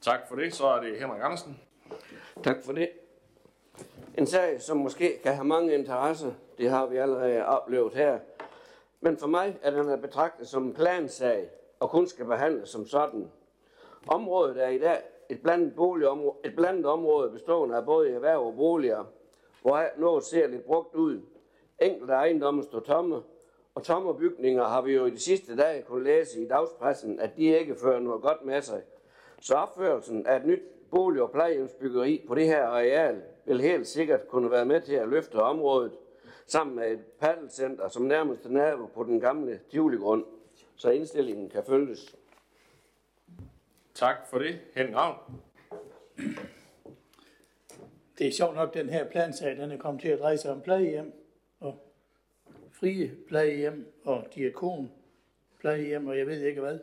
Tak 0.00 0.28
for 0.28 0.36
det. 0.36 0.54
Så 0.54 0.66
er 0.66 0.80
det 0.80 1.00
Henrik 1.00 1.20
Andersen. 1.22 1.60
Tak 2.42 2.56
for 2.64 2.72
det. 2.72 2.88
En 4.18 4.26
sag, 4.26 4.60
som 4.60 4.76
måske 4.76 5.18
kan 5.22 5.34
have 5.34 5.44
mange 5.44 5.74
interesser, 5.74 6.32
det 6.58 6.70
har 6.70 6.86
vi 6.86 6.96
allerede 6.96 7.46
oplevet 7.46 7.94
her. 7.94 8.18
Men 9.00 9.16
for 9.16 9.26
mig 9.26 9.58
er 9.62 9.70
den 9.70 9.88
at 9.88 10.00
betragte 10.00 10.46
som 10.46 10.66
en 10.66 10.74
plansag, 10.74 11.48
og 11.80 11.90
kun 11.90 12.06
skal 12.06 12.24
behandles 12.24 12.68
som 12.68 12.86
sådan. 12.86 13.30
Området 14.06 14.64
er 14.64 14.68
i 14.68 14.78
dag 14.78 15.02
et 15.28 15.42
blandet, 15.42 15.74
boligområde, 15.74 16.36
et 16.44 16.56
blandet 16.56 16.86
område 16.86 17.30
bestående 17.30 17.76
af 17.76 17.84
både 17.84 18.10
erhverv 18.10 18.46
og 18.46 18.54
boliger, 18.56 19.04
hvor 19.62 19.84
noget 19.96 20.24
ser 20.24 20.46
lidt 20.46 20.64
brugt 20.64 20.94
ud. 20.94 21.20
Enkelte 21.80 22.12
ejendomme 22.12 22.62
står 22.62 22.80
tomme, 22.80 23.22
og 23.74 23.84
tomme 23.84 24.18
bygninger 24.18 24.64
har 24.64 24.82
vi 24.82 24.92
jo 24.92 25.06
i 25.06 25.10
de 25.10 25.18
sidste 25.18 25.56
dage 25.56 25.82
kunnet 25.82 26.04
læse 26.04 26.40
i 26.40 26.48
dagspressen, 26.48 27.20
at 27.20 27.36
de 27.36 27.42
ikke 27.42 27.76
fører 27.76 28.00
noget 28.00 28.22
godt 28.22 28.44
med 28.44 28.62
sig. 28.62 28.82
Så 29.40 29.54
opførelsen 29.54 30.26
af 30.26 30.36
et 30.36 30.46
nyt 30.46 30.62
bolig- 30.90 31.22
og 31.22 31.30
plejehjemsbyggeri 31.30 32.24
på 32.28 32.34
det 32.34 32.46
her 32.46 32.66
areal 32.66 33.22
vil 33.44 33.60
helt 33.60 33.86
sikkert 33.86 34.28
kunne 34.28 34.50
være 34.50 34.64
med 34.64 34.80
til 34.80 34.94
at 34.94 35.08
løfte 35.08 35.34
området, 35.34 35.92
sammen 36.46 36.76
med 36.76 36.92
et 36.92 37.00
paddelcenter, 37.20 37.88
som 37.88 38.02
nærmest 38.02 38.46
er 38.46 38.50
nabo 38.50 38.86
på 38.86 39.04
den 39.04 39.20
gamle 39.20 39.60
Tivoli-grund, 39.70 40.24
så 40.76 40.90
indstillingen 40.90 41.48
kan 41.48 41.64
følges. 41.66 42.16
Tak 43.94 44.16
for 44.30 44.38
det. 44.38 44.60
Henrik 44.74 44.96
Ravn. 44.96 45.16
Det 48.18 48.26
er 48.26 48.32
sjovt 48.32 48.54
nok, 48.54 48.74
den 48.74 48.88
her 48.88 49.04
plansag, 49.04 49.56
den 49.56 49.70
er 49.70 49.78
kommet 49.78 50.02
til 50.02 50.08
at 50.08 50.18
dreje 50.18 50.38
sig 50.38 50.50
om 50.50 50.60
plejehjem 50.60 51.17
frie 52.80 53.10
plejehjem 53.28 53.92
og 54.04 54.26
diakon 54.34 54.90
plejehjem 55.60 56.06
og 56.06 56.18
jeg 56.18 56.26
ved 56.26 56.42
ikke 56.42 56.60
hvad. 56.60 56.78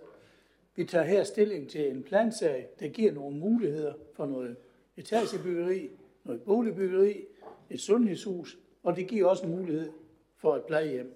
Vi 0.75 0.85
tager 0.85 1.05
her 1.05 1.23
stilling 1.23 1.69
til 1.69 1.91
en 1.91 2.03
plansag, 2.03 2.69
der 2.79 2.87
giver 2.87 3.11
nogle 3.11 3.37
muligheder 3.37 3.93
for 4.13 4.25
noget 4.25 4.55
etagebyggeri, 4.97 5.89
noget 6.23 6.41
boligbyggeri, 6.41 7.25
et 7.69 7.81
sundhedshus, 7.81 8.57
og 8.83 8.95
det 8.95 9.07
giver 9.07 9.29
også 9.29 9.45
en 9.45 9.51
mulighed 9.51 9.91
for 10.37 10.55
et 10.55 10.63
plejehjem. 10.63 11.13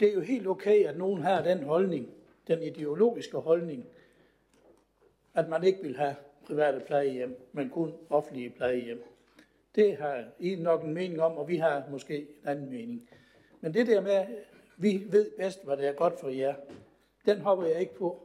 Det 0.00 0.08
er 0.08 0.12
jo 0.12 0.20
helt 0.20 0.46
okay, 0.46 0.84
at 0.84 0.98
nogen 0.98 1.22
har 1.22 1.42
den 1.42 1.62
holdning, 1.62 2.08
den 2.46 2.62
ideologiske 2.62 3.38
holdning, 3.38 3.86
at 5.34 5.48
man 5.48 5.64
ikke 5.64 5.82
vil 5.82 5.96
have 5.96 6.14
private 6.46 6.80
plejehjem, 6.86 7.48
men 7.52 7.70
kun 7.70 7.92
offentlige 8.10 8.50
plejehjem. 8.50 9.02
Det 9.74 9.96
har 9.96 10.24
I 10.38 10.54
nok 10.54 10.84
en 10.84 10.94
mening 10.94 11.20
om, 11.20 11.32
og 11.32 11.48
vi 11.48 11.56
har 11.56 11.84
måske 11.90 12.18
en 12.18 12.26
anden 12.44 12.70
mening. 12.70 13.08
Men 13.62 13.74
det 13.74 13.86
der 13.86 14.00
med, 14.00 14.12
at 14.12 14.28
vi 14.76 15.06
ved 15.10 15.30
bedst, 15.38 15.64
hvad 15.64 15.76
der 15.76 15.88
er 15.88 15.92
godt 15.92 16.20
for 16.20 16.28
jer, 16.28 16.54
den 17.26 17.40
hopper 17.40 17.66
jeg 17.66 17.80
ikke 17.80 17.94
på. 17.94 18.22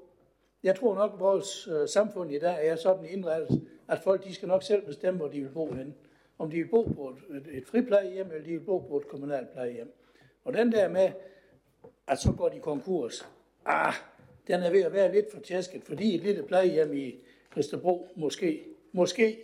Jeg 0.64 0.76
tror 0.76 0.95
nok, 0.95 1.14
at 1.14 1.19
vores 1.19 1.68
øh, 1.68 1.88
samfund 1.88 2.31
i 2.31 2.39
dag 2.39 2.68
er 2.68 2.76
sådan 2.76 3.05
indrettet, 3.05 3.68
at 3.88 3.99
folk 3.99 4.23
de 4.23 4.34
skal 4.34 4.47
nok 4.47 4.64
selv 4.64 4.85
bestemme, 4.85 5.18
hvor 5.18 5.27
de 5.27 5.41
vil 5.41 5.49
bo 5.49 5.72
henne. 5.72 5.93
Om 6.39 6.49
de 6.49 6.57
vil 6.57 6.68
bo 6.68 6.84
på 6.84 7.15
et, 7.30 7.57
et 7.57 7.65
friplejehjem, 7.65 8.31
eller 8.31 8.43
de 8.43 8.51
vil 8.51 8.59
bo 8.59 8.80
på 8.80 8.97
et 8.97 9.07
kommunalt 9.07 9.51
plejehjem. 9.51 9.93
Og 10.43 10.53
den 10.53 10.72
der 10.72 10.89
med, 10.89 11.11
at 12.07 12.19
så 12.19 12.31
går 12.31 12.49
de 12.49 12.59
konkurs, 12.59 13.30
ah, 13.65 13.93
den 14.47 14.64
er 14.64 14.72
ved 14.72 14.81
at 14.81 14.93
være 14.93 15.11
lidt 15.11 15.31
for 15.31 15.39
tæsket, 15.39 15.84
fordi 15.84 16.15
et 16.15 16.22
lille 16.22 16.43
plejehjem 16.43 16.93
i 16.93 17.15
Christobro 17.51 18.07
måske, 18.15 18.64
måske 18.91 19.38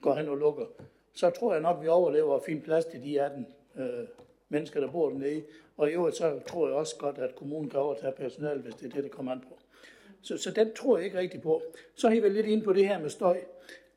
går 0.00 0.14
hen 0.14 0.28
og 0.28 0.36
lukker. 0.36 0.66
Så 1.14 1.30
tror 1.30 1.52
jeg 1.52 1.62
nok, 1.62 1.76
at 1.76 1.82
vi 1.82 1.88
overlever 1.88 2.36
at 2.36 2.42
finde 2.44 2.62
plads 2.62 2.84
til 2.84 3.02
de 3.02 3.20
18 3.20 3.46
øh, 3.76 4.06
mennesker, 4.50 4.80
der 4.80 4.90
bor 4.90 5.10
dernede. 5.10 5.42
Og 5.76 5.90
i 5.90 5.92
øvrigt 5.92 6.16
så 6.16 6.40
tror 6.46 6.68
jeg 6.68 6.76
også 6.76 6.96
godt, 6.96 7.18
at 7.18 7.36
kommunen 7.36 7.70
kan 7.70 7.80
overtage 7.80 8.12
personal, 8.12 8.58
hvis 8.58 8.74
det 8.74 8.86
er 8.86 8.90
det, 8.90 9.04
der 9.04 9.10
kommer 9.10 9.32
an 9.32 9.40
på. 9.40 9.58
Så, 10.22 10.36
så 10.36 10.50
den 10.50 10.74
tror 10.74 10.96
jeg 10.96 11.04
ikke 11.04 11.18
rigtig 11.18 11.42
på. 11.42 11.62
Så 11.94 12.08
er 12.08 12.12
I 12.12 12.20
vel 12.20 12.32
lidt 12.32 12.46
inde 12.46 12.64
på 12.64 12.72
det 12.72 12.88
her 12.88 12.98
med 12.98 13.10
støj. 13.10 13.40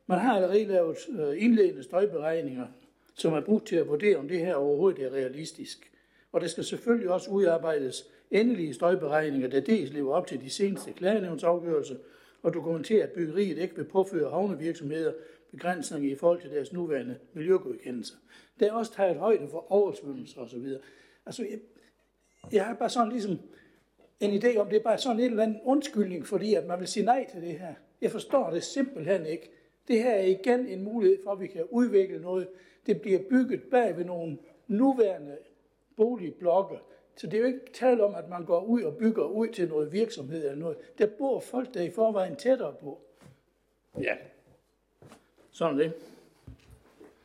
Man 0.08 0.20
har 0.20 0.36
allerede 0.36 0.66
lavet 0.66 0.98
øh, 1.20 1.44
indledende 1.44 1.84
støjberegninger, 1.84 2.68
som 3.16 3.34
er 3.34 3.42
brugt 3.42 3.68
til 3.68 3.76
at 3.76 3.88
vurdere, 3.88 4.18
om 4.18 4.28
det 4.28 4.40
her 4.40 4.56
overhovedet 4.56 5.06
er 5.06 5.10
realistisk. 5.10 5.92
Og 6.32 6.42
der 6.42 6.48
skal 6.48 6.64
selvfølgelig 6.64 7.10
også 7.10 7.32
udarbejdes 7.32 8.06
endelige 8.32 8.74
støjberegninger, 8.74 9.48
der 9.48 9.60
dels 9.60 9.94
lever 9.94 10.14
op 10.14 10.28
til 10.28 10.42
de 10.42 10.50
seneste 10.50 10.92
klagenævnsafgørelser, 10.92 11.96
og 12.44 12.54
dokumenterer, 12.54 13.04
at 13.04 13.12
byggeriet 13.12 13.58
ikke 13.58 13.76
vil 13.76 13.84
påføre 13.84 14.30
havnevirksomheder 14.30 15.14
begrænsninger 15.54 16.12
i 16.12 16.16
forhold 16.16 16.42
til 16.42 16.52
deres 16.52 16.74
nuværende 16.74 17.18
miljøgodkendelser. 17.34 18.16
Der 18.60 18.68
er 18.68 18.72
også 18.72 18.94
taget 18.94 19.16
højde 19.16 19.48
for 19.48 19.72
oversvømmelser 19.72 20.42
osv. 20.42 20.68
Altså, 21.26 21.46
jeg, 21.50 21.60
jeg 22.52 22.66
har 22.66 22.74
bare 22.74 22.90
sådan 22.90 23.12
ligesom 23.12 23.40
en 24.20 24.44
idé 24.44 24.58
om, 24.58 24.70
det 24.70 24.76
er 24.76 24.84
bare 24.84 24.98
sådan 24.98 25.20
en 25.20 25.30
eller 25.30 25.44
anden 25.44 25.60
undskyldning, 25.64 26.28
fordi 26.28 26.54
at 26.54 26.66
man 26.66 26.80
vil 26.80 26.88
sige 26.88 27.06
nej 27.06 27.28
til 27.32 27.42
det 27.42 27.60
her. 27.60 27.74
Jeg 28.02 28.12
forstår 28.12 28.50
det 28.50 28.64
simpelthen 28.64 29.26
ikke. 29.26 29.52
Det 29.88 30.04
her 30.04 30.12
er 30.12 30.26
igen 30.26 30.68
en 30.68 30.84
mulighed 30.84 31.18
for, 31.24 31.32
at 31.32 31.40
vi 31.40 31.48
kan 31.48 31.66
udvikle 31.70 32.22
noget. 32.22 32.48
Det 32.86 33.02
bliver 33.02 33.20
bygget 33.30 33.64
bag 33.64 33.98
ved 33.98 34.06
nogle 34.06 34.38
nuværende 34.68 35.38
boligblokke. 35.98 36.80
Så 37.16 37.28
det 37.28 37.34
er 37.34 37.42
jo 37.42 37.48
ikke 37.48 37.72
tale 37.74 38.04
om, 38.04 38.16
at 38.16 38.30
man 38.30 38.46
går 38.46 38.64
ud 38.64 38.82
og 38.82 38.98
bygger 38.98 39.24
ud 39.24 39.48
til 39.48 39.68
noget 39.68 39.92
virksomhed 39.92 40.44
eller 40.44 40.56
noget. 40.56 40.78
Der 40.98 41.08
bor 41.18 41.40
folk, 41.40 41.74
der 41.74 41.82
i 41.82 41.90
forvejen 41.90 42.36
tættere 42.36 42.74
på. 42.82 43.02
Ja, 44.02 44.16
sådan 45.54 45.80
det. 45.80 45.94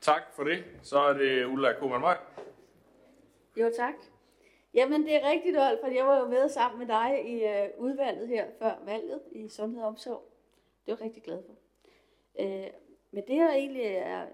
Tak 0.01 0.23
for 0.33 0.45
det. 0.45 0.65
Så 0.83 0.99
er 0.99 1.13
det 1.13 1.47
Ulla 1.47 1.73
Kuhlmann 1.73 2.01
Møg. 2.01 2.17
Jo, 3.57 3.71
tak. 3.77 3.95
Jamen, 4.75 5.03
det 5.03 5.15
er 5.15 5.31
rigtigt, 5.31 5.57
Olf, 5.57 5.81
for 5.81 5.89
jeg 5.89 6.07
var 6.07 6.19
jo 6.21 6.29
med 6.29 6.49
sammen 6.49 6.79
med 6.79 6.87
dig 6.87 7.25
i 7.27 7.45
uh, 7.45 7.85
udvalget 7.85 8.29
her 8.29 8.47
før 8.59 8.83
valget 8.85 9.23
i 9.33 9.49
Sundhed 9.49 9.83
og 9.83 9.89
Omsorg. 9.89 10.23
Det 10.87 10.93
var 10.93 10.97
jeg 10.97 11.05
rigtig 11.05 11.23
glad 11.23 11.43
for. 11.43 11.53
Uh, 12.41 12.71
men 13.11 13.25
det, 13.29 13.37
jeg 13.37 13.55
egentlig 13.57 13.83
er 13.85 14.27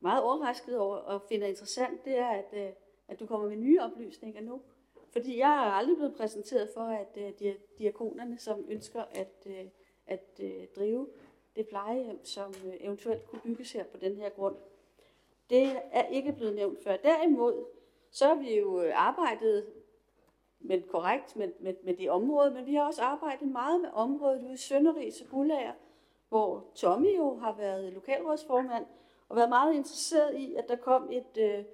meget 0.00 0.22
overrasket 0.22 0.78
over 0.78 0.96
og 0.96 1.22
finder 1.28 1.46
interessant, 1.46 2.04
det 2.04 2.18
er, 2.18 2.28
at, 2.28 2.48
uh, 2.52 2.68
at 3.08 3.20
du 3.20 3.26
kommer 3.26 3.48
med 3.48 3.56
nye 3.56 3.80
oplysninger 3.80 4.40
nu. 4.40 4.62
Fordi 5.12 5.38
jeg 5.38 5.48
har 5.48 5.70
aldrig 5.70 5.96
blevet 5.96 6.14
præsenteret 6.16 6.70
for, 6.74 6.84
at 6.84 7.14
de, 7.14 7.56
diakonerne, 7.78 8.38
som 8.38 8.64
ønsker 8.68 9.02
at, 9.10 9.46
uh, 9.46 9.66
at 10.06 10.40
uh, 10.42 10.64
drive 10.76 11.08
det 11.56 11.68
plejehjem, 11.68 12.24
som 12.24 12.54
øh, 12.66 12.74
eventuelt 12.80 13.26
kunne 13.26 13.40
bygges 13.40 13.72
her 13.72 13.84
på 13.84 13.96
den 13.96 14.16
her 14.16 14.28
grund, 14.28 14.56
det 15.50 15.76
er 15.92 16.06
ikke 16.06 16.32
blevet 16.32 16.54
nævnt 16.54 16.84
før. 16.84 16.96
Derimod, 16.96 17.64
så 18.10 18.26
har 18.26 18.34
vi 18.34 18.58
jo 18.58 18.82
øh, 18.82 18.92
arbejdet 18.94 19.66
med, 20.60 20.82
korrekt 20.82 21.36
med, 21.36 21.48
med, 21.60 21.74
med 21.84 21.94
det 21.94 22.10
område, 22.10 22.50
men 22.50 22.66
vi 22.66 22.74
har 22.74 22.86
også 22.86 23.02
arbejdet 23.02 23.48
meget 23.48 23.80
med 23.80 23.90
området 23.92 24.42
ude 24.42 24.52
i 24.52 24.56
Sønderris 24.56 25.20
og 25.20 25.28
Gullager, 25.30 25.72
hvor 26.28 26.64
Tommy 26.74 27.16
jo 27.16 27.34
har 27.34 27.52
været 27.52 27.92
lokalrådsformand 27.92 28.86
og 29.28 29.36
været 29.36 29.48
meget 29.48 29.74
interesseret 29.74 30.34
i, 30.34 30.54
at 30.54 30.68
der 30.68 30.76
kom 30.76 31.08
et, 31.12 31.38
øh, 31.38 31.64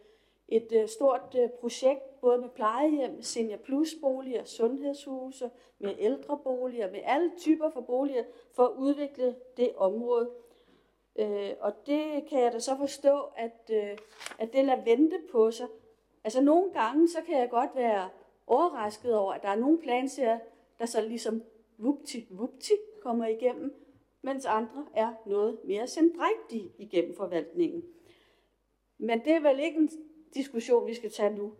et 0.48 0.90
stort 0.90 1.36
projekt, 1.60 2.05
både 2.20 2.38
med 2.38 2.48
plejehjem, 2.48 3.22
senior 3.22 3.56
plusboliger, 3.56 4.44
sundhedshuse, 4.44 5.50
med 5.78 5.94
ældreboliger, 5.98 6.90
med 6.90 7.00
alle 7.04 7.32
typer 7.38 7.70
for 7.70 7.80
boliger, 7.80 8.24
for 8.52 8.62
at 8.62 8.72
udvikle 8.76 9.36
det 9.56 9.72
område. 9.76 10.30
Øh, 11.18 11.50
og 11.60 11.72
det 11.86 12.26
kan 12.28 12.40
jeg 12.40 12.52
da 12.52 12.58
så 12.58 12.76
forstå, 12.76 13.20
at, 13.36 13.70
øh, 13.72 13.98
at 14.38 14.52
det 14.52 14.64
lader 14.64 14.84
vente 14.84 15.18
på 15.32 15.50
sig, 15.50 15.66
Altså 16.26 16.40
nogle 16.40 16.72
gange, 16.72 17.08
så 17.08 17.18
kan 17.26 17.38
jeg 17.38 17.50
godt 17.50 17.70
være 17.74 18.08
overrasket 18.46 19.14
over, 19.14 19.32
at 19.32 19.42
der 19.42 19.48
er 19.48 19.56
nogle 19.56 19.78
planserier, 19.78 20.38
der 20.78 20.86
så 20.86 21.00
ligesom 21.08 21.42
vupti, 21.78 22.26
vupti 22.30 22.72
kommer 23.02 23.26
igennem, 23.26 23.74
mens 24.22 24.46
andre 24.46 24.86
er 24.94 25.14
noget 25.26 25.58
mere 25.64 25.86
sendrægtige 25.86 26.72
igennem 26.78 27.16
forvaltningen. 27.16 27.82
Men 28.98 29.24
det 29.24 29.32
er 29.32 29.40
vel 29.40 29.60
ikke 29.60 29.78
en 29.78 29.90
diskussion, 30.34 30.86
vi 30.86 30.94
skal 30.94 31.10
tage 31.10 31.36
nu. 31.36 31.52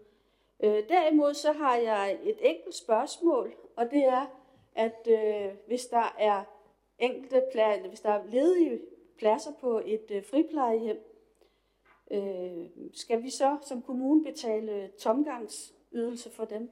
Øh, 0.62 0.89
derimod 0.89 1.35
så 1.35 1.53
har 1.53 1.77
jeg 1.77 2.19
et 2.23 2.37
enkelt 2.41 2.74
spørgsmål, 2.74 3.55
og 3.77 3.91
det 3.91 4.05
er, 4.05 4.27
at 4.74 5.09
øh, 5.09 5.53
hvis 5.66 5.87
der 5.87 6.15
er 6.19 6.45
enkelte 6.99 7.43
pladser, 7.53 7.89
hvis 7.89 8.01
der 8.01 8.11
er 8.11 8.23
ledige 8.33 8.81
pladser 9.19 9.51
på 9.61 9.83
et 9.85 10.11
øh, 10.11 10.24
friplejehjem, 10.24 10.99
øh, 12.11 12.66
skal 12.95 13.23
vi 13.23 13.31
så 13.31 13.57
som 13.69 13.83
kommune 13.83 14.24
betale 14.24 14.91
tomgangsydelse 15.01 16.31
for 16.31 16.45
dem? 16.45 16.70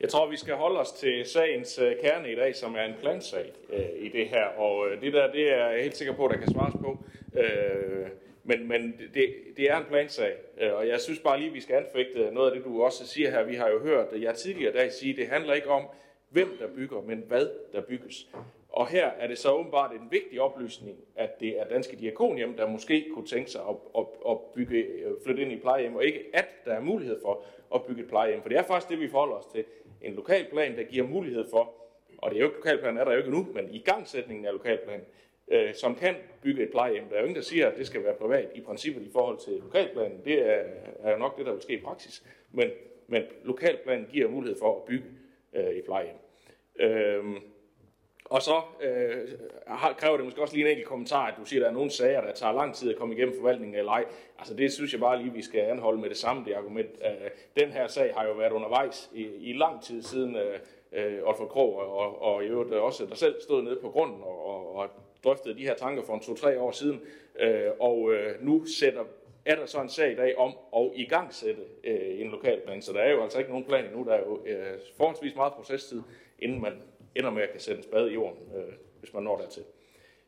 Jeg 0.00 0.08
tror, 0.08 0.30
vi 0.30 0.36
skal 0.36 0.54
holde 0.54 0.80
os 0.80 0.92
til 0.92 1.26
sagens 1.26 1.78
øh, 1.78 2.00
kerne 2.02 2.32
i 2.32 2.34
dag, 2.34 2.56
som 2.56 2.74
er 2.74 2.82
en 2.82 2.94
plansag 3.00 3.52
øh, 3.72 3.88
i 3.98 4.08
det 4.08 4.28
her. 4.28 4.44
Og 4.44 4.88
øh, 4.88 5.00
det 5.00 5.12
der, 5.12 5.32
det 5.32 5.52
er 5.52 5.66
jeg 5.66 5.82
helt 5.82 5.96
sikker 5.96 6.14
på, 6.14 6.28
der 6.28 6.36
kan 6.36 6.50
svares 6.50 6.74
på. 6.80 6.98
Øh, 7.40 8.06
men 8.44 8.68
men 8.68 9.00
det, 9.14 9.34
det 9.56 9.70
er 9.70 9.76
en 9.76 9.84
plansag, 9.84 10.36
øh, 10.60 10.74
og 10.74 10.88
jeg 10.88 11.00
synes 11.00 11.18
bare 11.18 11.40
lige, 11.40 11.52
vi 11.52 11.60
skal 11.60 11.76
anfægte 11.76 12.30
noget 12.32 12.50
af 12.50 12.56
det, 12.56 12.64
du 12.64 12.82
også 12.82 13.06
siger 13.06 13.30
her. 13.30 13.42
Vi 13.44 13.54
har 13.54 13.68
jo 13.68 13.78
hørt 13.78 14.06
jeg 14.20 14.34
tidligere 14.34 14.72
dag 14.72 14.92
sige, 14.92 15.16
det 15.16 15.28
handler 15.28 15.54
ikke 15.54 15.68
om, 15.68 15.84
hvem 16.28 16.56
der 16.58 16.66
bygger, 16.74 17.02
men 17.02 17.24
hvad 17.28 17.48
der 17.72 17.80
bygges. 17.80 18.28
Og 18.68 18.86
her 18.86 19.06
er 19.06 19.26
det 19.26 19.38
så 19.38 19.52
åbenbart 19.52 19.92
en 19.92 20.08
vigtig 20.10 20.40
oplysning, 20.40 20.96
at 21.16 21.40
det 21.40 21.60
er 21.60 21.64
Danske 21.64 21.96
Diakonhjem, 21.96 22.56
der 22.56 22.66
måske 22.66 23.06
kunne 23.14 23.26
tænke 23.26 23.50
sig 23.50 23.60
at, 23.60 23.76
at, 23.98 24.06
at 24.28 24.36
bygge, 24.54 24.76
øh, 24.76 25.12
flytte 25.24 25.42
ind 25.42 25.52
i 25.52 25.56
plejehjem, 25.56 25.96
og 25.96 26.04
ikke 26.04 26.24
at 26.32 26.48
der 26.64 26.72
er 26.72 26.80
mulighed 26.80 27.20
for 27.22 27.44
at 27.74 27.84
bygge 27.84 28.02
et 28.02 28.08
plejehjem. 28.08 28.42
For 28.42 28.48
det 28.48 28.58
er 28.58 28.62
faktisk 28.62 28.90
det, 28.90 29.00
vi 29.00 29.08
forholder 29.08 29.34
os 29.34 29.46
til. 29.46 29.64
En 30.02 30.14
lokalplan, 30.14 30.76
der 30.76 30.82
giver 30.82 31.06
mulighed 31.06 31.50
for, 31.50 31.74
og 32.18 32.30
det 32.30 32.36
er 32.36 32.40
jo 32.40 32.46
ikke 32.46 32.56
lokalplanen, 32.56 32.98
er 32.98 33.04
der 33.04 33.12
jo 33.12 33.18
ikke 33.18 33.30
nu, 33.30 33.46
men 33.54 33.74
i 33.74 33.78
gangsætningen 33.78 34.46
af 34.46 34.52
lokalplanen, 34.52 35.06
øh, 35.50 35.74
som 35.74 35.94
kan 35.94 36.14
bygge 36.42 36.62
et 36.62 36.70
plejehjem. 36.70 37.04
Der 37.08 37.14
er 37.14 37.20
jo 37.20 37.26
ingen, 37.26 37.36
der 37.36 37.42
siger, 37.42 37.68
at 37.68 37.78
det 37.78 37.86
skal 37.86 38.04
være 38.04 38.14
privat 38.14 38.48
i 38.54 38.60
princippet 38.60 39.02
i 39.02 39.10
forhold 39.12 39.38
til 39.38 39.52
lokalplanen. 39.52 40.20
Det 40.24 40.46
er, 40.46 40.62
er 41.02 41.12
jo 41.12 41.18
nok 41.18 41.38
det, 41.38 41.46
der 41.46 41.52
vil 41.52 41.62
ske 41.62 41.72
i 41.72 41.80
praksis. 41.80 42.24
Men, 42.52 42.70
men 43.06 43.22
lokalplanen 43.44 44.06
giver 44.12 44.28
mulighed 44.28 44.58
for 44.58 44.76
at 44.76 44.82
bygge 44.82 45.06
øh, 45.52 45.64
et 45.64 45.84
plejehjem. 45.84 46.16
Øh, 46.80 47.24
og 48.24 48.42
så 48.42 48.60
øh, 48.82 49.28
kræver 49.96 50.16
det 50.16 50.24
måske 50.24 50.42
også 50.42 50.54
lige 50.54 50.64
en 50.64 50.70
enkelt 50.70 50.88
kommentar, 50.88 51.26
at 51.26 51.34
du 51.38 51.44
siger, 51.44 51.60
at 51.60 51.64
der 51.64 51.70
er 51.70 51.74
nogle 51.74 51.90
sager, 51.90 52.20
der 52.20 52.32
tager 52.32 52.52
lang 52.52 52.74
tid 52.74 52.90
at 52.90 52.96
komme 52.96 53.14
igennem 53.14 53.34
forvaltningen 53.36 53.78
eller 53.78 53.92
ej. 53.92 54.04
Altså 54.38 54.54
det 54.54 54.72
synes 54.72 54.92
jeg 54.92 55.00
bare 55.00 55.22
lige, 55.22 55.32
vi 55.32 55.42
skal 55.42 55.60
anholde 55.60 56.00
med 56.00 56.08
det 56.08 56.16
samme 56.16 56.44
det 56.44 56.54
argument. 56.54 56.90
Øh, 57.04 57.30
den 57.62 57.72
her 57.72 57.86
sag 57.86 58.14
har 58.16 58.26
jo 58.26 58.32
været 58.32 58.52
undervejs 58.52 59.10
i, 59.14 59.26
i 59.38 59.52
lang 59.52 59.82
tid 59.82 60.02
siden 60.02 60.36
øh, 60.36 60.58
øh 60.92 61.28
Otto 61.28 61.46
Krog 61.46 61.76
og, 61.76 62.22
og 62.22 62.44
i 62.44 62.46
øvrigt 62.46 62.72
også 62.72 63.06
der 63.06 63.14
selv 63.14 63.40
stod 63.40 63.62
nede 63.62 63.78
på 63.82 63.90
grunden 63.90 64.22
og, 64.22 64.46
og, 64.46 64.74
og 64.74 64.90
drøftede 65.24 65.54
de 65.54 65.62
her 65.62 65.74
tanker 65.74 66.02
for 66.02 66.14
en 66.14 66.20
to-tre 66.20 66.60
år 66.60 66.70
siden. 66.70 67.00
Øh, 67.40 67.70
og 67.80 68.12
øh, 68.12 68.44
nu 68.44 68.64
sætter 68.66 69.04
er 69.44 69.56
der 69.56 69.66
så 69.66 69.80
en 69.80 69.88
sag 69.88 70.12
i 70.12 70.14
dag 70.14 70.36
om 70.38 70.54
at 70.76 70.90
igangsætte 70.94 71.62
øh, 71.84 72.20
en 72.20 72.30
lokalplan. 72.30 72.82
Så 72.82 72.92
der 72.92 73.00
er 73.00 73.10
jo 73.10 73.22
altså 73.22 73.38
ikke 73.38 73.50
nogen 73.50 73.66
plan 73.66 73.84
endnu. 73.84 74.04
Der 74.04 74.14
er 74.14 74.20
jo 74.20 74.44
øh, 74.46 74.78
forholdsvis 74.96 75.34
meget 75.34 75.52
procestid, 75.52 76.02
inden 76.38 76.60
man 76.60 76.82
ender 77.14 77.30
med 77.30 77.42
at 77.42 77.50
kan 77.50 77.60
sætte 77.60 77.78
en 77.78 77.82
spade 77.82 78.10
i 78.10 78.14
jorden, 78.14 78.38
øh, 78.56 78.72
hvis 79.00 79.12
man 79.14 79.22
når 79.22 79.36
dertil. 79.36 79.64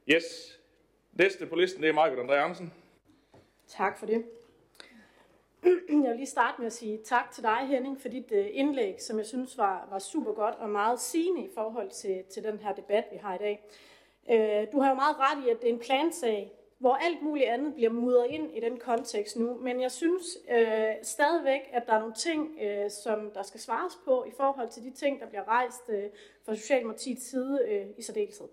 Yes. 0.08 0.58
Næste 1.12 1.46
på 1.46 1.56
listen, 1.56 1.82
det 1.82 1.88
er 1.88 1.92
Michael 1.92 2.30
André 2.30 2.34
Andersen. 2.34 2.72
Tak 3.68 3.98
for 3.98 4.06
det. 4.06 4.24
Jeg 5.64 6.10
vil 6.10 6.16
lige 6.16 6.26
starte 6.26 6.54
med 6.58 6.66
at 6.66 6.72
sige 6.72 6.98
tak 7.04 7.30
til 7.30 7.42
dig, 7.42 7.66
Henning, 7.66 8.00
for 8.00 8.08
dit 8.08 8.32
øh, 8.32 8.46
indlæg, 8.52 9.02
som 9.02 9.18
jeg 9.18 9.26
synes 9.26 9.58
var, 9.58 9.88
var 9.90 9.98
super 9.98 10.32
godt 10.32 10.54
og 10.54 10.70
meget 10.70 11.00
sigende 11.00 11.44
i 11.44 11.50
forhold 11.54 11.90
til, 11.90 12.24
til 12.30 12.44
den 12.44 12.58
her 12.58 12.74
debat, 12.74 13.04
vi 13.12 13.16
har 13.16 13.34
i 13.34 13.38
dag. 13.38 13.64
Øh, 14.30 14.66
du 14.72 14.80
har 14.80 14.88
jo 14.88 14.94
meget 14.94 15.16
ret 15.18 15.46
i, 15.46 15.50
at 15.50 15.60
det 15.60 15.68
er 15.68 15.72
en 15.72 15.78
plansag, 15.78 16.52
hvor 16.78 16.94
alt 16.94 17.22
muligt 17.22 17.48
andet 17.48 17.74
bliver 17.74 17.90
mudret 17.90 18.26
ind 18.30 18.56
i 18.56 18.60
den 18.60 18.76
kontekst 18.76 19.36
nu. 19.36 19.54
Men 19.54 19.80
jeg 19.80 19.92
synes 19.92 20.38
øh, 20.50 20.94
stadigvæk, 21.02 21.60
at 21.72 21.86
der 21.86 21.92
er 21.92 21.98
nogle 21.98 22.14
ting, 22.14 22.58
øh, 22.62 22.90
som 22.90 23.30
der 23.34 23.42
skal 23.42 23.60
svares 23.60 23.98
på 24.04 24.24
i 24.24 24.30
forhold 24.36 24.68
til 24.68 24.82
de 24.82 24.90
ting, 24.90 25.20
der 25.20 25.26
bliver 25.26 25.48
rejst 25.48 25.82
øh, 25.88 26.04
fra 26.44 26.54
Socialdemokratiets 26.54 27.30
side 27.30 27.60
øh, 27.68 27.86
i 27.98 28.02
særdeleshed. 28.02 28.48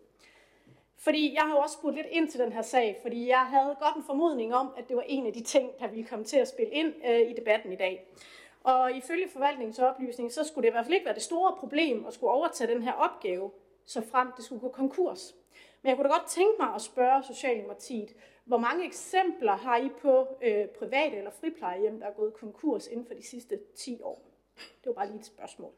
Fordi 0.97 1.33
jeg 1.33 1.41
har 1.41 1.51
jo 1.51 1.57
også 1.57 1.73
spurgt 1.73 1.95
lidt 1.95 2.07
ind 2.11 2.27
til 2.27 2.39
den 2.39 2.51
her 2.51 2.61
sag, 2.61 2.99
fordi 3.01 3.27
jeg 3.27 3.39
havde 3.45 3.75
godt 3.79 3.95
en 3.95 4.03
formodning 4.03 4.55
om, 4.55 4.73
at 4.77 4.87
det 4.87 4.95
var 4.95 5.03
en 5.07 5.25
af 5.25 5.33
de 5.33 5.43
ting, 5.43 5.71
der 5.79 5.87
ville 5.87 6.05
komme 6.05 6.25
til 6.25 6.37
at 6.37 6.47
spille 6.47 6.73
ind 6.73 6.93
øh, 7.09 7.29
i 7.29 7.33
debatten 7.33 7.71
i 7.71 7.75
dag. 7.75 8.07
Og 8.63 8.91
ifølge 8.91 9.29
forvaltningens 9.29 9.79
oplysning, 9.79 10.31
så 10.31 10.43
skulle 10.43 10.63
det 10.63 10.69
i 10.69 10.71
hvert 10.71 10.85
fald 10.85 10.93
ikke 10.93 11.05
være 11.05 11.15
det 11.15 11.23
store 11.23 11.55
problem 11.59 12.05
at 12.05 12.13
skulle 12.13 12.31
overtage 12.31 12.73
den 12.73 12.83
her 12.83 12.93
opgave, 12.93 13.51
så 13.89 14.01
frem 14.01 14.31
det 14.37 14.45
skulle 14.45 14.61
gå 14.61 14.69
konkurs. 14.69 15.35
Men 15.81 15.89
jeg 15.89 15.97
kunne 15.97 16.09
da 16.09 16.13
godt 16.13 16.27
tænke 16.27 16.53
mig 16.59 16.75
at 16.75 16.81
spørge 16.81 17.23
Socialdemokratiet, 17.23 18.15
hvor 18.45 18.57
mange 18.57 18.85
eksempler 18.85 19.55
har 19.55 19.77
I 19.77 19.89
på 20.01 20.27
øh, 20.41 20.67
private 20.67 21.17
eller 21.17 21.31
friplejehjem, 21.31 21.99
der 21.99 22.07
er 22.07 22.13
gået 22.13 22.33
konkurs 22.33 22.87
inden 22.87 23.05
for 23.05 23.13
de 23.13 23.27
sidste 23.27 23.59
10 23.75 24.01
år? 24.01 24.21
Det 24.55 24.85
var 24.85 24.93
bare 24.93 25.07
lige 25.07 25.19
et 25.19 25.25
spørgsmål. 25.25 25.71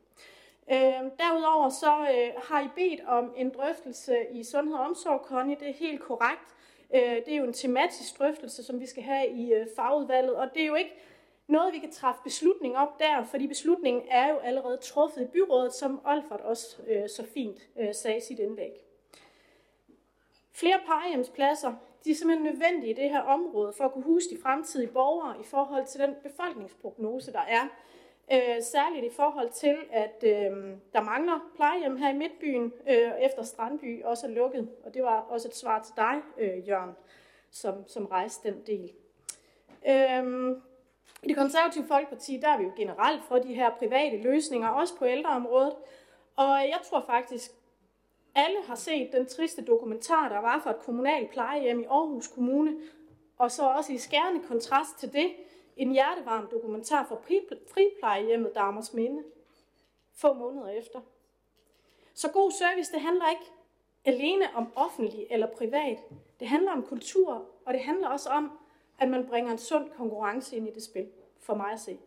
Øh, 0.72 0.78
derudover 1.20 1.70
så 1.70 2.00
øh, 2.00 2.42
har 2.44 2.62
I 2.62 2.68
bedt 2.76 3.02
om 3.08 3.34
en 3.38 3.50
drøftelse 3.50 4.18
i 4.32 4.44
Sundhed 4.44 4.76
og 4.76 4.86
Omsorg, 4.86 5.22
Connie. 5.26 5.56
Det 5.60 5.70
er 5.70 5.74
helt 5.74 6.02
korrekt. 6.02 6.56
Øh, 6.96 7.26
det 7.26 7.34
er 7.34 7.38
jo 7.38 7.44
en 7.44 7.54
tematisk 7.54 8.20
drøftelse, 8.20 8.64
som 8.64 8.80
vi 8.80 8.86
skal 8.86 9.04
have 9.04 9.28
i 9.30 9.54
øh, 9.54 9.68
fagudvalget, 9.76 10.36
og 10.36 10.50
det 10.54 10.62
er 10.62 10.68
jo 10.68 10.76
ikke 10.76 10.96
noget, 11.48 11.74
vi 11.74 11.80
kan 11.80 11.92
træffe 11.92 12.22
beslutning 12.24 12.78
op 12.78 13.00
der, 13.00 13.24
fordi 13.24 13.48
beslutningen 13.48 14.04
er 14.10 14.30
jo 14.30 14.38
allerede 14.38 14.78
truffet 14.78 15.22
i 15.22 15.26
byrådet, 15.26 15.74
som 15.74 16.02
Olfert 16.06 16.42
også 16.42 16.82
øh, 16.88 17.10
så 17.10 17.26
fint 17.34 17.70
øh, 17.80 17.96
sagde 17.96 18.18
i 18.18 18.22
sit 18.22 18.40
indlæg. 18.40 18.86
Flere 20.52 20.80
plejehjemspladser 20.86 21.74
de 22.06 22.12
er 22.12 22.16
simpelthen 22.16 22.46
nødvendige 22.46 22.92
i 22.92 22.94
det 22.94 23.10
her 23.10 23.22
område 23.22 23.74
for 23.74 23.84
at 23.84 23.92
kunne 23.92 24.04
huske 24.04 24.36
de 24.36 24.42
fremtidige 24.42 24.92
borgere 24.92 25.42
i 25.42 25.44
forhold 25.44 25.86
til 25.86 26.00
den 26.00 26.16
befolkningsprognose, 26.24 27.32
der 27.32 27.40
er. 27.40 27.68
Øh, 28.34 28.64
særligt 28.64 29.06
i 29.06 29.16
forhold 29.16 29.50
til, 29.50 29.78
at 29.92 30.24
øh, 30.24 30.78
der 30.94 31.02
mangler 31.02 31.52
plejehjem 31.56 31.98
her 31.98 32.10
i 32.10 32.18
Midtbyen, 32.18 32.74
øh, 32.90 33.12
efter 33.22 33.44
Strandby 33.44 34.04
også 34.04 34.28
er 34.28 34.32
lukket. 34.32 34.70
Og 34.84 34.94
det 34.94 35.04
var 35.04 35.20
også 35.20 35.48
et 35.48 35.56
svar 35.56 35.84
til 35.84 35.94
dig, 35.96 36.22
øh, 36.38 36.68
Jørgen, 36.68 36.92
som, 37.52 37.88
som 37.88 38.06
rejste 38.06 38.52
den 38.52 38.62
del. 38.68 38.92
Øh, 39.88 40.56
i 41.24 41.28
det 41.28 41.38
konservative 41.38 41.88
Folkeparti, 41.88 42.38
der 42.38 42.48
er 42.48 42.58
vi 42.58 42.64
jo 42.64 42.72
generelt 42.78 43.24
for 43.24 43.40
de 43.40 43.54
her 43.54 43.70
private 43.70 44.18
løsninger, 44.18 44.70
også 44.70 44.98
på 44.98 45.06
ældreområdet. 45.06 45.76
Og 46.36 46.48
jeg 46.48 46.80
tror 46.90 47.04
faktisk, 47.06 47.52
alle 48.36 48.64
har 48.64 48.76
set 48.76 49.12
den 49.12 49.26
triste 49.26 49.66
dokumentar, 49.66 50.30
der 50.30 50.40
var 50.40 50.60
for 50.60 50.70
et 50.70 50.80
kommunalt 50.80 51.30
plejehjem 51.30 51.80
i 51.80 51.86
Aarhus 51.86 52.28
Kommune, 52.28 52.78
og 53.38 53.52
så 53.52 53.64
også 53.64 53.94
i 53.94 53.98
skærende 53.98 54.48
kontrast 54.48 54.98
til 54.98 55.14
det, 55.14 55.36
en 55.78 55.92
hjertevarm 55.92 56.48
dokumentar 56.52 57.06
for 57.06 57.22
friplejehjemmet 57.74 58.56
Damers 58.56 58.94
Minde, 58.94 59.24
få 60.16 60.34
måneder 60.34 60.68
efter. 60.68 61.02
Så 62.14 62.32
god 62.32 62.52
service, 62.52 62.92
det 62.92 63.02
handler 63.02 63.30
ikke 63.30 63.52
alene 64.06 64.46
om 64.56 64.72
offentlig 64.76 65.28
eller 65.30 65.48
privat. 65.48 65.98
Det 66.40 66.48
handler 66.48 66.72
om 66.72 66.84
kultur, 66.84 67.46
og 67.66 67.74
det 67.74 67.82
handler 67.82 68.08
også 68.08 68.30
om, 68.30 68.52
at 69.02 69.10
man 69.10 69.28
bringer 69.28 69.52
en 69.52 69.58
sund 69.58 69.90
konkurrence 69.90 70.56
ind 70.56 70.68
i 70.68 70.72
det 70.72 70.84
spil, 70.84 71.08
for 71.40 71.56
mig 71.56 71.72
at 71.72 71.80
se. 71.80 71.98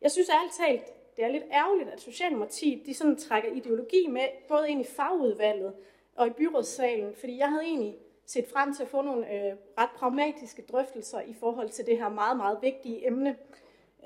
Jeg 0.00 0.10
synes 0.10 0.28
ærligt 0.28 0.54
talt, 0.54 1.16
det 1.16 1.24
er 1.24 1.28
lidt 1.28 1.44
ærgerligt, 1.52 1.88
at 1.88 2.00
Socialdemokratiet 2.00 2.86
de 2.86 2.94
sådan 2.94 3.16
trækker 3.16 3.52
ideologi 3.52 4.06
med, 4.06 4.22
både 4.48 4.70
ind 4.70 4.80
i 4.80 4.84
fagudvalget 4.84 5.74
og 6.16 6.26
i 6.26 6.30
byrådssalen, 6.30 7.14
fordi 7.14 7.38
jeg 7.38 7.48
havde 7.48 7.64
egentlig 7.64 7.98
set 8.26 8.48
frem 8.48 8.74
til 8.74 8.82
at 8.82 8.88
få 8.88 9.02
nogle 9.02 9.32
øh, 9.34 9.56
ret 9.78 9.90
pragmatiske 9.96 10.62
drøftelser 10.62 11.20
i 11.20 11.34
forhold 11.34 11.68
til 11.68 11.86
det 11.86 11.98
her 11.98 12.08
meget, 12.08 12.36
meget 12.36 12.58
vigtige 12.62 13.06
emne. 13.06 13.36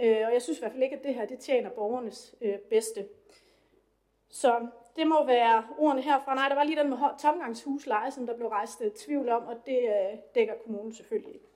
Øh, 0.00 0.26
og 0.26 0.32
jeg 0.32 0.42
synes 0.42 0.58
i 0.58 0.60
hvert 0.60 0.72
fald 0.72 0.82
ikke, 0.82 0.96
at 0.96 1.04
det 1.04 1.14
her 1.14 1.26
det 1.26 1.38
tjener 1.38 1.70
borgernes 1.70 2.34
øh, 2.40 2.58
bedste. 2.58 3.08
Så 4.30 4.66
det 4.96 5.06
må 5.06 5.26
være 5.26 5.66
ordene 5.78 6.02
herfra. 6.02 6.34
Nej, 6.34 6.48
der 6.48 6.54
var 6.54 6.64
lige 6.64 6.80
den 6.80 6.90
med 6.90 6.98
tomgangshusleje, 7.18 8.10
som 8.10 8.26
der 8.26 8.36
blev 8.36 8.48
rejst 8.48 8.80
øh, 8.80 8.90
tvivl 8.90 9.28
om, 9.28 9.42
og 9.42 9.66
det 9.66 9.78
øh, 9.78 10.18
dækker 10.34 10.54
kommunen 10.64 10.94
selvfølgelig 10.94 11.34
ikke. 11.34 11.53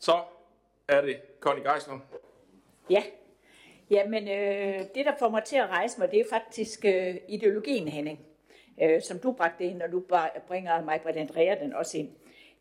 Så 0.00 0.22
er 0.88 1.00
det 1.00 1.20
Connie 1.40 1.72
Geisler. 1.72 1.98
Ja, 2.90 3.02
Jamen, 3.90 4.28
øh, 4.28 4.80
det 4.94 5.06
der 5.06 5.12
får 5.18 5.28
mig 5.28 5.44
til 5.44 5.56
at 5.56 5.68
rejse 5.68 6.00
mig, 6.00 6.10
det 6.10 6.20
er 6.20 6.24
faktisk 6.30 6.84
øh, 6.84 7.16
ideologien, 7.28 7.88
Henning, 7.88 8.18
øh, 8.82 9.02
som 9.02 9.18
du 9.18 9.32
bragte 9.32 9.64
ind, 9.64 9.82
og 9.82 9.92
du 9.92 10.02
bringer 10.48 10.84
mig, 10.84 11.00
Britt 11.02 11.16
Andrea, 11.16 11.54
den 11.60 11.72
også 11.72 11.98
ind. 11.98 12.08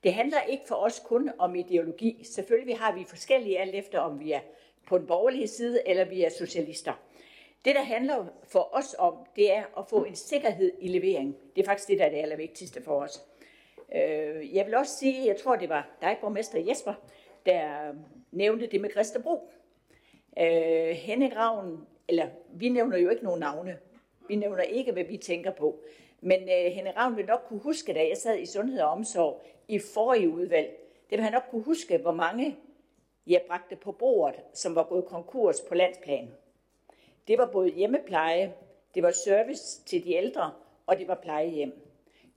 Det 0.03 0.13
handler 0.13 0.41
ikke 0.41 0.63
for 0.67 0.75
os 0.75 1.01
kun 1.05 1.31
om 1.37 1.55
ideologi. 1.55 2.23
Selvfølgelig 2.23 2.77
har 2.77 2.95
vi 2.95 3.05
forskellige 3.09 3.59
alt 3.59 3.75
efter, 3.75 3.99
om 3.99 4.19
vi 4.19 4.31
er 4.31 4.39
på 4.87 4.97
den 4.97 5.07
borgerlige 5.07 5.47
side, 5.47 5.87
eller 5.87 6.05
vi 6.05 6.23
er 6.23 6.29
socialister. 6.29 6.93
Det, 7.65 7.75
der 7.75 7.83
handler 7.83 8.25
for 8.43 8.69
os 8.75 8.95
om, 8.99 9.13
det 9.35 9.53
er 9.53 9.63
at 9.77 9.85
få 9.89 10.03
en 10.03 10.15
sikkerhed 10.15 10.71
i 10.79 10.87
levering. 10.87 11.35
Det 11.55 11.61
er 11.61 11.65
faktisk 11.65 11.87
det, 11.87 11.99
der 11.99 12.05
er 12.05 12.09
det 12.09 12.17
allervigtigste 12.17 12.83
for 12.83 13.01
os. 13.01 13.21
Øh, 13.95 14.55
jeg 14.55 14.65
vil 14.65 14.75
også 14.75 14.97
sige, 14.97 15.27
jeg 15.27 15.37
tror, 15.37 15.55
det 15.55 15.69
var 15.69 15.89
dig, 16.01 16.17
borgmester 16.21 16.59
Jesper, 16.59 16.93
der 17.45 17.89
øh, 17.89 17.95
nævnte 18.31 18.67
det 18.67 18.81
med 18.81 18.89
Christabro. 18.89 19.49
Øh, 20.39 20.89
Henning 20.89 21.35
Ravn, 21.35 21.87
eller 22.07 22.27
vi 22.53 22.69
nævner 22.69 22.97
jo 22.97 23.09
ikke 23.09 23.23
nogen 23.23 23.39
navne. 23.39 23.77
Vi 24.27 24.35
nævner 24.35 24.63
ikke, 24.63 24.91
hvad 24.91 25.03
vi 25.03 25.17
tænker 25.17 25.51
på. 25.51 25.79
Men 26.21 26.41
øh, 26.41 26.71
Henning 26.71 26.97
Ravn 26.97 27.17
vil 27.17 27.25
nok 27.25 27.45
kunne 27.47 27.59
huske, 27.59 27.93
da 27.93 28.07
jeg 28.07 28.17
sad 28.17 28.39
i 28.39 28.45
Sundhed 28.45 28.81
og 28.81 28.89
Omsorg 28.89 29.45
i 29.67 29.79
forrige 29.79 30.29
udvalg, 30.29 30.67
det 31.09 31.17
vil 31.17 31.23
han 31.23 31.33
nok 31.33 31.43
kunne 31.49 31.63
huske, 31.63 31.97
hvor 31.97 32.11
mange 32.11 32.57
jeg 33.27 33.41
bragte 33.47 33.75
på 33.75 33.91
bordet, 33.91 34.39
som 34.53 34.75
var 34.75 34.83
gået 34.83 35.05
konkurs 35.05 35.61
på 35.61 35.75
landsplan. 35.75 36.31
Det 37.27 37.37
var 37.37 37.49
både 37.51 37.69
hjemmepleje, 37.69 38.53
det 38.95 39.03
var 39.03 39.11
service 39.11 39.83
til 39.85 40.03
de 40.03 40.13
ældre, 40.13 40.51
og 40.85 40.97
det 40.97 41.07
var 41.07 41.15
plejehjem. 41.15 41.73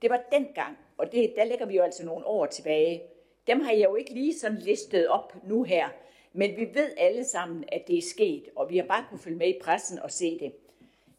Det 0.01 0.09
var 0.09 0.23
dengang, 0.31 0.77
og 1.01 1.11
det, 1.11 1.33
der 1.35 1.43
lægger 1.43 1.65
vi 1.65 1.75
jo 1.75 1.83
altså 1.83 2.05
nogle 2.05 2.25
år 2.25 2.45
tilbage. 2.45 3.03
Dem 3.47 3.61
har 3.61 3.71
jeg 3.71 3.83
jo 3.83 3.95
ikke 3.95 4.13
lige 4.13 4.39
sådan 4.39 4.57
listet 4.57 5.07
op 5.07 5.35
nu 5.43 5.63
her, 5.63 5.89
men 6.33 6.57
vi 6.57 6.69
ved 6.73 6.89
alle 6.97 7.23
sammen, 7.23 7.63
at 7.67 7.87
det 7.87 7.97
er 7.97 8.01
sket, 8.01 8.49
og 8.55 8.69
vi 8.69 8.77
har 8.77 8.85
bare 8.85 9.05
kunnet 9.09 9.21
følge 9.21 9.37
med 9.37 9.47
i 9.47 9.59
pressen 9.61 9.99
og 9.99 10.11
se 10.11 10.39
det. 10.39 10.53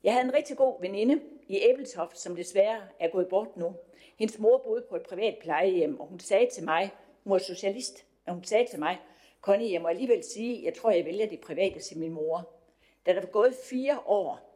Jeg 0.05 0.13
havde 0.13 0.25
en 0.25 0.35
rigtig 0.35 0.57
god 0.57 0.81
veninde 0.81 1.21
i 1.49 1.61
Æbeltoft, 1.63 2.19
som 2.19 2.37
desværre 2.37 2.81
er 3.01 3.09
gået 3.09 3.29
bort 3.29 3.57
nu. 3.57 3.75
Hendes 4.19 4.39
mor 4.39 4.59
boede 4.59 4.85
på 4.89 4.97
et 4.97 5.03
privat 5.03 5.39
plejehjem, 5.41 6.01
og 6.01 6.07
hun 6.07 6.21
sagde 6.21 6.49
til 6.53 6.65
mig, 6.65 6.91
hun 7.25 7.33
var 7.33 7.39
socialist, 7.39 8.05
og 8.27 8.35
hun 8.35 8.45
sagde 8.45 8.67
til 8.71 8.79
mig, 8.79 8.99
Connie, 9.41 9.73
jeg 9.73 9.83
må 9.83 9.89
alligevel 9.89 10.23
sige, 10.25 10.65
jeg 10.65 10.75
tror, 10.75 10.91
jeg 10.91 11.05
vælger 11.05 11.27
det 11.27 11.41
private 11.41 11.81
til 11.81 11.99
min 11.99 12.13
mor. 12.13 12.51
Da 13.07 13.15
der 13.15 13.21
var 13.21 13.29
gået 13.29 13.55
fire 13.71 13.99
år, 14.07 14.53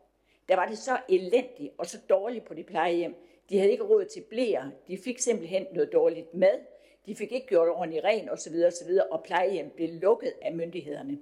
der 0.48 0.56
var 0.56 0.66
det 0.66 0.78
så 0.78 0.98
elendigt 1.08 1.72
og 1.78 1.86
så 1.86 1.98
dårligt 2.08 2.44
på 2.44 2.54
det 2.54 2.66
plejehjem. 2.66 3.14
De 3.50 3.58
havde 3.58 3.70
ikke 3.70 3.84
råd 3.84 4.04
til 4.04 4.20
blære. 4.20 4.72
De 4.88 4.98
fik 4.98 5.18
simpelthen 5.18 5.66
noget 5.72 5.92
dårligt 5.92 6.34
mad. 6.34 6.58
De 7.06 7.16
fik 7.16 7.32
ikke 7.32 7.46
gjort 7.46 7.68
ordentligt 7.68 8.04
ren 8.04 8.28
osv. 8.28 8.54
osv. 8.66 8.98
Og 9.10 9.24
plejehjem 9.24 9.70
blev 9.70 9.88
lukket 9.88 10.32
af 10.42 10.54
myndighederne. 10.54 11.18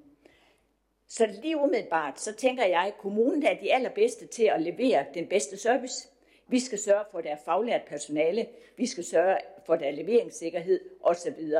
Så 1.06 1.26
lige 1.42 1.56
umiddelbart, 1.56 2.20
så 2.20 2.34
tænker 2.34 2.64
jeg, 2.64 2.84
at 2.86 2.98
kommunen 2.98 3.42
er 3.42 3.55
de 3.55 3.74
allerbedste 3.74 4.26
til 4.26 4.44
at 4.44 4.62
levere 4.62 5.06
den 5.14 5.26
bedste 5.26 5.56
service. 5.56 6.09
Vi 6.48 6.59
skal 6.59 6.78
sørge 6.78 7.05
for, 7.10 7.18
at 7.18 7.24
der 7.24 7.30
er 7.30 7.42
faglært 7.44 7.82
personale. 7.86 8.46
Vi 8.76 8.86
skal 8.86 9.05
sørge 9.05 9.38
for, 9.66 9.74
at 9.74 9.80
der 9.80 9.86
er 9.86 9.92
leveringssikkerhed 9.92 10.80
osv. 11.01 11.52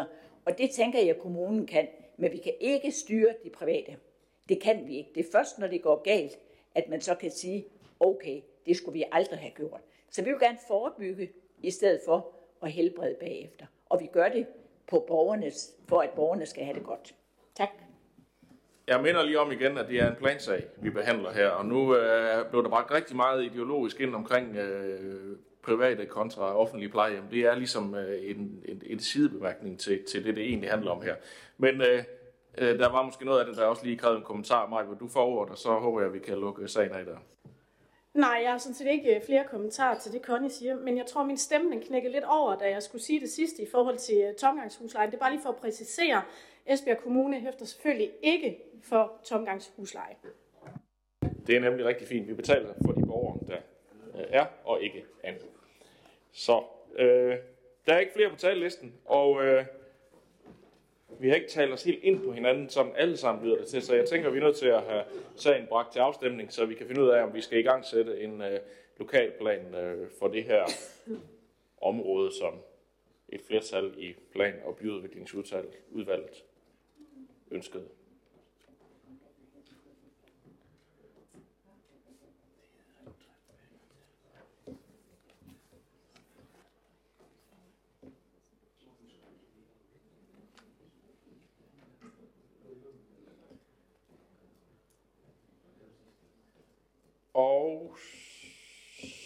Og 0.45 0.59
det 0.59 0.71
tænker 0.71 0.99
jeg, 0.99 1.11
at 1.11 1.19
kommunen 1.19 1.67
kan. 1.67 1.89
Men 2.17 2.33
vi 2.33 2.39
kan 2.39 2.53
ikke 2.61 2.93
styre 2.93 3.35
de 3.45 3.51
private. 3.51 3.97
Det 4.49 4.61
kan 4.61 4.87
vi 4.87 4.97
ikke. 4.97 5.11
Det 5.15 5.27
er 5.27 5.31
først, 5.33 5.59
når 5.59 5.67
det 5.67 5.83
går 5.83 6.03
galt, 6.03 6.39
at 6.75 6.89
man 6.89 7.01
så 7.01 7.15
kan 7.15 7.31
sige, 7.31 7.67
okay, 8.01 8.41
det 8.67 8.77
skulle 8.77 8.99
vi 8.99 9.05
aldrig 9.13 9.39
have 9.39 9.53
gjort. 9.57 9.81
Så 10.15 10.23
vi 10.23 10.31
vil 10.31 10.41
gerne 10.41 10.59
forebygge, 10.69 11.31
i 11.59 11.71
stedet 11.71 12.01
for 12.07 12.33
at 12.63 12.73
helbrede 12.73 13.17
bagefter. 13.21 13.67
Og 13.87 14.01
vi 14.01 14.07
gør 14.13 14.29
det 14.29 14.47
på 14.91 15.05
borgernes, 15.09 15.71
for 15.89 16.01
at 16.01 16.11
borgerne 16.11 16.47
skal 16.47 16.65
have 16.65 16.79
det 16.79 16.87
godt. 16.87 17.15
Tak. 17.55 17.69
Jeg 18.87 19.03
minder 19.03 19.23
lige 19.23 19.41
om 19.41 19.53
igen, 19.53 19.79
at 19.79 19.89
det 19.89 20.01
er 20.01 20.11
en 20.11 20.17
plansag, 20.17 20.65
vi 20.77 20.91
behandler 20.91 21.33
her, 21.33 21.49
og 21.49 21.67
nu 21.67 21.97
øh, 21.97 22.51
blev 22.51 22.63
der 22.63 22.69
bragt 22.69 22.91
rigtig 22.91 23.17
meget 23.17 23.45
ideologisk 23.45 24.01
ind 24.01 24.15
omkring 24.15 24.57
øh, 24.57 25.37
private 25.63 26.07
kontra 26.07 26.57
offentlige 26.57 26.91
plejehjem. 26.91 27.25
Det 27.31 27.41
er 27.41 27.55
ligesom 27.55 27.95
øh, 27.95 28.31
en, 28.31 28.63
en, 28.69 28.83
en 28.87 28.99
sidebemærkning 28.99 29.81
til, 29.81 30.05
til 30.05 30.25
det, 30.25 30.37
det 30.37 30.45
egentlig 30.45 30.71
handler 30.71 30.91
om 30.91 31.03
her. 31.03 31.15
Men 31.59 31.81
øh, 31.81 32.05
øh, 32.59 32.79
der 32.79 32.89
var 32.89 33.03
måske 33.03 33.25
noget 33.25 33.41
af 33.41 33.47
det, 33.47 33.57
der 33.57 33.65
også 33.65 33.85
lige 33.85 33.99
krævede 33.99 34.19
en 34.19 34.25
kommentar. 34.25 34.69
Maj, 34.69 34.83
hvor 34.83 34.95
du 34.95 35.09
får 35.09 35.27
ordet, 35.27 35.51
og 35.51 35.59
så 35.59 35.73
håber 35.73 36.01
jeg, 36.01 36.09
at 36.09 36.15
vi 36.15 36.19
kan 36.19 36.39
lukke 36.39 36.69
sagen 36.69 36.93
af 36.93 37.05
der. 37.05 37.17
Nej, 38.15 38.41
jeg 38.43 38.51
har 38.51 38.59
sådan 38.59 38.75
set 38.75 38.87
ikke 38.87 39.17
øh, 39.17 39.23
flere 39.23 39.45
kommentarer 39.45 39.99
til 39.99 40.13
det, 40.13 40.23
Connie 40.23 40.51
siger, 40.51 40.77
men 40.77 40.97
jeg 40.97 41.07
tror, 41.07 41.25
min 41.25 41.37
stemme 41.37 41.71
den 41.71 41.81
knækkede 41.81 42.13
lidt 42.13 42.25
over, 42.25 42.59
da 42.59 42.71
jeg 42.71 42.83
skulle 42.83 43.03
sige 43.03 43.21
det 43.21 43.31
sidste 43.31 43.63
i 43.63 43.67
forhold 43.71 43.97
til 43.97 44.17
øh, 44.29 44.35
tomgangshuslejen. 44.35 45.11
Det 45.11 45.17
er 45.17 45.21
bare 45.21 45.31
lige 45.33 45.43
for 45.43 45.49
at 45.49 45.57
præcisere, 45.57 46.23
Esbjerg 46.67 46.99
Kommune 46.99 47.41
hæfter 47.41 47.65
selvfølgelig 47.65 48.11
ikke 48.23 48.59
for 48.83 49.13
tomgangshusleje. 49.25 50.15
Det 51.47 51.57
er 51.57 51.61
nemlig 51.61 51.87
rigtig 51.87 52.09
fint. 52.09 52.29
Vi 52.29 52.35
betaler 52.35 52.75
for 52.85 52.93
de 52.93 53.07
borgere, 53.07 53.39
der 53.49 53.59
øh, 54.21 54.25
er, 54.29 54.47
og 54.65 54.83
ikke 54.83 55.05
andet. 55.25 55.47
Så 56.33 56.63
øh, 56.99 57.37
der 57.87 57.95
er 57.95 57.99
ikke 57.99 58.13
flere 58.13 58.31
på 58.31 58.37
talelisten, 58.37 58.95
og 59.05 59.45
øh, 59.45 59.65
vi 61.21 61.29
har 61.29 61.35
ikke 61.35 61.49
talt 61.49 61.73
os 61.73 61.85
helt 61.85 62.05
ind 62.05 62.21
på 62.25 62.33
hinanden, 62.33 62.69
som 62.69 62.93
alle 62.97 63.17
sammen 63.17 63.45
lyder 63.45 63.57
det 63.57 63.67
til, 63.67 63.83
så 63.83 63.95
jeg 63.95 64.09
tænker, 64.09 64.31
vi 64.31 64.39
er 64.39 64.43
nødt 64.43 64.57
til 64.57 64.67
at 64.67 64.83
have 64.83 65.05
sagen 65.37 65.67
bragt 65.67 65.93
til 65.93 66.01
afstemning, 66.01 66.53
så 66.53 66.67
vi 66.67 66.75
kan 66.75 66.87
finde 66.87 67.03
ud 67.03 67.09
af, 67.09 67.23
om 67.23 67.35
vi 67.35 67.41
skal 67.41 67.59
i 67.59 67.63
gang 67.63 67.85
sætte 67.85 68.21
en 68.21 68.43
øh, 68.43 68.61
lokalplan 68.99 69.75
øh, 69.75 70.09
for 70.19 70.29
det 70.29 70.45
her 70.45 70.65
område, 71.83 72.33
som 72.33 72.55
et 73.29 73.41
flertal 73.47 73.95
i 73.97 74.15
plan- 74.33 74.61
og 74.65 74.77
byudviklingsudvalget 74.77 76.45
ønskede. 77.51 77.89
Og 97.35 97.97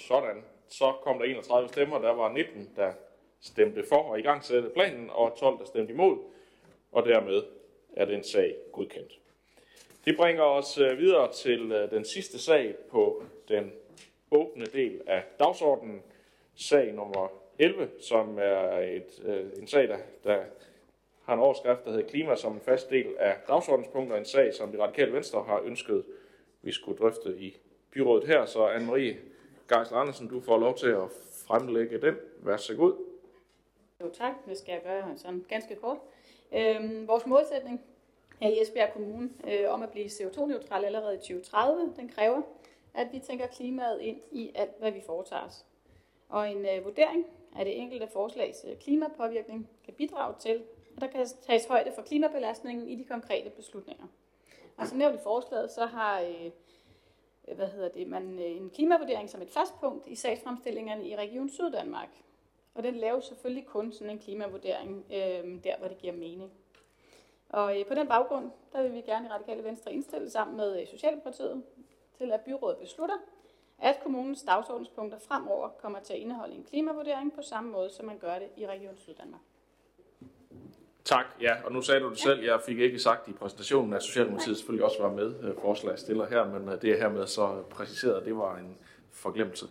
sådan. 0.08 0.44
Så 0.68 0.92
kom 1.02 1.18
der 1.18 1.24
31 1.24 1.68
stemmer. 1.68 1.98
Der 1.98 2.10
var 2.10 2.32
19, 2.32 2.70
der 2.76 2.92
stemte 3.40 3.84
for 3.88 4.14
at 4.14 4.20
i 4.20 4.22
gang 4.22 4.44
sætte 4.44 4.68
planen, 4.68 5.10
og 5.10 5.36
12, 5.38 5.58
der 5.58 5.64
stemte 5.64 5.92
imod. 5.92 6.18
Og 6.92 7.04
dermed 7.04 7.42
er 7.96 8.04
den 8.04 8.24
sag 8.24 8.56
godkendt. 8.72 9.18
Det 10.04 10.16
bringer 10.16 10.42
os 10.42 10.78
øh, 10.78 10.98
videre 10.98 11.32
til 11.32 11.72
øh, 11.72 11.90
den 11.90 12.04
sidste 12.04 12.38
sag 12.38 12.74
på 12.90 13.22
den 13.48 13.72
åbne 14.30 14.66
del 14.66 15.00
af 15.06 15.22
dagsordenen. 15.38 16.02
Sag 16.54 16.92
nummer 16.92 17.28
11, 17.58 17.90
som 18.00 18.38
er 18.38 18.78
et, 18.78 19.22
øh, 19.24 19.46
en 19.56 19.66
sag, 19.66 19.88
der, 19.88 19.98
der 20.24 20.44
har 21.24 21.34
en 21.34 21.40
overskrift, 21.40 21.84
der 21.84 21.90
hedder 21.90 22.08
Klima 22.08 22.36
som 22.36 22.54
en 22.54 22.60
fast 22.60 22.90
del 22.90 23.16
af 23.18 23.36
dagsordenspunkter. 23.48 24.16
En 24.16 24.24
sag, 24.24 24.54
som 24.54 24.70
det 24.70 24.80
radikale 24.80 25.12
venstre 25.12 25.42
har 25.42 25.60
ønsket, 25.60 26.04
vi 26.62 26.72
skulle 26.72 26.98
drøfte 26.98 27.36
i 27.38 27.56
byrådet 27.98 28.26
her. 28.26 28.46
Så 28.46 28.68
Anne-Marie 28.68 29.16
Geisler 29.68 29.98
Andersen, 29.98 30.28
du 30.28 30.40
får 30.40 30.58
lov 30.58 30.76
til 30.76 30.86
at 30.86 31.10
fremlægge 31.46 32.00
den. 32.00 32.14
Vær 32.40 32.56
så 32.56 32.76
god. 32.76 32.94
Jo 34.00 34.10
tak, 34.12 34.32
det 34.46 34.58
skal 34.58 34.72
jeg 34.72 34.82
gøre 34.82 35.16
sådan 35.16 35.44
ganske 35.48 35.74
kort. 35.74 35.98
Øhm, 36.52 37.08
vores 37.08 37.26
målsætning 37.26 37.80
her 38.40 38.48
i 38.50 38.62
Esbjerg 38.62 38.92
Kommune 38.92 39.30
øh, 39.48 39.70
om 39.70 39.82
at 39.82 39.90
blive 39.90 40.06
CO2-neutral 40.06 40.84
allerede 40.84 41.14
i 41.14 41.18
2030, 41.18 41.92
den 41.96 42.08
kræver, 42.08 42.42
at 42.94 43.08
vi 43.12 43.18
tænker 43.18 43.46
klimaet 43.46 44.00
ind 44.00 44.20
i 44.32 44.52
alt, 44.54 44.78
hvad 44.78 44.90
vi 44.90 45.02
foretager 45.06 45.42
os. 45.42 45.64
Og 46.28 46.50
en 46.50 46.66
øh, 46.66 46.84
vurdering 46.84 47.26
af 47.56 47.64
det 47.64 47.78
enkelte 47.78 48.08
forslags 48.12 48.64
øh, 48.70 48.76
klimapåvirkning 48.76 49.68
kan 49.84 49.94
bidrage 49.94 50.34
til, 50.40 50.62
at 50.96 51.02
der 51.02 51.06
kan 51.06 51.26
tages 51.46 51.66
højde 51.66 51.92
for 51.94 52.02
klimabelastningen 52.02 52.88
i 52.88 52.96
de 52.96 53.04
konkrete 53.04 53.50
beslutninger. 53.50 54.06
Og 54.76 54.86
som 54.86 54.98
nævnt 54.98 55.14
i 55.14 55.22
forslaget, 55.22 55.70
så 55.70 55.86
har 55.86 56.20
øh, 56.20 56.50
Øh, 57.48 57.56
hvad 57.56 57.68
hedder 57.68 57.88
det, 57.88 58.08
man, 58.08 58.38
øh, 58.38 58.56
en 58.56 58.70
klimavurdering 58.70 59.30
som 59.30 59.42
et 59.42 59.50
fast 59.50 59.80
punkt 59.80 60.06
i 60.06 60.14
sagsfremstillingerne 60.14 61.08
i 61.08 61.16
Region 61.16 61.48
Syddanmark. 61.48 62.08
Og 62.74 62.82
den 62.82 62.94
laver 62.94 63.20
selvfølgelig 63.20 63.66
kun 63.66 63.92
sådan 63.92 64.10
en 64.10 64.18
klimavurdering 64.18 65.04
øh, 65.10 65.64
der, 65.64 65.78
hvor 65.78 65.88
det 65.88 65.98
giver 65.98 66.12
mening. 66.12 66.52
Og 67.48 67.80
øh, 67.80 67.86
på 67.86 67.94
den 67.94 68.08
baggrund, 68.08 68.50
der 68.72 68.82
vil 68.82 68.94
vi 68.94 69.00
gerne 69.00 69.26
i 69.26 69.30
Radikale 69.30 69.64
Venstre 69.64 69.92
indstille 69.92 70.30
sammen 70.30 70.56
med 70.56 70.80
øh, 70.80 70.86
Socialdemokratiet 70.86 71.62
til, 72.18 72.32
at 72.32 72.40
byrådet 72.40 72.78
beslutter, 72.78 73.16
at 73.78 74.00
kommunens 74.02 74.42
dagsordenspunkter 74.42 75.18
fremover 75.18 75.68
kommer 75.68 76.00
til 76.00 76.12
at 76.12 76.18
indeholde 76.18 76.54
en 76.54 76.64
klimavurdering 76.64 77.32
på 77.32 77.42
samme 77.42 77.70
måde, 77.70 77.90
som 77.90 78.06
man 78.06 78.18
gør 78.18 78.38
det 78.38 78.48
i 78.56 78.66
Region 78.66 78.96
Syddanmark. 78.96 79.40
Tak, 81.08 81.26
ja, 81.40 81.54
og 81.64 81.72
nu 81.72 81.82
sagde 81.82 82.00
du 82.00 82.10
det 82.10 82.18
selv, 82.18 82.44
jeg 82.44 82.60
fik 82.66 82.78
ikke 82.78 82.98
sagt 82.98 83.28
i 83.28 83.32
præsentationen, 83.32 83.92
at 83.92 84.02
Socialdemokratiet 84.02 84.56
selvfølgelig 84.56 84.84
også 84.84 85.02
var 85.02 85.12
med 85.12 85.34
øh, 85.42 85.54
forslagstiller 85.60 86.26
her, 86.26 86.44
men 86.44 86.68
øh, 86.68 86.82
det 86.82 86.90
er 86.90 86.96
hermed 86.96 87.26
så 87.26 87.62
præciseret, 87.70 88.14
at 88.14 88.24
det 88.24 88.36
var 88.36 88.56
en 88.56 88.76
forglemmelse. 89.12 89.66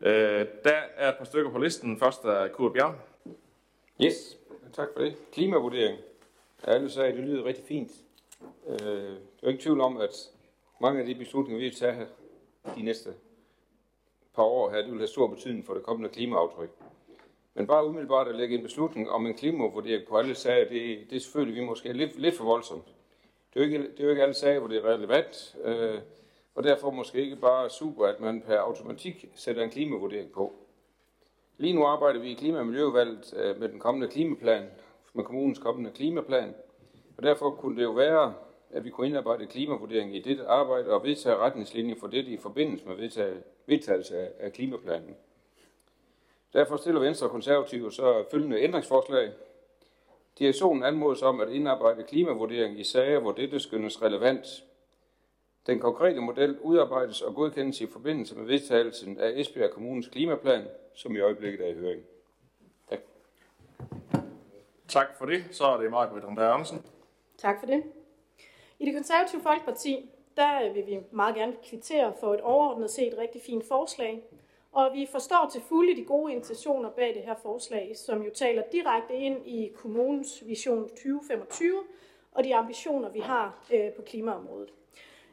Øh, 0.00 0.46
der 0.64 0.80
er 0.96 1.08
et 1.08 1.18
par 1.18 1.24
stykker 1.24 1.50
på 1.50 1.58
listen. 1.58 1.98
Først 1.98 2.24
er 2.24 2.48
Kurt 2.48 2.72
Bjerg. 2.72 2.94
Yes, 4.04 4.38
tak 4.72 4.88
for 4.96 5.02
det. 5.02 5.16
Klimavurdering. 5.32 5.98
Alle 6.64 6.90
sagde, 6.90 7.16
det 7.16 7.24
lyder 7.24 7.44
rigtig 7.44 7.64
fint. 7.64 7.92
Øh, 8.68 8.76
der 8.78 9.16
er 9.42 9.48
ikke 9.48 9.62
tvivl 9.62 9.80
om, 9.80 9.96
at 9.96 10.14
mange 10.80 11.00
af 11.00 11.06
de 11.06 11.14
beslutninger, 11.14 11.58
vi 11.58 11.64
vil 11.64 11.76
tage 11.76 12.06
de 12.76 12.82
næste 12.82 13.10
par 14.34 14.42
år 14.42 14.70
her, 14.70 14.76
det 14.76 14.90
vil 14.90 14.98
have 14.98 15.08
stor 15.08 15.26
betydning 15.26 15.66
for 15.66 15.74
det 15.74 15.82
kommende 15.82 16.08
klimaaftryk. 16.08 16.70
Men 17.54 17.66
bare 17.66 17.86
umiddelbart 17.86 18.28
at 18.28 18.34
lægge 18.34 18.56
en 18.56 18.62
beslutning 18.62 19.10
om 19.10 19.26
en 19.26 19.34
klimavurdering 19.34 20.08
på 20.08 20.18
alle 20.18 20.34
sager, 20.34 20.68
det, 20.68 21.10
det 21.10 21.16
er 21.16 21.20
selvfølgelig 21.20 21.60
vi 21.60 21.66
måske 21.66 21.92
lidt, 21.92 22.18
lidt 22.18 22.36
for 22.36 22.44
voldsomt. 22.44 22.86
Det 23.54 23.62
er, 23.62 23.66
jo 23.66 23.72
ikke, 23.72 23.90
det 23.90 24.00
er 24.00 24.04
jo 24.04 24.10
ikke 24.10 24.22
alle 24.22 24.34
sager, 24.34 24.58
hvor 24.58 24.68
det 24.68 24.76
er 24.76 24.94
relevant, 24.94 25.56
øh, 25.64 25.98
og 26.54 26.64
derfor 26.64 26.90
måske 26.90 27.20
ikke 27.20 27.36
bare 27.36 27.70
super, 27.70 28.06
at 28.06 28.20
man 28.20 28.40
per 28.40 28.58
automatik 28.58 29.30
sætter 29.34 29.62
en 29.62 29.70
klimavurdering 29.70 30.32
på. 30.32 30.52
Lige 31.58 31.74
nu 31.74 31.84
arbejder 31.84 32.20
vi 32.20 32.30
i 32.30 32.34
Klima- 32.34 32.58
og 32.58 32.66
Miljøudvalget 32.66 33.34
øh, 33.36 33.60
med 33.60 33.68
den 33.68 33.78
kommende 33.78 34.08
klimaplan, 34.08 34.64
med 35.14 35.24
kommunens 35.24 35.58
kommende 35.58 35.90
klimaplan. 35.90 36.54
Og 37.16 37.22
derfor 37.22 37.50
kunne 37.50 37.76
det 37.76 37.82
jo 37.82 37.90
være, 37.90 38.34
at 38.70 38.84
vi 38.84 38.90
kunne 38.90 39.06
indarbejde 39.06 39.46
klimavurdering 39.46 40.16
i 40.16 40.22
dette 40.22 40.46
arbejde 40.46 40.90
og 40.90 41.04
vedtage 41.04 41.36
retningslinjer 41.36 41.94
for 42.00 42.06
dette 42.06 42.30
i 42.30 42.36
forbindelse 42.36 42.88
med 42.88 42.96
vedtagelse 43.66 44.18
af, 44.18 44.30
af 44.38 44.52
klimaplanen. 44.52 45.16
Derfor 46.52 46.76
stiller 46.76 47.00
Venstre 47.00 47.26
og 47.26 47.30
Konservative 47.30 47.92
så 47.92 48.24
følgende 48.30 48.60
ændringsforslag. 48.60 49.32
Direktionen 50.38 50.82
anmodes 50.82 51.22
om 51.22 51.40
at 51.40 51.48
indarbejde 51.48 52.02
klimavurdering 52.02 52.80
i 52.80 52.84
sager, 52.84 53.20
hvor 53.20 53.32
dette 53.32 53.60
skyndes 53.60 54.02
relevant. 54.02 54.64
Den 55.66 55.80
konkrete 55.80 56.20
model 56.20 56.58
udarbejdes 56.58 57.22
og 57.22 57.34
godkendes 57.34 57.80
i 57.80 57.86
forbindelse 57.86 58.36
med 58.36 58.46
vedtagelsen 58.46 59.18
af 59.18 59.32
Esbjerg 59.34 59.70
Kommunes 59.70 60.08
klimaplan, 60.08 60.64
som 60.94 61.16
i 61.16 61.20
øjeblikket 61.20 61.66
er 61.66 61.70
i 61.70 61.74
høring. 61.74 62.02
Tak. 62.88 62.98
Tak 64.88 65.18
for 65.18 65.26
det. 65.26 65.44
Så 65.50 65.64
er 65.64 65.76
det 65.76 65.90
Britt 65.90 66.24
André 66.24 66.42
Andersen. 66.42 66.86
Tak 67.38 67.60
for 67.60 67.66
det. 67.66 67.82
I 68.78 68.84
det 68.84 68.94
konservative 68.94 69.42
Folkeparti, 69.42 70.10
der 70.36 70.72
vil 70.72 70.86
vi 70.86 70.98
meget 71.10 71.34
gerne 71.34 71.56
kvittere 71.64 72.12
for 72.20 72.34
et 72.34 72.40
overordnet 72.40 72.90
set 72.90 73.14
rigtig 73.18 73.40
fint 73.46 73.64
forslag. 73.68 74.22
Og 74.72 74.90
vi 74.94 75.06
forstår 75.06 75.48
til 75.52 75.60
fulde 75.60 75.96
de 75.96 76.04
gode 76.04 76.32
intentioner 76.32 76.90
bag 76.90 77.14
det 77.14 77.22
her 77.22 77.34
forslag, 77.34 77.96
som 77.96 78.22
jo 78.22 78.30
taler 78.34 78.62
direkte 78.72 79.14
ind 79.14 79.46
i 79.46 79.72
kommunens 79.76 80.46
vision 80.46 80.88
2025 80.88 81.82
og 82.32 82.44
de 82.44 82.56
ambitioner, 82.56 83.08
vi 83.08 83.20
har 83.20 83.64
øh, 83.72 83.92
på 83.92 84.02
klimaområdet. 84.02 84.72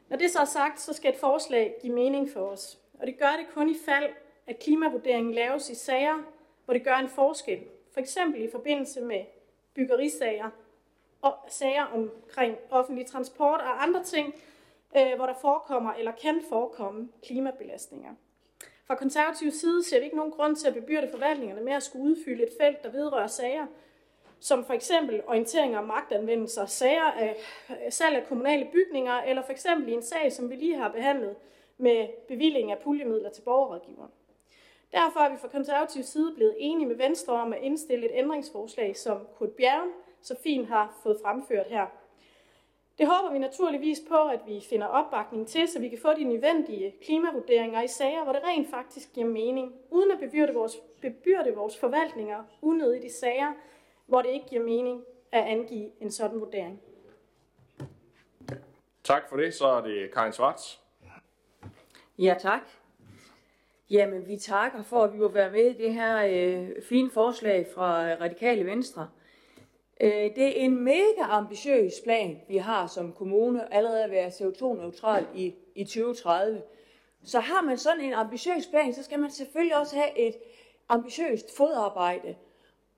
Når 0.08 0.16
det 0.16 0.30
så 0.30 0.38
er 0.38 0.44
sagt, 0.44 0.80
så 0.80 0.92
skal 0.92 1.12
et 1.12 1.18
forslag 1.18 1.76
give 1.82 1.94
mening 1.94 2.30
for 2.30 2.40
os. 2.40 2.78
Og 3.00 3.06
det 3.06 3.18
gør 3.18 3.36
det 3.38 3.46
kun 3.54 3.70
i 3.70 3.76
fald, 3.84 4.10
at 4.46 4.58
klimavurderingen 4.58 5.34
laves 5.34 5.70
i 5.70 5.74
sager, 5.74 6.22
hvor 6.64 6.74
det 6.74 6.84
gør 6.84 6.94
en 6.94 7.08
forskel. 7.08 7.60
For 7.92 8.00
eksempel 8.00 8.42
i 8.42 8.50
forbindelse 8.50 9.00
med 9.00 9.24
byggerisager 9.74 10.50
og 11.22 11.32
sager 11.48 11.84
omkring 11.84 12.56
offentlig 12.70 13.06
transport 13.06 13.60
og 13.60 13.82
andre 13.82 14.04
ting, 14.04 14.34
øh, 14.96 15.16
hvor 15.16 15.26
der 15.26 15.34
forekommer 15.40 15.92
eller 15.92 16.12
kan 16.12 16.42
forekomme 16.48 17.08
klimabelastninger. 17.22 18.14
Fra 18.88 18.94
konservativ 18.94 19.50
side 19.50 19.84
ser 19.84 19.98
vi 19.98 20.04
ikke 20.04 20.16
nogen 20.16 20.32
grund 20.32 20.56
til 20.56 20.68
at 20.68 20.74
bebyrde 20.74 21.08
forvaltningerne 21.10 21.60
med 21.60 21.72
at 21.72 21.82
skulle 21.82 22.04
udfylde 22.04 22.42
et 22.42 22.52
felt, 22.60 22.82
der 22.82 22.90
vedrører 22.90 23.26
sager, 23.26 23.66
som 24.40 24.64
for 24.64 24.72
eksempel 24.74 25.22
orienteringer 25.26 25.78
om 25.78 25.84
magtanvendelser, 25.84 26.66
sager 26.66 27.02
af 27.02 27.36
salg 27.90 28.16
af 28.16 28.26
kommunale 28.26 28.68
bygninger, 28.72 29.12
eller 29.12 29.42
for 29.42 29.52
eksempel 29.52 29.88
i 29.88 29.92
en 29.92 30.02
sag, 30.02 30.32
som 30.32 30.50
vi 30.50 30.54
lige 30.54 30.76
har 30.76 30.88
behandlet 30.88 31.36
med 31.78 32.08
bevilling 32.28 32.72
af 32.72 32.78
puljemidler 32.78 33.30
til 33.30 33.42
borgerrådgiveren. 33.42 34.10
Derfor 34.92 35.20
er 35.20 35.28
vi 35.30 35.36
fra 35.36 35.48
konservativ 35.48 36.02
side 36.02 36.34
blevet 36.34 36.54
enige 36.58 36.88
med 36.88 36.96
Venstre 36.96 37.34
om 37.34 37.52
at 37.52 37.62
indstille 37.62 38.06
et 38.06 38.12
ændringsforslag, 38.14 38.96
som 38.96 39.26
Kurt 39.38 39.52
Bjergen 39.52 39.90
så 40.22 40.36
fint 40.42 40.68
har 40.68 40.98
fået 41.02 41.18
fremført 41.22 41.66
her. 41.66 41.86
Det 42.98 43.06
håber 43.06 43.32
vi 43.32 43.38
naturligvis 43.38 44.00
på, 44.08 44.28
at 44.28 44.40
vi 44.46 44.60
finder 44.70 44.86
opbakning 44.86 45.48
til, 45.48 45.68
så 45.68 45.80
vi 45.80 45.88
kan 45.88 45.98
få 46.02 46.14
de 46.14 46.24
nødvendige 46.24 46.94
klimavurderinger 47.04 47.82
i 47.82 47.88
sager, 47.88 48.24
hvor 48.24 48.32
det 48.32 48.42
rent 48.44 48.70
faktisk 48.70 49.12
giver 49.12 49.26
mening, 49.26 49.72
uden 49.90 50.10
at 50.10 50.18
bebyrde 50.18 50.54
vores, 50.54 50.76
bebyrde 51.00 51.54
vores 51.54 51.78
forvaltninger 51.78 52.44
unødigt 52.62 53.04
i 53.04 53.10
sager, 53.10 53.52
hvor 54.06 54.22
det 54.22 54.30
ikke 54.30 54.46
giver 54.48 54.62
mening 54.62 55.04
at 55.32 55.44
angive 55.44 55.90
en 56.00 56.10
sådan 56.10 56.40
vurdering. 56.40 56.80
Tak 59.04 59.28
for 59.28 59.36
det. 59.36 59.54
Så 59.54 59.66
er 59.66 59.80
det 59.80 60.14
Karin 60.14 60.32
Svarts. 60.32 60.80
Ja, 62.18 62.34
tak. 62.38 62.62
Jamen, 63.90 64.28
vi 64.28 64.36
takker 64.36 64.82
for, 64.82 65.04
at 65.04 65.12
vi 65.12 65.18
må 65.18 65.28
være 65.28 65.50
med 65.50 65.64
i 65.64 65.82
det 65.82 65.94
her 65.94 66.24
øh, 66.26 66.82
fine 66.82 67.10
forslag 67.10 67.66
fra 67.74 68.14
Radikale 68.14 68.66
Venstre. 68.66 69.08
Øh, 70.00 70.10
det 70.10 70.46
er 70.46 70.64
en 70.64 70.84
mega 70.84 71.22
ambitiøs 71.28 71.92
plan, 72.04 72.40
vi 72.48 72.56
har 72.56 72.86
som 72.86 73.12
kommune, 73.12 73.74
allerede 73.74 74.04
at 74.04 74.10
være 74.10 74.28
CO2-neutral 74.28 75.26
i, 75.34 75.54
i 75.74 75.84
2030. 75.84 76.62
Så 77.24 77.40
har 77.40 77.62
man 77.62 77.78
sådan 77.78 78.00
en 78.00 78.12
ambitiøs 78.12 78.66
plan, 78.66 78.92
så 78.94 79.02
skal 79.02 79.18
man 79.18 79.30
selvfølgelig 79.30 79.76
også 79.76 79.96
have 79.96 80.18
et 80.18 80.34
ambitiøst 80.88 81.56
fodarbejde. 81.56 82.34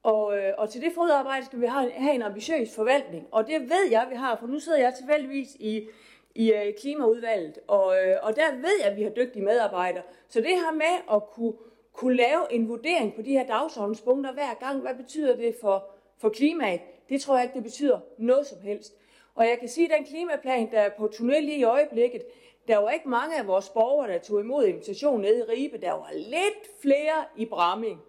Og, 0.02 0.38
øh, 0.38 0.52
og 0.58 0.70
til 0.70 0.80
det 0.80 0.92
fodarbejde 0.94 1.46
skal 1.46 1.60
vi 1.60 1.66
have, 1.66 1.90
have 1.90 2.14
en 2.14 2.22
ambitiøs 2.22 2.74
forvaltning. 2.74 3.26
Og 3.30 3.46
det 3.46 3.60
ved 3.60 3.90
jeg, 3.90 4.06
vi 4.10 4.14
har, 4.14 4.36
for 4.36 4.46
nu 4.46 4.58
sidder 4.58 4.78
jeg 4.78 4.94
tilfældigvis 4.94 5.54
i, 5.54 5.88
i 6.34 6.52
øh, 6.52 6.74
klimaudvalget, 6.80 7.58
og, 7.66 7.96
øh, 7.96 8.16
og 8.22 8.36
der 8.36 8.52
ved 8.52 8.78
jeg, 8.80 8.90
at 8.90 8.96
vi 8.96 9.02
har 9.02 9.10
dygtige 9.10 9.44
medarbejdere. 9.44 10.02
Så 10.28 10.40
det 10.40 10.48
her 10.48 10.72
med 10.72 11.14
at 11.16 11.22
kunne, 11.30 11.52
kunne 11.92 12.16
lave 12.16 12.52
en 12.52 12.68
vurdering 12.68 13.14
på 13.14 13.22
de 13.22 13.30
her 13.30 13.46
dagsordenspunkter 13.46 14.32
hver 14.32 14.54
gang, 14.60 14.80
hvad 14.80 14.94
betyder 14.94 15.36
det 15.36 15.56
for, 15.60 15.90
for 16.20 16.28
klimaet, 16.28 16.80
det 17.08 17.20
tror 17.20 17.36
jeg 17.36 17.44
ikke, 17.44 17.54
det 17.54 17.62
betyder 17.62 18.00
noget 18.18 18.46
som 18.46 18.60
helst. 18.60 18.96
Og 19.34 19.46
jeg 19.46 19.58
kan 19.58 19.68
sige, 19.68 19.92
at 19.92 19.98
den 19.98 20.06
klimaplan, 20.06 20.70
der 20.70 20.80
er 20.80 20.90
på 20.98 21.08
tunnel 21.08 21.42
lige 21.42 21.58
i 21.58 21.64
øjeblikket, 21.64 22.22
der 22.68 22.76
var 22.76 22.90
ikke 22.90 23.08
mange 23.08 23.38
af 23.38 23.46
vores 23.46 23.68
borgere, 23.68 24.12
der 24.12 24.18
tog 24.18 24.40
imod 24.40 24.64
invitationen 24.64 25.20
nede 25.20 25.38
i 25.38 25.42
Ribe. 25.42 25.78
Der 25.78 25.92
var 25.92 26.10
lidt 26.14 26.80
flere 26.82 27.24
i 27.36 27.46
Bramming. 27.46 28.00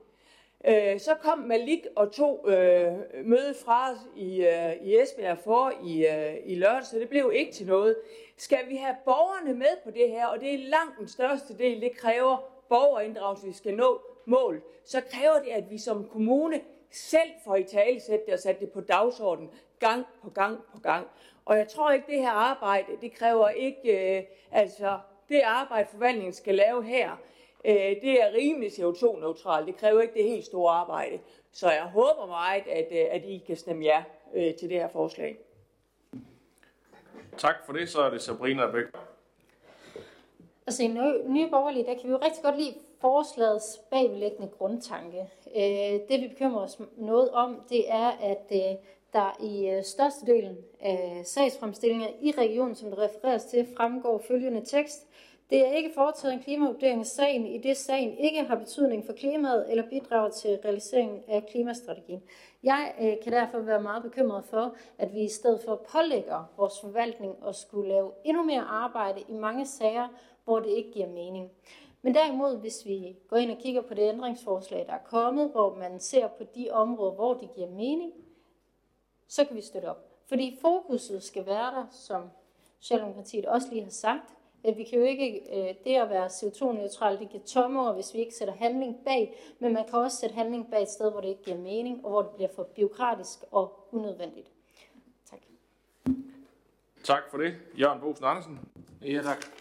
Øh, 0.67 0.99
så 0.99 1.15
kom 1.21 1.39
Malik 1.39 1.85
og 1.95 2.11
tog 2.11 2.45
øh, 2.47 2.93
møde 3.25 3.53
fra 3.65 3.91
os 3.91 3.97
i, 4.15 4.45
øh, 4.45 4.88
i 4.88 4.97
Esbjerg 5.01 5.38
for 5.38 5.73
i, 5.83 6.05
øh, 6.07 6.35
i 6.45 6.55
lørdag, 6.55 6.85
så 6.85 6.99
det 6.99 7.09
blev 7.09 7.31
ikke 7.35 7.51
til 7.51 7.67
noget. 7.67 7.95
Skal 8.38 8.69
vi 8.69 8.75
have 8.75 8.95
borgerne 9.05 9.53
med 9.53 9.77
på 9.83 9.91
det 9.91 10.09
her, 10.09 10.25
og 10.25 10.39
det 10.39 10.53
er 10.53 10.57
langt 10.57 10.99
den 10.99 11.07
største 11.07 11.57
del, 11.57 11.81
det 11.81 11.97
kræver 11.97 12.38
borgerinddragelse, 12.69 13.47
vi 13.47 13.53
skal 13.53 13.73
nå 13.73 14.01
mål, 14.25 14.61
så 14.85 15.01
kræver 15.11 15.39
det, 15.39 15.49
at 15.49 15.69
vi 15.69 15.77
som 15.77 16.07
kommune 16.07 16.61
selv 16.91 17.30
får 17.43 17.55
i 17.55 17.63
tale 17.63 17.99
sætte 17.99 18.26
det 18.26 18.34
og 18.34 18.39
sætte 18.39 18.61
det 18.61 18.72
på 18.72 18.81
dagsordenen 18.81 19.51
gang 19.80 20.05
på 20.23 20.30
gang 20.30 20.63
på 20.72 20.80
gang. 20.80 21.07
Og 21.45 21.57
jeg 21.57 21.68
tror 21.68 21.91
ikke, 21.91 22.11
det 22.11 22.19
her 22.19 22.31
arbejde, 22.31 22.88
det 23.01 23.13
kræver 23.13 23.49
ikke, 23.49 24.18
øh, 24.18 24.23
altså 24.51 24.99
det 25.30 25.41
arbejde, 25.41 25.88
forvaltningen 25.91 26.34
skal 26.34 26.55
lave 26.55 26.84
her, 26.84 27.11
øh, 27.65 27.76
det 27.76 28.22
er 28.22 28.34
rimelig 28.34 28.69
CO2-neutralt. 28.72 29.68
Det 29.68 29.77
kræver 29.77 30.01
ikke 30.01 30.13
det 30.13 30.23
helt 30.23 30.45
store 30.45 30.73
arbejde. 30.73 31.19
Så 31.51 31.72
jeg 31.72 31.84
håber 31.84 32.26
meget, 32.27 32.68
at, 32.68 32.88
øh, 32.91 33.05
at 33.11 33.26
I 33.26 33.43
kan 33.47 33.57
stemme 33.57 33.84
ja 33.84 34.03
øh, 34.34 34.55
til 34.55 34.69
det 34.69 34.80
her 34.80 34.88
forslag. 34.88 35.38
Tak 37.38 37.55
for 37.65 37.73
det. 37.73 37.89
Så 37.89 38.01
er 38.01 38.09
det 38.09 38.22
Sabrina 38.22 38.72
Bæk. 38.72 38.85
Altså 40.68 40.84
i 40.84 40.88
Nye 41.27 41.49
Borgerlige, 41.49 41.85
der 41.85 41.93
kan 41.93 42.03
vi 42.03 42.09
jo 42.09 42.18
rigtig 42.18 42.43
godt 42.43 42.57
lide 42.57 42.73
forslagets 43.01 43.81
bagvedliggende 43.91 44.51
grundtanke. 44.57 45.29
Øh, 45.55 45.99
det 46.09 46.21
vi 46.21 46.27
bekymrer 46.27 46.61
os 46.61 46.79
noget 46.97 47.29
om, 47.29 47.61
det 47.69 47.91
er, 47.91 48.09
at 48.09 48.45
øh, 48.51 48.75
der 49.13 49.37
i 49.43 49.69
øh, 49.69 49.83
størstedelen 49.83 50.57
af 50.79 51.21
sagsfremstillinger 51.25 52.07
i 52.21 52.33
regionen, 52.37 52.75
som 52.75 52.89
der 52.89 52.99
refereres 52.99 53.45
til, 53.45 53.67
fremgår 53.77 54.17
følgende 54.27 54.65
tekst. 54.65 55.07
Det 55.49 55.67
er 55.67 55.71
ikke 55.71 55.91
foretaget 55.93 56.33
en 56.33 56.39
klimavurdering 56.39 56.99
af 56.99 57.05
sagen, 57.05 57.47
i 57.47 57.57
det 57.57 57.77
sagen 57.77 58.17
ikke 58.17 58.43
har 58.43 58.55
betydning 58.55 59.05
for 59.05 59.13
klimaet 59.13 59.71
eller 59.71 59.89
bidrager 59.89 60.29
til 60.29 60.59
realiseringen 60.65 61.23
af 61.27 61.45
klimastrategien. 61.45 62.23
Jeg 62.63 62.93
øh, 63.01 63.13
kan 63.23 63.33
derfor 63.33 63.59
være 63.59 63.81
meget 63.81 64.03
bekymret 64.03 64.45
for, 64.45 64.75
at 64.97 65.13
vi 65.13 65.21
i 65.21 65.29
stedet 65.29 65.61
for 65.65 65.85
pålægger 65.91 66.51
vores 66.57 66.79
forvaltning 66.81 67.35
at 67.47 67.55
skulle 67.55 67.89
lave 67.89 68.11
endnu 68.25 68.43
mere 68.43 68.61
arbejde 68.61 69.21
i 69.29 69.33
mange 69.33 69.65
sager, 69.65 70.07
hvor 70.45 70.59
det 70.59 70.69
ikke 70.69 70.91
giver 70.91 71.07
mening. 71.07 71.51
Men 72.01 72.15
derimod, 72.15 72.57
hvis 72.57 72.85
vi 72.85 73.17
går 73.27 73.37
ind 73.37 73.51
og 73.51 73.57
kigger 73.57 73.81
på 73.81 73.93
det 73.93 74.09
ændringsforslag, 74.09 74.85
der 74.87 74.93
er 74.93 75.03
kommet, 75.05 75.51
hvor 75.51 75.75
man 75.75 75.99
ser 75.99 76.27
på 76.27 76.43
de 76.55 76.69
områder, 76.71 77.11
hvor 77.11 77.33
det 77.33 77.49
giver 77.55 77.69
mening, 77.69 78.13
så 79.27 79.45
kan 79.45 79.55
vi 79.55 79.61
støtte 79.61 79.85
op. 79.85 80.07
Fordi 80.27 80.57
fokuset 80.61 81.23
skal 81.23 81.45
være 81.45 81.75
der, 81.75 81.85
som 81.91 82.29
Socialdemokratiet 82.79 83.45
også 83.45 83.67
lige 83.71 83.83
har 83.83 83.91
sagt. 83.91 84.33
At 84.63 84.77
vi 84.77 84.83
kan 84.83 84.99
jo 84.99 85.05
ikke, 85.05 85.39
øh, 85.57 85.75
det 85.83 85.95
at 85.95 86.09
være 86.09 86.25
CO2-neutral, 86.25 87.19
det 87.19 87.29
giver 87.29 87.43
tomme 87.43 87.93
hvis 87.93 88.13
vi 88.13 88.19
ikke 88.19 88.35
sætter 88.35 88.53
handling 88.53 89.03
bag, 89.05 89.37
men 89.59 89.73
man 89.73 89.85
kan 89.89 89.99
også 89.99 90.17
sætte 90.17 90.35
handling 90.35 90.69
bag 90.71 90.81
et 90.81 90.89
sted, 90.89 91.11
hvor 91.11 91.21
det 91.21 91.27
ikke 91.27 91.43
giver 91.43 91.57
mening, 91.57 92.05
og 92.05 92.11
hvor 92.11 92.21
det 92.21 92.31
bliver 92.31 92.49
for 92.55 92.63
byråkratisk 92.63 93.39
og 93.51 93.87
unødvendigt. 93.91 94.51
Tak 97.03 97.23
for 97.31 97.37
det. 97.37 97.55
Jørgen 97.79 97.99
Bosen 97.99 98.25
Andersen. 98.25 98.59
Ja, 99.01 99.21
tak. 99.21 99.60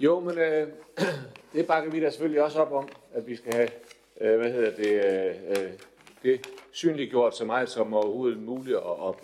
Jo, 0.00 0.20
men 0.20 0.38
øh, 0.38 0.68
det 1.52 1.66
bakker 1.66 1.90
vi 1.90 2.00
da 2.00 2.10
selvfølgelig 2.10 2.42
også 2.42 2.58
op 2.58 2.72
om, 2.72 2.88
at 3.14 3.26
vi 3.26 3.36
skal 3.36 3.52
have, 3.52 3.68
øh, 4.20 4.38
hvad 4.38 4.52
hedder 4.52 4.70
det, 4.70 5.04
øh, 5.04 5.64
øh 5.64 5.72
det 6.22 6.48
synliggjort 6.72 7.36
så 7.36 7.44
meget 7.44 7.68
som 7.68 7.94
overhovedet 7.94 8.38
muligt 8.38 8.76
og, 8.76 8.98
og, 8.98 9.16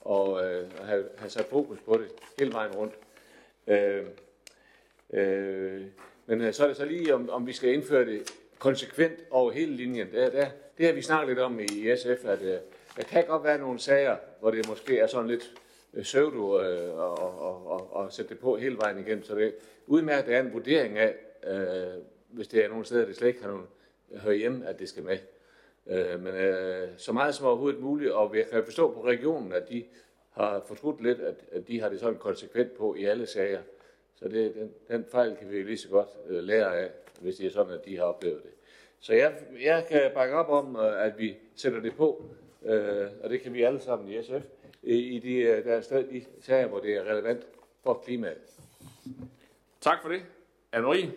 og 0.00 0.44
øh, 0.44 0.70
have, 0.84 1.04
have 1.18 1.30
sat 1.30 1.46
fokus 1.46 1.78
på 1.80 1.96
det 1.96 2.08
hele 2.38 2.52
vejen 2.52 2.74
rundt. 2.74 2.94
Øh, 3.66 4.04
øh, 5.12 5.82
men 6.26 6.40
øh, 6.40 6.52
så 6.52 6.62
er 6.62 6.68
det 6.68 6.76
så 6.76 6.84
lige, 6.84 7.14
om, 7.14 7.30
om 7.30 7.46
vi 7.46 7.52
skal 7.52 7.72
indføre 7.72 8.04
det 8.04 8.32
konsekvent 8.58 9.18
over 9.30 9.52
hele 9.52 9.76
linjen. 9.76 10.06
Det, 10.12 10.32
det, 10.32 10.52
det 10.78 10.86
har 10.86 10.92
vi 10.92 11.02
snakket 11.02 11.28
lidt 11.28 11.38
om 11.38 11.60
i 11.60 11.96
SF, 11.96 12.24
at 12.24 12.42
øh, 12.42 12.56
der 12.96 13.02
kan 13.02 13.24
godt 13.26 13.44
være 13.44 13.58
nogle 13.58 13.78
sager, 13.78 14.16
hvor 14.40 14.50
det 14.50 14.68
måske 14.68 14.98
er 14.98 15.06
sådan 15.06 15.30
lidt 15.30 15.61
pseudo 16.00 16.60
øh, 16.60 16.88
øh 16.88 16.98
og, 16.98 17.18
og, 17.18 17.66
og, 17.66 17.92
og 17.96 18.12
sætte 18.12 18.28
det 18.28 18.38
på 18.38 18.56
hele 18.56 18.76
vejen 18.76 18.98
igen. 18.98 19.22
Så 19.22 19.34
det 19.34 19.54
udmærket, 19.86 20.26
der 20.26 20.36
er 20.36 20.42
en 20.42 20.52
vurdering 20.52 20.98
af, 20.98 21.14
øh, 21.46 22.02
hvis 22.28 22.48
det 22.48 22.64
er 22.64 22.68
nogle 22.68 22.84
steder, 22.84 23.06
det 23.06 23.16
slet 23.16 23.28
ikke 23.28 23.42
har 23.42 23.50
nogen 23.50 23.66
hører 24.16 24.34
hjemme, 24.34 24.68
at 24.68 24.78
det 24.78 24.88
skal 24.88 25.02
med. 25.02 25.18
Øh, 25.86 26.20
men 26.20 26.34
øh, 26.34 26.88
så 26.96 27.12
meget 27.12 27.34
som 27.34 27.46
overhovedet 27.46 27.80
muligt, 27.80 28.12
og 28.12 28.32
vi 28.32 28.42
kan 28.52 28.64
forstå 28.64 28.94
på 28.94 29.04
regionen, 29.04 29.52
at 29.52 29.68
de 29.68 29.84
har 30.30 30.64
fortrudt 30.66 31.02
lidt, 31.02 31.20
at, 31.20 31.34
at 31.52 31.68
de 31.68 31.80
har 31.80 31.88
det 31.88 32.00
sådan 32.00 32.18
konsekvent 32.18 32.74
på 32.74 32.94
i 32.94 33.04
alle 33.04 33.26
sager. 33.26 33.60
Så 34.14 34.28
det, 34.28 34.54
den, 34.54 34.72
den 34.88 35.04
fejl 35.04 35.36
kan 35.36 35.50
vi 35.50 35.62
lige 35.62 35.78
så 35.78 35.88
godt 35.88 36.08
øh, 36.28 36.42
lære 36.42 36.78
af, 36.78 36.90
hvis 37.20 37.36
det 37.36 37.46
er 37.46 37.50
sådan, 37.50 37.72
at 37.72 37.84
de 37.84 37.96
har 37.96 38.04
oplevet 38.04 38.42
det. 38.42 38.50
Så 39.00 39.14
jeg, 39.14 39.34
jeg 39.62 39.86
kan 39.88 40.10
bakke 40.14 40.34
op 40.34 40.48
om, 40.48 40.76
øh, 40.76 41.04
at 41.06 41.18
vi 41.18 41.36
sætter 41.56 41.80
det 41.80 41.96
på, 41.96 42.24
øh, 42.64 43.06
og 43.22 43.30
det 43.30 43.40
kan 43.40 43.54
vi 43.54 43.62
alle 43.62 43.80
sammen 43.80 44.08
i 44.08 44.22
SF, 44.22 44.44
i, 44.82 44.94
i 44.94 45.18
de, 45.18 45.34
øh, 45.34 45.64
der 45.64 45.74
er 45.74 45.80
stadig 45.80 46.10
de 46.10 46.24
sager, 46.40 46.66
hvor 46.66 46.80
det 46.80 46.94
er 46.94 47.02
relevant 47.02 47.46
for 47.82 47.94
klimaet. 47.94 48.38
Tak 49.80 50.02
for 50.02 50.08
det. 50.08 50.22
Anne-Marie? 50.76 51.08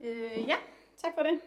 Øh, 0.00 0.48
ja, 0.48 0.56
tak 1.02 1.14
for 1.14 1.22
det. 1.22 1.40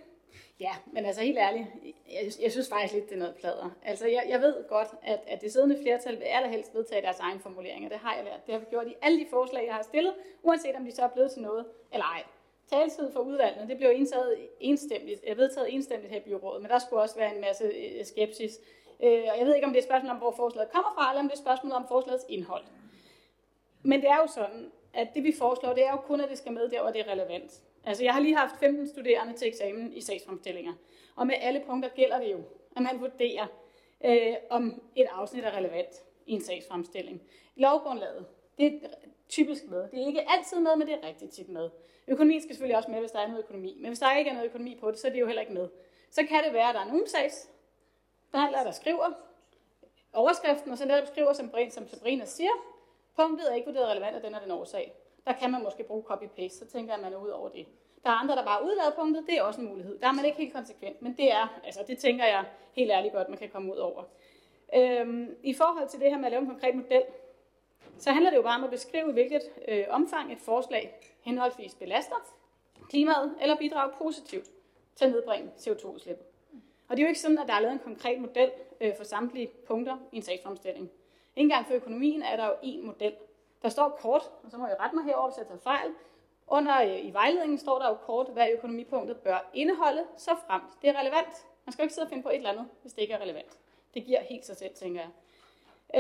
Ja, 0.59 0.71
men 0.85 1.05
altså 1.05 1.21
helt 1.21 1.37
ærligt, 1.37 1.65
jeg, 2.11 2.31
jeg 2.41 2.51
synes 2.51 2.69
faktisk 2.69 2.93
lidt, 2.93 3.09
det 3.09 3.15
er 3.15 3.19
noget 3.19 3.35
plader. 3.35 3.69
Altså 3.83 4.07
jeg, 4.07 4.25
jeg 4.29 4.41
ved 4.41 4.67
godt, 4.69 4.87
at, 5.03 5.19
at 5.27 5.41
det 5.41 5.51
siddende 5.51 5.77
flertal 5.81 6.19
vil 6.19 6.23
allerhelst 6.23 6.75
vedtage 6.75 7.01
deres 7.01 7.19
egen 7.19 7.39
formuleringer. 7.39 7.89
Det 7.89 7.97
har 7.97 8.15
jeg 8.15 8.23
lært. 8.23 8.45
Det 8.45 8.53
har 8.53 8.59
vi 8.59 8.65
gjort 8.69 8.87
i 8.87 8.95
alle 9.01 9.19
de 9.19 9.25
forslag, 9.29 9.65
jeg 9.65 9.73
har 9.73 9.83
stillet, 9.83 10.13
uanset 10.43 10.75
om 10.75 10.85
de 10.85 10.91
så 10.91 11.01
er 11.03 11.07
blevet 11.07 11.31
til 11.31 11.41
noget 11.41 11.65
eller 11.93 12.05
ej. 12.05 12.23
Taltid 12.69 13.11
for 13.11 13.19
udvalgene, 13.19 13.69
det 13.69 13.77
blev 13.77 13.91
indtaget 13.91 14.37
enstemmigt, 14.59 15.21
vedtaget 15.37 15.73
enstemmigt 15.73 16.11
her 16.11 16.19
i 16.19 16.23
byrådet, 16.23 16.61
men 16.61 16.71
der 16.71 16.79
skulle 16.79 17.01
også 17.01 17.15
være 17.15 17.35
en 17.35 17.41
masse 17.41 17.63
øh, 17.63 18.05
skepsis. 18.05 18.59
Øh, 19.03 19.23
og 19.31 19.39
jeg 19.39 19.45
ved 19.45 19.55
ikke, 19.55 19.67
om 19.67 19.73
det 19.73 19.79
er 19.79 19.83
et 19.83 19.87
spørgsmål 19.87 20.11
om, 20.11 20.17
hvor 20.17 20.31
forslaget 20.31 20.71
kommer 20.71 20.91
fra, 20.95 21.09
eller 21.09 21.19
om 21.19 21.25
det 21.25 21.31
er 21.31 21.39
et 21.39 21.45
spørgsmål 21.45 21.71
om 21.71 21.87
forslagets 21.87 22.25
indhold. 22.29 22.63
Men 23.83 24.01
det 24.01 24.09
er 24.09 24.15
jo 24.15 24.27
sådan, 24.27 24.71
at 24.93 25.07
det 25.15 25.23
vi 25.23 25.33
foreslår, 25.37 25.73
det 25.73 25.85
er 25.85 25.91
jo 25.91 25.97
kun, 25.97 26.21
at 26.21 26.29
det 26.29 26.37
skal 26.37 26.53
med 26.53 26.69
der, 26.69 26.81
hvor 26.81 26.91
det 26.91 27.01
er 27.01 27.11
relevant. 27.11 27.61
Altså 27.83 28.03
jeg 28.03 28.13
har 28.13 28.21
lige 28.21 28.35
haft 28.35 28.59
15 28.59 28.87
studerende 28.87 29.33
til 29.33 29.47
eksamen 29.47 29.93
i 29.93 30.01
sagsfremstillinger, 30.01 30.73
og 31.15 31.27
med 31.27 31.35
alle 31.41 31.63
punkter 31.67 31.89
gælder 31.89 32.19
det 32.19 32.31
jo, 32.31 32.43
at 32.75 32.81
man 32.81 33.01
vurderer, 33.01 33.47
øh, 34.05 34.35
om 34.49 34.81
et 34.95 35.07
afsnit 35.11 35.43
er 35.43 35.57
relevant 35.57 36.03
i 36.25 36.31
en 36.31 36.41
sagsfremstilling. 36.41 37.21
Lovgrundlaget, 37.55 38.25
det 38.57 38.67
er 38.67 38.87
typisk 39.29 39.63
med. 39.69 39.87
Det 39.91 40.01
er 40.01 40.07
ikke 40.07 40.29
altid 40.29 40.59
med, 40.59 40.75
men 40.75 40.87
det 40.87 40.93
er 40.93 41.07
rigtig 41.07 41.29
tit 41.29 41.49
med. 41.49 41.69
Økonomien 42.07 42.41
skal 42.41 42.55
selvfølgelig 42.55 42.77
også 42.77 42.91
med, 42.91 42.99
hvis 42.99 43.11
der 43.11 43.19
er 43.19 43.27
noget 43.27 43.43
økonomi. 43.43 43.77
Men 43.79 43.87
hvis 43.87 43.99
der 43.99 44.17
ikke 44.17 44.29
er 44.29 44.33
noget 44.33 44.47
økonomi 44.47 44.77
på 44.79 44.91
det, 44.91 44.99
så 44.99 45.07
er 45.07 45.11
det 45.11 45.19
jo 45.19 45.25
heller 45.25 45.41
ikke 45.41 45.53
med. 45.53 45.67
Så 46.09 46.21
kan 46.29 46.43
det 46.43 46.53
være, 46.53 46.69
at 46.69 46.75
der 46.75 46.81
er 46.81 46.87
nogle 46.87 47.07
sagsbehandlere, 48.31 48.63
der 48.63 48.71
skriver 48.71 49.13
overskriften, 50.13 50.71
og 50.71 50.77
så 50.77 50.85
netop 50.85 51.07
skriver, 51.07 51.33
som, 51.33 51.51
som 51.69 51.87
Sabrina 51.87 52.25
siger, 52.25 52.51
punktet 53.15 53.51
er 53.51 53.55
ikke 53.55 53.67
vurderet 53.67 53.89
relevant, 53.89 54.15
af 54.15 54.21
den 54.21 54.33
og 54.33 54.41
den 54.41 54.51
årsag. 54.51 54.93
Der 55.25 55.33
kan 55.33 55.51
man 55.51 55.63
måske 55.63 55.83
bruge 55.83 56.03
copy-paste, 56.03 56.59
så 56.59 56.65
tænker 56.65 56.93
jeg, 56.93 56.99
at 56.99 57.11
man 57.11 57.13
er 57.13 57.23
ud 57.25 57.29
over 57.29 57.49
det. 57.49 57.67
Der 58.03 58.09
er 58.09 58.15
andre, 58.15 58.35
der 58.35 58.45
bare 58.45 58.63
udlader 58.63 58.91
punktet, 58.91 59.25
det 59.27 59.37
er 59.37 59.43
også 59.43 59.61
en 59.61 59.67
mulighed. 59.67 59.99
Der 59.99 60.07
er 60.07 60.11
man 60.11 60.25
ikke 60.25 60.37
helt 60.37 60.53
konsekvent, 60.53 61.01
men 61.01 61.17
det 61.17 61.31
er, 61.31 61.59
altså 61.63 61.83
det 61.87 61.97
tænker 61.97 62.25
jeg 62.25 62.45
helt 62.73 62.91
ærligt 62.91 63.13
godt, 63.13 63.29
man 63.29 63.37
kan 63.37 63.49
komme 63.49 63.73
ud 63.73 63.77
over. 63.77 64.03
Øhm, 64.75 65.35
I 65.43 65.53
forhold 65.53 65.89
til 65.89 65.99
det 65.99 66.09
her 66.09 66.17
med 66.17 66.25
at 66.25 66.31
lave 66.31 66.41
en 66.41 66.49
konkret 66.49 66.75
model, 66.75 67.03
så 67.97 68.11
handler 68.11 68.29
det 68.29 68.37
jo 68.37 68.41
bare 68.41 68.55
om 68.55 68.63
at 68.63 68.69
beskrive, 68.69 69.11
hvilket 69.11 69.41
øh, 69.67 69.85
omfang 69.89 70.31
et 70.31 70.39
forslag 70.39 70.95
henholdsvis 71.21 71.75
belaster 71.75 72.15
klimaet 72.89 73.35
eller 73.41 73.55
bidrager 73.55 73.93
positivt 73.97 74.49
til 74.95 75.05
at 75.05 75.11
nedbringe 75.11 75.51
CO2-udslippet. 75.57 76.25
Og 76.87 76.97
det 76.97 77.03
er 77.03 77.07
jo 77.07 77.09
ikke 77.09 77.19
sådan, 77.19 77.37
at 77.37 77.47
der 77.47 77.53
er 77.53 77.59
lavet 77.59 77.73
en 77.73 77.79
konkret 77.79 78.21
model 78.21 78.51
øh, 78.81 78.97
for 78.97 79.03
samtlige 79.03 79.47
punkter 79.67 79.97
i 80.11 80.15
en 80.15 80.21
sagsfremstilling. 80.21 80.91
Ikke 81.35 81.45
engang 81.45 81.67
for 81.67 81.73
økonomien 81.73 82.21
er 82.21 82.35
der 82.35 82.45
jo 82.45 82.53
én 82.53 82.85
model. 82.85 83.13
Der 83.61 83.69
står 83.69 83.89
kort, 83.89 84.31
og 84.43 84.51
så 84.51 84.57
må 84.57 84.67
jeg 84.67 84.79
rette 84.79 84.95
mig 84.95 85.05
herover, 85.05 85.29
hvis 85.29 85.37
jeg 85.37 85.47
tager 85.47 85.59
fejl. 85.59 85.91
Under 86.47 86.81
øh, 86.81 87.05
i 87.05 87.11
vejledningen 87.13 87.57
står 87.57 87.79
der 87.79 87.87
jo 87.89 87.95
kort, 87.95 88.27
hvad 88.33 88.47
økonomipunktet 88.53 89.17
bør 89.17 89.49
indeholde, 89.53 90.03
så 90.17 90.31
fremt 90.47 90.81
det 90.81 90.89
er 90.89 90.99
relevant. 90.99 91.45
Man 91.65 91.73
skal 91.73 91.83
jo 91.83 91.85
ikke 91.85 91.93
sidde 91.93 92.05
og 92.05 92.09
finde 92.09 92.23
på 92.23 92.29
et 92.29 92.35
eller 92.35 92.51
andet, 92.51 92.67
hvis 92.81 92.93
det 92.93 93.01
ikke 93.01 93.13
er 93.13 93.21
relevant. 93.21 93.59
Det 93.93 94.05
giver 94.05 94.21
helt 94.21 94.45
sig 94.45 94.57
selv, 94.57 94.75
tænker 94.75 95.01
jeg. 95.01 95.09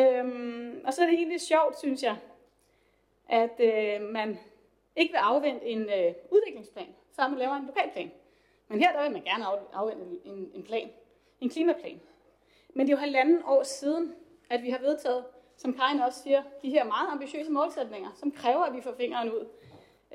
Øhm, 0.01 0.81
og 0.85 0.93
så 0.93 1.01
er 1.01 1.05
det 1.05 1.15
egentlig 1.15 1.41
sjovt, 1.41 1.79
synes 1.79 2.03
jeg, 2.03 2.17
at 3.29 3.59
øh, 3.59 4.01
man 4.01 4.39
ikke 4.95 5.11
vil 5.11 5.17
afvente 5.17 5.65
en 5.65 5.81
øh, 5.81 6.13
udviklingsplan, 6.31 6.95
før 7.15 7.27
man 7.27 7.39
laver 7.39 7.55
en 7.55 7.65
lokalplan. 7.65 8.11
Men 8.67 8.79
her 8.79 8.91
der 8.91 9.03
vil 9.03 9.11
man 9.11 9.23
gerne 9.23 9.45
afvente 9.73 10.05
en, 10.25 10.51
en 10.53 10.63
plan, 10.63 10.89
en 11.39 11.49
klimaplan. 11.49 12.01
Men 12.73 12.87
det 12.87 12.93
er 12.93 12.97
jo 12.97 12.99
halvanden 12.99 13.43
år 13.45 13.63
siden, 13.63 14.15
at 14.49 14.63
vi 14.63 14.69
har 14.69 14.79
vedtaget, 14.79 15.25
som 15.57 15.73
Karin 15.73 15.99
også 15.99 16.23
siger, 16.23 16.43
de 16.61 16.69
her 16.69 16.83
meget 16.83 17.07
ambitiøse 17.11 17.51
målsætninger, 17.51 18.09
som 18.15 18.31
kræver, 18.31 18.63
at 18.63 18.73
vi 18.75 18.81
får 18.81 18.93
fingeren 18.97 19.31
ud. 19.31 19.47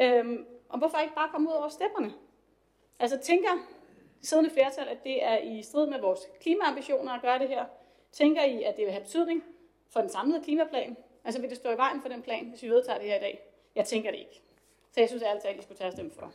Øhm, 0.01 0.47
og 0.69 0.79
hvorfor 0.79 0.99
ikke 0.99 1.15
bare 1.15 1.29
komme 1.33 1.49
ud 1.49 1.55
over 1.55 1.69
stepperne? 1.69 2.13
Altså 2.99 3.19
tænker 3.19 3.51
siddende 4.23 4.51
flertal, 4.51 4.89
at 4.89 5.05
det 5.05 5.25
er 5.25 5.39
i 5.39 5.63
strid 5.63 5.87
med 5.87 6.01
vores 6.01 6.21
klimaambitioner 6.41 7.13
at 7.13 7.23
gøre 7.23 7.39
det 7.39 7.49
her? 7.49 7.65
Tænker 8.13 8.45
I, 8.45 8.63
at 8.63 8.77
det 8.77 8.85
vil 8.85 8.93
have 8.93 9.05
betydning 9.05 9.45
for 9.89 10.01
den 10.01 10.11
samlede 10.11 10.43
klimaplan? 10.45 10.97
Altså 11.25 11.41
vil 11.41 11.51
det 11.51 11.59
stå 11.59 11.71
i 11.71 11.77
vejen 11.77 12.03
for 12.03 12.09
den 12.09 12.23
plan, 12.23 12.49
hvis 12.49 12.63
vi 12.63 12.69
vedtager 12.69 12.99
det 12.99 13.09
her 13.09 13.17
i 13.17 13.21
dag? 13.21 13.43
Jeg 13.75 13.85
tænker 13.85 14.11
det 14.11 14.19
ikke. 14.19 14.43
Så 14.93 15.01
jeg 15.01 15.09
synes 15.09 15.23
ærligt 15.23 15.45
at 15.45 15.59
I 15.59 15.63
skulle 15.63 15.79
tage 15.79 15.89
at 15.89 15.93
stemme 15.93 16.11
for. 16.11 16.33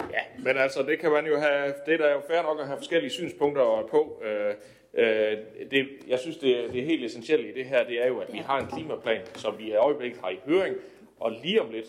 Ja, 0.00 0.42
men 0.44 0.56
altså, 0.56 0.82
det 0.82 0.98
kan 0.98 1.10
man 1.10 1.26
jo 1.26 1.38
have, 1.38 1.74
det 1.86 1.94
er 1.94 1.98
der 1.98 2.12
jo 2.12 2.20
fair 2.28 2.42
nok 2.42 2.60
at 2.60 2.66
have 2.66 2.76
forskellige 2.78 3.10
synspunkter 3.10 3.88
på. 3.90 4.22
Øh, 4.24 4.54
øh, 4.94 5.38
det, 5.70 5.88
jeg 6.08 6.18
synes, 6.18 6.36
det, 6.36 6.72
det 6.72 6.80
er 6.80 6.84
helt 6.84 7.04
essentielt 7.04 7.46
i 7.46 7.52
det 7.52 7.64
her, 7.64 7.84
det 7.84 8.02
er 8.02 8.06
jo, 8.06 8.18
at 8.18 8.32
vi 8.32 8.38
har 8.38 8.58
en 8.60 8.66
klimaplan, 8.66 9.20
som 9.34 9.58
vi 9.58 9.64
i 9.64 9.74
øjeblikket 9.74 10.20
har 10.20 10.30
i 10.30 10.40
høring, 10.46 10.76
og 11.20 11.32
lige 11.42 11.62
om 11.62 11.70
lidt, 11.70 11.86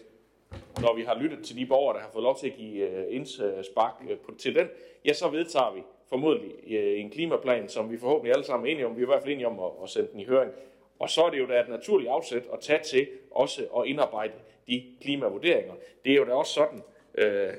når 0.82 0.96
vi 0.96 1.04
har 1.04 1.20
lyttet 1.20 1.46
til 1.46 1.58
de 1.58 1.66
borgere, 1.66 1.98
der 1.98 2.02
har 2.04 2.10
fået 2.14 2.24
lov 2.24 2.40
til 2.40 2.48
at 2.48 2.54
give 2.54 3.10
indspark 3.10 3.94
uh, 4.30 4.38
til 4.38 4.56
den, 4.56 4.68
ja, 5.06 5.14
så 5.14 5.30
vedtager 5.30 5.74
vi 5.74 5.82
formodentlig 6.10 6.52
en 7.00 7.10
klimaplan, 7.10 7.70
som 7.70 7.92
vi 7.92 7.98
forhåbentlig 7.98 8.34
alle 8.34 8.46
sammen 8.46 8.68
er 8.68 8.72
enige 8.72 8.86
om. 8.86 8.96
Vi 8.96 9.02
er 9.02 9.06
i 9.06 9.06
hvert 9.06 9.22
fald 9.22 9.34
enige 9.34 9.48
om 9.48 9.60
at, 9.60 9.72
at 9.84 9.90
sende 9.90 10.10
den 10.12 10.20
i 10.20 10.26
høring. 10.26 10.52
Og 11.00 11.10
så 11.10 11.24
er 11.24 11.30
det 11.30 11.40
jo 11.40 11.46
da 11.46 11.60
et 11.60 11.70
naturligt 11.70 12.10
afsæt 12.10 12.44
at 12.54 12.60
tage 12.60 12.84
til 12.84 13.08
også 13.32 13.62
at 13.78 13.86
indarbejde 13.86 14.34
de 14.68 14.84
klimavurderinger. 15.02 15.74
Det 16.06 16.12
er 16.12 16.16
jo 16.16 16.26
da 16.26 16.34
også 16.34 16.54
sådan, 16.54 16.82
øh, 17.18 17.54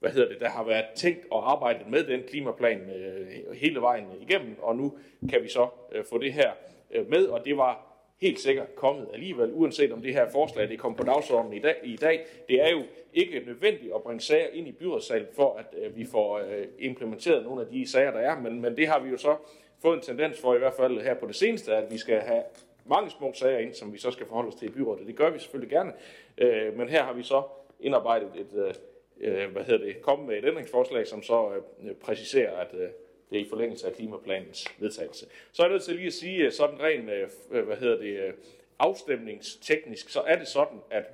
hvad 0.00 0.10
hedder 0.10 0.28
det, 0.28 0.40
der 0.40 0.48
har 0.48 0.64
været 0.64 0.84
tænkt 0.94 1.26
og 1.30 1.52
arbejdet 1.52 1.90
med 1.90 2.04
den 2.04 2.22
klimaplan 2.28 2.80
øh, 2.80 3.56
hele 3.56 3.80
vejen 3.80 4.04
igennem, 4.20 4.56
og 4.62 4.76
nu 4.76 4.98
kan 5.30 5.42
vi 5.42 5.48
så 5.48 5.68
øh, 5.92 6.04
få 6.10 6.18
det 6.18 6.32
her 6.32 6.50
øh, 6.90 7.10
med, 7.10 7.26
og 7.26 7.44
det 7.44 7.56
var 7.56 7.86
helt 8.20 8.40
sikkert 8.40 8.74
kommet 8.74 9.08
alligevel, 9.12 9.50
uanset 9.52 9.92
om 9.92 10.02
det 10.02 10.12
her 10.12 10.30
forslag 10.30 10.68
det 10.68 10.78
kom 10.78 10.94
på 10.94 11.02
dagsordenen 11.02 11.56
i 11.56 11.60
dag. 11.60 11.76
I 11.82 11.96
dag. 11.96 12.26
Det 12.48 12.62
er 12.62 12.70
jo 12.70 12.82
ikke 13.14 13.42
nødvendigt 13.46 13.94
at 13.94 14.02
bringe 14.02 14.20
sager 14.20 14.48
ind 14.52 14.68
i 14.68 14.72
byrådssalen, 14.72 15.26
for 15.36 15.56
at 15.56 15.74
øh, 15.82 15.96
vi 15.96 16.06
får 16.06 16.38
øh, 16.38 16.66
implementeret 16.78 17.44
nogle 17.44 17.60
af 17.60 17.66
de 17.66 17.90
sager, 17.90 18.10
der 18.10 18.20
er, 18.20 18.40
men, 18.40 18.60
men 18.60 18.76
det 18.76 18.88
har 18.88 19.00
vi 19.00 19.10
jo 19.10 19.16
så 19.16 19.36
fået 19.82 19.96
en 19.96 20.02
tendens 20.02 20.40
for, 20.40 20.54
i 20.54 20.58
hvert 20.58 20.74
fald 20.74 21.00
her 21.00 21.14
på 21.14 21.26
det 21.26 21.36
seneste, 21.36 21.74
at 21.74 21.92
vi 21.92 21.98
skal 21.98 22.20
have 22.20 22.42
mange 22.86 23.10
små 23.10 23.32
sager 23.34 23.58
ind, 23.58 23.74
som 23.74 23.92
vi 23.92 23.98
så 23.98 24.10
skal 24.10 24.26
forholde 24.26 24.48
os 24.48 24.54
til 24.54 24.68
i 24.68 24.72
byrådet. 24.72 25.06
Det 25.06 25.16
gør 25.16 25.30
vi 25.30 25.38
selvfølgelig 25.38 25.70
gerne, 25.70 25.92
øh, 26.38 26.78
men 26.78 26.88
her 26.88 27.02
har 27.02 27.12
vi 27.12 27.22
så 27.22 27.42
indarbejdet 27.80 28.28
et, 28.34 28.66
øh, 28.66 28.74
øh, 29.20 29.50
hvad 29.50 29.64
hedder 29.64 29.84
det, 29.84 30.02
komme 30.02 30.26
med 30.26 30.38
et 30.38 30.44
ændringsforslag, 30.44 31.06
som 31.06 31.22
så 31.22 31.50
øh, 31.82 31.94
præciserer, 31.94 32.56
at 32.56 32.74
øh, 32.74 32.88
det 33.30 33.40
er 33.40 33.44
i 33.44 33.48
forlængelse 33.48 33.86
af 33.86 33.92
klimaplanens 33.92 34.66
vedtagelse. 34.78 35.26
Så 35.52 35.62
er 35.62 35.66
jeg 35.66 35.72
nødt 35.72 35.82
til 35.82 35.94
lige 35.94 36.06
at 36.06 36.12
sige, 36.12 36.36
øh, 36.36 36.52
sådan 36.52 36.80
rent, 36.80 37.10
øh, 37.10 37.28
øh, 37.50 37.66
hvad 37.66 37.76
hedder 37.76 37.98
det, 37.98 38.20
øh, 38.20 38.32
afstemningsteknisk, 38.78 40.08
så 40.08 40.20
er 40.20 40.38
det 40.38 40.48
sådan, 40.48 40.78
at 40.90 41.04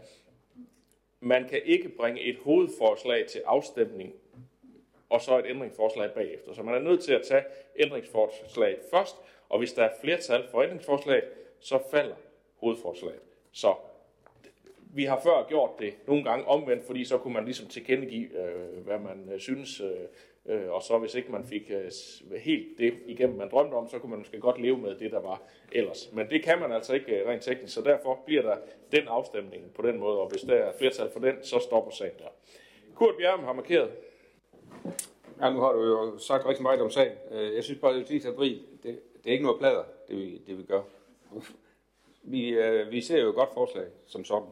man 1.20 1.48
kan 1.48 1.60
ikke 1.64 1.88
bringe 1.88 2.20
et 2.20 2.36
hovedforslag 2.36 3.26
til 3.26 3.42
afstemning 3.46 4.14
og 5.08 5.20
så 5.20 5.38
et 5.38 5.46
ændringsforslag 5.46 6.10
bagefter. 6.14 6.54
Så 6.54 6.62
man 6.62 6.74
er 6.74 6.78
nødt 6.78 7.04
til 7.04 7.12
at 7.12 7.22
tage 7.22 7.44
ændringsforslaget 7.76 8.78
først, 8.90 9.16
og 9.48 9.58
hvis 9.58 9.72
der 9.72 9.84
er 9.84 9.90
flertal 10.00 10.48
for 10.50 10.62
ændringsforslaget, 10.62 11.24
så 11.60 11.78
falder 11.90 12.14
hovedforslaget. 12.56 13.20
Så 13.52 13.74
vi 14.97 15.05
har 15.05 15.20
før 15.23 15.47
gjort 15.48 15.70
det 15.78 15.94
nogle 16.06 16.24
gange 16.24 16.48
omvendt, 16.48 16.85
fordi 16.86 17.05
så 17.05 17.18
kunne 17.18 17.35
man 17.35 17.44
ligesom 17.44 17.66
tilkendegive, 17.66 18.28
øh, 18.43 18.85
hvad 18.85 18.98
man 18.98 19.28
øh, 19.32 19.40
synes, 19.40 19.81
øh, 19.81 20.56
øh 20.56 20.70
og 20.70 20.82
så 20.82 20.98
hvis 20.98 21.14
ikke 21.14 21.32
man 21.32 21.44
fik 21.44 21.70
øh, 21.70 21.90
helt 22.39 22.78
det 22.78 22.94
igennem, 23.06 23.36
man 23.36 23.51
drømte 23.51 23.74
om, 23.74 23.89
så 23.89 23.98
kunne 23.98 24.10
man 24.10 24.18
måske 24.18 24.40
godt 24.40 24.60
leve 24.60 24.78
med 24.78 24.94
det, 24.94 25.10
der 25.10 25.20
var 25.20 25.43
ellers. 25.73 26.12
Men 26.12 26.31
det 26.31 26.43
kan 26.44 26.60
man 26.60 26.73
altså 26.73 26.94
ikke 26.94 27.20
øh, 27.20 27.28
rent 27.28 27.43
teknisk, 27.43 27.74
så 27.74 27.81
derfor 27.81 28.18
bliver 28.27 28.43
der 28.43 28.56
den 28.93 29.09
afstemning 29.09 29.73
på 29.74 29.82
den 29.82 29.98
måde, 29.98 30.20
og 30.20 30.28
hvis 30.28 30.43
der 30.43 30.55
er 30.55 30.73
flertal 30.78 31.10
for 31.10 31.20
den, 31.20 31.36
så 31.43 31.59
stopper 31.59 31.90
sagen 31.90 32.18
der. 32.18 32.28
Kurt 32.94 33.14
Bjerm 33.18 33.44
har 33.44 33.52
markeret. 33.52 33.90
Ja, 35.40 35.52
nu 35.52 35.60
har 35.60 35.73
du 35.73 35.82
jo 35.85 36.18
sagt 36.18 36.47
rigtig 36.47 36.62
meget 36.62 36.81
om 36.81 36.90
sagen. 36.90 37.12
Øh, 37.31 37.55
jeg 37.55 37.64
synes 37.64 37.81
bare, 37.81 37.94
det 37.94 38.27
er 38.27 38.31
det, 38.82 38.82
det 38.82 39.01
er 39.27 39.32
ikke 39.32 39.44
noget 39.44 39.59
plader, 39.59 39.85
det 40.09 40.16
vi, 40.16 40.43
det 40.47 40.59
vi 40.59 40.62
gør. 40.62 40.82
Vi, 42.23 42.48
øh, 42.48 42.90
vi 42.90 43.01
ser 43.01 43.20
jo 43.20 43.28
et 43.28 43.35
godt 43.35 43.55
forslag 43.55 43.86
som 44.06 44.24
sådan 44.24 44.48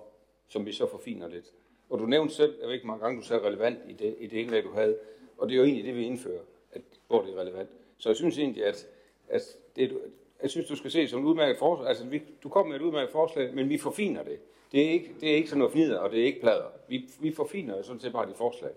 som 0.55 0.66
vi 0.66 0.72
så 0.72 0.86
forfiner 0.90 1.28
lidt. 1.28 1.52
Og 1.90 1.98
du 1.98 2.06
nævnte 2.06 2.35
selv, 2.35 2.55
jeg 2.60 2.66
ved 2.66 2.74
ikke, 2.74 2.86
mange 2.86 3.05
gange 3.05 3.20
du 3.20 3.26
sagde 3.26 3.43
relevant 3.43 3.78
i 3.89 3.93
det, 3.93 4.14
i 4.18 4.26
det 4.26 4.36
indlæg, 4.36 4.64
du 4.64 4.72
havde, 4.72 4.97
og 5.39 5.48
det 5.48 5.55
er 5.55 5.59
jo 5.59 5.64
egentlig 5.64 5.85
det, 5.85 5.97
vi 5.97 6.05
indfører, 6.05 6.43
at, 6.72 6.82
hvor 7.09 7.22
det 7.22 7.35
er 7.35 7.40
relevant. 7.40 7.68
Så 7.98 8.09
jeg 8.09 8.16
synes 8.16 8.39
egentlig, 8.39 8.64
at, 8.64 8.86
at 9.28 9.43
det, 9.76 9.98
jeg 10.43 10.51
synes, 10.51 10.66
du 10.66 10.76
skal 10.76 10.90
se 10.90 11.09
som 11.09 11.20
et 11.20 11.24
udmærket 11.24 11.59
forslag. 11.59 11.89
Altså, 11.89 12.05
vi, 12.05 12.22
du 12.43 12.48
kommer 12.48 12.68
med 12.72 12.81
et 12.81 12.86
udmærket 12.86 13.12
forslag, 13.12 13.55
men 13.55 13.68
vi 13.68 13.78
forfiner 13.78 14.22
det. 14.22 14.39
Det 14.72 14.86
er 14.86 14.90
ikke, 14.90 15.14
det 15.20 15.31
er 15.31 15.36
ikke 15.36 15.48
sådan 15.48 15.59
noget 15.59 15.72
fnider, 15.72 15.98
og 15.98 16.10
det 16.10 16.20
er 16.20 16.24
ikke 16.24 16.40
plader. 16.40 16.70
Vi, 16.89 17.09
vi 17.20 17.32
forfiner 17.32 17.82
sådan 17.82 18.01
set 18.01 18.12
bare 18.12 18.26
de 18.26 18.35
forslag. 18.35 18.70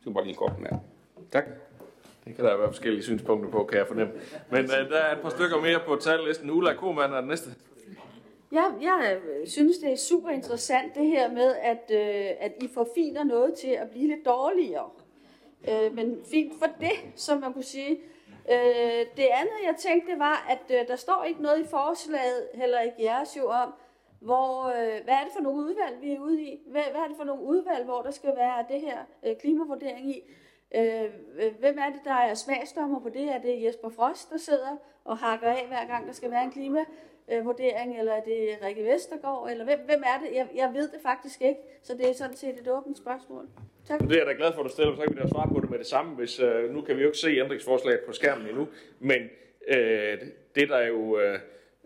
Det 0.00 0.10
er 0.10 0.14
bare 0.14 0.24
lige 0.24 0.32
en 0.32 0.38
kort 0.38 0.60
med. 0.60 0.70
Tak. 1.32 1.44
Det 2.24 2.36
kan 2.36 2.44
der 2.44 2.56
være 2.56 2.68
forskellige 2.68 3.02
synspunkter 3.02 3.50
på, 3.50 3.64
kan 3.64 3.78
jeg 3.78 3.86
fornemme. 3.86 4.12
Men 4.50 4.64
uh, 4.64 4.70
der 4.70 4.98
er 4.98 5.16
et 5.16 5.22
par 5.22 5.30
stykker 5.30 5.60
mere 5.60 5.80
på 5.86 5.96
tallisten. 5.96 6.50
Ulla 6.50 6.74
Kohmann 6.74 7.12
er 7.12 7.20
den 7.20 7.28
næste. 7.28 7.50
Jeg, 8.54 8.72
jeg 8.80 9.16
øh, 9.16 9.46
synes, 9.46 9.78
det 9.78 9.92
er 9.92 9.96
super 9.96 10.28
interessant 10.28 10.94
det 10.94 11.06
her 11.06 11.30
med, 11.30 11.54
at, 11.62 11.90
øh, 11.90 12.30
at 12.40 12.52
I 12.62 12.68
forfiner 12.68 13.24
noget 13.24 13.54
til 13.54 13.68
at 13.68 13.90
blive 13.90 14.08
lidt 14.08 14.26
dårligere. 14.26 14.90
Øh, 15.68 15.94
men 15.94 16.18
fint 16.30 16.58
for 16.58 16.66
det, 16.80 17.12
som 17.16 17.40
man 17.40 17.52
kunne 17.52 17.64
sige. 17.64 18.00
Øh, 18.50 19.06
det 19.16 19.26
andet, 19.32 19.58
jeg 19.66 19.74
tænkte, 19.78 20.10
det 20.10 20.18
var, 20.18 20.46
at 20.48 20.80
øh, 20.80 20.88
der 20.88 20.96
står 20.96 21.24
ikke 21.24 21.42
noget 21.42 21.60
i 21.60 21.66
forslaget, 21.66 22.48
heller 22.54 22.80
ikke 22.80 23.04
jeres 23.04 23.36
jo 23.36 23.46
om, 23.46 23.74
hvor, 24.20 24.64
øh, 24.64 25.04
hvad 25.04 25.14
er 25.14 25.24
det 25.24 25.32
for 25.36 25.42
nogle 25.42 25.64
udvalg, 25.64 26.00
vi 26.00 26.12
er 26.12 26.20
ude 26.20 26.42
i? 26.42 26.60
Hvad, 26.66 26.82
hvad 26.90 27.00
er 27.00 27.08
det 27.08 27.16
for 27.16 27.24
nogle 27.24 27.42
udvalg, 27.42 27.84
hvor 27.84 28.02
der 28.02 28.10
skal 28.10 28.36
være 28.36 28.64
det 28.68 28.80
her 28.80 28.98
øh, 29.26 29.36
klimavurdering 29.36 30.10
i? 30.10 30.22
Øh, 30.74 31.04
øh 31.38 31.58
hvem 31.58 31.78
er 31.78 31.90
det, 31.92 32.00
der 32.04 32.14
er 32.14 32.34
smagsdommer 32.34 33.00
på 33.00 33.08
det? 33.08 33.34
Er 33.34 33.38
det 33.38 33.64
Jesper 33.64 33.88
Frost, 33.88 34.30
der 34.30 34.36
sidder 34.36 34.76
og 35.04 35.18
hakker 35.18 35.48
af, 35.48 35.66
hver 35.68 35.86
gang 35.86 36.06
der 36.06 36.12
skal 36.12 36.30
være 36.30 36.44
en 36.44 36.50
klima? 36.50 36.84
Øh, 37.32 37.44
vurdering 37.44 37.98
Eller 37.98 38.12
er 38.12 38.24
det 38.24 38.58
Rikke 38.64 38.84
Vestergaard? 38.84 39.48
Eller 39.50 39.64
hvem, 39.64 39.78
hvem 39.86 40.02
er 40.06 40.18
det? 40.22 40.36
Jeg, 40.36 40.48
jeg 40.54 40.70
ved 40.74 40.88
det 40.88 41.00
faktisk 41.02 41.42
ikke, 41.42 41.60
så 41.82 41.94
det 41.94 42.08
er 42.08 42.12
sådan 42.12 42.36
set 42.36 42.60
et 42.60 42.68
åbent 42.68 42.98
spørgsmål. 42.98 43.48
Tak. 43.86 44.00
Det 44.00 44.12
er 44.12 44.16
jeg 44.16 44.26
da 44.26 44.32
glad 44.32 44.52
for, 44.52 44.60
at 44.60 44.66
du 44.66 44.70
stiller, 44.70 44.96
så 44.96 45.02
kan 45.02 45.16
vi 45.16 45.20
da 45.20 45.28
svare 45.28 45.48
på 45.48 45.60
det 45.60 45.70
med 45.70 45.78
det 45.78 45.86
samme. 45.86 46.14
Hvis, 46.14 46.40
øh, 46.40 46.74
nu 46.74 46.80
kan 46.80 46.96
vi 46.96 47.00
jo 47.00 47.08
ikke 47.08 47.18
se 47.18 47.28
ændringsforslaget 47.28 48.00
på 48.06 48.12
skærmen 48.12 48.46
endnu, 48.46 48.68
men 48.98 49.22
øh, 49.68 50.18
det, 50.54 50.68
der 50.68 50.86
jo 50.86 51.18
øh, 51.18 51.38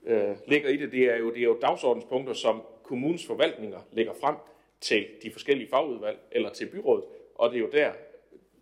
øh, 0.06 0.36
ligger 0.46 0.68
i 0.68 0.76
det, 0.76 0.92
det 0.92 1.04
er 1.04 1.16
jo, 1.16 1.30
det 1.30 1.38
er 1.38 1.44
jo 1.44 1.58
dagsordenspunkter, 1.62 2.32
som 2.32 2.62
kommunens 2.82 3.26
forvaltninger 3.26 3.78
lægger 3.92 4.12
frem 4.20 4.34
til 4.80 5.06
de 5.22 5.30
forskellige 5.30 5.68
fagudvalg 5.70 6.18
eller 6.32 6.50
til 6.50 6.66
byrådet, 6.66 7.04
og 7.34 7.50
det 7.50 7.56
er 7.56 7.60
jo 7.60 7.70
der, 7.72 7.92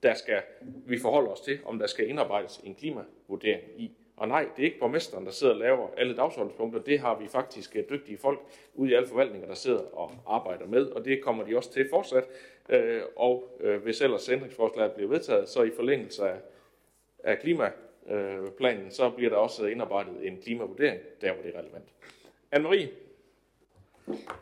der 0.02 0.14
skal 0.14 0.42
vi 0.86 0.98
forholde 0.98 1.28
os 1.28 1.40
til, 1.40 1.58
om 1.64 1.78
der 1.78 1.86
skal 1.86 2.08
indarbejdes 2.08 2.60
en 2.64 2.74
klimavurdering 2.74 3.62
i. 3.76 3.92
Og 4.16 4.28
nej, 4.28 4.48
det 4.56 4.62
er 4.62 4.66
ikke 4.66 4.78
borgmesteren, 4.78 5.26
der 5.26 5.32
sidder 5.32 5.52
og 5.52 5.58
laver 5.58 5.88
alle 5.96 6.16
dagsordenspunkter. 6.16 6.80
Det 6.80 6.98
har 6.98 7.18
vi 7.18 7.28
faktisk 7.28 7.76
øh, 7.76 7.84
dygtige 7.90 8.18
folk 8.18 8.40
ude 8.74 8.90
i 8.90 8.94
alle 8.94 9.08
forvaltninger, 9.08 9.48
der 9.48 9.54
sidder 9.54 9.96
og 9.96 10.12
arbejder 10.26 10.66
med, 10.66 10.86
og 10.86 11.04
det 11.04 11.22
kommer 11.22 11.44
de 11.44 11.56
også 11.56 11.72
til 11.72 11.88
fortsat. 11.90 12.24
Øh, 12.68 13.02
og 13.16 13.58
øh, 13.60 13.82
hvis 13.82 14.00
ellers 14.00 14.28
ændringsforslaget 14.28 14.92
bliver 14.92 15.08
vedtaget, 15.08 15.48
så 15.48 15.62
i 15.62 15.70
forlængelse 15.76 16.28
af, 16.28 16.36
af 17.24 17.38
klimaplanen, 17.38 18.90
så 18.90 19.10
bliver 19.10 19.30
der 19.30 19.36
også 19.36 19.66
indarbejdet 19.66 20.26
en 20.26 20.36
klimavurdering, 20.42 21.00
der 21.20 21.32
hvor 21.32 21.42
det 21.42 21.54
er 21.54 21.58
relevant. 21.58 21.88
Anne-Marie? 22.56 23.05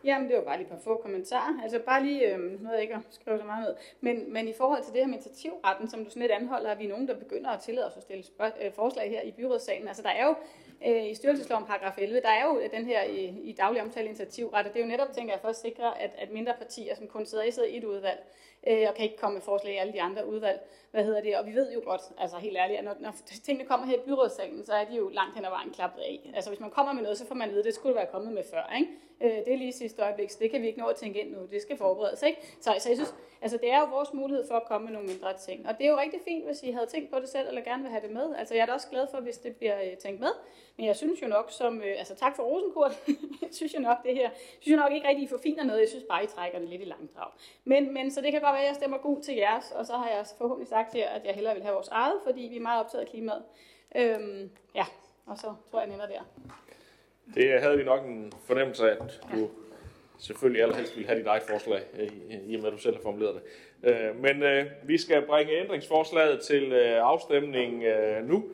Jamen, 0.04 0.28
det 0.28 0.36
var 0.36 0.42
bare 0.42 0.56
lige 0.56 0.66
et 0.66 0.72
par 0.72 0.78
få 0.84 0.96
kommentarer. 1.02 1.62
Altså 1.62 1.78
bare 1.78 2.02
lige, 2.02 2.34
øh, 2.34 2.62
nu 2.62 2.70
jeg 2.72 2.82
ikke 2.82 2.94
at 2.94 3.00
skrive 3.10 3.38
så 3.38 3.44
meget 3.44 3.64
ned, 3.68 3.76
men, 4.00 4.32
men 4.32 4.48
i 4.48 4.52
forhold 4.52 4.82
til 4.82 4.92
det 4.92 5.00
her 5.00 5.06
med 5.06 5.14
initiativretten, 5.14 5.88
som 5.88 6.04
du 6.04 6.10
sådan 6.10 6.22
lidt 6.22 6.32
anholder, 6.32 6.70
er 6.70 6.74
vi 6.74 6.86
nogen, 6.86 7.08
der 7.08 7.14
begynder 7.14 7.50
at 7.50 7.60
tillade 7.60 7.86
os 7.86 7.96
at 7.96 8.02
stille 8.02 8.24
spørg- 8.24 8.64
øh, 8.64 8.72
forslag 8.72 9.10
her 9.10 9.22
i 9.22 9.32
byrådssalen. 9.32 9.88
Altså 9.88 10.02
der 10.02 10.08
er 10.08 10.26
jo 10.26 10.34
øh, 10.86 11.10
i 11.10 11.14
styrelsesloven 11.14 11.64
paragraf 11.64 11.98
11, 11.98 12.20
der 12.20 12.28
er 12.28 12.44
jo 12.46 12.60
øh, 12.60 12.70
den 12.70 12.86
her 12.86 13.02
i, 13.02 13.24
i 13.24 13.52
daglig 13.52 13.82
omtale 13.82 14.06
initiativret, 14.06 14.66
og 14.66 14.72
det 14.72 14.80
er 14.80 14.84
jo 14.84 14.90
netop, 14.90 15.12
tænker 15.12 15.32
jeg, 15.32 15.40
for 15.40 15.48
at 15.48 15.56
sikre, 15.56 16.02
at, 16.02 16.10
at 16.18 16.32
mindre 16.32 16.54
partier, 16.58 16.94
som 16.94 17.06
kun 17.06 17.26
sidder 17.26 17.44
i 17.44 17.50
sidder 17.50 17.68
i 17.68 17.76
et 17.76 17.84
udvalg, 17.84 18.24
øh, 18.66 18.86
og 18.88 18.94
kan 18.94 19.04
ikke 19.04 19.16
komme 19.16 19.34
med 19.34 19.42
forslag 19.42 19.74
i 19.74 19.76
alle 19.76 19.92
de 19.92 20.02
andre 20.02 20.26
udvalg, 20.28 20.60
hvad 20.90 21.04
hedder 21.04 21.20
det, 21.20 21.36
og 21.36 21.46
vi 21.46 21.54
ved 21.54 21.72
jo 21.72 21.80
godt, 21.84 22.02
altså 22.18 22.36
helt 22.36 22.56
ærligt, 22.56 22.78
at 22.78 22.84
når, 22.84 22.96
når 23.00 23.14
tingene 23.44 23.68
kommer 23.68 23.86
her 23.86 23.96
i 23.96 24.00
byrådssalen, 24.06 24.64
så 24.64 24.72
er 24.72 24.84
de 24.84 24.96
jo 24.96 25.08
langt 25.08 25.34
hen 25.34 25.44
ad 25.44 25.50
vejen 25.50 25.70
klappet 25.70 26.00
af. 26.00 26.30
Altså 26.34 26.50
hvis 26.50 26.60
man 26.60 26.70
kommer 26.70 26.92
med 26.92 27.02
noget, 27.02 27.18
så 27.18 27.26
får 27.26 27.34
man 27.34 27.48
at 27.48 27.50
vide, 27.50 27.60
at 27.60 27.66
det 27.66 27.74
skulle 27.74 27.94
være 27.94 28.06
kommet 28.06 28.32
med 28.32 28.42
før, 28.50 28.74
ikke? 28.78 28.90
Øh, 29.24 29.30
det 29.44 29.52
er 29.52 29.56
lige 29.56 29.72
sidste 29.72 30.02
øjeblik, 30.02 30.30
så 30.30 30.38
det 30.40 30.50
kan 30.50 30.62
vi 30.62 30.66
ikke 30.66 30.78
nå 30.78 30.86
at 30.86 30.96
tænke 30.96 31.20
ind 31.20 31.30
nu, 31.30 31.38
det 31.50 31.62
skal 31.62 31.76
forberedes, 31.76 32.22
ikke? 32.22 32.38
Så, 32.60 32.74
så 32.78 32.88
jeg 32.88 32.96
synes, 32.96 33.14
altså 33.42 33.58
det 33.58 33.70
er 33.72 33.80
jo 33.80 33.86
vores 33.86 34.12
mulighed 34.12 34.48
for 34.48 34.54
at 34.54 34.64
komme 34.64 34.84
med 34.84 34.92
nogle 34.92 35.08
mindre 35.08 35.38
ting, 35.38 35.68
og 35.68 35.78
det 35.78 35.86
er 35.86 35.90
jo 35.90 35.98
rigtig 35.98 36.20
fint, 36.24 36.44
hvis 36.44 36.62
I 36.62 36.70
havde 36.70 36.86
tænkt 36.86 37.10
på 37.10 37.18
det 37.20 37.28
selv, 37.28 37.48
eller 37.48 37.60
gerne 37.60 37.82
vil 37.82 37.90
have 37.90 38.02
det 38.02 38.10
med. 38.10 38.34
Altså 38.38 38.54
jeg 38.54 38.62
er 38.62 38.66
da 38.66 38.72
også 38.72 38.88
glad 38.88 39.06
for, 39.10 39.20
hvis 39.20 39.38
det 39.38 39.56
bliver 39.56 39.82
øh, 39.84 39.96
tænkt 39.96 40.20
med, 40.20 40.30
men 40.76 40.86
jeg 40.86 40.96
synes 40.96 41.22
jo 41.22 41.26
nok, 41.26 41.50
som, 41.50 41.82
øh, 41.82 41.94
altså 41.98 42.14
tak 42.14 42.36
for 42.36 42.42
Rosenkort, 42.42 42.92
jeg 43.42 43.48
synes 43.52 43.74
jo 43.74 43.80
nok 43.80 44.02
det 44.04 44.14
her, 44.14 44.30
synes 44.60 44.76
jo 44.76 44.82
nok 44.82 44.92
ikke 44.92 45.08
rigtig, 45.08 45.24
I 45.24 45.28
forfiner 45.28 45.64
noget, 45.64 45.80
jeg 45.80 45.88
synes 45.88 46.04
bare, 46.08 46.24
I 46.24 46.26
trækker 46.26 46.58
det 46.58 46.68
lidt 46.68 46.82
i 46.82 46.84
langdrag. 46.84 47.30
Men, 47.64 47.94
men 47.94 48.10
så 48.10 48.20
det 48.20 48.32
kan 48.32 48.40
godt 48.40 48.52
være, 48.52 48.62
at 48.62 48.68
jeg 48.68 48.74
stemmer 48.74 48.98
god 48.98 49.22
til 49.22 49.34
jeres, 49.34 49.72
og 49.72 49.86
så 49.86 49.92
har 49.92 50.08
jeg 50.08 50.18
altså 50.18 50.36
forhåbentlig 50.36 50.68
sagt 50.68 50.94
her, 50.94 51.00
jer, 51.00 51.08
at 51.10 51.24
jeg 51.24 51.34
hellere 51.34 51.54
vil 51.54 51.62
have 51.62 51.74
vores 51.74 51.88
eget, 51.88 52.14
fordi 52.24 52.40
vi 52.40 52.56
er 52.56 52.60
meget 52.60 52.80
optaget 52.84 53.04
af 53.04 53.10
klimaet. 53.10 53.42
Øhm, 53.96 54.50
ja, 54.74 54.84
og 55.26 55.38
så 55.38 55.54
tror 55.70 55.80
jeg, 55.80 55.88
jeg 55.88 55.94
ender 55.94 56.06
der. 56.06 56.22
Det 57.34 57.60
havde 57.60 57.76
vi 57.76 57.84
nok 57.84 58.04
en 58.04 58.32
fornemmelse 58.46 58.90
af, 58.90 58.96
at 59.04 59.20
du 59.32 59.50
selvfølgelig 60.18 60.62
allerhelst 60.62 60.96
ville 60.96 61.08
have 61.08 61.18
dit 61.18 61.26
eget 61.26 61.42
forslag, 61.42 61.82
øh, 61.98 62.08
i 62.46 62.54
og 62.54 62.60
med 62.60 62.66
at 62.66 62.72
du 62.72 62.78
selv 62.78 62.94
har 62.94 63.02
formuleret 63.02 63.34
det. 63.34 63.42
Øh, 63.90 64.16
men 64.20 64.42
øh, 64.42 64.66
vi 64.82 64.98
skal 64.98 65.26
bringe 65.26 65.52
ændringsforslaget 65.52 66.40
til 66.40 66.72
afstemning 66.72 67.82
nu, 68.22 68.44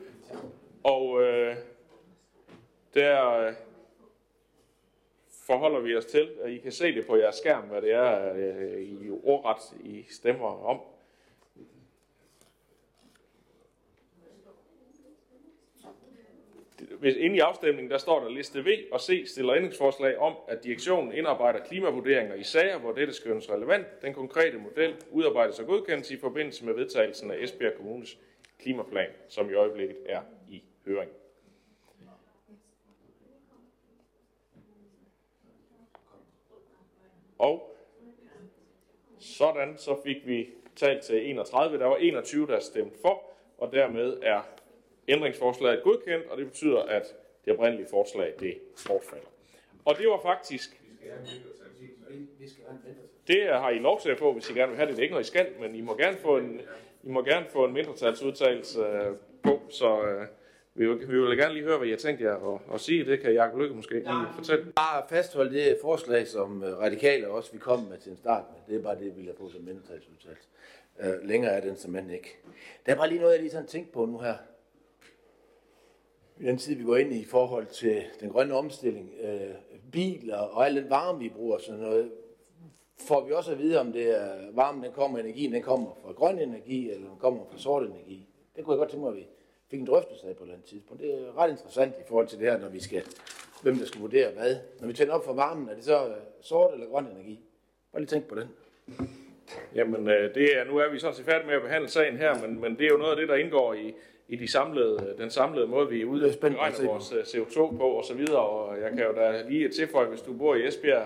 og 0.83 1.21
der 2.93 3.53
forholder 5.47 5.79
vi 5.79 5.95
os 5.95 6.05
til, 6.05 6.29
at 6.43 6.51
I 6.51 6.57
kan 6.57 6.71
se 6.71 6.95
det 6.95 7.07
på 7.07 7.15
jeres 7.15 7.35
skærm, 7.35 7.63
hvad 7.63 7.81
det 7.81 7.91
er, 7.91 8.35
I 8.77 9.09
ordret 9.23 9.61
I 9.83 10.05
stemmer 10.09 10.65
om. 10.65 10.81
Hvis 17.01 17.15
inde 17.15 17.35
i 17.35 17.39
afstemningen, 17.39 17.91
der 17.91 17.97
står 17.97 18.19
der 18.19 18.29
liste 18.29 18.65
V 18.65 18.67
og 18.91 19.01
C 19.01 19.23
stiller 19.27 19.53
ændringsforslag 19.53 20.17
om, 20.17 20.35
at 20.47 20.63
direktionen 20.63 21.13
indarbejder 21.13 21.59
klimavurderinger 21.59 22.35
i 22.35 22.43
sager, 22.43 22.77
hvor 22.77 22.91
dette 22.91 23.13
skønnes 23.13 23.49
relevant. 23.49 24.01
Den 24.01 24.13
konkrete 24.13 24.57
model 24.57 24.95
udarbejdes 25.11 25.59
og 25.59 25.65
godkendes 25.65 26.11
i 26.11 26.17
forbindelse 26.17 26.65
med 26.65 26.73
vedtagelsen 26.73 27.31
af 27.31 27.37
Esbjerg 27.37 27.73
Kommunes 27.73 28.17
klimaplan, 28.59 29.09
som 29.27 29.49
i 29.49 29.53
øjeblikket 29.53 29.97
er 30.05 30.21
i 30.49 30.63
høring. 30.85 31.11
Og 37.37 37.75
sådan 39.19 39.77
så 39.77 40.01
fik 40.03 40.27
vi 40.27 40.49
talt 40.75 41.03
til 41.03 41.29
31. 41.29 41.79
Der 41.79 41.85
var 41.85 41.95
21, 41.95 42.47
der 42.47 42.59
stemte 42.59 42.97
for, 43.01 43.23
og 43.57 43.71
dermed 43.71 44.17
er 44.21 44.41
ændringsforslaget 45.07 45.83
godkendt, 45.83 46.25
og 46.27 46.37
det 46.37 46.45
betyder, 46.45 46.79
at 46.79 47.15
det 47.45 47.53
oprindelige 47.53 47.87
forslag 47.89 48.33
det 48.39 48.57
bortfalder. 48.87 49.27
Og 49.85 49.97
det 49.97 50.07
var 50.07 50.19
faktisk... 50.21 50.81
Det 53.27 53.47
har 53.47 53.69
I 53.69 53.79
lov 53.79 54.01
til 54.01 54.09
at 54.09 54.19
få, 54.19 54.33
hvis 54.33 54.49
I 54.49 54.53
gerne 54.53 54.69
vil 54.69 54.77
have 54.77 54.87
det. 54.87 54.95
Det 54.95 54.99
er 54.99 55.03
ikke 55.03 55.13
noget, 55.13 55.25
I 55.25 55.27
skal, 55.27 55.47
men 55.59 55.75
I 55.75 55.81
må 55.81 55.95
gerne 55.97 56.17
få 56.17 56.37
en, 56.37 56.61
I 57.03 57.09
må 57.09 57.23
gerne 57.23 57.45
få 57.49 57.65
en 57.65 57.73
mindretalsudtalelse 57.73 58.79
øh, 58.79 59.15
på, 59.43 59.61
så 59.69 60.03
øh, 60.03 60.27
vi, 60.73 60.87
vil, 60.87 61.09
vi 61.09 61.21
vil 61.21 61.37
gerne 61.37 61.53
lige 61.53 61.63
høre, 61.63 61.77
hvad 61.77 61.87
I 61.87 61.91
har 61.91 61.97
tænkt 61.97 62.21
jer 62.21 62.53
at, 62.53 62.61
at 62.73 62.81
sige. 62.81 63.05
Det 63.05 63.19
kan 63.19 63.33
Jacob 63.33 63.59
Lykke 63.59 63.75
måske 63.75 63.93
lige 63.93 64.27
fortælle. 64.35 64.71
Bare 64.75 65.03
fastholde 65.09 65.53
det 65.53 65.77
forslag, 65.81 66.27
som 66.27 66.63
øh, 66.63 66.79
radikale 66.79 67.27
også 67.27 67.51
vi 67.51 67.57
kom 67.57 67.79
med 67.79 67.97
til 67.97 68.11
en 68.11 68.17
start 68.17 68.43
med. 68.51 68.75
Det 68.75 68.79
er 68.79 68.83
bare 68.83 68.95
det, 68.95 69.05
vi 69.05 69.09
vil 69.09 69.25
have 69.25 69.35
på 69.35 69.49
som 69.49 69.61
mindretalsudtalelse. 69.61 70.47
Længere 71.23 71.51
er 71.51 71.61
den 71.61 71.77
simpelthen 71.77 72.13
ikke. 72.13 72.37
Der 72.85 72.91
er 72.91 72.95
bare 72.95 73.09
lige 73.09 73.19
noget, 73.19 73.33
jeg 73.33 73.41
lige 73.41 73.51
sådan 73.51 73.67
tænkt 73.67 73.91
på 73.91 74.05
nu 74.05 74.17
her 74.17 74.33
i 76.41 76.45
den 76.45 76.57
tid, 76.57 76.75
vi 76.75 76.83
går 76.83 76.97
ind 76.97 77.13
i 77.13 77.19
i 77.19 77.25
forhold 77.25 77.65
til 77.65 78.03
den 78.19 78.29
grønne 78.29 78.53
omstilling, 78.53 79.13
øh, 79.21 79.55
biler 79.91 80.37
og 80.37 80.65
al 80.65 80.75
den 80.75 80.89
varme, 80.89 81.19
vi 81.19 81.29
bruger, 81.29 81.57
sådan 81.57 81.79
noget, 81.79 82.11
får 83.07 83.25
vi 83.25 83.33
også 83.33 83.51
at 83.51 83.59
vide, 83.59 83.79
om 83.79 83.93
det 83.93 84.21
er 84.21 84.35
varmen, 84.51 84.83
den 84.83 84.91
kommer, 84.91 85.19
energien, 85.19 85.53
den 85.53 85.61
kommer 85.61 85.97
fra 86.03 86.11
grøn 86.11 86.39
energi, 86.39 86.91
eller 86.91 87.07
den 87.07 87.17
kommer 87.19 87.45
fra 87.51 87.57
sort 87.57 87.83
energi. 87.83 88.27
Det 88.55 88.63
kunne 88.63 88.73
jeg 88.73 88.77
godt 88.77 88.89
tænke 88.89 89.03
mig, 89.03 89.11
at 89.11 89.17
vi 89.17 89.27
fik 89.71 89.79
en 89.79 89.87
drøftelse 89.87 90.27
af 90.27 90.35
på 90.35 90.43
et 90.43 90.45
eller 90.45 90.53
andet 90.53 90.69
tidspunkt. 90.69 91.03
Det 91.03 91.13
er 91.13 91.37
ret 91.37 91.51
interessant 91.51 91.95
i 91.99 92.03
forhold 92.07 92.27
til 92.27 92.39
det 92.39 92.51
her, 92.51 92.59
når 92.59 92.69
vi 92.69 92.79
skal, 92.79 93.03
hvem 93.61 93.75
der 93.75 93.85
skal 93.85 94.01
vurdere 94.01 94.31
hvad. 94.31 94.55
Når 94.79 94.87
vi 94.87 94.93
tænder 94.93 95.13
op 95.13 95.25
for 95.25 95.33
varmen, 95.33 95.69
er 95.69 95.75
det 95.75 95.83
så 95.83 96.07
øh, 96.07 96.15
sort 96.41 96.73
eller 96.73 96.87
grøn 96.87 97.07
energi? 97.07 97.39
Bare 97.91 98.01
lige 98.01 98.09
tænk 98.09 98.27
på 98.27 98.35
den. 98.35 98.47
Jamen, 99.75 100.07
øh, 100.07 100.35
det 100.35 100.57
er, 100.57 100.63
nu 100.63 100.77
er 100.77 100.91
vi 100.91 100.99
sådan 100.99 101.15
set 101.15 101.25
færdige 101.25 101.47
med 101.47 101.55
at 101.55 101.61
behandle 101.61 101.89
sagen 101.89 102.17
her, 102.17 102.47
men, 102.47 102.61
men 102.61 102.77
det 102.77 102.85
er 102.85 102.89
jo 102.89 102.97
noget 102.97 103.11
af 103.11 103.17
det, 103.17 103.27
der 103.27 103.35
indgår 103.35 103.73
i, 103.73 103.93
i 104.31 104.35
de 104.35 104.51
samlede, 104.51 105.15
den 105.17 105.29
samlede 105.29 105.67
måde, 105.67 105.89
vi 105.89 106.05
udregner 106.05 106.85
vores 106.87 107.13
øh, 107.13 107.19
CO2 107.21 107.77
på 107.77 107.83
og 107.83 108.05
så 108.05 108.13
videre. 108.13 108.39
Og 108.39 108.81
jeg 108.81 108.89
kan 108.89 108.99
jo 108.99 109.13
da 109.15 109.43
lige 109.49 109.69
tilføje, 109.69 110.07
hvis 110.07 110.21
du 110.21 110.33
bor 110.33 110.55
i 110.55 110.67
Esbjerg 110.67 111.05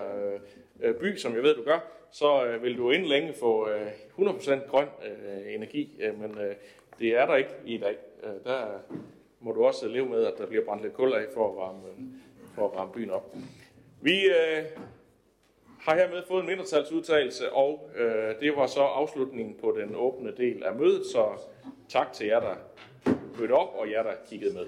øh, 0.82 0.94
by, 0.94 1.16
som 1.16 1.34
jeg 1.34 1.42
ved, 1.42 1.54
du 1.54 1.62
gør, 1.62 1.78
så 2.10 2.44
øh, 2.44 2.62
vil 2.62 2.76
du 2.76 2.90
inden 2.90 3.08
længe 3.08 3.34
få 3.40 3.68
øh, 3.68 3.86
100% 4.18 4.68
grøn 4.70 4.88
øh, 5.04 5.54
energi, 5.54 5.96
øh, 6.00 6.20
men 6.20 6.38
øh, 6.38 6.54
det 6.98 7.16
er 7.16 7.26
der 7.26 7.36
ikke 7.36 7.50
i 7.64 7.78
dag. 7.78 7.96
Øh, 8.24 8.30
der 8.44 8.66
må 9.40 9.52
du 9.52 9.64
også 9.64 9.88
leve 9.88 10.06
med, 10.06 10.24
at 10.24 10.34
der 10.38 10.46
bliver 10.46 10.64
brændt 10.64 10.82
lidt 10.82 10.94
kul 10.94 11.12
af 11.12 11.24
for 11.34 11.48
at 11.48 11.56
varme, 11.56 11.78
for 12.54 12.68
at 12.68 12.74
varme 12.74 12.92
byen 12.92 13.10
op. 13.10 13.36
Vi 14.00 14.24
øh, 14.24 14.64
har 15.80 15.96
hermed 15.96 16.22
fået 16.28 16.40
en 16.40 16.46
mindretalsudtalelse, 16.46 17.52
og 17.52 17.90
øh, 17.96 18.40
det 18.40 18.56
var 18.56 18.66
så 18.66 18.80
afslutningen 18.80 19.56
på 19.60 19.76
den 19.80 19.94
åbne 19.94 20.32
del 20.36 20.64
af 20.64 20.74
mødet, 20.74 21.06
så 21.06 21.26
tak 21.88 22.12
til 22.12 22.26
jer, 22.26 22.40
der 22.40 22.54
mødte 23.38 23.52
op, 23.52 23.74
og 23.78 23.90
jer, 23.90 24.02
der 24.02 24.12
kiggede 24.28 24.54
med. 24.54 24.66